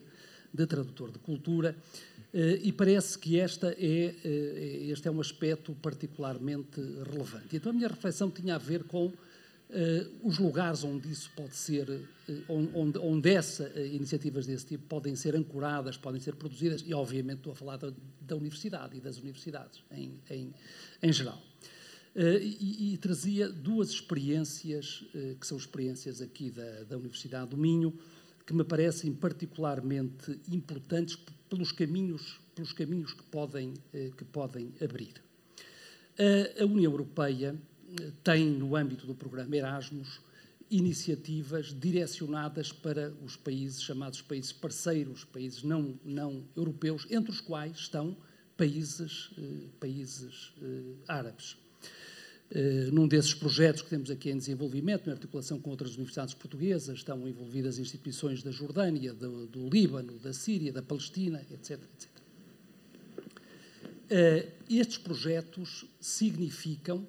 de 0.54 0.68
tradutor 0.68 1.12
de 1.12 1.18
cultura, 1.18 1.76
eh, 2.13 2.13
e 2.34 2.72
parece 2.72 3.18
que 3.20 3.40
esta 3.40 3.76
é, 3.78 4.16
eh, 4.24 4.88
este 4.90 5.08
é 5.08 5.12
um 5.12 5.22
aspecto 5.22 5.76
particularmente 5.76 6.82
relevante. 7.12 7.56
Então 7.56 7.72
a 7.72 7.76
minha 7.76 7.88
reflexão 7.88 8.32
tinha 8.32 8.56
a 8.56 8.58
ver 8.58 8.84
com 8.86 9.14
Uh, 9.70 10.28
os 10.28 10.38
lugares 10.38 10.84
onde 10.84 11.10
isso 11.12 11.32
pode 11.36 11.56
ser, 11.56 11.90
uh, 11.90 12.72
onde, 12.76 13.00
onde 13.00 13.30
essa, 13.32 13.64
uh, 13.76 13.80
iniciativas 13.80 14.46
desse 14.46 14.68
tipo 14.68 14.84
podem 14.86 15.16
ser 15.16 15.36
ancoradas, 15.36 15.98
podem 15.98 16.22
ser 16.22 16.36
produzidas, 16.36 16.84
e 16.86 16.94
obviamente 16.94 17.38
estou 17.38 17.54
a 17.54 17.56
falar 17.56 17.78
da, 17.78 17.92
da 18.22 18.36
universidade 18.36 18.98
e 18.98 19.02
das 19.02 19.18
universidades 19.18 19.84
em, 19.90 20.20
em, 20.30 20.54
em 21.02 21.14
geral. 21.14 21.42
E, 22.16 22.94
e, 22.94 22.98
trazia 22.98 23.50
duas 23.50 23.90
experiências, 23.90 25.04
que 25.40 25.48
são 25.48 25.58
experiências 25.58 26.22
aqui 26.22 26.52
da, 26.52 26.84
da 26.84 26.96
Universidade 26.96 27.50
do 27.50 27.58
Minho, 27.58 27.98
que 28.46 28.54
me 28.54 28.64
parecem 28.64 29.12
particularmente 29.12 30.40
importantes 30.52 31.16
pelos 31.54 31.72
caminhos, 31.72 32.40
pelos 32.56 32.74
caminhos 32.74 33.14
que, 33.14 33.22
podem, 33.22 33.76
que 34.18 34.26
podem 34.26 34.74
abrir. 34.82 35.14
A 36.60 36.66
União 36.66 36.92
Europeia 36.92 37.56
tem, 38.24 38.50
no 38.50 38.76
âmbito 38.76 39.06
do 39.06 39.14
programa 39.14 39.56
Erasmus, 39.56 40.20
iniciativas 40.72 41.72
direcionadas 41.72 42.72
para 42.72 43.14
os 43.24 43.36
países 43.36 43.84
chamados 43.84 44.20
países 44.20 44.52
parceiros, 44.52 45.24
países 45.26 45.62
não, 45.62 46.00
não 46.04 46.44
europeus, 46.56 47.06
entre 47.12 47.30
os 47.30 47.40
quais 47.40 47.78
estão 47.78 48.18
países, 48.58 49.30
eh, 49.38 49.68
países 49.80 50.54
eh, 50.60 50.96
árabes. 51.08 51.56
Eh, 52.56 52.90
num 52.92 53.08
desses 53.08 53.34
projetos 53.34 53.82
que 53.82 53.90
temos 53.90 54.12
aqui 54.12 54.30
em 54.30 54.38
desenvolvimento, 54.38 55.10
em 55.10 55.12
articulação 55.12 55.60
com 55.60 55.72
outras 55.72 55.96
universidades 55.96 56.36
portuguesas, 56.36 57.00
estão 57.00 57.28
envolvidas 57.28 57.80
instituições 57.80 58.44
da 58.44 58.52
Jordânia, 58.52 59.12
do, 59.12 59.48
do 59.48 59.68
Líbano, 59.68 60.20
da 60.20 60.34
Síria, 60.34 60.72
da 60.72 60.84
Palestina, 60.84 61.44
etc. 61.52 61.80
etc. 61.82 62.10
estes 64.70 65.00
projetos 65.00 65.86
significam 66.00 67.08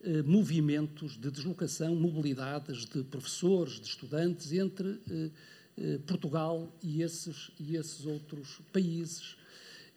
eh, 0.00 0.22
movimentos 0.22 1.18
de 1.18 1.28
deslocação, 1.28 1.96
mobilidades 1.96 2.84
de 2.84 3.02
professores, 3.02 3.80
de 3.80 3.88
estudantes 3.88 4.52
entre 4.52 5.00
eh, 5.10 5.30
eh, 5.76 5.98
Portugal 6.06 6.72
e 6.80 7.02
esses, 7.02 7.50
e 7.58 7.74
esses 7.74 8.06
outros 8.06 8.60
países. 8.72 9.36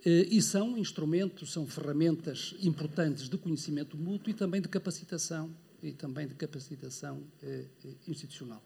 E 0.03 0.41
são 0.41 0.77
instrumentos, 0.77 1.51
são 1.51 1.67
ferramentas 1.67 2.55
importantes 2.61 3.29
de 3.29 3.37
conhecimento 3.37 3.95
mútuo 3.95 4.31
e 4.31 4.33
também 4.33 4.59
de 4.59 4.67
capacitação 4.67 5.55
e 5.83 5.91
também 5.91 6.27
de 6.27 6.33
capacitação 6.33 7.23
institucional. 8.07 8.63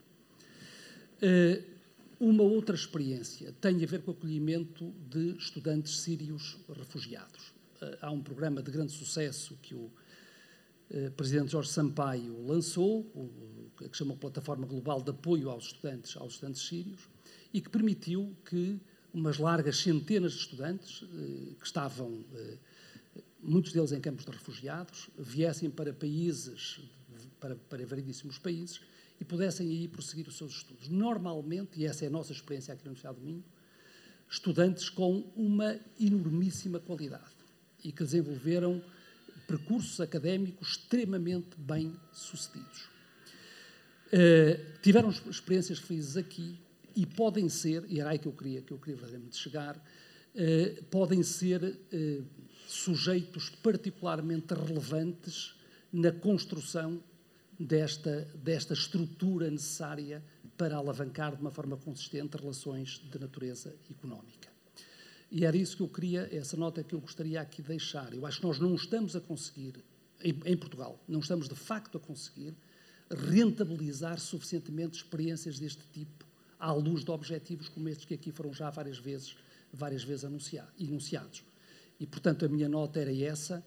Uma 2.18 2.44
outra 2.44 2.74
experiência 2.74 3.53
tem 3.60 3.84
a 3.84 3.86
ver 3.86 4.02
com 4.02 4.12
o 4.12 4.14
acolhimento 4.14 4.94
de 5.10 5.36
estudantes 5.38 5.99
sírios 5.99 6.57
refugiados. 6.70 7.53
Há 8.02 8.10
um 8.10 8.22
programa 8.22 8.64
de 8.64 8.72
grande 8.72 8.94
sucesso 8.94 9.57
que 9.62 9.76
o 9.76 9.91
eh, 10.90 11.10
Presidente 11.10 11.52
Jorge 11.52 11.70
Sampaio 11.70 12.45
lançou, 12.45 13.02
o, 13.14 13.70
que 13.78 13.98
chamou 13.98 14.16
Plataforma 14.16 14.66
Global 14.66 15.02
de 15.02 15.12
Apoio 15.12 15.49
aos 15.49 15.66
Estudantes, 15.66 16.16
aos 16.16 16.34
estudantes 16.34 16.62
sírios, 16.62 17.10
e 17.53 17.60
que 17.60 17.70
permitiu 17.70 18.36
que 18.45 18.80
umas 19.16 19.38
largas 19.38 19.78
centenas 19.78 20.34
de 20.34 20.40
estudantes, 20.40 21.04
eh, 21.04 21.54
que 21.58 21.66
estavam, 21.66 22.26
eh, 22.34 22.58
muitos 23.42 23.72
deles 23.72 23.94
em 23.94 24.02
campos 24.02 24.26
de 24.26 24.32
refugiados, 24.32 25.10
viessem 25.18 25.70
para 25.70 25.94
países, 25.94 26.82
para, 27.40 27.56
para 27.56 27.86
variedíssimos 27.86 28.38
países, 28.38 28.82
e 29.18 29.24
pudessem 29.24 29.70
aí 29.70 29.88
prosseguir 29.88 30.28
os 30.28 30.38
seus 30.38 30.58
estudos. 30.58 30.90
Normalmente, 30.90 31.80
e 31.80 31.86
essa 31.86 32.04
é 32.04 32.10
a 32.10 32.12
nossa 32.12 32.34
experiência 32.34 32.74
aqui 32.74 32.84
na 32.84 32.90
Universidade 32.90 33.18
do 33.18 33.26
Minho, 33.26 33.44
estudantes 34.30 34.90
com 34.90 35.32
uma 35.34 35.80
enormíssima 35.98 36.78
qualidade 36.82 37.32
e 37.86 37.94
que 37.94 38.04
desenvolveram 38.04 38.84
percursos 39.48 40.02
académicos 40.02 40.72
extremamente 40.72 41.56
bem 41.58 41.96
sucedidos. 42.12 42.90
Uh, 44.08 44.80
tiveram 44.82 45.10
experiências 45.10 45.80
felizes 45.80 46.18
aqui 46.18 46.60
e 46.96 47.06
podem 47.06 47.50
ser, 47.50 47.86
e 47.90 48.00
era 48.00 48.12
aí 48.12 48.20
que 48.20 48.28
eu 48.28 48.32
queria, 48.32 48.62
que 48.62 48.72
eu 48.72 48.78
queria 48.78 48.96
verdadeiramente 48.96 49.38
chegar, 49.38 49.76
uh, 49.78 50.84
podem 50.86 51.22
ser 51.24 51.62
uh, 51.64 52.26
sujeitos 52.68 53.50
particularmente 53.50 54.54
relevantes 54.54 55.56
na 55.92 56.12
construção 56.12 57.04
desta, 57.60 58.28
desta 58.36 58.74
estrutura 58.74 59.50
necessária 59.52 60.24
para 60.58 60.78
alavancar 60.78 61.36
de 61.36 61.42
uma 61.42 61.52
forma 61.52 61.76
consistente 61.78 62.38
relações 62.38 63.02
de 63.12 63.20
natureza 63.20 63.76
económica. 63.90 64.50
E 65.32 65.44
era 65.44 65.58
isso 65.58 65.76
que 65.76 65.84
eu 65.84 65.90
queria, 65.90 66.30
essa 66.32 66.56
nota 66.56 66.84
que 66.84 66.96
eu 66.96 67.02
gostaria 67.02 67.42
aqui 67.42 67.62
de 67.62 67.68
deixar. 67.68 68.14
Eu 68.14 68.26
acho 68.26 68.40
que 68.40 68.46
nós 68.46 68.60
não 68.60 68.74
estamos 68.76 69.16
a 69.16 69.22
conseguir, 69.22 69.84
em, 70.24 70.40
em 70.46 70.56
Portugal, 70.56 71.04
não 71.08 71.20
estamos 71.20 71.50
de 71.50 71.56
facto 71.56 71.98
a 71.98 72.00
conseguir 72.00 72.56
rentabilizar 73.10 74.20
suficientemente 74.20 74.98
experiências 74.98 75.60
deste 75.60 75.84
tipo 75.92 76.24
à 76.60 76.72
luz 76.72 77.03
de 77.03 77.11
objetivos 77.11 77.69
como 77.69 77.90
estes 77.90 78.06
que 78.06 78.14
aqui 78.14 78.32
foram 78.32 78.53
já 78.53 78.69
várias 78.69 78.98
vezes, 78.98 79.36
várias 79.72 80.03
vezes 80.03 80.23
enunciados. 80.80 81.44
E, 81.99 82.06
portanto, 82.06 82.45
a 82.45 82.49
minha 82.49 82.68
nota 82.68 82.99
era 82.99 83.15
essa, 83.15 83.65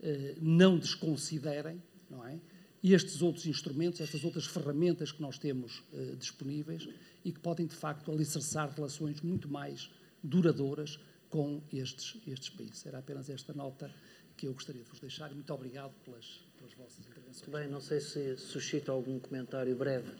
eh, 0.00 0.36
não 0.40 0.78
desconsiderem, 0.78 1.82
não 2.10 2.26
é? 2.26 2.40
estes 2.82 3.22
outros 3.22 3.46
instrumentos, 3.46 4.00
estas 4.00 4.24
outras 4.24 4.46
ferramentas 4.46 5.10
que 5.10 5.20
nós 5.20 5.38
temos 5.38 5.82
eh, 5.92 6.14
disponíveis 6.16 6.88
e 7.24 7.32
que 7.32 7.40
podem, 7.40 7.66
de 7.66 7.74
facto, 7.74 8.10
alicerçar 8.10 8.70
relações 8.74 9.20
muito 9.20 9.48
mais 9.48 9.90
duradouras 10.22 10.98
com 11.28 11.60
estes, 11.72 12.16
estes 12.26 12.50
países. 12.50 12.86
Era 12.86 12.98
apenas 12.98 13.28
esta 13.28 13.52
nota 13.52 13.92
que 14.36 14.46
eu 14.46 14.52
gostaria 14.52 14.82
de 14.82 14.88
vos 14.88 15.00
deixar. 15.00 15.32
Muito 15.34 15.52
obrigado 15.52 15.92
pelas, 16.04 16.40
pelas 16.56 16.72
vossas 16.74 17.00
intervenções. 17.06 17.48
Muito 17.48 17.50
bem, 17.50 17.68
não 17.68 17.80
sei 17.80 18.00
se 18.00 18.36
suscita 18.36 18.92
algum 18.92 19.18
comentário 19.18 19.74
breve 19.76 20.12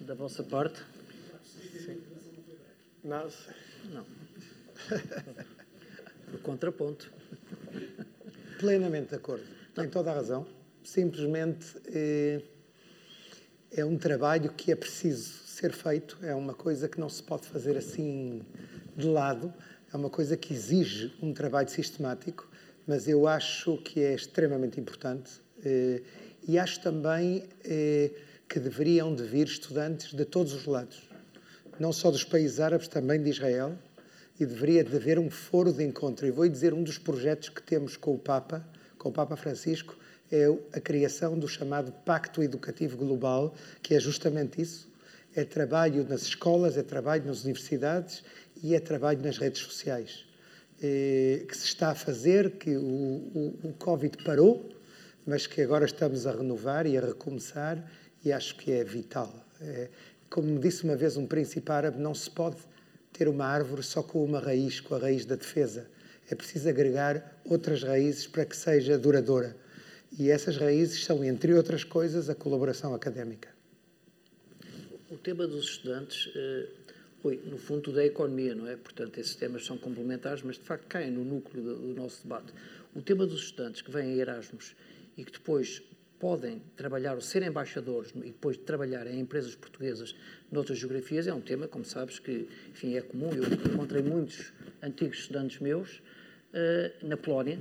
da 0.00 0.14
vossa 0.14 0.42
parte. 0.42 0.84
Sim. 1.78 2.00
Não. 3.02 3.28
Não. 3.92 4.06
Por 6.30 6.40
contraponto. 6.42 7.12
Plenamente 8.58 9.10
de 9.10 9.16
acordo. 9.16 9.44
Tem 9.74 9.88
toda 9.88 10.10
a 10.10 10.14
razão. 10.14 10.46
Simplesmente 10.82 11.76
é, 11.86 12.42
é 13.72 13.84
um 13.84 13.98
trabalho 13.98 14.52
que 14.52 14.72
é 14.72 14.76
preciso 14.76 15.44
ser 15.46 15.72
feito, 15.72 16.18
é 16.22 16.34
uma 16.34 16.54
coisa 16.54 16.88
que 16.88 16.98
não 16.98 17.08
se 17.08 17.22
pode 17.22 17.46
fazer 17.46 17.76
assim 17.76 18.42
de 18.96 19.06
lado 19.06 19.52
é 19.94 19.96
uma 19.96 20.10
coisa 20.10 20.36
que 20.36 20.52
exige 20.52 21.12
um 21.22 21.32
trabalho 21.32 21.68
sistemático, 21.68 22.50
mas 22.84 23.06
eu 23.06 23.28
acho 23.28 23.76
que 23.76 24.00
é 24.00 24.12
extremamente 24.12 24.80
importante 24.80 25.40
eh, 25.64 26.02
e 26.48 26.58
acho 26.58 26.80
também 26.80 27.44
eh, 27.64 28.10
que 28.48 28.58
deveriam 28.58 29.14
de 29.14 29.22
vir 29.22 29.46
estudantes 29.46 30.12
de 30.12 30.24
todos 30.24 30.52
os 30.52 30.66
lados, 30.66 31.03
não 31.80 31.92
só 31.92 32.10
dos 32.10 32.24
países 32.24 32.60
árabes, 32.60 32.88
também 32.88 33.22
de 33.22 33.30
Israel, 33.30 33.76
e 34.38 34.44
deveria 34.44 34.82
de 34.82 34.94
haver 34.96 35.18
um 35.18 35.30
foro 35.30 35.72
de 35.72 35.84
encontro. 35.84 36.26
E 36.26 36.30
vou 36.30 36.48
dizer 36.48 36.74
um 36.74 36.82
dos 36.82 36.98
projetos 36.98 37.48
que 37.48 37.62
temos 37.62 37.96
com 37.96 38.14
o 38.14 38.18
Papa, 38.18 38.66
com 38.98 39.08
o 39.08 39.12
Papa 39.12 39.36
Francisco, 39.36 39.96
é 40.30 40.46
a 40.72 40.80
criação 40.80 41.38
do 41.38 41.46
chamado 41.46 41.92
Pacto 42.04 42.42
Educativo 42.42 42.96
Global, 42.96 43.54
que 43.82 43.94
é 43.94 44.00
justamente 44.00 44.60
isso. 44.60 44.88
É 45.36 45.44
trabalho 45.44 46.06
nas 46.08 46.22
escolas, 46.22 46.76
é 46.76 46.82
trabalho 46.82 47.24
nas 47.26 47.44
universidades 47.44 48.24
e 48.62 48.74
é 48.74 48.80
trabalho 48.80 49.20
nas 49.22 49.38
redes 49.38 49.60
sociais, 49.60 50.24
eh, 50.82 51.44
que 51.46 51.56
se 51.56 51.66
está 51.66 51.90
a 51.90 51.94
fazer, 51.94 52.52
que 52.52 52.76
o, 52.76 52.80
o, 52.82 53.58
o 53.64 53.72
Covid 53.74 54.24
parou, 54.24 54.70
mas 55.26 55.46
que 55.46 55.60
agora 55.60 55.84
estamos 55.84 56.26
a 56.26 56.32
renovar 56.32 56.86
e 56.86 56.96
a 56.96 57.00
recomeçar, 57.00 57.84
e 58.24 58.32
acho 58.32 58.56
que 58.56 58.72
é 58.72 58.82
vital. 58.84 59.32
É, 59.60 59.88
como 60.34 60.58
disse 60.58 60.82
uma 60.82 60.96
vez 60.96 61.16
um 61.16 61.28
príncipe 61.28 61.70
árabe, 61.70 61.96
não 61.96 62.12
se 62.12 62.28
pode 62.28 62.56
ter 63.12 63.28
uma 63.28 63.44
árvore 63.44 63.84
só 63.84 64.02
com 64.02 64.24
uma 64.24 64.40
raiz, 64.40 64.80
com 64.80 64.96
a 64.96 64.98
raiz 64.98 65.24
da 65.24 65.36
defesa. 65.36 65.88
É 66.28 66.34
preciso 66.34 66.68
agregar 66.68 67.40
outras 67.44 67.84
raízes 67.84 68.26
para 68.26 68.44
que 68.44 68.56
seja 68.56 68.98
duradoura. 68.98 69.56
E 70.18 70.32
essas 70.32 70.56
raízes 70.56 71.04
são, 71.04 71.24
entre 71.24 71.54
outras 71.54 71.84
coisas, 71.84 72.28
a 72.28 72.34
colaboração 72.34 72.92
académica. 72.92 73.48
O 75.08 75.16
tema 75.16 75.46
dos 75.46 75.66
estudantes 75.66 76.28
eh, 76.34 76.66
Rui, 77.22 77.40
no 77.44 77.56
fundo 77.56 77.92
da 77.92 78.04
economia, 78.04 78.56
não 78.56 78.66
é? 78.66 78.74
Portanto, 78.74 79.20
esses 79.20 79.36
temas 79.36 79.64
são 79.64 79.78
complementares, 79.78 80.42
mas 80.42 80.56
de 80.56 80.62
facto 80.62 80.88
caem 80.88 81.12
no 81.12 81.24
núcleo 81.24 81.62
do, 81.62 81.76
do 81.76 81.94
nosso 81.94 82.24
debate. 82.24 82.52
O 82.92 83.00
tema 83.00 83.24
dos 83.24 83.44
estudantes 83.44 83.82
que 83.82 83.90
vêm 83.92 84.14
a 84.14 84.16
Erasmus 84.16 84.74
e 85.16 85.24
que 85.24 85.30
depois 85.30 85.80
podem 86.24 86.62
trabalhar 86.74 87.16
ou 87.16 87.20
ser 87.20 87.42
embaixadores 87.42 88.10
e 88.16 88.30
depois 88.30 88.56
trabalhar 88.56 89.06
em 89.06 89.20
empresas 89.20 89.54
portuguesas 89.54 90.16
noutras 90.50 90.78
geografias 90.78 91.26
é 91.26 91.34
um 91.34 91.40
tema, 91.42 91.68
como 91.68 91.84
sabes, 91.84 92.18
que 92.18 92.48
enfim, 92.70 92.96
é 92.96 93.02
comum. 93.02 93.30
Eu 93.34 93.44
encontrei 93.44 94.02
muitos 94.02 94.50
antigos 94.82 95.18
estudantes 95.18 95.60
meus 95.60 95.98
uh, 95.98 97.06
na 97.06 97.18
Polónia, 97.18 97.60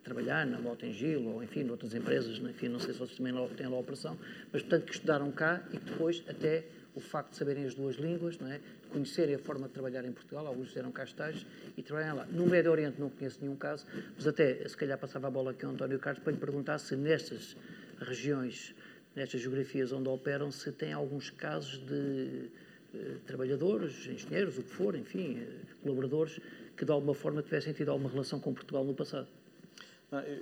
a 0.00 0.04
trabalhar 0.04 0.44
na 0.44 0.58
Motengil 0.58 1.28
ou, 1.28 1.44
enfim, 1.44 1.62
noutras 1.62 1.94
empresas, 1.94 2.38
enfim, 2.38 2.66
não 2.66 2.80
sei 2.80 2.92
se 2.92 2.98
vocês 2.98 3.16
também 3.16 3.32
têm 3.50 3.68
lá 3.68 3.78
operação, 3.78 4.18
mas, 4.52 4.62
portanto, 4.62 4.84
que 4.84 4.94
estudaram 4.94 5.30
cá 5.30 5.62
e 5.72 5.76
que 5.76 5.84
depois 5.84 6.24
até 6.26 6.64
o 6.96 7.00
facto 7.00 7.30
de 7.30 7.36
saberem 7.36 7.66
as 7.66 7.74
duas 7.74 7.94
línguas, 7.94 8.36
não 8.36 8.50
é? 8.50 8.60
conhecerem 8.92 9.34
a 9.34 9.38
forma 9.38 9.66
de 9.68 9.72
trabalhar 9.74 10.04
em 10.04 10.12
Portugal, 10.12 10.46
alguns 10.46 10.68
fizeram 10.68 10.92
cá 10.92 11.04
estágios 11.04 11.46
e 11.76 11.82
trabalham 11.82 12.16
lá. 12.16 12.26
No 12.26 12.46
Médio 12.46 12.70
Oriente 12.70 13.00
não 13.00 13.08
conheço 13.08 13.38
nenhum 13.40 13.56
caso, 13.56 13.86
mas 14.14 14.26
até 14.26 14.68
se 14.68 14.76
calhar 14.76 14.98
passava 14.98 15.28
a 15.28 15.30
bola 15.30 15.52
aqui 15.52 15.64
ao 15.64 15.72
António 15.72 15.98
Carlos 15.98 16.22
para 16.22 16.32
lhe 16.32 16.38
perguntar 16.38 16.78
se 16.78 16.94
nestas 16.94 17.56
regiões 18.02 18.74
nestas 19.14 19.40
geografias 19.40 19.92
onde 19.92 20.08
operam, 20.08 20.50
se 20.50 20.72
tem 20.72 20.92
alguns 20.92 21.30
casos 21.30 21.78
de 21.86 22.50
eh, 22.94 23.16
trabalhadores, 23.26 24.06
engenheiros, 24.06 24.58
o 24.58 24.62
que 24.62 24.70
for, 24.70 24.94
enfim, 24.94 25.38
eh, 25.40 25.46
colaboradores, 25.82 26.40
que 26.76 26.84
de 26.84 26.92
alguma 26.92 27.14
forma 27.14 27.42
tivessem 27.42 27.72
tido 27.72 27.90
alguma 27.90 28.10
relação 28.10 28.40
com 28.40 28.52
Portugal 28.52 28.84
no 28.84 28.94
passado. 28.94 29.28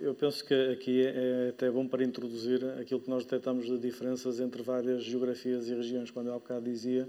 Eu 0.02 0.16
penso 0.16 0.44
que 0.44 0.52
aqui 0.72 1.06
é, 1.06 1.46
é 1.46 1.48
até 1.50 1.70
bom 1.70 1.86
para 1.86 2.02
introduzir 2.02 2.64
aquilo 2.80 3.00
que 3.00 3.08
nós 3.08 3.22
detectamos 3.22 3.66
de 3.66 3.78
diferenças 3.78 4.40
entre 4.40 4.62
várias 4.64 5.04
geografias 5.04 5.68
e 5.68 5.74
regiões. 5.74 6.10
Quando 6.10 6.26
eu 6.26 6.34
há 6.34 6.38
bocado 6.40 6.64
dizia 6.64 7.08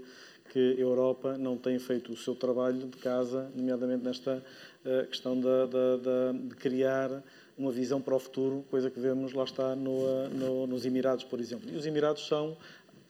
que 0.52 0.76
a 0.78 0.80
Europa 0.80 1.36
não 1.36 1.58
tem 1.58 1.76
feito 1.80 2.12
o 2.12 2.16
seu 2.16 2.36
trabalho 2.36 2.86
de 2.86 2.98
casa, 2.98 3.50
nomeadamente 3.56 4.04
nesta 4.04 4.44
uh, 4.84 5.06
questão 5.08 5.40
da, 5.40 5.66
da, 5.66 6.32
de 6.32 6.54
criar 6.54 7.24
uma 7.56 7.70
visão 7.70 8.00
para 8.00 8.14
o 8.14 8.18
futuro, 8.18 8.64
coisa 8.70 8.90
que 8.90 8.98
vemos 8.98 9.32
lá 9.32 9.44
está 9.44 9.76
no, 9.76 9.90
uh, 9.90 10.28
no, 10.28 10.66
nos 10.66 10.84
Emirados, 10.84 11.24
por 11.24 11.40
exemplo. 11.40 11.70
E 11.70 11.76
os 11.76 11.86
Emirados 11.86 12.26
são 12.26 12.56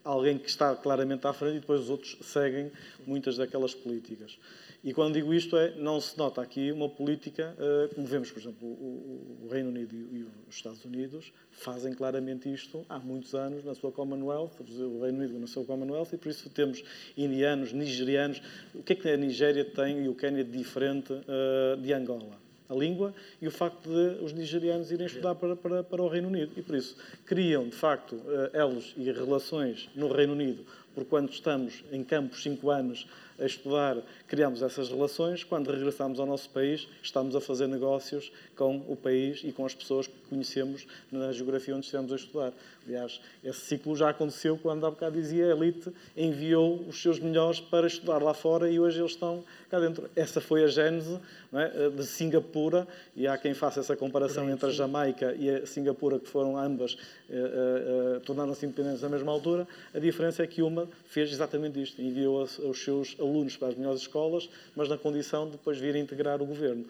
alguém 0.04 0.36
que 0.38 0.48
está 0.48 0.74
claramente 0.74 1.26
à 1.26 1.32
frente 1.32 1.56
e 1.56 1.60
depois 1.60 1.82
os 1.82 1.90
outros 1.90 2.16
seguem 2.22 2.70
muitas 3.06 3.36
daquelas 3.36 3.74
políticas. 3.74 4.38
E 4.84 4.92
quando 4.92 5.14
digo 5.14 5.32
isto, 5.32 5.56
é, 5.56 5.76
não 5.76 6.00
se 6.00 6.18
nota 6.18 6.42
aqui 6.42 6.72
uma 6.72 6.88
política, 6.88 7.54
uh, 7.56 7.94
como 7.94 8.04
vemos, 8.04 8.32
por 8.32 8.40
exemplo, 8.40 8.66
o, 8.66 9.48
Reino 9.48 9.68
Unido 9.68 9.94
e 9.94 10.26
os 10.48 10.56
Estados 10.56 10.84
Unidos 10.84 11.32
fazem 11.52 11.92
claramente 11.92 12.52
isto 12.52 12.84
há 12.88 12.98
muitos 12.98 13.32
anos 13.34 13.64
na 13.64 13.74
sua 13.76 13.92
Commonwealth, 13.92 14.58
o 14.60 15.02
Reino 15.02 15.18
Unido 15.18 15.38
na 15.38 15.46
sua 15.46 15.64
Commonwealth, 15.64 16.08
e 16.12 16.16
por 16.16 16.30
isso 16.30 16.50
temos 16.50 16.82
indianos, 17.16 17.72
nigerianos. 17.72 18.42
O 18.74 18.82
que 18.82 18.94
é 18.94 18.96
que 18.96 19.08
a 19.08 19.16
Nigéria 19.16 19.64
tem 19.64 20.04
e 20.04 20.08
o 20.08 20.16
Quênia 20.16 20.42
diferente 20.42 21.12
uh, 21.12 21.80
de 21.80 21.92
Angola? 21.92 22.41
A 22.72 22.74
língua 22.74 23.14
e 23.40 23.46
o 23.46 23.50
facto 23.50 23.88
de 23.88 24.24
os 24.24 24.32
nigerianos 24.32 24.90
irem 24.90 25.06
estudar 25.06 25.34
para, 25.34 25.54
para, 25.54 25.82
para 25.82 26.02
o 26.02 26.08
Reino 26.08 26.28
Unido. 26.28 26.52
E 26.56 26.62
por 26.62 26.74
isso 26.74 26.96
criam, 27.26 27.68
de 27.68 27.76
facto, 27.76 28.20
eh, 28.26 28.50
elos 28.54 28.94
e 28.96 29.10
relações 29.12 29.88
no 29.94 30.12
Reino 30.12 30.32
Unido, 30.32 30.64
por 30.94 31.04
quando 31.04 31.30
estamos 31.30 31.84
em 31.90 32.02
campos 32.02 32.42
cinco 32.42 32.70
anos 32.70 33.06
a 33.38 33.46
estudar, 33.46 33.96
criamos 34.28 34.62
essas 34.62 34.88
relações. 34.88 35.42
Quando 35.42 35.70
regressamos 35.70 36.20
ao 36.20 36.26
nosso 36.26 36.48
país, 36.50 36.86
estamos 37.02 37.34
a 37.34 37.40
fazer 37.40 37.66
negócios 37.66 38.30
com 38.54 38.76
o 38.88 38.96
país 38.96 39.42
e 39.42 39.52
com 39.52 39.64
as 39.64 39.74
pessoas 39.74 40.06
que 40.06 40.14
conhecemos 40.28 40.86
na 41.10 41.32
geografia 41.32 41.74
onde 41.74 41.86
estivemos 41.86 42.12
a 42.12 42.16
estudar. 42.16 42.52
Aliás, 42.86 43.20
esse 43.44 43.60
ciclo 43.60 43.94
já 43.94 44.10
aconteceu 44.10 44.58
quando 44.58 44.84
há 44.86 44.90
bocado 44.90 45.20
dizia 45.20 45.46
a 45.46 45.56
elite 45.56 45.92
enviou 46.16 46.80
os 46.88 47.00
seus 47.00 47.18
melhores 47.18 47.60
para 47.60 47.86
estudar 47.86 48.22
lá 48.22 48.34
fora 48.34 48.68
e 48.68 48.80
hoje 48.80 49.00
eles 49.00 49.12
estão 49.12 49.44
cá 49.70 49.78
dentro. 49.78 50.10
Essa 50.16 50.40
foi 50.40 50.64
a 50.64 50.66
gênese 50.66 51.18
é, 51.52 51.90
de 51.90 52.04
Singapura 52.04 52.86
e 53.16 53.26
há 53.26 53.38
quem 53.38 53.54
faça 53.54 53.80
essa 53.80 53.96
comparação 53.96 54.50
entre 54.50 54.66
a 54.66 54.70
Jamaica 54.70 55.34
e 55.38 55.48
a 55.48 55.66
Singapura, 55.66 56.18
que 56.18 56.28
foram 56.28 56.56
ambas, 56.58 56.96
eh, 57.30 57.34
eh, 57.34 58.16
eh, 58.16 58.20
tornaram-se 58.20 58.66
independentes 58.66 59.02
na 59.02 59.08
mesma 59.08 59.30
altura. 59.30 59.66
A 59.94 59.98
diferença 59.98 60.42
é 60.42 60.46
que 60.46 60.62
uma 60.62 60.88
fez 61.04 61.30
exatamente 61.30 61.80
isto, 61.80 62.02
enviou 62.02 62.42
os 62.42 62.82
seus 62.82 63.16
alunos 63.18 63.56
para 63.56 63.68
as 63.68 63.74
melhores 63.74 64.00
escolas, 64.00 64.48
mas 64.74 64.88
na 64.88 64.98
condição 64.98 65.46
de 65.46 65.52
depois 65.52 65.78
vir 65.78 65.94
a 65.94 65.98
integrar 65.98 66.42
o 66.42 66.46
governo. 66.46 66.84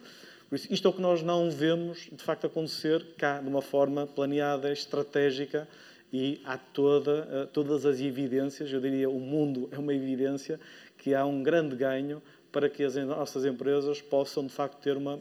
Por 0.53 0.57
isso, 0.57 0.71
isto 0.71 0.87
é 0.87 0.91
o 0.91 0.93
que 0.93 1.01
nós 1.01 1.23
não 1.23 1.49
vemos, 1.49 2.07
de 2.11 2.23
facto, 2.23 2.45
acontecer 2.45 3.03
cá, 3.17 3.41
de 3.41 3.47
uma 3.47 3.59
forma 3.59 4.05
planeada, 4.05 4.71
estratégica, 4.71 5.67
e 6.13 6.39
há 6.45 6.59
toda, 6.59 7.27
eh, 7.31 7.47
todas 7.51 7.87
as 7.87 7.99
evidências, 7.99 8.71
eu 8.71 8.79
diria, 8.79 9.09
o 9.09 9.19
mundo 9.19 9.67
é 9.71 9.79
uma 9.79 9.91
evidência, 9.95 10.59
que 10.95 11.15
há 11.15 11.25
um 11.25 11.41
grande 11.41 11.75
ganho 11.75 12.21
para 12.51 12.69
que 12.69 12.83
as 12.83 12.95
nossas 12.97 13.45
empresas 13.45 13.99
possam, 13.99 14.45
de 14.45 14.53
facto, 14.53 14.79
ter 14.79 14.95
uma 14.95 15.19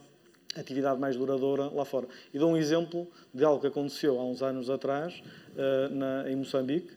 atividade 0.54 1.00
mais 1.00 1.16
duradoura 1.16 1.70
lá 1.70 1.86
fora. 1.86 2.08
E 2.34 2.38
dou 2.38 2.50
um 2.50 2.56
exemplo 2.58 3.08
de 3.32 3.42
algo 3.42 3.58
que 3.58 3.68
aconteceu 3.68 4.20
há 4.20 4.24
uns 4.26 4.42
anos 4.42 4.68
atrás, 4.68 5.22
eh, 5.56 5.88
na, 5.88 6.30
em 6.30 6.36
Moçambique. 6.36 6.92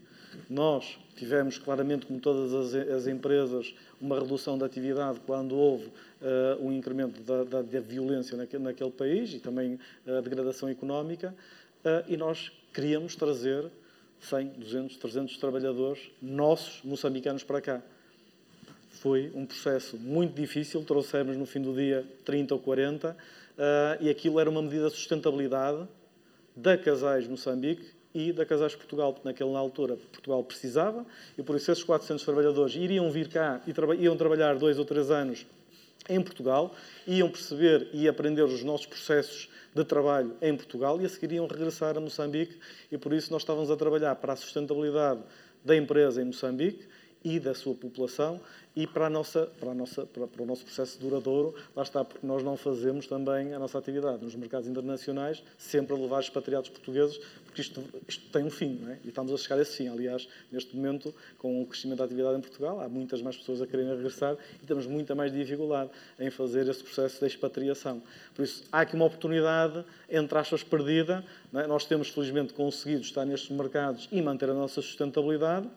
Nós 0.49 0.98
tivemos 1.16 1.57
claramente, 1.57 2.06
como 2.06 2.20
todas 2.20 2.53
as, 2.53 2.74
as 2.90 3.07
empresas, 3.07 3.74
uma 3.99 4.20
redução 4.20 4.57
da 4.57 4.66
atividade 4.66 5.20
quando 5.26 5.56
houve 5.56 5.86
uh, 5.86 6.62
um 6.62 6.72
incremento 6.72 7.22
da, 7.22 7.44
da, 7.44 7.62
da 7.62 7.80
violência 7.80 8.38
naquele, 8.38 8.64
naquele, 8.64 8.91
país 8.91 9.34
e 9.34 9.40
também 9.40 9.80
a 10.06 10.22
degradação 10.22 10.70
económica, 10.70 11.34
uh, 11.84 12.12
e 12.12 12.18
nós 12.18 12.52
queríamos 12.74 13.16
trazer 13.16 13.66
100, 14.20 14.48
200, 14.57 14.98
300 14.98 15.38
trabalhadores 15.38 16.12
nossos, 16.22 16.82
moçambicanos, 16.84 17.44
para 17.44 17.62
cá. 17.62 17.82
Foi 18.90 19.32
um 19.36 19.45
processo 19.45 19.98
muito 19.98 20.34
difícil, 20.34 20.84
trouxemos 20.84 21.36
no 21.38 21.45
fim 21.45 21.62
do 21.62 21.74
dia 21.74 22.06
30 22.24 22.53
ou 22.53 22.60
40, 22.60 23.12
uh, 23.12 23.16
e 24.03 24.10
aquilo 24.10 24.40
era 24.40 24.49
uma 24.49 24.62
medida 24.62 24.90
de 24.90 24.95
sustentabilidade 24.95 25.88
da 26.56 26.78
Casais 26.78 27.28
Moçambique 27.28 27.94
e 28.16 28.32
da 28.32 28.46
Casais 28.46 28.74
Portugal, 28.74 29.12
porque 29.12 29.28
naquela 29.28 29.60
altura 29.60 29.98
Portugal 29.98 30.42
precisava, 30.42 31.06
e 31.38 31.44
por 31.44 31.58
isso 31.58 31.70
esses 31.70 31.84
400 31.84 32.24
trabalhadores 32.24 32.74
iriam 32.74 33.12
vir 33.12 33.28
cá 33.28 33.62
e 33.68 34.04
iam 34.04 34.16
trabalhar 34.16 34.56
dois 34.56 34.80
ou 34.80 34.86
três 34.86 35.12
anos 35.12 35.46
em 36.08 36.22
Portugal, 36.22 36.74
iam 37.06 37.30
perceber 37.30 37.90
e 37.92 38.08
aprender 38.08 38.44
os 38.44 38.64
nossos 38.64 38.86
processos 38.86 39.50
de 39.74 39.84
trabalho 39.84 40.34
em 40.42 40.56
Portugal 40.56 41.02
e 41.02 41.06
a 41.06 41.10
seguir 41.10 41.34
iam 41.34 41.46
regressar 41.46 41.98
a 41.98 42.00
Moçambique, 42.00 42.58
e 42.90 42.98
por 42.98 43.12
isso 43.12 43.34
nós 43.34 43.42
estávamos 43.42 43.70
a 43.70 43.76
trabalhar 43.76 44.16
para 44.16 44.32
a 44.32 44.36
sustentabilidade 44.38 45.20
da 45.66 45.76
empresa 45.76 46.22
em 46.22 46.26
Moçambique 46.26 46.88
e 47.26 47.39
da 47.39 47.56
sua 47.56 47.73
população 47.73 48.39
e 48.76 48.85
para, 48.85 49.07
a 49.07 49.10
nossa, 49.10 49.45
para, 49.60 49.72
a 49.72 49.73
nossa, 49.73 50.06
para, 50.06 50.27
para, 50.27 50.43
o 50.43 50.45
nosso 50.45 50.65
processo 50.65 50.99
duradouro, 50.99 51.56
lá 51.76 51.84
está, 51.84 52.03
porque 52.03 52.27
nós 52.27 52.43
não 52.43 52.57
fazemos 52.57 53.07
também 53.07 53.53
a 53.53 53.60
nossa 53.60 53.77
atividade 53.77 54.23
nos 54.23 54.35
mercados 54.35 54.68
internacionais, 54.68 55.41
sempre 55.57 55.93
a 55.93 55.97
levar 55.97 56.19
expatriados 56.19 56.69
portugueses, 56.69 57.18
porque 57.45 57.61
isto, 57.61 57.81
isto 58.07 58.30
tem 58.31 58.43
um 58.43 58.49
fim, 58.49 58.81
é? 58.89 58.99
e 59.03 59.07
estamos 59.07 59.31
a 59.31 59.38
chegar 59.38 59.57
a 59.57 59.61
esse 59.61 59.77
fim. 59.77 59.88
Aliás, 59.88 60.27
neste 60.52 60.76
momento, 60.76 61.15
com 61.38 61.61
o 61.61 61.65
crescimento 61.65 61.99
da 61.99 62.03
atividade 62.03 62.38
em 62.38 62.41
Portugal, 62.41 62.81
há 62.81 62.89
muitas 62.89 63.22
mais 63.22 63.38
pessoas 63.38 63.61
a 63.61 63.68
quererem 63.68 63.95
regressar 63.95 64.35
e 64.61 64.65
temos 64.65 64.85
muita 64.85 65.15
mais 65.15 65.31
dificuldade 65.31 65.89
em 66.19 66.30
fazer 66.30 66.68
esse 66.68 66.84
processo 66.84 67.19
de 67.22 67.27
expatriação. 67.27 68.03
Por 68.35 68.43
isso, 68.43 68.65
há 68.69 68.81
aqui 68.81 68.95
uma 68.95 69.06
oportunidade, 69.06 69.85
entre 70.10 70.38
aspas, 70.38 70.64
perdida. 70.64 71.23
É? 71.53 71.65
Nós 71.65 71.85
temos, 71.85 72.10
felizmente, 72.10 72.53
conseguido 72.53 73.02
estar 73.02 73.26
nestes 73.26 73.49
mercados 73.56 74.10
e 74.11 74.22
manter 74.22 74.49
a 74.49 74.53
nossa 74.53 74.81
sustentabilidade, 74.81 75.69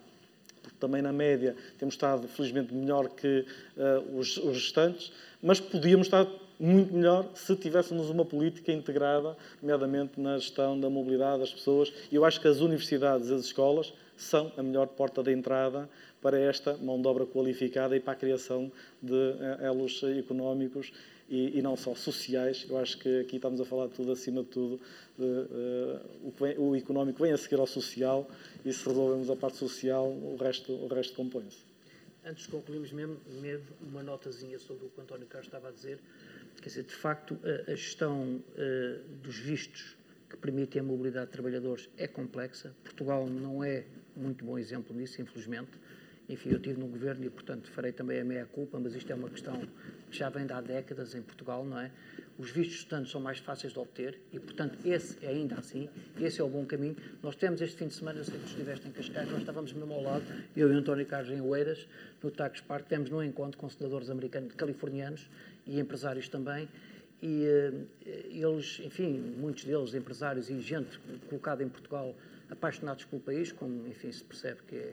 também 0.78 1.02
na 1.02 1.12
média 1.12 1.54
temos 1.78 1.94
estado, 1.94 2.26
felizmente, 2.28 2.74
melhor 2.74 3.08
que 3.08 3.44
uh, 3.76 4.18
os, 4.18 4.36
os 4.36 4.54
restantes, 4.54 5.12
mas 5.42 5.60
podíamos 5.60 6.06
estar 6.06 6.26
muito 6.58 6.92
melhor 6.92 7.28
se 7.34 7.54
tivéssemos 7.54 8.10
uma 8.10 8.24
política 8.24 8.72
integrada, 8.72 9.36
nomeadamente 9.62 10.20
na 10.20 10.38
gestão 10.38 10.78
da 10.78 10.90
mobilidade 10.90 11.40
das 11.40 11.52
pessoas. 11.52 11.92
E 12.10 12.16
eu 12.16 12.24
acho 12.24 12.40
que 12.40 12.48
as 12.48 12.60
universidades 12.60 13.30
as 13.30 13.44
escolas 13.44 13.92
são 14.16 14.52
a 14.56 14.62
melhor 14.62 14.88
porta 14.88 15.22
de 15.22 15.32
entrada 15.32 15.88
para 16.20 16.38
esta 16.38 16.76
mão 16.76 17.00
de 17.00 17.06
obra 17.06 17.24
qualificada 17.24 17.96
e 17.96 18.00
para 18.00 18.14
a 18.14 18.16
criação 18.16 18.72
de 19.00 19.14
eh, 19.14 19.66
elos 19.66 20.02
económicos 20.18 20.92
e, 21.28 21.58
e, 21.58 21.62
não 21.62 21.76
só 21.76 21.94
sociais. 21.94 22.66
Eu 22.68 22.78
acho 22.78 22.98
que 22.98 23.20
aqui 23.20 23.36
estamos 23.36 23.60
a 23.60 23.64
falar 23.64 23.88
tudo, 23.88 24.12
acima 24.12 24.42
de 24.42 24.48
tudo, 24.48 24.80
de, 25.16 25.24
uh, 25.24 26.00
o, 26.24 26.32
vem, 26.38 26.58
o, 26.58 26.74
económico 26.74 27.22
vem 27.22 27.32
a 27.32 27.36
seguir 27.36 27.58
ao 27.60 27.66
social 27.66 28.28
e 28.64 28.72
se 28.72 28.86
resolvemos 28.86 29.28
a 29.30 29.36
parte 29.36 29.58
social, 29.58 30.08
o 30.08 30.36
resto, 30.36 30.72
o 30.72 30.88
resto 30.88 31.14
compõe-se. 31.14 31.58
Antes 32.24 32.44
de 32.44 32.50
concluirmos 32.50 32.92
mesmo, 32.92 33.18
mesmo, 33.40 33.66
uma 33.80 34.02
notazinha 34.02 34.58
sobre 34.58 34.86
o 34.86 34.88
que 34.88 35.00
o 35.00 35.02
António 35.02 35.26
Carlos 35.26 35.46
estava 35.46 35.68
a 35.68 35.72
dizer. 35.72 35.98
Quer 36.60 36.68
dizer, 36.68 36.82
de 36.84 36.94
facto, 36.94 37.38
a, 37.44 37.72
a 37.72 37.74
gestão 37.74 38.22
uh, 38.22 39.16
dos 39.22 39.36
vistos 39.36 39.96
que 40.28 40.36
permitem 40.36 40.80
a 40.80 40.84
mobilidade 40.84 41.26
de 41.26 41.32
trabalhadores 41.32 41.88
é 41.96 42.06
complexa. 42.06 42.74
Portugal 42.82 43.26
não 43.28 43.62
é 43.62 43.84
muito 44.16 44.44
bom 44.44 44.58
exemplo 44.58 44.94
nisso, 44.94 45.22
infelizmente. 45.22 45.70
Enfim, 46.28 46.50
eu 46.50 46.56
estive 46.56 46.78
no 46.78 46.86
governo 46.86 47.24
e, 47.24 47.30
portanto, 47.30 47.70
farei 47.70 47.92
também 47.92 48.20
a 48.20 48.24
meia-culpa, 48.24 48.78
mas 48.78 48.94
isto 48.94 49.10
é 49.10 49.14
uma 49.14 49.30
questão 49.30 49.66
que 50.10 50.16
já 50.16 50.28
vem 50.28 50.46
de 50.46 50.52
há 50.52 50.60
décadas 50.60 51.14
em 51.14 51.22
Portugal, 51.22 51.64
não 51.64 51.78
é? 51.78 51.90
Os 52.38 52.50
vistos 52.50 52.74
de 52.74 52.82
estudantes 52.82 53.10
são 53.10 53.20
mais 53.20 53.38
fáceis 53.38 53.72
de 53.72 53.78
obter 53.78 54.18
e, 54.32 54.38
portanto, 54.38 54.78
esse 54.84 55.18
é 55.24 55.28
ainda 55.28 55.56
assim, 55.56 55.88
esse 56.20 56.40
é 56.40 56.44
o 56.44 56.48
bom 56.48 56.64
caminho. 56.64 56.96
Nós 57.20 57.34
temos 57.34 57.60
este 57.60 57.76
fim 57.76 57.88
de 57.88 57.94
semana, 57.94 58.20
eu 58.20 58.24
sei 58.24 58.38
que 58.38 58.46
estiveste 58.46 58.86
em 58.86 58.92
Cascais, 58.92 59.28
nós 59.28 59.40
estávamos 59.40 59.72
mesmo 59.72 59.92
ao 59.92 60.02
lado, 60.02 60.24
eu 60.56 60.70
e 60.70 60.74
o 60.74 60.78
António 60.78 61.04
Carlos 61.04 61.30
em 61.30 61.40
Oeiras, 61.40 61.88
no 62.22 62.30
Tax 62.30 62.60
Park, 62.60 62.86
temos 62.86 63.10
num 63.10 63.22
encontro 63.22 63.58
com 63.58 63.68
senadores 63.68 64.08
americanos, 64.08 64.54
californianos 64.54 65.28
e 65.66 65.80
empresários 65.80 66.28
também, 66.28 66.68
e 67.20 67.44
uh, 67.44 67.86
eles, 68.30 68.80
enfim, 68.84 69.18
muitos 69.36 69.64
deles, 69.64 69.92
empresários 69.94 70.48
e 70.48 70.60
gente 70.60 70.98
colocada 71.28 71.64
em 71.64 71.68
Portugal, 71.68 72.14
apaixonados 72.48 73.04
pelo 73.04 73.20
país, 73.20 73.50
como, 73.50 73.86
enfim, 73.88 74.12
se 74.12 74.22
percebe 74.22 74.60
que 74.68 74.76
é 74.76 74.92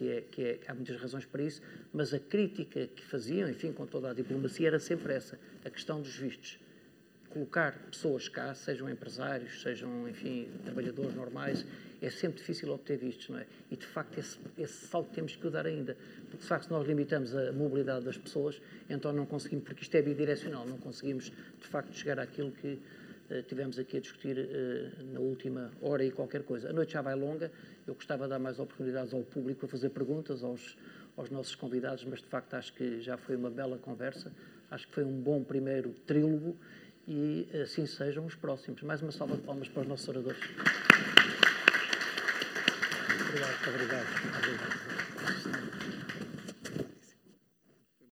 que, 0.00 0.08
é, 0.08 0.20
que 0.22 0.42
é, 0.42 0.58
há 0.66 0.74
muitas 0.74 0.98
razões 0.98 1.26
para 1.26 1.42
isso, 1.42 1.60
mas 1.92 2.14
a 2.14 2.18
crítica 2.18 2.86
que 2.86 3.04
faziam, 3.04 3.50
enfim, 3.50 3.70
com 3.70 3.84
toda 3.84 4.10
a 4.10 4.14
diplomacia, 4.14 4.66
era 4.66 4.78
sempre 4.78 5.12
essa, 5.12 5.38
a 5.62 5.68
questão 5.68 6.00
dos 6.00 6.16
vistos. 6.16 6.58
Colocar 7.28 7.78
pessoas 7.90 8.26
cá, 8.26 8.54
sejam 8.54 8.88
empresários, 8.88 9.60
sejam, 9.60 10.08
enfim, 10.08 10.48
trabalhadores 10.64 11.14
normais, 11.14 11.66
é 12.00 12.08
sempre 12.08 12.38
difícil 12.38 12.70
obter 12.70 12.96
vistos, 12.96 13.28
não 13.28 13.38
é? 13.38 13.46
E, 13.70 13.76
de 13.76 13.86
facto, 13.86 14.18
esse, 14.18 14.38
esse 14.56 14.86
salto 14.86 15.10
temos 15.12 15.36
que 15.36 15.50
dar 15.50 15.66
ainda. 15.66 15.94
Porque, 16.22 16.38
de 16.38 16.46
facto, 16.46 16.64
se 16.64 16.70
nós 16.70 16.88
limitamos 16.88 17.36
a 17.36 17.52
mobilidade 17.52 18.06
das 18.06 18.16
pessoas, 18.16 18.60
então 18.88 19.12
não 19.12 19.26
conseguimos, 19.26 19.66
porque 19.66 19.82
isto 19.82 19.94
é 19.94 20.00
bidirecional, 20.00 20.66
não 20.66 20.78
conseguimos, 20.78 21.26
de 21.26 21.68
facto, 21.68 21.92
chegar 21.92 22.18
àquilo 22.18 22.50
que 22.52 22.78
tivemos 23.46 23.78
aqui 23.78 23.96
a 23.96 24.00
discutir 24.00 24.36
uh, 24.38 25.12
na 25.12 25.20
última 25.20 25.70
hora 25.80 26.04
e 26.04 26.10
qualquer 26.10 26.42
coisa. 26.42 26.70
A 26.70 26.72
noite 26.72 26.92
já 26.94 27.02
vai 27.02 27.14
longa, 27.14 27.50
eu 27.86 27.94
gostava 27.94 28.24
de 28.24 28.30
dar 28.30 28.38
mais 28.38 28.58
oportunidades 28.58 29.14
ao 29.14 29.22
público 29.22 29.66
a 29.66 29.68
fazer 29.68 29.90
perguntas 29.90 30.42
aos, 30.42 30.76
aos 31.16 31.30
nossos 31.30 31.54
convidados, 31.54 32.04
mas 32.04 32.20
de 32.20 32.26
facto 32.26 32.54
acho 32.54 32.72
que 32.72 33.00
já 33.00 33.16
foi 33.16 33.36
uma 33.36 33.50
bela 33.50 33.78
conversa, 33.78 34.32
acho 34.70 34.88
que 34.88 34.94
foi 34.94 35.04
um 35.04 35.20
bom 35.20 35.42
primeiro 35.42 35.90
trílogo 36.06 36.56
e 37.06 37.48
assim 37.62 37.86
sejam 37.86 38.26
os 38.26 38.34
próximos. 38.34 38.82
Mais 38.82 39.02
uma 39.02 39.12
salva 39.12 39.36
de 39.36 39.42
palmas 39.42 39.68
para 39.68 39.82
os 39.82 39.88
nossos 39.88 40.08
oradores. 40.08 40.40
Obrigado, 43.28 43.68
obrigado. 43.68 44.06
obrigado. 44.38 45.79